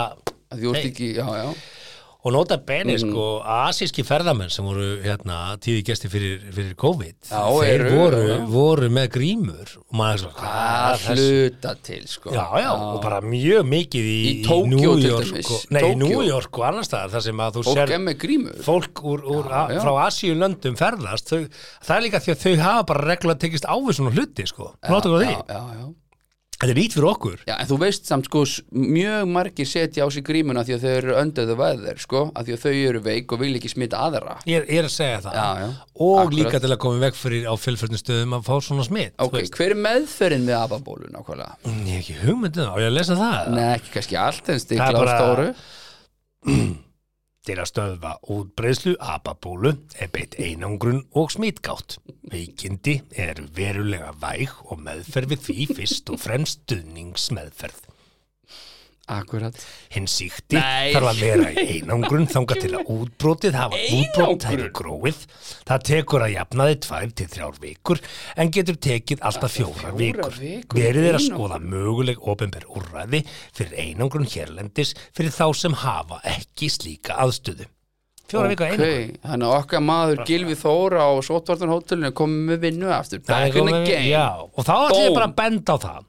Því 0.55 0.63
þú 0.63 0.75
ert 0.79 0.89
ekki, 0.89 1.09
já, 1.19 1.27
já. 1.41 1.49
Og 2.25 2.33
nota 2.33 2.57
beni 2.57 2.95
Mhm. 2.95 3.11
sko 3.11 3.25
asíski 3.45 4.03
ferðamenn 4.03 4.49
sem 4.51 4.65
voru 4.65 4.87
hérna 5.05 5.59
tíði 5.61 5.83
gesti 5.85 6.09
fyrir, 6.09 6.41
fyrir 6.55 6.75
COVID 6.81 7.15
Já, 7.31 7.43
þeir 7.61 7.81
eru, 7.85 7.91
voru, 7.99 8.21
já. 8.29 8.39
voru 8.49 8.89
með 8.89 9.09
grímur 9.17 9.75
og 9.77 9.93
maður 10.01 10.23
svo 10.25 10.31
Að 10.35 10.99
hvað 11.05 11.19
hluta 11.19 11.75
til, 11.83 12.03
sko. 12.09 12.31
Já, 12.33 12.47
já, 12.63 12.71
og 12.73 13.03
bara 13.03 13.21
mjög 13.21 13.69
mikið 13.69 14.09
í, 14.09 14.21
Í 14.25 14.45
Tókíó 14.47 14.67
New 14.73 14.97
York 15.05 15.51
og, 15.51 15.67
Nei, 15.71 15.83
í. 15.83 15.95
New 16.01 16.23
York 16.23 16.59
og 16.59 16.65
annars 16.71 16.89
staðar 16.89 17.11
þar 17.17 17.23
sem 17.29 17.37
að 17.45 17.53
þú 17.59 17.65
Fólk 17.69 17.83
er 17.85 18.15
grímur. 18.25 18.57
fólk 18.65 19.03
úr, 19.05 19.21
úr, 19.25 19.45
Já, 19.51 19.69
já. 19.75 19.81
frá 19.85 19.93
Asíu 20.07 20.35
löndum 20.35 20.77
ferðast 20.81 21.29
þau, 21.29 21.49
það 21.85 21.97
er 21.97 22.03
líka 22.09 22.21
því 22.25 22.33
að 22.33 22.43
þau 22.45 22.57
hafa 22.65 22.87
bara 22.87 23.05
reglulega 23.15 23.39
tekist 23.45 23.65
á 23.69 23.75
við 23.77 23.95
svona 24.01 24.15
hluti 24.17 24.47
sko, 24.49 24.73
nota 24.89 25.09
á 25.09 25.17
því 25.21 25.29
Já, 25.29 25.45
já, 25.49 25.61
já. 25.77 25.95
Þetta 26.65 26.75
er 26.75 26.81
nýtt 26.81 26.97
fyrir 26.97 27.09
okkur. 27.11 27.37
Já, 27.47 27.55
en 27.61 27.69
þú 27.71 27.79
veist 27.85 28.09
samt 28.09 28.29
sko 28.31 28.45
mjög 28.75 29.31
margir 29.35 29.69
setja 29.69 30.05
á 30.05 30.09
sig 30.11 30.25
grímuna 30.27 30.65
því 30.65 30.77
að 30.79 30.85
þau 30.87 30.93
eru 30.95 31.17
önduðu 31.21 31.57
veður 31.61 32.01
sko, 32.03 32.23
að 32.35 32.49
því 32.49 32.57
að 32.57 32.65
þau 32.65 32.75
eru 32.75 33.03
veik 33.05 33.35
og 33.37 33.43
vil 33.45 33.53
ekki 33.59 33.73
smita 33.75 34.01
aðra. 34.09 34.39
Ég 34.49 34.63
er, 34.63 34.69
ég 34.73 34.83
er 34.83 34.89
að 34.89 34.95
segja 34.97 35.21
það. 35.27 35.37
Já, 35.39 35.65
já. 35.65 35.69
og 35.95 36.15
Akkurat. 36.23 36.39
líka 36.41 36.63
til 36.65 36.73
að 36.75 36.81
koma 36.85 37.03
veg 37.05 37.19
fyrir 37.19 37.47
á 37.47 37.55
fylgförnum 37.61 38.01
stöðum 38.01 38.37
að 38.39 38.49
fá 38.49 38.55
svona 38.65 38.87
smitt 38.87 39.15
Ok, 39.23 39.37
hver 39.55 39.75
er 39.75 39.81
meðferðin 39.85 40.49
við 40.49 40.57
ababólu 40.59 41.11
nákvæmlega? 41.15 41.59
Ég 41.65 41.93
hef 41.93 42.01
ekki 42.01 42.17
hugmyndið 42.25 42.67
á, 42.67 42.75
ég 42.83 42.89
að 42.91 42.97
lesa 42.99 43.19
það? 43.21 43.53
Nei, 43.55 43.69
ekki 43.77 43.95
kannski 43.99 44.19
allt 44.19 44.51
en 44.55 44.65
stikla 44.65 45.05
á 45.05 45.05
stóru 45.15 45.47
Til 47.45 47.59
að 47.61 47.69
stöðva 47.69 48.11
útbreiðslu 48.33 48.95
apabólu 49.05 49.75
er 50.01 50.09
beitt 50.15 50.39
einangrun 50.41 51.03
og 51.13 51.29
smitgátt. 51.35 51.99
Veikindi 52.33 53.03
er 53.21 53.43
verulega 53.57 54.15
væg 54.23 54.55
og 54.65 54.81
meðferð 54.87 55.35
við 55.35 55.43
því 55.49 55.67
fyrst 55.77 56.15
og 56.15 56.23
fremst 56.25 56.65
stuðningsmeðferð. 56.65 57.84
Akkurat 59.13 59.57
Hinn 59.93 60.07
síkti 60.09 60.57
þarf 60.57 61.09
að 61.11 61.19
vera 61.21 61.49
í 61.53 61.65
einangrun 61.75 62.25
þangað 62.31 62.61
til 62.63 62.71
að 62.79 62.93
útbrotið 62.95 63.59
hafa 63.59 63.77
Einangrun? 63.77 64.39
hefur 64.49 64.71
gróið. 64.79 65.19
Það 65.69 65.83
tekur 65.91 66.25
að 66.25 66.33
jafnaði 66.33 66.79
tvær 66.87 67.13
til 67.21 67.27
þrjár 67.35 67.59
vikur 67.61 68.01
en 68.41 68.53
getur 68.57 68.79
tekið 68.89 69.25
alltaf 69.29 69.53
fjórar 69.59 69.93
vikur. 69.99 70.39
Verið 70.41 71.11
er 71.11 71.19
að 71.19 71.21
einangrun? 71.21 71.27
skoða 71.29 71.61
möguleg 71.61 72.25
ofinber 72.33 72.65
úrræði 72.73 73.21
fyrir 73.53 73.77
einangrun 73.85 74.31
hérlendis 74.33 74.95
fyrir 75.13 75.37
þá 75.37 75.47
sem 75.61 75.77
hafa 75.85 76.23
ekki 76.25 76.71
slíka 76.73 77.19
aðstöðu. 77.21 77.69
Fjóra 78.25 78.49
vikur 78.55 78.71
einangrun. 78.71 79.13
Ok, 79.13 79.21
þannig 79.29 79.51
að 79.51 79.59
okkar 79.59 79.85
maður 79.85 80.25
Gilvi 80.25 80.57
Þóra 80.57 81.05
á 81.05 81.13
Sotvartan 81.29 81.75
hótelinu 81.77 82.15
komið 82.17 82.49
með 82.49 82.65
vinnu 82.65 82.89
aftur 82.97 83.21
Já, 83.21 84.27
og 84.49 84.65
þá 84.65 84.75
ætlum 84.89 85.05
ég 85.05 85.17
bara 85.21 85.29
að 85.29 85.39
benda 85.45 85.77
á 85.77 85.79
það 85.85 86.03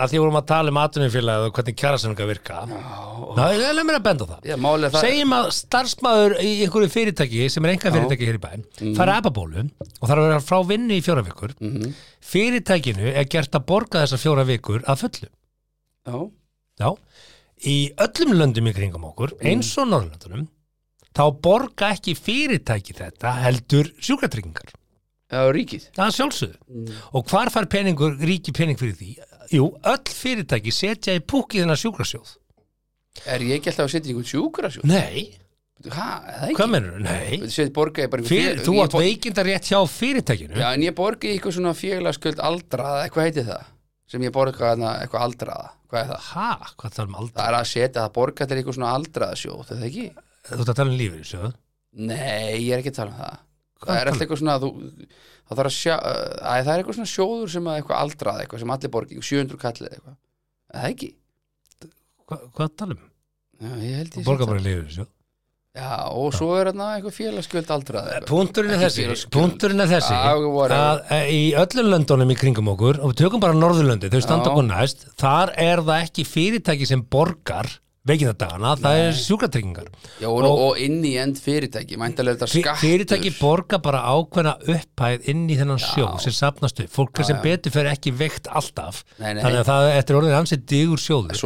að 0.00 0.08
því 0.08 0.20
vorum 0.22 0.36
að 0.40 0.46
tala 0.48 0.72
um 0.72 0.78
atvinnufélagið 0.80 1.46
og 1.50 1.56
hvernig 1.58 1.74
kjærasamninga 1.76 2.26
virka 2.30 2.60
Ná, 3.36 3.42
ég 3.52 3.64
er 3.68 3.80
mér 3.84 3.98
að 3.98 4.04
benda 4.06 4.24
á 4.24 4.28
það 4.30 4.46
Já, 4.48 4.56
málið 4.56 4.86
er 4.88 4.94
það 4.94 5.04
Segjum 5.04 5.34
að 5.36 5.48
starfsmæður 5.58 6.34
í 6.40 6.52
einhverju 6.64 6.92
fyrirtæki 6.94 7.42
sem 7.52 7.66
er 7.68 7.72
enga 7.74 7.92
fyrirtæki 7.92 8.28
hér 8.30 8.38
í 8.38 8.42
bæn 8.46 8.64
Mhm. 8.80 8.94
fara 8.96 9.18
ababólu 9.20 9.66
og 9.84 10.08
þarf 10.08 10.22
að 10.22 10.28
vera 10.30 10.40
frá 10.46 10.58
vinnu 10.70 10.96
í 10.96 11.02
fjóra 11.04 11.24
vikur 11.26 11.52
Mhm. 11.60 11.92
Fyrirtækinu 12.32 13.12
er 13.12 13.24
gert 13.28 13.52
að 13.52 13.66
borga 13.68 14.00
þessar 14.06 14.22
fjóra 14.24 14.46
vikur 14.48 14.80
að 14.88 15.02
fullu 15.04 15.28
Já, 16.08 16.30
Já, 16.80 16.96
í 17.68 17.76
öllum 18.00 18.32
löndum 18.40 18.66
í 18.68 18.74
kringum 18.74 19.04
okkur, 19.12 19.36
Mhm. 19.36 19.46
eins 19.46 19.76
og 19.78 19.88
Norrlöndunum 19.92 20.48
þá 21.14 21.24
borga 21.42 21.92
ekki 21.92 22.16
fyrirtæki 22.16 22.96
þetta 22.96 23.34
heldur 23.44 23.92
sjúkratryggingar 24.00 24.72
já, 25.30 25.52
ríkið 25.52 25.84
Það 25.92 26.06
er 26.06 26.16
sjálfsögðu. 26.16 26.56
Mm. 26.72 26.88
Og 27.14 27.24
hvar 27.28 27.48
fær 27.52 27.66
peningur, 27.68 28.16
ríki 28.20 28.52
pening 28.52 28.76
fyrir 28.78 28.96
því? 28.96 29.16
Jú, 29.52 29.66
öll 29.92 30.12
fyrirtæki 30.16 30.72
setja 30.72 31.14
í 31.18 31.20
púki 31.20 31.60
þennan 31.62 31.78
sjúkrasjóð. 31.80 32.34
Er 33.28 33.42
ég 33.44 33.58
ekki 33.60 33.72
alltaf 33.72 33.86
að 33.88 33.94
setja 33.94 34.08
í 34.08 34.14
einhvern 34.14 34.30
sjúkrasjóð? 34.32 34.86
Nei, 34.88 35.24
Hæ, 35.82 35.88
er 35.90 36.36
það 36.38 36.46
ekki? 36.46 36.56
hvað 36.60 36.70
mennur? 36.72 36.98
Nei. 37.02 37.38
Þú 37.42 37.48
setja 37.50 37.72
borga 37.74 38.04
ég 38.04 38.10
bara 38.12 38.22
í 38.22 38.26
Fyr, 38.30 38.42
fél- 38.52 38.60
þú 38.68 38.74
átt 38.84 38.94
veikinda 38.96 39.42
rétt 39.48 39.66
hjá 39.72 39.78
fyrirtækinu. 39.90 40.54
Já, 40.62 40.68
en 40.76 40.84
ég 40.86 40.94
borga 40.94 41.26
í 41.28 41.32
eitthvað 41.36 41.56
svona 41.58 41.72
félagskjöld 41.74 42.42
aldraða, 42.48 43.00
eitthvað 43.08 43.26
heitir 43.28 43.46
það? 43.50 43.64
Sem 44.12 44.22
ég 44.28 44.32
borga 44.36 44.70
eitthvað 44.76 45.24
aldraða, 45.26 45.68
hvað 45.90 46.00
er 46.04 46.08
það? 46.12 46.22
Ha, 46.32 46.50
hvað 46.78 46.94
það 46.94 47.02
er 47.02 47.08
um 47.10 47.18
aldrei? 47.18 47.36
Það 47.42 47.48
er 47.50 47.58
að 47.58 47.66
setja 47.72 47.98
það 48.04 48.12
borga 48.20 48.46
til 48.46 48.56
eitthvað 48.60 48.76
svona 48.78 48.92
aldraðasjóð, 48.98 49.64
er 49.66 49.80
það 49.82 49.88
ekki? 49.90 50.06
Þú 50.46 50.58
ert 50.62 50.72
að 50.72 50.78
tala 50.80 50.90
um 50.94 50.98
lífið, 51.02 51.24
sjóð. 51.32 51.52
Nei, 51.92 52.56
ég 52.62 52.72
er 52.72 52.78
ekki 52.82 52.92
að 52.94 52.98
tala 53.02 53.10
um 53.12 53.18
það. 53.22 53.40
Hvað 53.82 53.90
Það 53.92 54.00
er 54.02 54.10
alltaf 54.12 54.22
eitthvað 54.22 54.40
svona, 54.44 54.56
þú, 54.62 54.70
það 55.52 55.62
þarf 55.62 55.72
að 55.72 55.78
sjá, 55.78 55.94
að 56.02 56.66
það 56.66 56.74
er 56.74 56.82
eitthvað 56.82 56.98
svona 56.98 57.12
sjóður 57.12 57.54
sem 57.54 57.70
að 57.70 57.80
eitthvað 57.80 58.04
aldraða, 58.06 58.44
eitthvað 58.44 58.62
sem 58.64 58.74
allir 58.76 58.92
borgi, 58.96 59.22
700 59.30 59.62
kallið 59.62 59.96
eitthvað. 59.96 60.20
Er 60.72 60.78
það 60.82 60.92
ekki? 60.92 61.10
Hva, 62.32 62.38
hvað 62.56 62.78
tala 62.82 62.96
um? 62.96 63.02
Já, 63.62 63.72
ég 63.78 63.98
held 64.00 64.16
ég 64.18 64.30
í 64.32 64.64
lífið, 64.66 64.86
sjóð. 64.96 65.10
Já, 65.72 66.04
og 66.12 66.34
svo 66.36 66.50
er 66.60 66.68
þarna 66.68 66.86
eitthvað 66.98 67.14
félagskjöld 67.16 67.70
aldraða. 67.72 68.16
eitthvað. 68.18 68.28
Punturinn 68.28 68.74
er 68.74 68.82
þessi, 68.82 69.04
félagsgjöld. 69.06 69.32
punkturinn 69.32 69.80
er 69.80 69.88
þessi 69.88 70.16
að 70.76 70.98
e, 71.16 71.20
í 71.32 71.44
öllum 71.62 71.88
löndunum 71.94 72.32
í 72.34 72.36
kringum 72.36 72.68
okkur 72.74 72.98
og 73.00 73.14
við 73.14 73.22
tökum 73.22 73.40
bara 73.40 73.56
Norðurlöndi, 73.56 74.10
þau 74.12 74.20
standa 74.20 74.50
okkur 74.50 74.66
næst 74.68 75.06
þar 75.22 75.54
er 75.56 75.80
það 75.86 76.04
ekki 76.04 76.26
fyrirtæki 76.28 76.90
sem 76.90 77.04
borgar 77.16 77.70
veikindadagana, 78.08 78.72
það 78.82 79.00
er 79.00 79.12
sjúkratryggingar. 79.14 79.90
Já, 80.18 80.26
og, 80.26 80.46
og 80.50 80.78
inn 80.82 80.98
í 81.06 81.12
end 81.22 81.38
fyrirtæki, 81.42 81.98
mæntalega 82.00 82.40
þetta 82.40 82.48
skattur. 82.50 82.80
fyrirtæki 82.82 83.30
borga 83.36 83.78
bara 83.82 84.00
ákveðna 84.10 84.54
upphæð 84.74 85.28
inn 85.30 85.44
í 85.46 85.58
þennan 85.60 85.78
sjó 85.82 86.08
sem 86.22 86.34
sapnast 86.34 86.82
upp. 86.82 86.90
Fólk 86.92 87.22
sem 87.22 87.38
betur 87.44 87.74
fer 87.74 87.86
ekki 87.92 88.10
veikt 88.18 88.50
alltaf. 88.50 89.04
Nei, 89.20 89.30
nei. 89.38 89.42
þannig 89.44 89.60
að 89.62 89.70
það 89.70 89.88
eftir 90.00 90.18
orðin 90.18 90.38
ansið 90.40 90.66
digur 90.74 91.00
sjóður. 91.02 91.38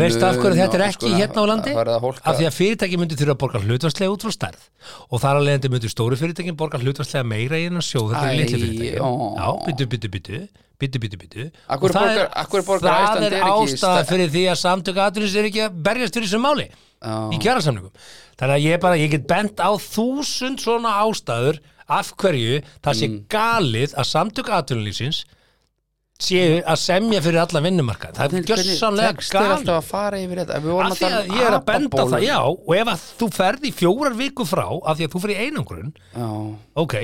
Veistu 0.00 0.24
af 0.24 0.40
hverju 0.40 0.60
þetta 0.62 0.80
er 0.80 0.86
og 0.86 0.88
ekki 0.88 1.04
sko, 1.12 1.14
hérna 1.20 1.44
á 1.44 1.46
landi? 1.52 1.76
af 1.76 2.40
því 2.40 2.48
að 2.48 2.58
fyrirtæki 2.62 3.00
myndi 3.00 3.20
þurfa 3.20 3.36
að 3.36 3.42
borga 3.44 3.64
hlutvarslega 3.64 4.16
út 4.16 4.24
frá 4.24 4.32
stærð. 4.38 4.68
Og 5.10 5.20
þar 5.20 5.40
að 5.40 5.46
leiðandi 5.50 5.74
myndi 5.74 5.92
stóru 5.92 6.16
fyrirtækin 6.20 6.56
borga 6.56 6.80
hlutvarslega 6.80 7.28
meira 7.28 7.60
í 7.60 7.68
hennar 7.68 7.84
sjó 7.84 8.08
þetta 8.08 8.26
er 8.32 8.36
litli 8.40 8.60
fyrirtæki 8.64 10.48
byttu 10.92 11.50
Af 11.68 11.80
hverju 11.80 11.84
Og 11.84 11.92
það 11.94 12.08
er- 12.10 12.28
það 12.80 13.22
er 13.30 13.42
ástæða 13.42 14.04
fyrir 14.06 14.28
því 14.30 14.44
að 14.52 14.58
samtök 14.64 14.96
aðurins 14.96 15.34
er 15.36 15.44
ekki 15.44 15.62
að 15.68 15.82
berjast 15.82 16.14
fyrir 16.14 16.28
þessu 16.28 16.40
máli 16.40 16.68
Já. 17.04 17.30
í 17.32 17.38
kjærasamningum 17.38 17.90
þannig 18.38 18.54
að 18.56 18.64
ég 18.64 18.80
bara, 18.80 18.94
ég 18.96 19.10
get 19.10 19.26
bent 19.26 19.56
á 19.60 19.70
þúsund 19.76 20.58
svona 20.60 20.92
ástæður 21.04 21.58
af 21.88 22.12
hverju 22.16 22.62
það 22.82 22.94
sé 22.94 23.08
Mm. 23.08 23.26
galið 23.28 23.94
að 23.94 24.04
samtök 24.08 24.48
atvinnulífsins 24.48 25.24
séu 26.18 26.62
að 26.64 26.76
semja 26.78 27.20
fyrir 27.20 27.40
alla 27.42 27.60
vinnumarka 27.60 28.12
það 28.14 28.34
er 28.38 28.42
gjössanlega 28.48 29.12
galið 29.34 29.68
að 29.74 29.82
fara 29.84 30.16
yfir 30.22 30.36
þetta? 30.44 30.56
Af 30.56 30.62
að 30.64 30.96
því 30.96 31.08
að 31.10 31.28
um 31.28 31.34
ég 31.36 31.42
er 31.44 31.56
að 31.58 31.64
benda 31.66 31.88
á 31.90 32.00
apabólu. 32.00 32.12
það, 32.14 32.22
já 32.24 32.38
og 32.44 32.76
ef 32.78 32.86
að 32.86 33.00
þú 33.18 33.28
ferð 33.34 33.62
í 33.68 33.72
fjórar 33.74 34.14
viku 34.14 34.44
frá 34.46 34.64
af 34.86 34.96
því 34.96 35.04
að 35.08 35.12
þú 35.12 35.20
fyrir 35.24 35.40
einangrun 35.44 35.92
Já. 36.14 36.28
ok, 36.76 36.94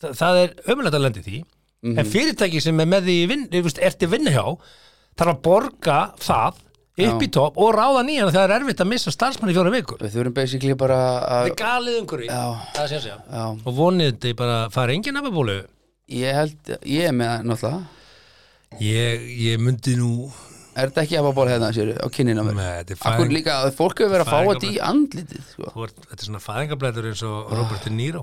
það, 0.00 0.14
það 0.22 0.38
er 0.44 0.54
ömulegt 0.72 0.94
að 0.94 1.02
lendi 1.02 1.22
því 1.26 1.44
Mhm. 1.82 1.98
en 1.98 2.06
fyrirtæki 2.06 2.60
sem 2.62 2.78
er 2.80 2.86
með 2.86 3.08
því 3.08 3.14
í 3.22 3.28
vinn, 3.28 3.48
þú 3.50 3.62
veist, 3.66 3.78
ertu 3.82 4.06
vinna 4.12 4.30
hjá 4.30 4.44
þarf 5.18 5.32
að 5.32 5.40
borga 5.42 5.96
það 6.22 6.60
upp 7.02 7.22
í 7.24 7.28
topp 7.32 7.56
og 7.58 7.72
ráða 7.74 8.02
nýjan 8.06 8.28
þegar 8.30 8.36
það 8.36 8.52
er 8.52 8.54
erfitt 8.60 8.82
að 8.84 8.88
missa 8.92 9.10
starfsmann 9.10 9.50
í 9.50 9.54
fjórar 9.56 9.72
vikur 9.74 9.98
Við 10.04 10.12
þurfum 10.14 10.34
basically 10.36 10.74
bara 10.78 10.98
að 11.26 11.48
er 11.50 11.54
galið 11.58 11.98
umhverju 12.02 12.28
Já. 12.28 12.44
það 12.76 12.86
sé 12.92 12.96
að 12.98 13.02
segja 13.06 13.18
Já, 13.32 13.44
og 13.66 13.74
vonið 13.80 14.12
þetta 14.12 14.36
bara 14.36 14.58
fara 14.70 14.92
engin 14.94 15.16
afabólu 15.18 15.56
ég 16.12 16.34
held, 16.36 16.72
ég 16.84 17.08
er 17.08 17.16
með 17.16 17.46
náttúrulega 17.48 17.82
ég, 18.80 19.26
ég 19.50 19.60
myndi 19.62 19.96
nú 19.98 20.30
Er 20.72 20.88
þetta 20.88 21.02
ekki 21.04 21.18
afaból 21.20 21.48
hérna 21.50 21.68
sér 21.76 21.90
á 22.00 22.08
kynina 22.08 22.40
mér? 22.46 22.54
Nei, 22.56 22.68
þetta 22.80 22.94
er 22.94 23.00
Akkur 23.02 23.26
fæðing- 23.26 23.34
líka, 23.36 23.56
fólk 23.76 23.98
hefur 24.00 24.12
verið 24.14 24.24
að 24.24 24.30
fá 24.32 24.38
þetta 24.48 24.70
í 24.70 24.78
andlitið 24.80 25.42
sko. 25.50 25.88
þetta 26.08 26.16
er 26.16 26.24
svona 26.30 26.40
fæðingablæður 26.46 27.08
eins 27.10 27.22
og 27.28 27.50
Robert 27.52 27.84
De 27.84 27.90
Niro. 27.92 28.22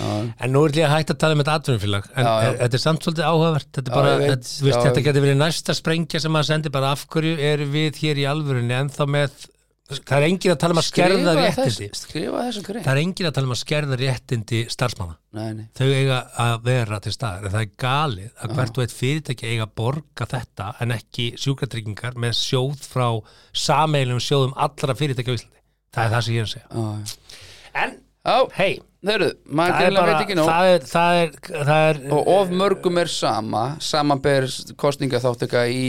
En 0.00 0.52
nú 0.54 0.64
er 0.66 0.76
ég 0.78 0.88
að 0.88 0.94
hætta 0.98 1.16
að 1.16 1.22
tala 1.24 1.36
um 1.36 1.42
þetta 1.42 1.56
atvinnufélag. 1.60 2.10
En 2.14 2.24
Já, 2.28 2.32
já. 2.34 2.50
e- 2.50 2.58
þetta 2.62 2.78
er 2.78 2.84
samt 2.84 3.06
svolítið 3.06 3.30
áhugavert. 3.30 3.70
Þetta, 3.70 3.88
er 3.88 3.94
Já, 3.94 3.96
bara, 3.96 4.12
ég 4.14 4.22
veit. 4.24 4.44
þetta, 4.44 4.68
Já, 4.70 4.84
þetta 4.88 5.06
getur 5.08 5.26
verið 5.26 5.40
næsta 5.40 5.74
sprengja 5.78 6.20
sem 6.20 6.32
maður 6.34 6.50
sendir 6.50 6.74
bara. 6.74 6.92
Af 6.94 7.06
hverju 7.08 7.34
eru 7.52 7.66
við 7.74 8.00
hér 8.02 8.22
í 8.22 8.28
alvörunni 8.30 8.78
ennþá 8.78 9.08
með 9.10 9.42
það 9.84 10.14
er 10.16 10.24
engin 10.30 10.52
að 10.54 10.60
tala 10.62 10.74
um 10.74 10.80
að 10.80 10.86
skerða 10.86 11.32
réttindi. 11.36 11.88
grein 12.08 12.84
það 12.84 12.90
er 12.94 13.00
engin 13.02 13.28
að 13.28 13.34
tala 13.36 13.48
um 13.48 13.52
að 13.52 13.60
skerða 13.60 13.98
réttindi 14.00 14.60
starfsmanna. 14.72 15.16
Nei, 15.36 15.48
nei. 15.58 15.66
þau 15.76 15.88
eiga 15.92 16.20
að 16.40 16.54
vera 16.64 17.00
til 17.04 17.12
staðar. 17.12 17.44
En 17.44 17.52
það 17.52 17.66
er 17.66 17.74
galið 17.84 18.30
að 18.40 18.54
hvert 18.56 18.78
og 18.78 18.86
eitt 18.86 18.96
fyrirtæki 18.96 19.50
eiga 19.50 19.66
að 19.66 19.74
borga 19.82 20.28
þetta 20.30 20.70
en 20.80 20.96
ekki 20.96 21.26
sjúkratryggingar 21.44 22.16
með 22.24 22.38
sjóð 22.40 22.86
frá 22.94 23.08
sameilum 23.52 24.22
sjóðum 24.24 24.56
allra 24.56 24.96
fyrirtæki 24.96 25.34
á 25.34 25.36
Íslandi. 25.36 25.62
Það 25.94 26.06
er 26.08 26.14
það 26.16 26.24
sem 26.24 26.34
ég 26.34 26.40
er 26.40 26.48
að 26.48 26.54
segja. 26.54 26.68
Já, 26.72 26.86
já. 26.96 27.44
en, 27.84 27.94
Já, 28.24 28.36
hei, 28.56 28.78
þeirru, 29.04 29.26
maður 29.52 29.74
það 29.74 29.86
er 29.86 29.96
bara 29.98 30.12
veit 30.14 30.22
ekki 30.24 30.36
nóg. 30.38 30.46
það 30.48 30.68
er, 30.74 30.86
það 30.88 31.18
er, 31.22 31.34
það 31.68 31.88
er 31.88 31.98
og 32.16 32.30
of 32.34 32.54
mörgum 32.62 33.00
er 33.02 33.10
sama 33.12 33.64
samanber 33.84 34.46
kostningaþáttaka 34.80 35.66
í 35.68 35.84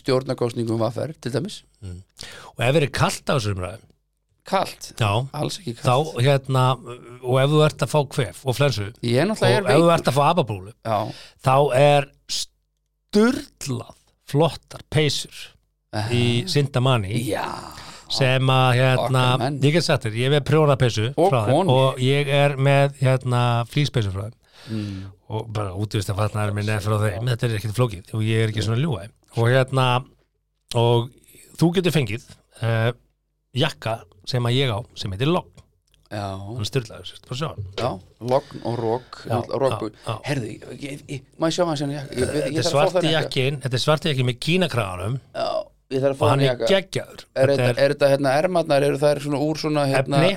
stjórnarkostningum 0.00 0.80
vaffer 0.82 1.14
til 1.22 1.32
dæmis. 1.36 1.60
Og 1.86 2.58
ef 2.58 2.74
við 2.74 2.80
erum 2.82 2.92
kalt 2.98 3.22
á 3.30 3.34
þessu 3.36 3.54
umræðum? 3.54 3.86
Kalt, 4.50 4.88
já, 4.98 5.10
alls 5.36 5.60
ekki 5.60 5.76
þá 5.78 5.84
kalt 5.92 6.16
hérna 6.26 6.62
og 6.80 7.36
ef 7.38 7.50
þú 7.52 7.58
ert 7.68 7.82
að 7.84 7.90
fá 7.92 7.98
kvef 8.16 8.40
og 8.48 8.56
flensu 8.56 8.86
er 8.88 9.20
og 9.20 9.28
náttúrulega 9.30 9.60
ef 9.60 9.68
er 9.70 9.82
þú 9.84 9.90
ert 9.94 10.08
að 10.10 10.16
fá 10.16 10.22
ababúlu 10.32 10.72
já, 10.72 10.96
þá 11.44 11.54
er 11.78 12.08
sturlað 12.34 13.94
flottar 14.30 14.82
peysur 14.90 15.44
í 16.14 16.24
Sindamanni 16.50 17.20
já, 17.28 17.44
sem 18.10 18.52
að 18.52 18.68
hérna, 18.80 19.24
Okkar 19.36 19.66
ég 19.66 19.76
get 19.76 19.86
sagt 19.86 20.06
þér, 20.06 20.18
ég 20.18 20.28
er 20.30 20.34
með 20.34 20.44
prjónapeysu 20.50 21.08
Og 21.20 21.36
og 21.70 22.00
ég 22.02 22.30
er 22.34 22.56
með 22.58 22.98
hérna 23.00 23.42
flýspeysu 23.70 24.12
frá 24.14 24.26
þeim. 24.28 24.36
Mm. 24.70 25.04
og 25.32 25.46
bara 25.56 25.70
útvist 25.72 26.10
að 26.12 26.18
fatnaður 26.20 26.52
minn 26.58 26.68
er 26.68 26.82
frá 26.84 26.98
þeim. 27.00 27.30
Þetta 27.30 27.46
er 27.46 27.54
ekkert 27.56 27.78
flókið 27.78 28.10
og 28.18 28.26
ég 28.26 28.42
er 28.44 28.52
ekki 28.52 28.66
svona 28.66 28.82
þeim. 29.00 29.14
og 29.36 29.48
hérna 29.48 29.86
og 30.76 31.08
þú 31.60 31.70
getur 31.78 31.94
fengið 31.94 32.26
uh, 32.60 32.90
jakka 33.56 34.00
sem 34.28 34.46
að 34.46 34.58
ég 34.58 34.70
á 34.74 34.78
sem 34.98 35.12
heitir 35.14 35.30
logg, 35.30 35.48
hann 36.10 36.66
styrlaður 36.66 37.06
sérst, 37.06 37.26
sjá 37.38 37.48
hann. 37.52 37.66
Já, 37.78 37.90
logn 38.32 38.62
og 38.66 38.78
rók 38.80 39.20
ég, 41.06 41.26
maður 41.38 41.56
sjá 41.56 41.64
ég, 41.94 42.08
ég, 42.10 42.20
ég, 42.20 42.32
þetta 42.46 42.62
er 42.62 42.68
svarti 42.68 42.96
þannig 42.98 43.14
jakkin 43.16 43.60
þetta 43.64 43.78
er 43.78 43.84
svarti 43.84 44.12
jakkin 44.12 44.28
með 44.30 44.40
kínakraganum. 44.46 45.18
Já, 45.34 45.48
ég 45.90 46.00
þarf 46.04 46.14
að 46.14 46.20
fá 46.20 46.28
hann 46.30 46.40
er 46.40 46.46
jakka 46.52 46.66
geggjaður. 46.70 47.24
Er 47.34 47.48
þetta 47.54 47.70
er 47.84 47.94
þetta 47.94 48.10
hérna 48.14 48.34
ermarnar, 48.42 48.82
eru 48.86 48.98
þær 49.02 49.20
svona 49.24 49.40
úr 49.46 49.58
svona 49.58 49.86
hérna, 49.90 50.20
efni, 50.24 50.36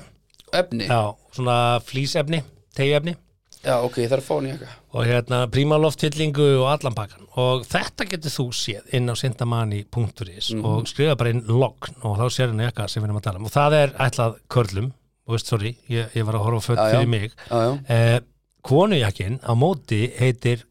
efni? 0.54 0.88
já, 0.88 1.01
svona 1.36 1.58
flýsefni 1.86 2.43
tegefni 2.76 3.16
Já, 3.64 3.78
ok, 3.80 3.95
ég 4.04 4.10
þarf 4.12 4.26
að 4.26 4.28
fá 4.28 4.36
hann 4.36 4.47
jakka 4.49 4.72
og 4.93 5.06
hérna 5.08 5.38
prímaloftillingu 5.47 6.47
og 6.60 6.66
allan 6.68 6.93
pakkan. 6.97 7.24
Og 7.39 7.64
þetta 7.66 8.06
getur 8.12 8.30
þú 8.34 8.43
séð 8.54 8.89
inn 8.93 9.08
á 9.08 9.16
sindamanni.is 9.16 10.49
Mhm. 10.54 10.66
og 10.66 10.84
skrifa 10.91 11.16
bara 11.16 11.30
inn 11.32 11.45
logn 11.47 11.95
og 12.04 12.18
þá 12.20 12.26
sér 12.30 12.51
henni 12.51 12.68
eitthvað 12.68 12.89
sem 12.91 13.01
við 13.01 13.08
erum 13.08 13.18
að 13.22 13.24
tala 13.24 13.39
um. 13.39 13.45
Og 13.45 13.51
það 13.56 13.74
er 13.80 13.93
ætlað 14.04 14.36
körlum 14.49 14.91
og 15.26 15.34
veist, 15.38 15.47
sorry, 15.47 15.78
ég, 15.89 16.12
ég 16.14 16.26
var 16.28 16.36
að 16.36 16.43
horfa 16.43 16.62
fött 16.74 16.78
Já, 16.78 16.84
já. 16.84 16.91
fyrir 16.99 17.08
mig. 17.10 17.32
Já, 17.49 17.56
já, 17.56 17.80
eh, 17.88 18.20
konujakkin 18.62 19.39
á 19.47 19.51
móti 19.56 20.01
heitir 20.20 20.66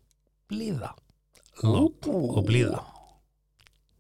blíða. 0.52 0.92
Logn 1.62 2.12
og 2.36 2.44
blíða 2.46 2.84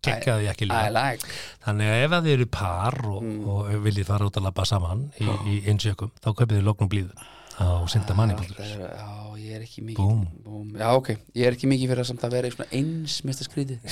kekkaði 0.06 0.46
jakki 0.48 0.66
I 0.66 0.70
líka 0.70 0.92
like. 0.96 1.28
Þannig 1.66 1.92
að 1.92 2.04
ef 2.06 2.16
að 2.18 2.24
þið 2.26 2.32
eru 2.38 2.46
par 2.58 2.96
og, 3.06 3.20
Mm. 3.22 3.42
og 3.48 3.68
viljið 3.86 4.06
fara 4.10 4.26
út 4.30 4.36
að 4.40 4.46
labba 4.48 4.64
saman 4.66 5.04
í, 5.20 5.28
í 5.52 5.58
einsjökum, 5.70 6.10
þá 6.22 6.28
kaupið 6.32 6.56
þið 6.58 6.64
logn 6.70 6.86
og 6.86 6.90
blíðu 6.90 7.28
á 7.62 7.66
sindamanni.is 7.92 8.56
Það 8.56 8.72
er- 8.72 8.96
Já, 8.98 9.10
ég 9.38 9.52
er 9.58 9.62
ekki 9.66 9.82
mikið. 9.84 10.26
Já, 10.80 10.88
ok, 10.96 11.08
ég 11.36 11.46
er 11.46 11.52
ekki 11.56 11.68
mikið 11.70 11.88
fyrir 11.92 12.02
að 12.02 12.10
samt 12.10 12.24
að 12.26 12.30
vera 12.38 12.50
eins 12.72 13.20
mista 13.24 13.44
skrítið 13.46 13.78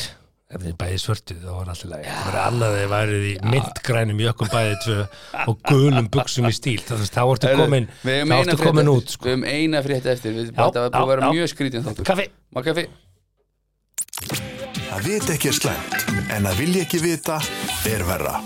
ef 0.51 0.59
þið 0.65 0.75
bæði 0.81 0.97
svörtu 0.99 1.35
þá 1.39 1.51
var 1.55 1.69
alltaf 1.71 1.91
læg 1.93 2.03
það 2.09 2.25
verður 2.27 2.41
annað 2.43 2.73
þegar 2.75 2.91
værið 2.91 3.27
í 3.29 3.35
myndgrænum 3.53 4.23
jökkum 4.25 4.49
bæði 4.51 4.75
tvö 4.83 4.97
og 5.47 5.61
gulum 5.71 6.09
buksum 6.11 6.49
í 6.51 6.53
stíl. 6.57 6.81
Þá, 6.83 7.23
ertu 7.23 7.53
komin, 7.61 7.87
komin 8.59 8.91
út 8.91 9.15
sko. 9.15 9.29
Við 9.29 9.37
höfum 9.37 9.47
eina 9.47 9.83
frétt 9.87 10.11
eftir. 10.11 10.35
Við 10.35 10.51
bara 10.59 10.89
að 10.91 11.07
vera 11.13 11.31
mjög 11.31 11.53
skrítið 11.55 11.87
þáttur. 11.87 12.05
Kaffi 12.11 12.89
Að 14.91 15.07
vita 15.07 15.35
ekki 15.35 15.51
er 15.51 15.57
slæmt, 15.57 15.97
en 16.35 16.47
að 16.51 16.61
vilja 16.61 16.85
ekki 16.87 17.01
vita 17.03 17.39
er 17.89 18.05
verra. 18.09 18.37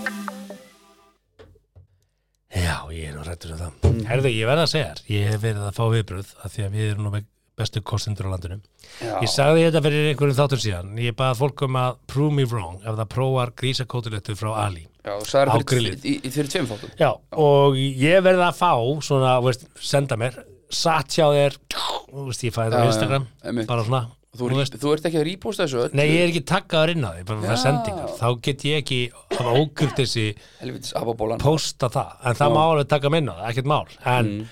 já, 2.55 2.75
ég 2.95 3.09
er 3.09 3.15
nú 3.17 3.23
rættur 3.25 3.53
um 3.55 3.59
það. 3.61 3.87
Herðu, 4.09 4.31
ég 4.31 4.49
verð 4.49 4.63
að 4.63 4.71
segja 4.71 4.89
þér, 4.89 5.01
ég 5.11 5.29
hef 5.31 5.41
verið 5.43 5.67
að 5.67 5.77
fá 5.77 5.85
viðbröð 5.93 6.33
af 6.41 6.53
því 6.55 6.65
að 6.65 6.77
við 6.77 6.89
erum 6.91 7.07
nú 7.07 7.13
með 7.13 7.27
bestu 7.55 7.81
kostendur 7.87 8.27
á 8.27 8.33
landinu. 8.33 8.57
Já, 8.99 9.13
ég 9.23 9.31
sagði 9.31 9.67
þetta 9.67 9.83
fyrir 9.85 10.09
einhverjum 10.11 10.39
þáttur 10.39 10.63
síðan. 10.63 10.91
Ég 11.03 11.15
baði 11.19 11.39
fólk 11.39 11.63
um 11.67 11.79
að 11.79 12.01
prove 12.11 12.35
me 12.35 12.47
wrong 12.49 12.81
ef 12.81 12.97
það 12.97 13.11
prófar 13.15 13.53
grísakótulettu 13.61 14.35
frá 14.39 14.51
Ali 14.65 14.87
já 15.05 15.13
það 15.21 15.41
er 15.43 15.65
fyrir, 15.69 15.97
í, 16.01 16.17
í, 16.17 16.33
fyrir 16.33 16.51
tveim 16.51 16.67
þáttum. 16.69 16.93
Já, 16.99 17.09
og 17.45 17.77
ég 17.77 18.23
verði 18.25 18.45
að 18.47 18.57
fá 18.57 18.71
svona, 19.05 19.37
þú 19.39 19.49
veist, 19.51 19.65
senda 19.93 20.17
mér 20.19 20.39
satt 20.73 21.13
hjá 21.13 21.27
þér 21.29 21.57
þú 21.75 22.27
veist, 22.29 22.45
ég 22.47 22.55
fæði 22.55 22.73
það 22.73 22.75
á 22.75 22.81
Já, 22.81 22.85
já, 22.85 22.91
Instagram 22.91 23.27
bara 23.69 23.85
svona, 23.85 24.01
Þú, 24.35 24.49
þú 24.51 24.57
veist 24.59 24.75
þú 24.81 24.91
ert 24.95 25.05
ekki 25.09 25.19
að 25.21 25.25
rýpósta 25.29 25.63
þessu 25.65 25.79
öll 25.85 25.95
Nei, 25.95 26.05
ég 26.11 26.21
er 26.25 26.31
ekki 26.33 26.41
takkaður 26.51 26.91
inn 26.95 27.05
á 27.07 27.11
því, 27.15 27.23
bara 27.29 27.53
Já. 27.55 27.55
sendingar. 27.63 28.09
Þá 28.19 28.27
get 28.47 28.65
ég 28.67 28.81
ekki 28.83 28.99
ókurtisi 29.39 30.25
Helvitis 30.59 30.93
ababólan 30.99 31.41
posta 31.43 31.89
það, 31.93 32.11
en 32.29 32.37
það 32.39 32.55
má 32.55 32.61
alveg 32.65 32.89
taka 32.91 33.11
minn 33.13 33.29
á 33.31 33.35
það, 33.37 33.47
ekkert 33.53 33.69
mál. 33.71 33.85
En 34.05 34.25
Mm. 34.25 34.45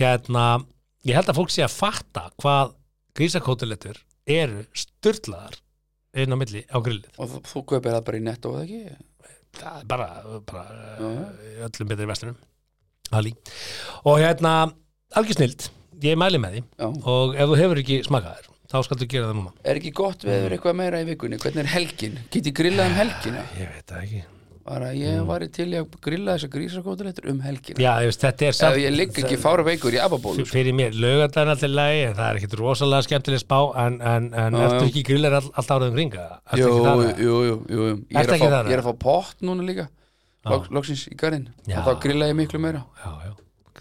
hérna 0.00 0.46
ég 1.06 1.14
held 1.18 1.28
að 1.30 1.38
fólk 1.40 1.50
sé 1.54 1.62
að 1.66 1.74
fatta 1.76 2.24
hvað 2.42 2.74
grísakótulettur 3.16 4.00
eru 4.26 4.64
styrlaðar 4.76 5.60
inn 6.16 6.32
á 6.32 6.36
milli 6.40 6.64
á 6.72 6.78
grillið. 6.80 7.12
Og 7.20 7.28
þú, 7.30 7.42
þú 7.52 7.62
kaupir 7.70 7.92
það 7.94 8.04
bara 8.08 8.18
í 8.18 8.24
netto, 8.26 8.52
eða 8.56 8.64
ekki? 8.64 8.96
það 9.56 9.78
er 9.80 9.86
bara, 9.88 10.08
bara 10.44 10.64
í 11.00 11.52
öllum 11.64 11.88
betri 11.88 12.06
vestlunum 12.10 12.36
Ali. 13.16 13.30
og 14.04 14.18
hérna 14.20 14.72
algjör 15.16 15.38
snild, 15.38 15.68
ég 16.02 16.18
mæli 16.18 16.36
með 16.42 16.56
því. 16.58 16.62
Já. 16.76 16.88
Og 17.06 17.36
ef 17.36 17.48
þú 17.48 17.56
hefur 17.62 17.80
ekki 17.80 18.00
smakaðir 18.04 18.50
þá 18.70 18.78
skaltu 18.86 19.10
gera 19.10 19.28
það 19.30 19.36
núna 19.40 19.52
Er 19.64 19.80
ekki 19.80 19.92
gott 19.96 20.24
veður 20.26 20.56
eitthvað 20.56 20.80
meira 20.80 21.02
í 21.02 21.06
vikunni? 21.10 21.38
Hvernig 21.42 21.62
er 21.64 21.74
helgin? 21.74 22.16
Get 22.30 22.48
ég 22.50 22.56
grillað 22.56 22.90
um 22.92 22.96
helgina? 23.00 23.44
ég 23.58 23.70
veit 23.74 23.92
það 23.92 24.02
ekki 24.06 24.24
Bara 24.66 24.88
ég 24.98 25.20
var 25.22 25.44
til 25.54 25.68
í 25.70 25.76
að 25.78 25.92
grilla 26.02 26.34
þessa 26.34 26.48
grísakótulettur 26.50 27.28
um 27.30 27.36
helgina 27.44 27.78
já, 27.78 27.92
ég 28.02 28.08
veist, 28.10 28.24
þetta 28.24 28.46
er 28.48 28.48
Ef 28.50 28.56
samt 28.58 28.80
ég 28.82 28.96
ligg 28.96 29.20
ekki 29.22 29.36
fára 29.38 29.62
veikur 29.62 29.94
í 29.94 30.00
ababólu 30.02 30.42
sko. 30.42 30.56
fyrir 30.56 30.74
mér, 30.74 30.96
lögandaginn 30.98 31.52
alltaf 31.52 31.70
lagi 31.70 32.00
en 32.08 32.16
það 32.18 32.30
er 32.32 32.40
ekkit 32.40 32.56
rosalega 32.58 33.06
skemmtileg 33.06 33.44
spá 33.44 33.60
en, 33.84 34.00
en, 34.02 34.26
en 34.34 34.58
Já, 34.58 34.64
ertu 34.66 34.88
ekki 34.88 35.04
grillar 35.06 35.38
all, 35.38 35.52
allt 35.54 35.70
árið 35.76 35.92
um 35.92 36.00
ringa? 36.00 36.26
Jú, 36.58 36.72
jú, 36.74 37.36
jú, 37.46 37.60
jú. 37.70 37.86
Ég, 38.10 38.18
er 38.18 38.34
að 38.34 38.42
fá, 38.42 38.48
þar, 38.56 38.72
ég 38.72 38.74
er 38.74 38.82
að 38.82 38.88
fá 38.90 38.98
pott 39.06 39.46
núna 39.46 39.68
líka 39.70 39.86
Lok, 40.50 40.66
Loksins 40.74 41.06
í 41.10 41.16
garinn. 41.18 41.46
Og 41.70 41.86
þá 41.86 42.02
grilla 42.02 42.28
ég 42.30 42.36
miklu 42.38 42.58
meira 42.62 42.82
já, 43.02 43.10
já, 43.22 43.32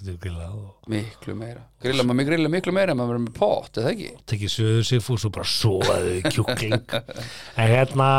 getur 0.05 0.21
grillað 0.21 0.55
og 0.61 0.89
Miklu 0.93 1.35
meira. 1.37 1.65
Grilla 1.83 2.05
maður 2.05 2.29
grilla 2.29 2.51
miklu 2.53 2.73
meira 2.75 2.95
maður 2.95 3.15
verður 3.15 3.25
með 3.25 3.35
pott, 3.39 3.77
eða 3.81 3.91
ekki? 3.91 4.09
tekið 4.31 4.53
söður 4.55 4.87
sigfús 4.89 5.27
og 5.27 5.35
bara 5.35 5.51
soðaði 5.51 6.17
kjúkling. 6.29 6.97
En 7.55 7.71
hérna 7.71 8.09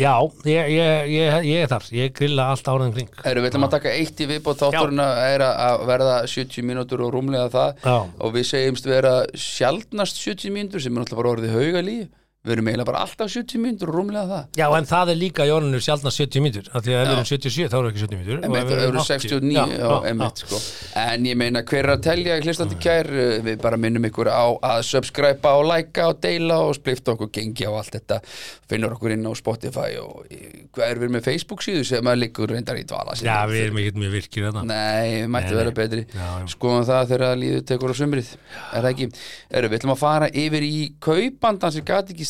já, 0.00 0.12
ég, 0.48 0.72
ég, 0.74 1.12
ég, 1.12 1.38
ég 1.50 1.62
er 1.64 1.70
þar. 1.70 1.86
Ég 1.94 2.16
grilla 2.16 2.48
allt 2.50 2.72
árið 2.72 2.88
um 2.88 2.96
ring 2.98 3.22
Erum 3.30 3.44
við 3.44 3.52
ætlum 3.52 3.68
að 3.68 3.76
taka 3.76 3.94
eitt 3.94 4.24
í 4.24 4.28
viðbót 4.32 4.64
þátturinn 4.64 5.04
að 5.04 5.22
er 5.28 5.46
verða 5.92 6.18
70 6.30 6.66
mínútur 6.66 7.04
og 7.06 7.14
rúmlega 7.14 7.46
það. 7.52 7.84
Já. 7.84 7.96
og 8.18 8.34
við 8.34 8.50
segjumst 8.50 8.90
vera 8.90 9.14
sjaldnast 9.38 10.20
70 10.24 10.54
mínútur 10.56 10.82
sem 10.82 10.94
er 10.94 11.04
náttúrulega 11.04 11.36
orðið 11.36 11.58
hauga 11.58 11.84
líf 11.86 12.12
Við 12.44 12.52
erum 12.58 12.66
eiginlega 12.68 12.84
bara 12.90 13.00
alltaf 13.06 13.30
70 13.32 13.56
mínútur 13.56 13.88
og 13.88 13.94
rúmlega 13.96 14.28
það. 14.28 14.48
Já, 14.58 14.64
en 14.76 14.86
það 14.90 15.10
er 15.14 15.16
líka 15.16 15.44
í 15.48 15.52
orðinu 15.54 15.78
sjálfna 15.80 16.10
70 16.12 16.42
mínútur 16.44 16.66
af 16.76 16.82
því 16.84 16.92
að 16.92 16.98
ef 17.00 17.06
við 17.08 17.12
erum 17.14 17.28
77 17.30 17.68
þá 17.72 17.76
erum 17.78 17.86
við 17.86 17.94
ekki 17.94 18.02
70 18.04 18.18
mínútur. 18.18 18.36
Emitt, 18.44 18.66
það 18.68 18.82
eru 18.84 19.04
69 19.08 19.54
já, 19.54 19.64
já, 19.80 19.94
emitt, 20.10 20.42
sko. 20.44 20.58
En 21.00 21.24
ég 21.24 21.38
meina 21.40 21.62
hver 21.64 21.80
er 21.80 21.92
að 21.94 22.02
telja 22.04 22.36
hlustandi 22.44 22.76
kær 22.84 23.08
Við 23.48 23.56
bara 23.64 23.78
minnum 23.80 24.04
ykkur 24.10 24.28
á 24.28 24.44
að 24.60 24.82
subscribe 24.90 25.54
og 25.56 25.64
likea 25.70 26.10
og 26.10 26.20
deila 26.20 26.58
og 26.66 26.76
splifta 26.76 27.14
okkur 27.14 27.32
gengi 27.32 27.64
á 27.64 27.72
allt 27.72 27.96
þetta. 27.96 28.20
Finnur 28.68 28.92
okkur 28.98 29.16
inn 29.16 29.24
á 29.24 29.32
Spotify 29.40 29.96
og 30.02 30.28
hvað 30.76 30.84
er 30.84 31.00
við 31.00 31.16
með 31.16 31.24
Facebook 31.30 31.64
síðu 31.64 31.80
sem 31.88 32.04
að 32.12 32.20
liggur 32.26 32.52
reyndar 32.52 32.76
í 32.76 32.84
dvala 32.84 33.16
já, 33.16 33.40
við 33.48 33.70
erum 33.70 33.80
ekki 33.80 34.00
mjög 34.04 34.12
virkir 34.18 34.50
þarna. 34.50 34.68
Nei, 34.68 35.24
mætti 35.32 35.56
vera 35.56 35.72
betri. 35.72 36.04
Skoðum 36.52 36.84
það 36.88 37.08
þegar 37.08 37.26
að 37.30 37.40
líður 37.40 37.66
tekur 37.72 37.88
á 37.88 37.96
sumrið 37.96 38.28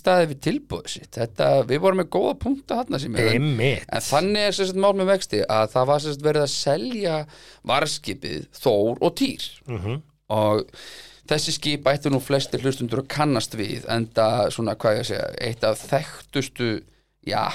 Það 0.04 0.20
staðið 0.20 0.28
við 0.34 0.40
tilbúið 0.44 0.88
sitt 0.92 1.16
Þetta, 1.16 1.46
við 1.70 1.78
vorum 1.80 2.00
með 2.02 2.08
góða 2.12 2.34
sem 3.00 3.14
er 3.16 3.30
Einmitt. 3.38 3.86
En 3.88 4.04
þannig 4.04 4.48
er 4.50 4.56
sérst 4.58 4.76
mál 4.84 4.92
með 4.98 5.10
vexti 5.14 5.40
að 5.48 5.70
það 5.72 5.86
var 5.90 6.02
sérst 6.04 6.24
verið 6.26 6.44
að 6.44 6.52
selja 6.54 7.14
varskipið 7.72 8.46
Þór 8.60 9.00
og 9.00 9.14
Týr 9.20 9.46
Mhm. 9.68 10.02
og 10.34 10.64
þessi 11.28 11.52
skip 11.56 11.84
ættu 11.88 12.10
nú 12.12 12.20
flestir 12.20 12.60
hlustundur 12.60 13.00
að 13.02 13.08
kannast 13.16 13.54
við 13.56 13.86
enda 13.88 14.50
svona 14.52 14.74
hvað 14.76 14.98
ég 14.98 15.00
að 15.00 15.08
segja 15.08 15.30
eitt 15.40 15.64
af 15.64 15.80
þekktustu 15.88 16.68
já, 17.26 17.48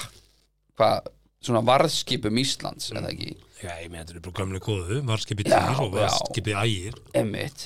hvað 0.78 1.08
svona 1.42 1.62
varðskipum 1.70 2.40
Íslands 2.42 2.90
eða 2.92 3.12
ekki 3.14 3.36
Já, 3.60 3.74
ég 3.84 3.90
með 3.92 4.00
þetta 4.06 4.14
er 4.16 4.24
bara 4.24 4.38
gömlega 4.40 4.64
góðu 4.70 4.98
varskipið 5.10 5.50
Já, 5.52 5.58
týr 5.68 5.80
og 5.84 5.96
já. 5.98 6.02
varskipið 6.06 6.60
ægir. 6.64 6.94
Emmitt 7.20 7.66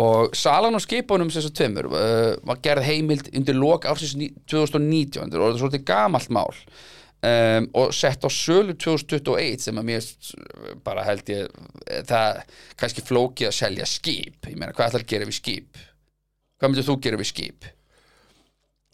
og 0.00 0.36
salan 0.36 0.76
á 0.76 0.80
skipunum 0.80 1.28
sem 1.32 1.42
þess 1.42 1.50
að 1.50 1.56
tveimur 1.60 1.88
uh, 1.92 2.30
var 2.48 2.60
gerð 2.64 2.86
heimild 2.88 3.28
undir 3.36 3.56
lok 3.58 3.84
ársins 3.90 4.14
ní- 4.16 4.30
2019 4.48 5.26
og 5.28 5.34
það 5.36 5.50
er 5.50 5.58
svolítið 5.60 5.84
gamalt 5.92 6.30
mál. 6.32 6.62
Um, 7.26 7.64
og 7.80 7.92
sett 7.96 8.22
á 8.24 8.30
sölu 8.30 8.74
2021 8.76 9.64
sem 9.64 9.78
að 9.80 9.86
mér 9.88 10.02
s- 10.04 10.34
bara 10.84 11.04
held 11.08 11.24
ég 11.32 11.48
eh, 11.88 12.02
það 12.06 12.42
kannski 12.78 13.04
flókið 13.08 13.48
að 13.50 13.56
selja 13.56 13.86
skip. 13.88 14.36
Ég 14.46 14.56
meina, 14.60 14.72
hvað 14.76 14.90
ætlar 14.92 15.04
að 15.04 15.10
gera 15.14 15.28
við 15.28 15.38
skip? 15.40 15.80
Hvað 16.60 16.72
myndir 16.72 16.86
þú 16.86 16.96
gera 17.04 17.20
við 17.20 17.30
skip? 17.32 17.68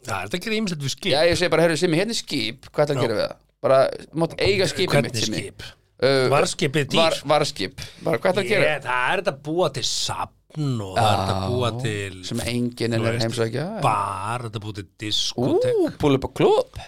Það 0.03 0.15
er 0.17 0.27
þetta 0.31 0.39
ekki 0.39 0.53
rýmsett 0.55 0.83
við 0.83 0.95
skip? 0.95 1.11
já, 1.13 1.19
ég 1.29 1.37
segi 1.39 1.51
bara, 1.53 1.63
herru, 1.67 1.77
sem 1.79 1.93
hérna 1.95 2.15
er 2.15 2.19
skip. 2.19 2.67
Hvað 2.71 2.85
ætlar 2.87 2.97
að 2.99 3.05
gera 3.05 3.17
við 3.19 3.23
það? 3.27 3.37
Bara, 3.63 3.77
mátt 4.23 4.33
eiga 4.43 4.67
skipið 4.71 5.05
mitt 5.05 5.13
Hvernig 5.13 5.27
Simmi. 5.27 5.43
Uh, 6.03 6.23
Varskipið 6.33 6.89
dýr. 6.93 7.01
var, 7.01 7.19
varskip, 7.33 7.83
bara 8.05 8.21
hvað 8.21 8.33
ætlar 8.33 8.45
að 8.45 8.53
gera? 8.53 8.71
Ég, 8.71 8.87
Það 8.87 9.11
er 9.11 9.21
þetta 9.23 9.35
að 9.35 9.43
búa 9.49 9.69
til 9.77 9.85
sapn 9.89 10.81
og 10.85 10.97
það 10.97 11.11
er 11.11 11.21
þetta 11.21 11.35
að 11.35 11.53
búa 11.53 11.69
til 11.81 12.17
sem 12.29 12.41
enginn 12.53 12.97
er 12.97 13.07
heimsækja. 13.23 13.69
bar, 13.83 14.47
þetta 14.47 14.59
er 14.59 14.65
búið 14.67 14.81
til 14.83 14.87
ú, 14.87 14.91
diskotek 15.07 16.01
pull 16.03 16.19
up 16.19 16.27
a 16.29 16.33
club 16.41 16.83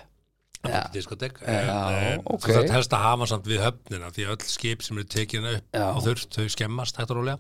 ja. 0.70 0.84
diskotek 0.94 1.40
Já, 1.42 1.80
en, 1.92 2.22
ok. 2.24 2.46
Þú 2.46 2.56
þarf 2.58 2.74
helst 2.76 2.96
að 2.96 3.04
hafa 3.06 3.28
samt 3.30 3.50
við 3.50 3.62
höfnina 3.66 4.12
því 4.16 4.26
að 4.28 4.34
öll 4.36 4.48
skip 4.50 4.86
sem 4.86 5.00
eru 5.00 5.10
tekin 5.16 5.50
upp 5.50 5.78
Já. 5.78 5.86
á 5.94 5.98
þurft, 6.06 6.32
þau 6.38 6.56
skemmast 6.56 7.00
hægt 7.00 7.14
og 7.14 7.20
rólega. 7.20 7.40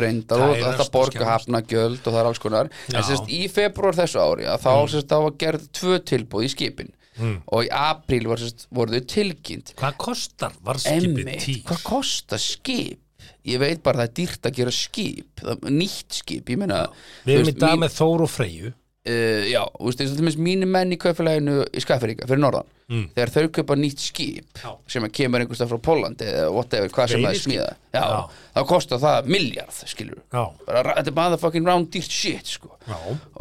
Reyndar 0.00 0.40
og 0.46 0.54
þetta 0.56 0.84
og 0.86 0.92
borga 0.94 1.28
hafna 1.28 1.62
gjöld 1.68 2.00
og 2.00 2.14
það 2.14 2.20
er 2.22 2.30
alls 2.30 2.42
konar. 2.42 2.70
En 2.92 3.06
sérst 3.06 3.32
í 3.32 3.42
februar 3.52 3.96
þessu 3.96 4.22
ári 4.22 4.48
að 4.48 4.62
þá 4.64 4.70
mm. 4.72 4.92
sérst 4.94 5.10
það 5.12 5.26
var 5.26 5.36
gerð 5.44 5.66
tvö 5.80 5.98
tilbúð 6.12 6.46
í 6.46 6.52
skipin 6.54 6.94
og 7.18 7.64
í 7.64 7.70
apríl 7.72 8.26
sérst 8.36 8.66
voru 8.70 8.96
þau 8.96 9.06
tilkynnt 9.14 9.74
Hvað 9.78 9.98
kostar 10.06 10.56
varskipið 10.66 11.30
tír? 11.42 11.60
hvað 11.66 11.82
kostar 11.86 12.42
skip? 12.42 13.00
Ég 13.46 13.58
veit 13.62 13.82
bara 13.82 14.02
það 14.04 14.08
er 14.08 14.14
dýrt 14.20 14.46
að 14.50 14.56
gera 14.60 14.72
skip 14.74 15.40
það, 15.42 15.68
nýtt 15.70 16.18
skip, 16.22 16.48
ég 16.50 16.58
meina 16.58 16.84
Við 17.26 17.38
erum 17.40 17.52
í 17.52 17.58
dag 17.58 17.78
með 17.78 17.94
Þór 17.96 18.24
og 18.26 18.30
Freyju 18.30 18.70
uh, 18.72 19.44
Já, 19.50 19.62
þú 19.78 19.90
veist, 19.90 20.02
til 20.02 20.24
minnst 20.26 20.42
mínu 20.42 20.66
menn 20.70 20.94
í 20.94 20.98
kaupfélaginu 21.00 21.60
í 21.70 21.82
Skafferíka, 21.84 22.26
fyrir 22.28 22.42
norðan 22.42 22.72
Mm. 22.86 23.08
þegar 23.16 23.30
þau 23.34 23.48
kaupa 23.50 23.74
nýtt 23.74 23.98
skip 23.98 24.60
Já. 24.62 24.68
sem 24.86 25.02
kemur 25.10 25.42
einhverstað 25.42 25.72
frá 25.72 25.78
Pólandi 25.82 26.22
eða 26.30 26.52
whatever, 26.54 26.86
hvað 26.94 27.08
sem 27.10 27.24
það 27.24 27.32
er 27.32 27.40
smíða 27.40 27.64
Já, 27.96 28.02
Já. 28.12 28.20
þá 28.54 28.60
kostar 28.70 29.00
það 29.02 29.30
miljard, 29.34 29.72
skilur 29.90 30.20
bara, 30.30 30.92
þetta 31.00 31.10
er 31.10 31.16
motherfucking 31.16 31.66
round 31.66 31.88
dýrt 31.90 32.14
shit 32.14 32.46
sko. 32.46 32.76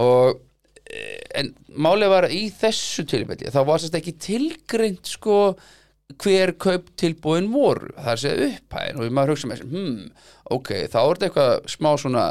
og 0.01 0.39
en 1.35 1.53
málið 1.75 2.11
var 2.13 2.27
í 2.31 2.43
þessu 2.61 3.05
tilfelli 3.11 3.51
þá 3.53 3.61
var 3.67 3.81
sérst 3.83 3.97
ekki 3.99 4.15
tilgreint 4.25 5.09
sko 5.15 5.39
hver 6.21 6.51
kauptilbúin 6.61 7.47
voru 7.53 7.89
það 7.97 8.19
séð 8.21 8.43
upphæðin 8.49 8.99
og 9.01 9.15
maður 9.17 9.33
hugsa 9.33 9.49
með 9.49 9.61
þessum 9.63 9.71
hmm, 9.73 10.11
ok, 10.57 10.69
þá 10.93 10.99
er 11.01 11.15
þetta 11.15 11.29
eitthvað 11.29 11.71
smá 11.73 11.89
svona 11.97 12.25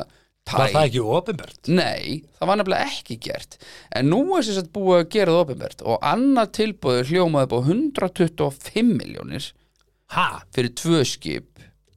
tæ 0.45 0.55
var 0.61 0.71
það 0.77 0.87
ekki 0.91 1.03
opinbert? 1.19 1.59
Nei, 1.73 2.21
það 2.39 2.51
var 2.51 2.61
nefnilega 2.61 2.93
ekki 2.93 3.17
gert 3.25 3.59
En 3.97 4.11
nú 4.13 4.21
er 4.39 4.45
sér 4.47 4.59
satt 4.61 4.71
búið 4.77 5.01
að 5.01 5.09
gera 5.17 5.35
það 5.35 5.43
opinbert 5.47 5.85
og 5.89 6.07
annað 6.07 6.53
tilbúið 6.61 7.11
hljómaði 7.11 7.59
á 7.59 7.59
125 7.65 8.95
miljónir 9.01 9.51
Ha? 10.15 10.27
fyrir 10.55 10.75
tvö 10.79 11.01
skip 11.09 11.51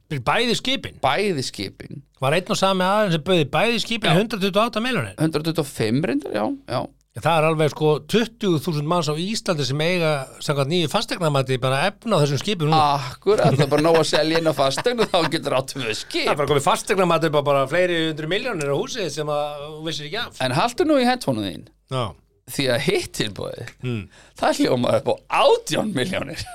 Fyrir 0.08 0.24
bæði 0.26 0.56
skipin? 0.58 0.98
bæði 1.04 1.44
skipin 1.46 2.02
Var 2.22 2.34
einn 2.40 2.50
og 2.54 2.58
sami 2.58 2.82
aðeins 2.86 3.18
sem 3.18 3.26
bauði 3.28 3.48
bæði 3.54 3.82
skipin 3.84 4.14
128 4.18 4.82
miljonir? 4.82 5.18
125 5.22 6.08
reyndar, 6.10 6.32
já, 6.34 6.46
já 6.72 6.86
Það 7.18 7.38
er 7.40 7.46
alveg 7.48 7.72
sko 7.74 7.92
20.000 8.14 8.86
manns 8.86 9.08
á 9.10 9.18
Íslandi 9.18 9.66
sem 9.66 9.80
eiga 9.82 10.10
samkvæmt 10.38 10.70
nýju 10.70 10.90
fastegnamati 10.94 11.56
bara 11.58 11.80
efna 11.88 12.14
á 12.14 12.22
þessum 12.22 12.38
skipum 12.44 12.70
núna. 12.70 12.82
Akkur, 13.10 13.42
það 13.42 13.64
er 13.66 13.72
bara 13.72 13.86
nóg 13.88 13.98
að 13.98 14.06
selja 14.12 14.38
inn 14.38 14.50
á 14.50 14.54
fastegn 14.54 15.02
og 15.02 15.10
þá 15.10 15.18
getur 15.34 15.56
á 15.58 15.62
tvö 15.66 15.82
Það 15.82 15.90
er 15.90 15.98
skip 15.98 16.30
bara 16.30 16.46
komið 16.52 16.66
fastegnamati 16.68 17.32
upp 17.32 17.40
á 17.42 17.44
bara 17.50 17.64
fleiri 17.72 17.98
hundru 18.12 18.30
miljónir 18.30 18.70
á 18.70 18.76
húsið 18.78 19.10
sem 19.16 19.32
að 19.34 19.66
þú 19.66 19.82
vissir 19.88 20.12
ekki 20.12 20.20
af. 20.22 20.38
En 20.46 20.54
haltu 20.60 20.86
nú 20.86 21.00
í 21.02 21.08
headphone 21.10 21.42
þín 21.48 21.66
Já. 21.90 22.04
því 22.54 22.68
að 22.76 22.86
hitt 22.86 23.12
tilbúið 23.18 23.74
Mm. 23.82 24.04
það 24.38 24.62
hljómaði 24.62 25.02
upp 25.02 25.10
á 25.10 25.16
18 25.42 25.94
miljónir 25.98 26.46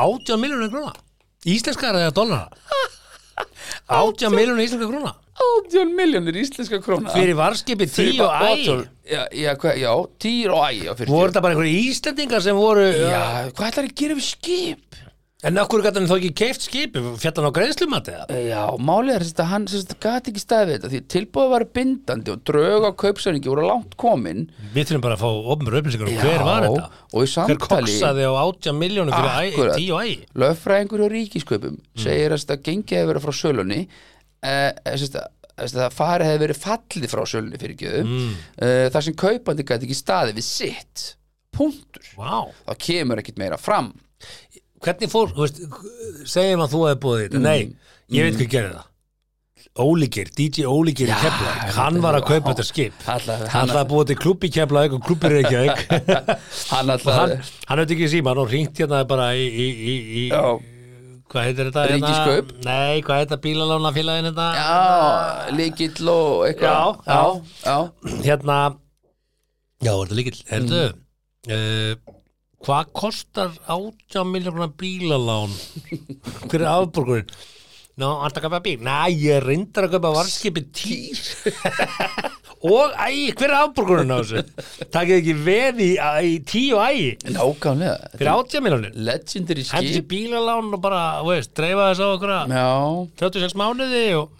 18 0.00 0.40
miljónir 0.40 0.72
króna. 0.72 0.96
Íslenskar 1.44 2.00
eða 2.00 2.16
dollara? 2.16 2.48
18 3.86 4.34
miljónir 4.34 4.66
íslenskar 4.66 4.90
króna. 4.90 5.14
18 5.70 5.92
miljónir 5.94 6.36
íslenska 6.40 6.78
króna 6.80 7.12
Fyrir 7.12 7.36
varskipið 7.36 7.90
10 7.92 8.20
og 8.24 8.46
æg. 8.48 8.86
Já, 9.06 9.22
já, 9.30 9.52
já, 9.76 9.90
10 10.24 10.48
og 10.50 10.62
æg 10.64 11.08
Voru 11.10 11.28
þetta 11.28 11.42
bara 11.44 11.54
einhverju 11.54 11.82
Íslendingar 11.90 12.42
sem 12.42 12.56
voru... 12.56 12.86
Já, 12.88 13.50
hvað 13.52 13.68
ætlar 13.68 13.90
að 13.90 13.98
gera 14.00 14.16
við 14.16 14.26
skip? 14.30 15.02
En 15.44 15.58
okkur 15.60 15.82
gæti 15.84 16.00
hann 16.00 16.06
þó 16.08 16.14
ekki 16.16 16.30
keift 16.32 16.62
skipi, 16.64 17.00
fjallan 17.20 17.50
á 17.52 17.56
greiðslumati 17.58 18.12
eða? 18.16 18.36
Já, 18.40 18.60
málið 18.80 19.18
er 19.18 19.24
að 19.26 19.48
hann 19.50 19.66
gat 20.00 20.30
ekki 20.30 20.40
staðið 20.40 20.70
þetta 20.72 20.90
því 20.94 21.00
tilbúið 21.12 21.50
var 21.52 21.64
bindandi 21.76 22.32
og 22.32 22.38
drög 22.48 22.86
á 22.88 22.90
kaupsæringi 23.02 23.50
voru 23.52 23.66
langt 23.68 23.92
komin 24.00 24.46
Við 24.72 24.88
þurfum 24.88 25.04
bara 25.04 25.18
að 25.18 25.26
fá 25.26 25.50
ofnbjör 25.52 25.76
upplýsingar 25.82 26.08
um 26.08 26.22
hver 26.22 26.44
var 26.46 26.64
þetta? 26.64 26.86
í 26.88 27.18
Hver 27.18 27.28
samtali 27.34 27.58
koksaði 27.66 28.24
á 28.24 28.32
18 28.32 28.80
miljónir 28.80 29.18
fyrir 29.18 29.28
æ, 29.28 29.50
Akkurat. 29.50 29.76
10 29.76 29.92
og 29.92 30.08
æg? 30.08 30.24
lögfræðingur 30.40 31.04
og 31.04 31.12
ríkiskaupum 31.12 31.76
segir 32.00 32.32
að 32.32 32.42
þetta 32.46 32.58
gengið 32.70 33.02
hefur 33.02 33.12
verið 33.12 33.26
frá 33.28 33.36
sölunni 33.42 33.78
eh, 34.40 34.72
eh, 34.72 35.04
það 35.76 36.00
farið 36.00 36.30
hefur 36.32 36.44
verið 36.46 36.62
fallið 36.64 37.12
frá 37.12 37.24
sölunni 37.28 37.60
fyrir 37.60 37.76
gjöðu 37.84 38.08
mm. 38.08 38.34
þar 38.96 39.04
sem 39.04 39.20
kaupandi 39.20 39.68
gæti 39.68 39.84
ekki 39.84 40.00
staðið 40.00 40.40
við 40.40 40.48
sitt 40.48 41.06
punktur, 41.56 42.04
Vá. 42.16 42.48
þá 42.68 42.74
kemur 42.88 43.20
ekkit 43.20 43.38
meira 43.40 43.60
fram 43.60 43.92
Hvernig 44.84 45.08
fór, 45.10 45.30
veist, 45.38 45.62
segjum 46.28 46.60
að 46.66 46.72
þú 46.74 46.80
hefði 46.86 47.00
búið 47.06 47.22
þetta, 47.24 47.40
nei, 47.46 47.76
ég 48.12 48.26
veit 48.28 48.36
hvað 48.42 48.52
gerði 48.56 48.74
það 48.76 48.92
Ólíkir, 49.76 50.28
DJ 50.32 50.64
Ólíkir 50.72 51.10
í 51.10 51.16
Keflavík, 51.20 51.72
hann 51.76 51.96
er- 51.98 52.00
var 52.04 52.16
að 52.16 52.22
kaupa 52.30 52.52
þetta 52.54 52.64
skip 52.64 53.02
hann 53.04 53.20
hann- 53.26 53.68
ætlaði 53.68 53.80
að 53.82 53.90
búið 53.90 54.06
til 54.10 54.16
klubb 54.22 54.44
í 54.46 54.50
Keflavík 54.54 54.94
og 54.96 55.02
klubbir 55.04 55.34
hann 55.42 55.50
og 55.50 56.30
hann, 56.70 56.90
alltaf 56.94 57.18
hann 57.68 57.82
hefði 57.82 57.96
ekki 57.96 58.08
síman 58.14 58.40
og 58.40 58.48
ringt 58.54 58.80
hérna 58.80 59.02
bara 59.10 59.26
í, 59.36 59.44
í, 59.44 59.66
í, 59.92 59.96
í 60.22 60.24
Já. 60.30 60.40
hvað 61.28 61.44
heitir 61.48 61.68
þetta? 61.68 61.84
hérna? 61.90 61.96
Ríkiskaup? 62.08 62.54
Nei, 62.64 63.02
hvað 63.04 63.20
heitir 63.24 63.42
bílalána 63.44 63.92
félagin 63.98 64.30
þetta? 64.30 64.48
já, 64.56 65.56
líkill 65.60 66.08
og 66.14 66.46
eitthvað 66.48 67.04
Já, 67.04 67.22
já. 67.66 67.76
Hérna, 68.30 68.58
já, 69.84 69.92
er 69.92 70.04
þetta 70.06 70.20
líkill, 70.22 70.40
ertu, 70.60 70.84
uh, 71.52 72.15
hvað 72.66 72.88
kostar 72.96 73.52
18 73.70 74.26
miljónar 74.26 74.72
bílalán? 74.78 75.52
Hver 76.50 76.64
er 76.64 76.70
afborgurinn? 76.72 77.28
Ná, 77.96 78.08
hann 78.20 78.32
taka 78.34 78.50
bara 78.52 78.64
bíl. 78.64 78.80
Næ, 78.84 78.96
ég 79.14 79.44
reyndar 79.44 79.86
að 79.86 79.94
kaupa 79.96 80.10
varskipi 80.18 80.64
týr. 80.74 81.20
og, 82.66 82.92
æ, 82.98 83.30
hver 83.38 83.46
er 83.52 83.54
afborgurinn 83.62 84.10
á 84.12 84.18
þessu? 84.18 84.42
Takið 84.92 85.20
ekki 85.20 85.36
veð 85.46 85.80
í, 85.86 85.90
í 86.26 86.34
tíu 86.44 86.80
ægi 86.82 87.14
nákvæmlega 87.36 88.10
fyrir 88.18 88.32
18 88.34 88.66
miljónir. 88.66 88.98
legendary 89.08 89.64
skip 89.64 90.10
bílalán 90.10 90.74
og 90.74 90.82
bara, 90.84 91.04
veist, 91.24 91.54
dreifa 91.56 91.92
þess 91.92 92.02
á 92.04 92.08
okkur 92.10 92.34
að 92.40 92.56
já, 92.58 92.66
36 93.22 93.56
mánuði 93.62 94.04
og... 94.18 94.34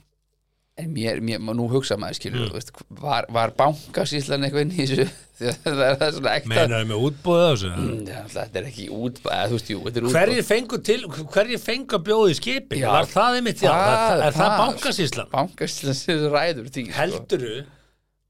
en 0.77 0.91
mér, 0.93 1.21
mér 1.25 1.39
nú 1.57 1.69
hugsa 1.73 1.97
maður 1.97 2.17
Mm. 2.17 2.21
skilur, 2.21 2.51
veist, 2.53 2.71
var, 3.01 3.25
var 3.33 3.51
bankasýslan 3.57 4.45
eitthvað 4.45 4.65
inn 4.67 4.75
í 4.77 4.83
þessu 4.85 5.07
því 5.39 5.47
að 5.49 5.57
það 5.65 5.81
er 5.87 5.97
það 6.03 6.11
svona 6.17 6.35
ekta 6.37 6.51
Meinaðu 6.53 6.89
með 6.91 7.05
útbúið 7.07 7.41
á 7.41 7.49
þessu? 7.53 7.71
Mm, 7.77 8.11
þetta 8.35 8.61
er 8.61 8.69
ekki 8.71 8.87
út 8.93 9.21
eða, 9.25 9.47
þú 9.49 9.57
veist, 9.57 9.71
jú, 9.73 9.79
þetta 9.87 10.01
er 10.03 10.07
út 10.11 10.17
Hverjir 10.17 10.47
fengu 10.51 10.81
til, 10.91 10.99
hverjir 11.37 11.63
fengu 11.65 11.97
að 11.99 12.05
bjóða 12.11 12.29
í 12.29 12.37
skipi? 12.41 12.81
Já. 12.83 12.91
Var 12.93 13.09
það 13.15 13.39
einmitt, 13.41 13.65
já, 13.65 13.73
Það- 13.73 13.97
er, 13.97 14.27
er 14.27 14.37
það 14.37 14.51
það- 14.51 14.61
bankasýslan? 14.65 15.31
bankasýslan 15.33 15.99
sem 16.03 16.27
ræður 16.37 16.69
því 16.77 16.85
sko. 16.91 16.97
Helduru? 17.01 17.55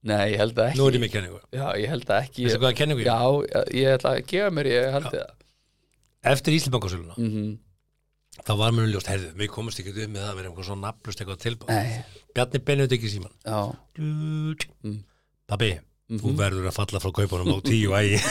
nei, 0.07 0.25
ég 0.33 0.39
held 0.39 0.55
að 0.55 0.69
ekki 0.71 0.79
Nú 0.79 0.87
er 0.87 0.93
ég 0.95 1.03
með 1.03 1.13
kenningu. 1.17 1.41
já, 1.51 1.67
ég 1.83 1.89
held 1.91 2.07
að 2.07 2.23
ekki 2.23 2.45
Veistu 2.47 2.61
hvaða 2.63 2.77
kenningu 2.79 3.03
ég- 3.03 3.11
já, 3.11 3.19
ég 3.75 3.89
ætla 3.99 4.11
að 4.15 4.27
gefa 4.31 4.51
mér, 4.55 4.67
ég 4.71 4.93
held 4.95 5.11
það 5.11 5.27
Eftir 6.27 6.55
Íslandbankasöluna, 6.55 7.15
Mhm. 7.19 7.59
Þá 8.47 8.53
var 8.61 8.71
mér 8.77 8.87
ljóst, 8.93 9.09
herðu, 9.11 9.33
við 9.41 9.49
komumst 9.53 9.81
ekki 9.83 9.91
upp 9.97 10.11
með 10.13 10.23
það 10.23 10.31
að 10.31 10.37
vera 10.39 10.49
eitthvað 10.51 10.69
svona 10.71 10.87
nafnlust 10.87 11.21
eitthvað 11.25 11.43
tilbúð. 11.43 11.69
nei, 11.75 12.05
Bjarni 12.37 12.59
Benut 12.69 12.93
ekki 12.97 13.09
síman. 13.11 13.33
já, 13.45 13.59
Mm. 13.99 15.03
Pabbi, 15.49 15.71
Mhm. 16.11 16.19
þú 16.23 16.37
verður 16.39 16.67
að 16.71 16.75
falla 16.79 17.01
frá 17.03 17.11
kaupunum 17.13 17.55
á 17.55 17.59
tíu 17.63 17.91
ægi. 17.95 18.19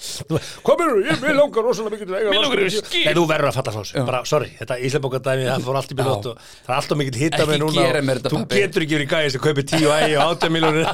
Ég 0.00 1.20
vil 1.20 1.34
langar 1.36 1.64
rosalega 1.64 1.92
mikið 1.96 2.06
til 2.08 2.14
að 2.14 2.20
eiga 2.20 2.30
Mig 2.32 2.40
langar 2.40 2.60
í 2.62 2.70
skip. 2.72 3.04
Nei, 3.04 3.14
þú 3.16 3.24
verður 3.28 3.48
að 3.50 3.56
falla 3.58 3.72
frá 3.74 3.80
þessu, 3.82 4.04
bara, 4.06 4.20
sorry, 4.28 4.48
þetta 4.58 4.76
Íslandbankadæmi, 4.86 5.44
það 5.50 5.64
fór 5.66 5.76
allt 5.80 5.90
í 5.92 5.96
byrjot 5.98 6.26
og 6.30 6.38
það 6.40 6.70
er 6.70 6.76
alltaf 6.76 6.98
mikið 7.00 7.18
hitta 7.20 7.46
með 7.50 7.58
núna. 7.60 7.84
og 7.84 7.94
Þú 8.30 8.38
pabbi. 8.40 8.60
getur 8.60 8.84
ekki 8.86 8.96
verið 8.96 9.10
gæði 9.12 9.30
sem 9.34 9.40
kaupir 9.44 9.64
tíu 9.70 9.88
ægi 9.92 10.14
og 10.16 10.22
átja 10.30 10.48
miljónir. 10.54 10.86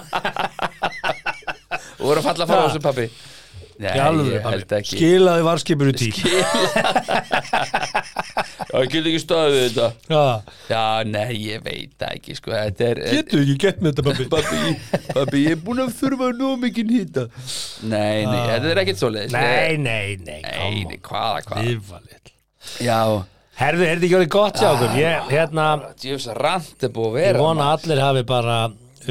þú 1.98 2.02
voru 2.08 2.18
að 2.22 2.26
falla 2.30 2.46
frá 2.50 2.58
þessu 2.66 2.82
pappi 2.82 3.06
nei, 3.82 3.92
Í 3.92 4.30
ég 4.32 4.46
held 4.46 4.72
ekki. 4.78 4.96
Skilaði 4.96 5.44
varskipur 5.46 5.90
í 5.90 5.94
tí. 5.98 6.08
já, 8.66 8.76
ég 8.80 8.90
get 8.92 9.08
ekki 9.10 9.20
staðið 9.22 9.56
við 9.56 9.66
þetta. 9.66 9.88
Já, 10.10 10.22
já, 10.70 10.82
nei, 11.10 11.36
ég 11.42 11.62
veit 11.66 12.06
ekki 12.08 12.36
sko, 12.38 12.54
þetta 12.56 12.88
er 12.90 13.02
getur 13.12 13.42
ekki 13.44 13.56
gett 13.66 13.82
með 13.84 14.00
þetta. 14.00 14.16
Pappi, 14.32 14.74
pappi, 15.18 15.44
ég 15.44 15.56
er 15.56 15.62
búin 15.66 15.84
að 15.84 15.94
þurfa 16.00 16.30
nú 16.38 16.52
mikið 16.64 16.92
hýta 16.96 17.26
Nei, 17.86 18.24
nei, 18.26 18.42
þetta 18.52 18.72
er 18.72 18.82
ekkert 18.84 19.02
svoleiðis. 19.02 19.36
Nei, 19.36 19.76
nei, 19.76 20.16
nei, 20.24 20.40
Nei, 20.46 20.84
nei, 20.88 21.00
hvaða, 21.04 21.44
hvaða? 21.48 21.66
Yfalill. 21.74 22.34
Já, 22.82 23.00
Herðu, 23.56 23.84
er 23.86 23.94
þetta 23.96 24.04
ekki 24.06 24.16
orðið 24.18 24.32
gott 24.34 24.58
hjá 24.60 24.66
okkur? 24.74 24.96
Ég, 25.00 25.30
hérna, 25.32 25.66
djöfs 26.02 26.26
að 26.28 26.40
rant 26.44 26.84
er 26.84 26.90
búið 26.92 27.06
að 27.06 27.14
ég 27.22 27.30
vera 27.30 27.40
vona 27.40 27.68
að 27.70 27.76
allir 27.86 28.02
hafi 28.04 28.24
bara 28.28 28.56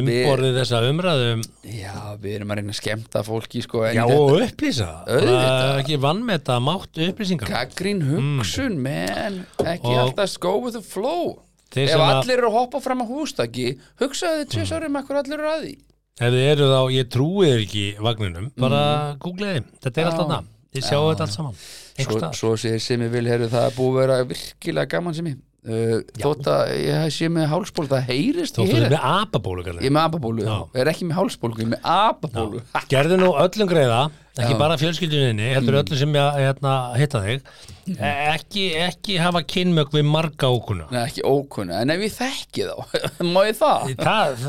umborðið 0.02 0.58
þessa 0.60 0.82
umræðum 0.90 1.42
Já, 1.64 1.94
við 2.22 2.36
erum 2.38 2.52
að 2.54 2.60
reyna 2.60 2.74
að 2.76 2.80
skemmta 2.80 3.24
fólki 3.28 3.62
sko, 3.66 3.84
Já, 3.96 4.04
og 4.06 4.36
upplýsa. 4.42 4.90
Það 5.08 5.80
ekki 5.82 5.98
vannmeta 6.04 6.60
mátt 6.64 7.02
upplýsingar. 7.08 7.50
Gaggrín 7.52 8.04
hugsun, 8.10 8.78
menn. 8.82 9.42
Ekki 9.64 9.92
Og- 9.94 10.02
alltaf 10.04 10.38
go 10.40 10.58
with 10.64 10.74
the 10.78 10.82
flow. 10.84 11.42
Ef 11.76 11.92
allir 12.00 12.38
eru 12.38 12.48
að 12.48 12.56
hoppa 12.56 12.80
fram 12.80 13.02
á 13.04 13.06
hústaki 13.10 13.78
hugsaðu 14.00 14.46
þið 14.46 14.52
tvis 14.54 14.72
árum 14.72 14.96
ekkur 15.02 15.18
allir 15.20 15.40
eru 15.42 15.50
að 15.52 15.64
því. 15.66 15.74
Ef 16.16 16.30
þið 16.32 16.46
eru 16.54 16.68
þá, 16.72 16.82
ég 16.96 17.10
trúi 17.12 17.48
þér 17.50 17.64
ekki 17.66 17.86
vagninum, 18.00 18.46
bara 18.56 18.84
googliði 19.20 19.64
þetta 19.84 19.98
er 20.00 20.06
Já. 20.06 20.08
allt 20.08 20.20
þarna, 20.22 20.38
þið 20.72 20.86
sjáu 20.88 21.02
þetta 21.10 21.26
allt 21.26 21.34
saman. 21.36 21.58
Svo, 21.60 21.98
einhvers 22.00 22.22
staðar. 22.22 22.38
svo 22.40 22.54
segir 22.62 22.80
sem 22.86 23.02
ég 23.04 23.12
vil, 23.12 23.26
heyrðu, 23.28 23.50
það 23.52 23.76
búið 23.76 23.92
að 23.92 24.00
vera 24.00 24.18
virkilega 24.30 24.92
gaman 24.96 25.14
sem 25.18 25.26
ég 25.34 25.38
uh, 25.66 25.96
Þótt 26.22 26.50
að 26.52 26.74
ég 26.80 27.08
sé 27.16 27.30
með 27.34 27.48
hálsból, 27.54 27.88
það 27.92 28.06
heyrist 28.12 28.60
Þú 28.60 28.66
ég 28.68 28.76
ert 28.76 28.84
heyri. 28.86 28.92
með 28.96 29.08
apabólu 29.14 29.66
Ég 29.82 29.92
með 29.96 30.04
apabólu, 30.10 30.46
ég 30.46 30.84
er 30.86 30.92
ekki 30.94 31.10
með 31.10 31.20
hálsbólgu, 31.22 31.66
ég 31.66 31.74
með 31.76 31.90
apabólu. 31.96 32.62
Gerðu 32.92 33.18
nú 33.22 33.32
öllum 33.42 33.70
greiða, 33.72 34.04
ekki 34.36 34.52
Já. 34.56 34.60
bara 34.60 34.76
fjölskylduninni 34.82 35.54
heldur 35.56 35.78
öllum 35.82 35.98
sem 36.02 36.16
ég 36.18 36.38
hérna, 36.44 36.74
hitta 37.00 37.22
þig. 37.24 37.46
E- 37.86 38.14
ekki, 38.34 38.64
ekki 38.82 39.16
hafa 39.22 39.44
kynmög 39.46 39.92
við 39.94 40.08
marga 40.10 40.48
ókunna. 40.50 40.88
Nei, 40.90 41.04
ekki 41.06 41.22
ókunna, 41.30 41.84
en 41.84 41.94
ef 41.94 42.02
ég 42.02 42.16
þekki 42.16 42.66
þá 42.66 43.04
Má 43.36 43.44
ég 43.46 43.60
það? 43.60 43.92
Það 44.02 44.48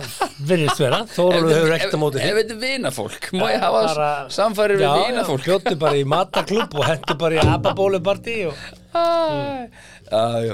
virðist 0.48 0.80
vera, 0.80 1.02
Þórólu 1.16 1.52
hefur 1.52 1.74
ekkert 1.76 1.96
á 1.96 2.00
móti 2.00 2.22
Ef 2.24 2.38
þetta 2.40 2.56
er 2.56 2.62
vinafólk, 2.64 3.28
má 3.36 3.44
ég 3.52 3.60
hafa 3.66 4.08
samfæri 4.32 4.78
við 4.80 4.96
vinafólk? 5.04 5.44
Bjóttu 5.50 5.76
bara 5.84 6.00
í 6.00 6.06
mataklubb 6.08 6.78
og 6.80 6.88
hendur 6.88 7.20
bara 7.20 7.36
í 7.36 7.44
apabólupartí 7.58 8.38
og 8.48 8.64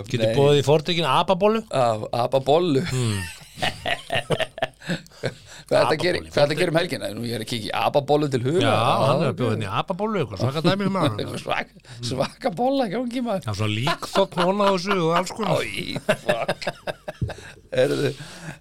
getur 0.09 0.35
bóðið 0.37 0.61
í 0.63 0.67
fórtökin 0.67 1.09
apabólu 1.09 1.63
Á, 1.69 2.01
Ababollu 2.25 2.83
Hmm. 2.89 3.21
Hvað 5.73 5.81
er 5.81 5.89
þetta 5.89 5.97
að 5.97 6.03
gera 6.05 6.67
er 6.67 6.71
að 6.71 6.75
um 6.75 6.79
helgina? 6.81 7.11
Nú 7.17 7.25
ég 7.27 7.37
er 7.39 7.45
að 7.45 7.51
kíkja 7.53 7.71
í 7.71 7.75
ababollu 7.83 8.29
til 8.33 8.43
huga 8.45 8.63
Já, 8.63 8.75
hann 9.09 9.23
er 9.25 9.31
að 9.33 9.39
bjóða 9.41 9.55
henni 9.57 9.71
apabólu 9.81 10.21
eitthvað, 10.23 10.43
svaka 10.45 10.65
dæmi 10.67 10.89
um 10.91 10.99
hann 11.01 11.23
svaka, 11.47 11.85
svaka 12.13 12.53
bolla 12.59 12.89
gangi 12.93 13.25
maður 13.25 13.47
Já, 13.49 13.55
svona 13.57 13.77
líkþokn 13.79 14.45
vona 14.47 14.69
á 14.69 14.73
þessu 14.77 14.99
og 15.01 15.15
alls 15.21 15.35
konar 15.39 15.65
Í, 15.65 15.87
fuck 16.27 16.69
Er 17.73 17.89
það, 17.89 18.03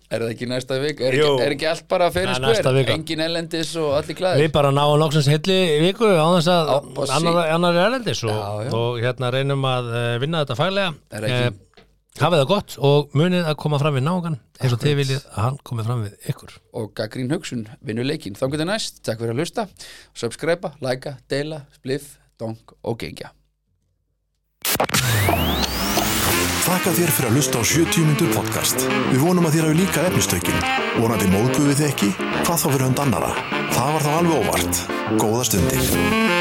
er 0.07 0.21
það 0.23 0.29
ekki 0.31 0.47
næsta 0.47 0.75
vik? 0.79 1.01
Er, 1.03 1.15
ekki, 1.17 1.31
er 1.43 1.53
ekki 1.57 1.67
allt 1.67 1.87
bara 1.91 2.05
fyrir 2.15 2.31
er 2.31 2.43
næsta 2.45 2.71
skver? 2.71 2.91
Engin 2.93 3.23
ellendis 3.25 3.71
og 3.81 3.89
allir 3.97 4.15
glæðir? 4.15 4.43
Við 4.45 4.53
bara 4.55 4.69
náum 4.71 4.93
loksins 5.01 5.27
heilli 5.27 5.57
viku 5.83 6.07
á 6.15 6.27
þess 6.37 6.47
að 6.53 6.71
annar, 7.17 7.41
annar 7.57 7.75
er 7.75 7.89
erlendis 7.89 8.21
og, 8.23 8.31
Já, 8.31 8.69
já. 8.69 8.71
og 8.79 9.01
hérna 9.03 9.33
reynum 9.35 9.67
að 9.67 9.89
eh, 9.99 10.13
vinna 10.23 10.45
þetta 10.45 10.57
faglega 10.61 10.93
Er 11.11 11.27
ekki- 11.27 11.41
Eh, 11.49 11.59
Hafið 12.19 12.41
það 12.41 12.49
gott 12.49 12.73
og 12.83 13.13
munið 13.15 13.45
að 13.47 13.57
koma 13.61 13.77
fram 13.79 13.95
við 13.95 14.03
nágan 14.03 14.33
eins 14.59 14.73
og 14.75 14.81
þið 14.81 14.97
viljið 14.99 15.27
að 15.31 15.45
hann 15.45 15.59
komi 15.63 15.85
fram 15.87 16.01
við 16.03 16.31
ykkur 16.33 16.57
og 16.75 16.89
gaggrín 16.97 17.31
hugsun, 17.31 17.61
vinnu 17.79 18.03
leikin 18.03 18.35
þá 18.35 18.49
getur 18.51 18.67
næst, 18.67 18.99
takk 19.05 19.21
fyrir 19.21 19.31
að 19.31 19.39
hlusta 19.39 19.67
subscribe, 20.11 20.73
læka, 20.83 21.15
deila, 21.31 21.63
spliff, 21.77 22.17
dong 22.41 22.59
og 22.83 22.99
gengja 22.99 23.31
Þakka 26.61 26.91
þér 26.95 27.09
fyrir 27.15 27.29
að 27.29 27.37
hlusta 27.39 27.59
á 27.59 27.63
70 27.67 28.05
myndur 28.05 28.29
podcast. 28.35 28.85
Við 29.09 29.23
vonum 29.25 29.47
að 29.49 29.57
þér 29.57 29.65
hafi 29.67 29.79
líka 29.81 30.05
efnistökin. 30.07 30.61
Vonandi 31.01 31.27
móðguðu 31.33 31.75
þið 31.79 31.87
ekki? 31.89 32.11
Hvað 32.45 32.61
þá 32.61 32.67
fyrir 32.69 32.85
hund 32.85 33.03
annara? 33.03 33.33
Það 33.73 33.97
var 33.97 34.05
þá 34.05 34.11
alveg 34.19 34.45
óvart. 34.45 34.85
Góða 35.19 35.49
stundir. 35.49 36.40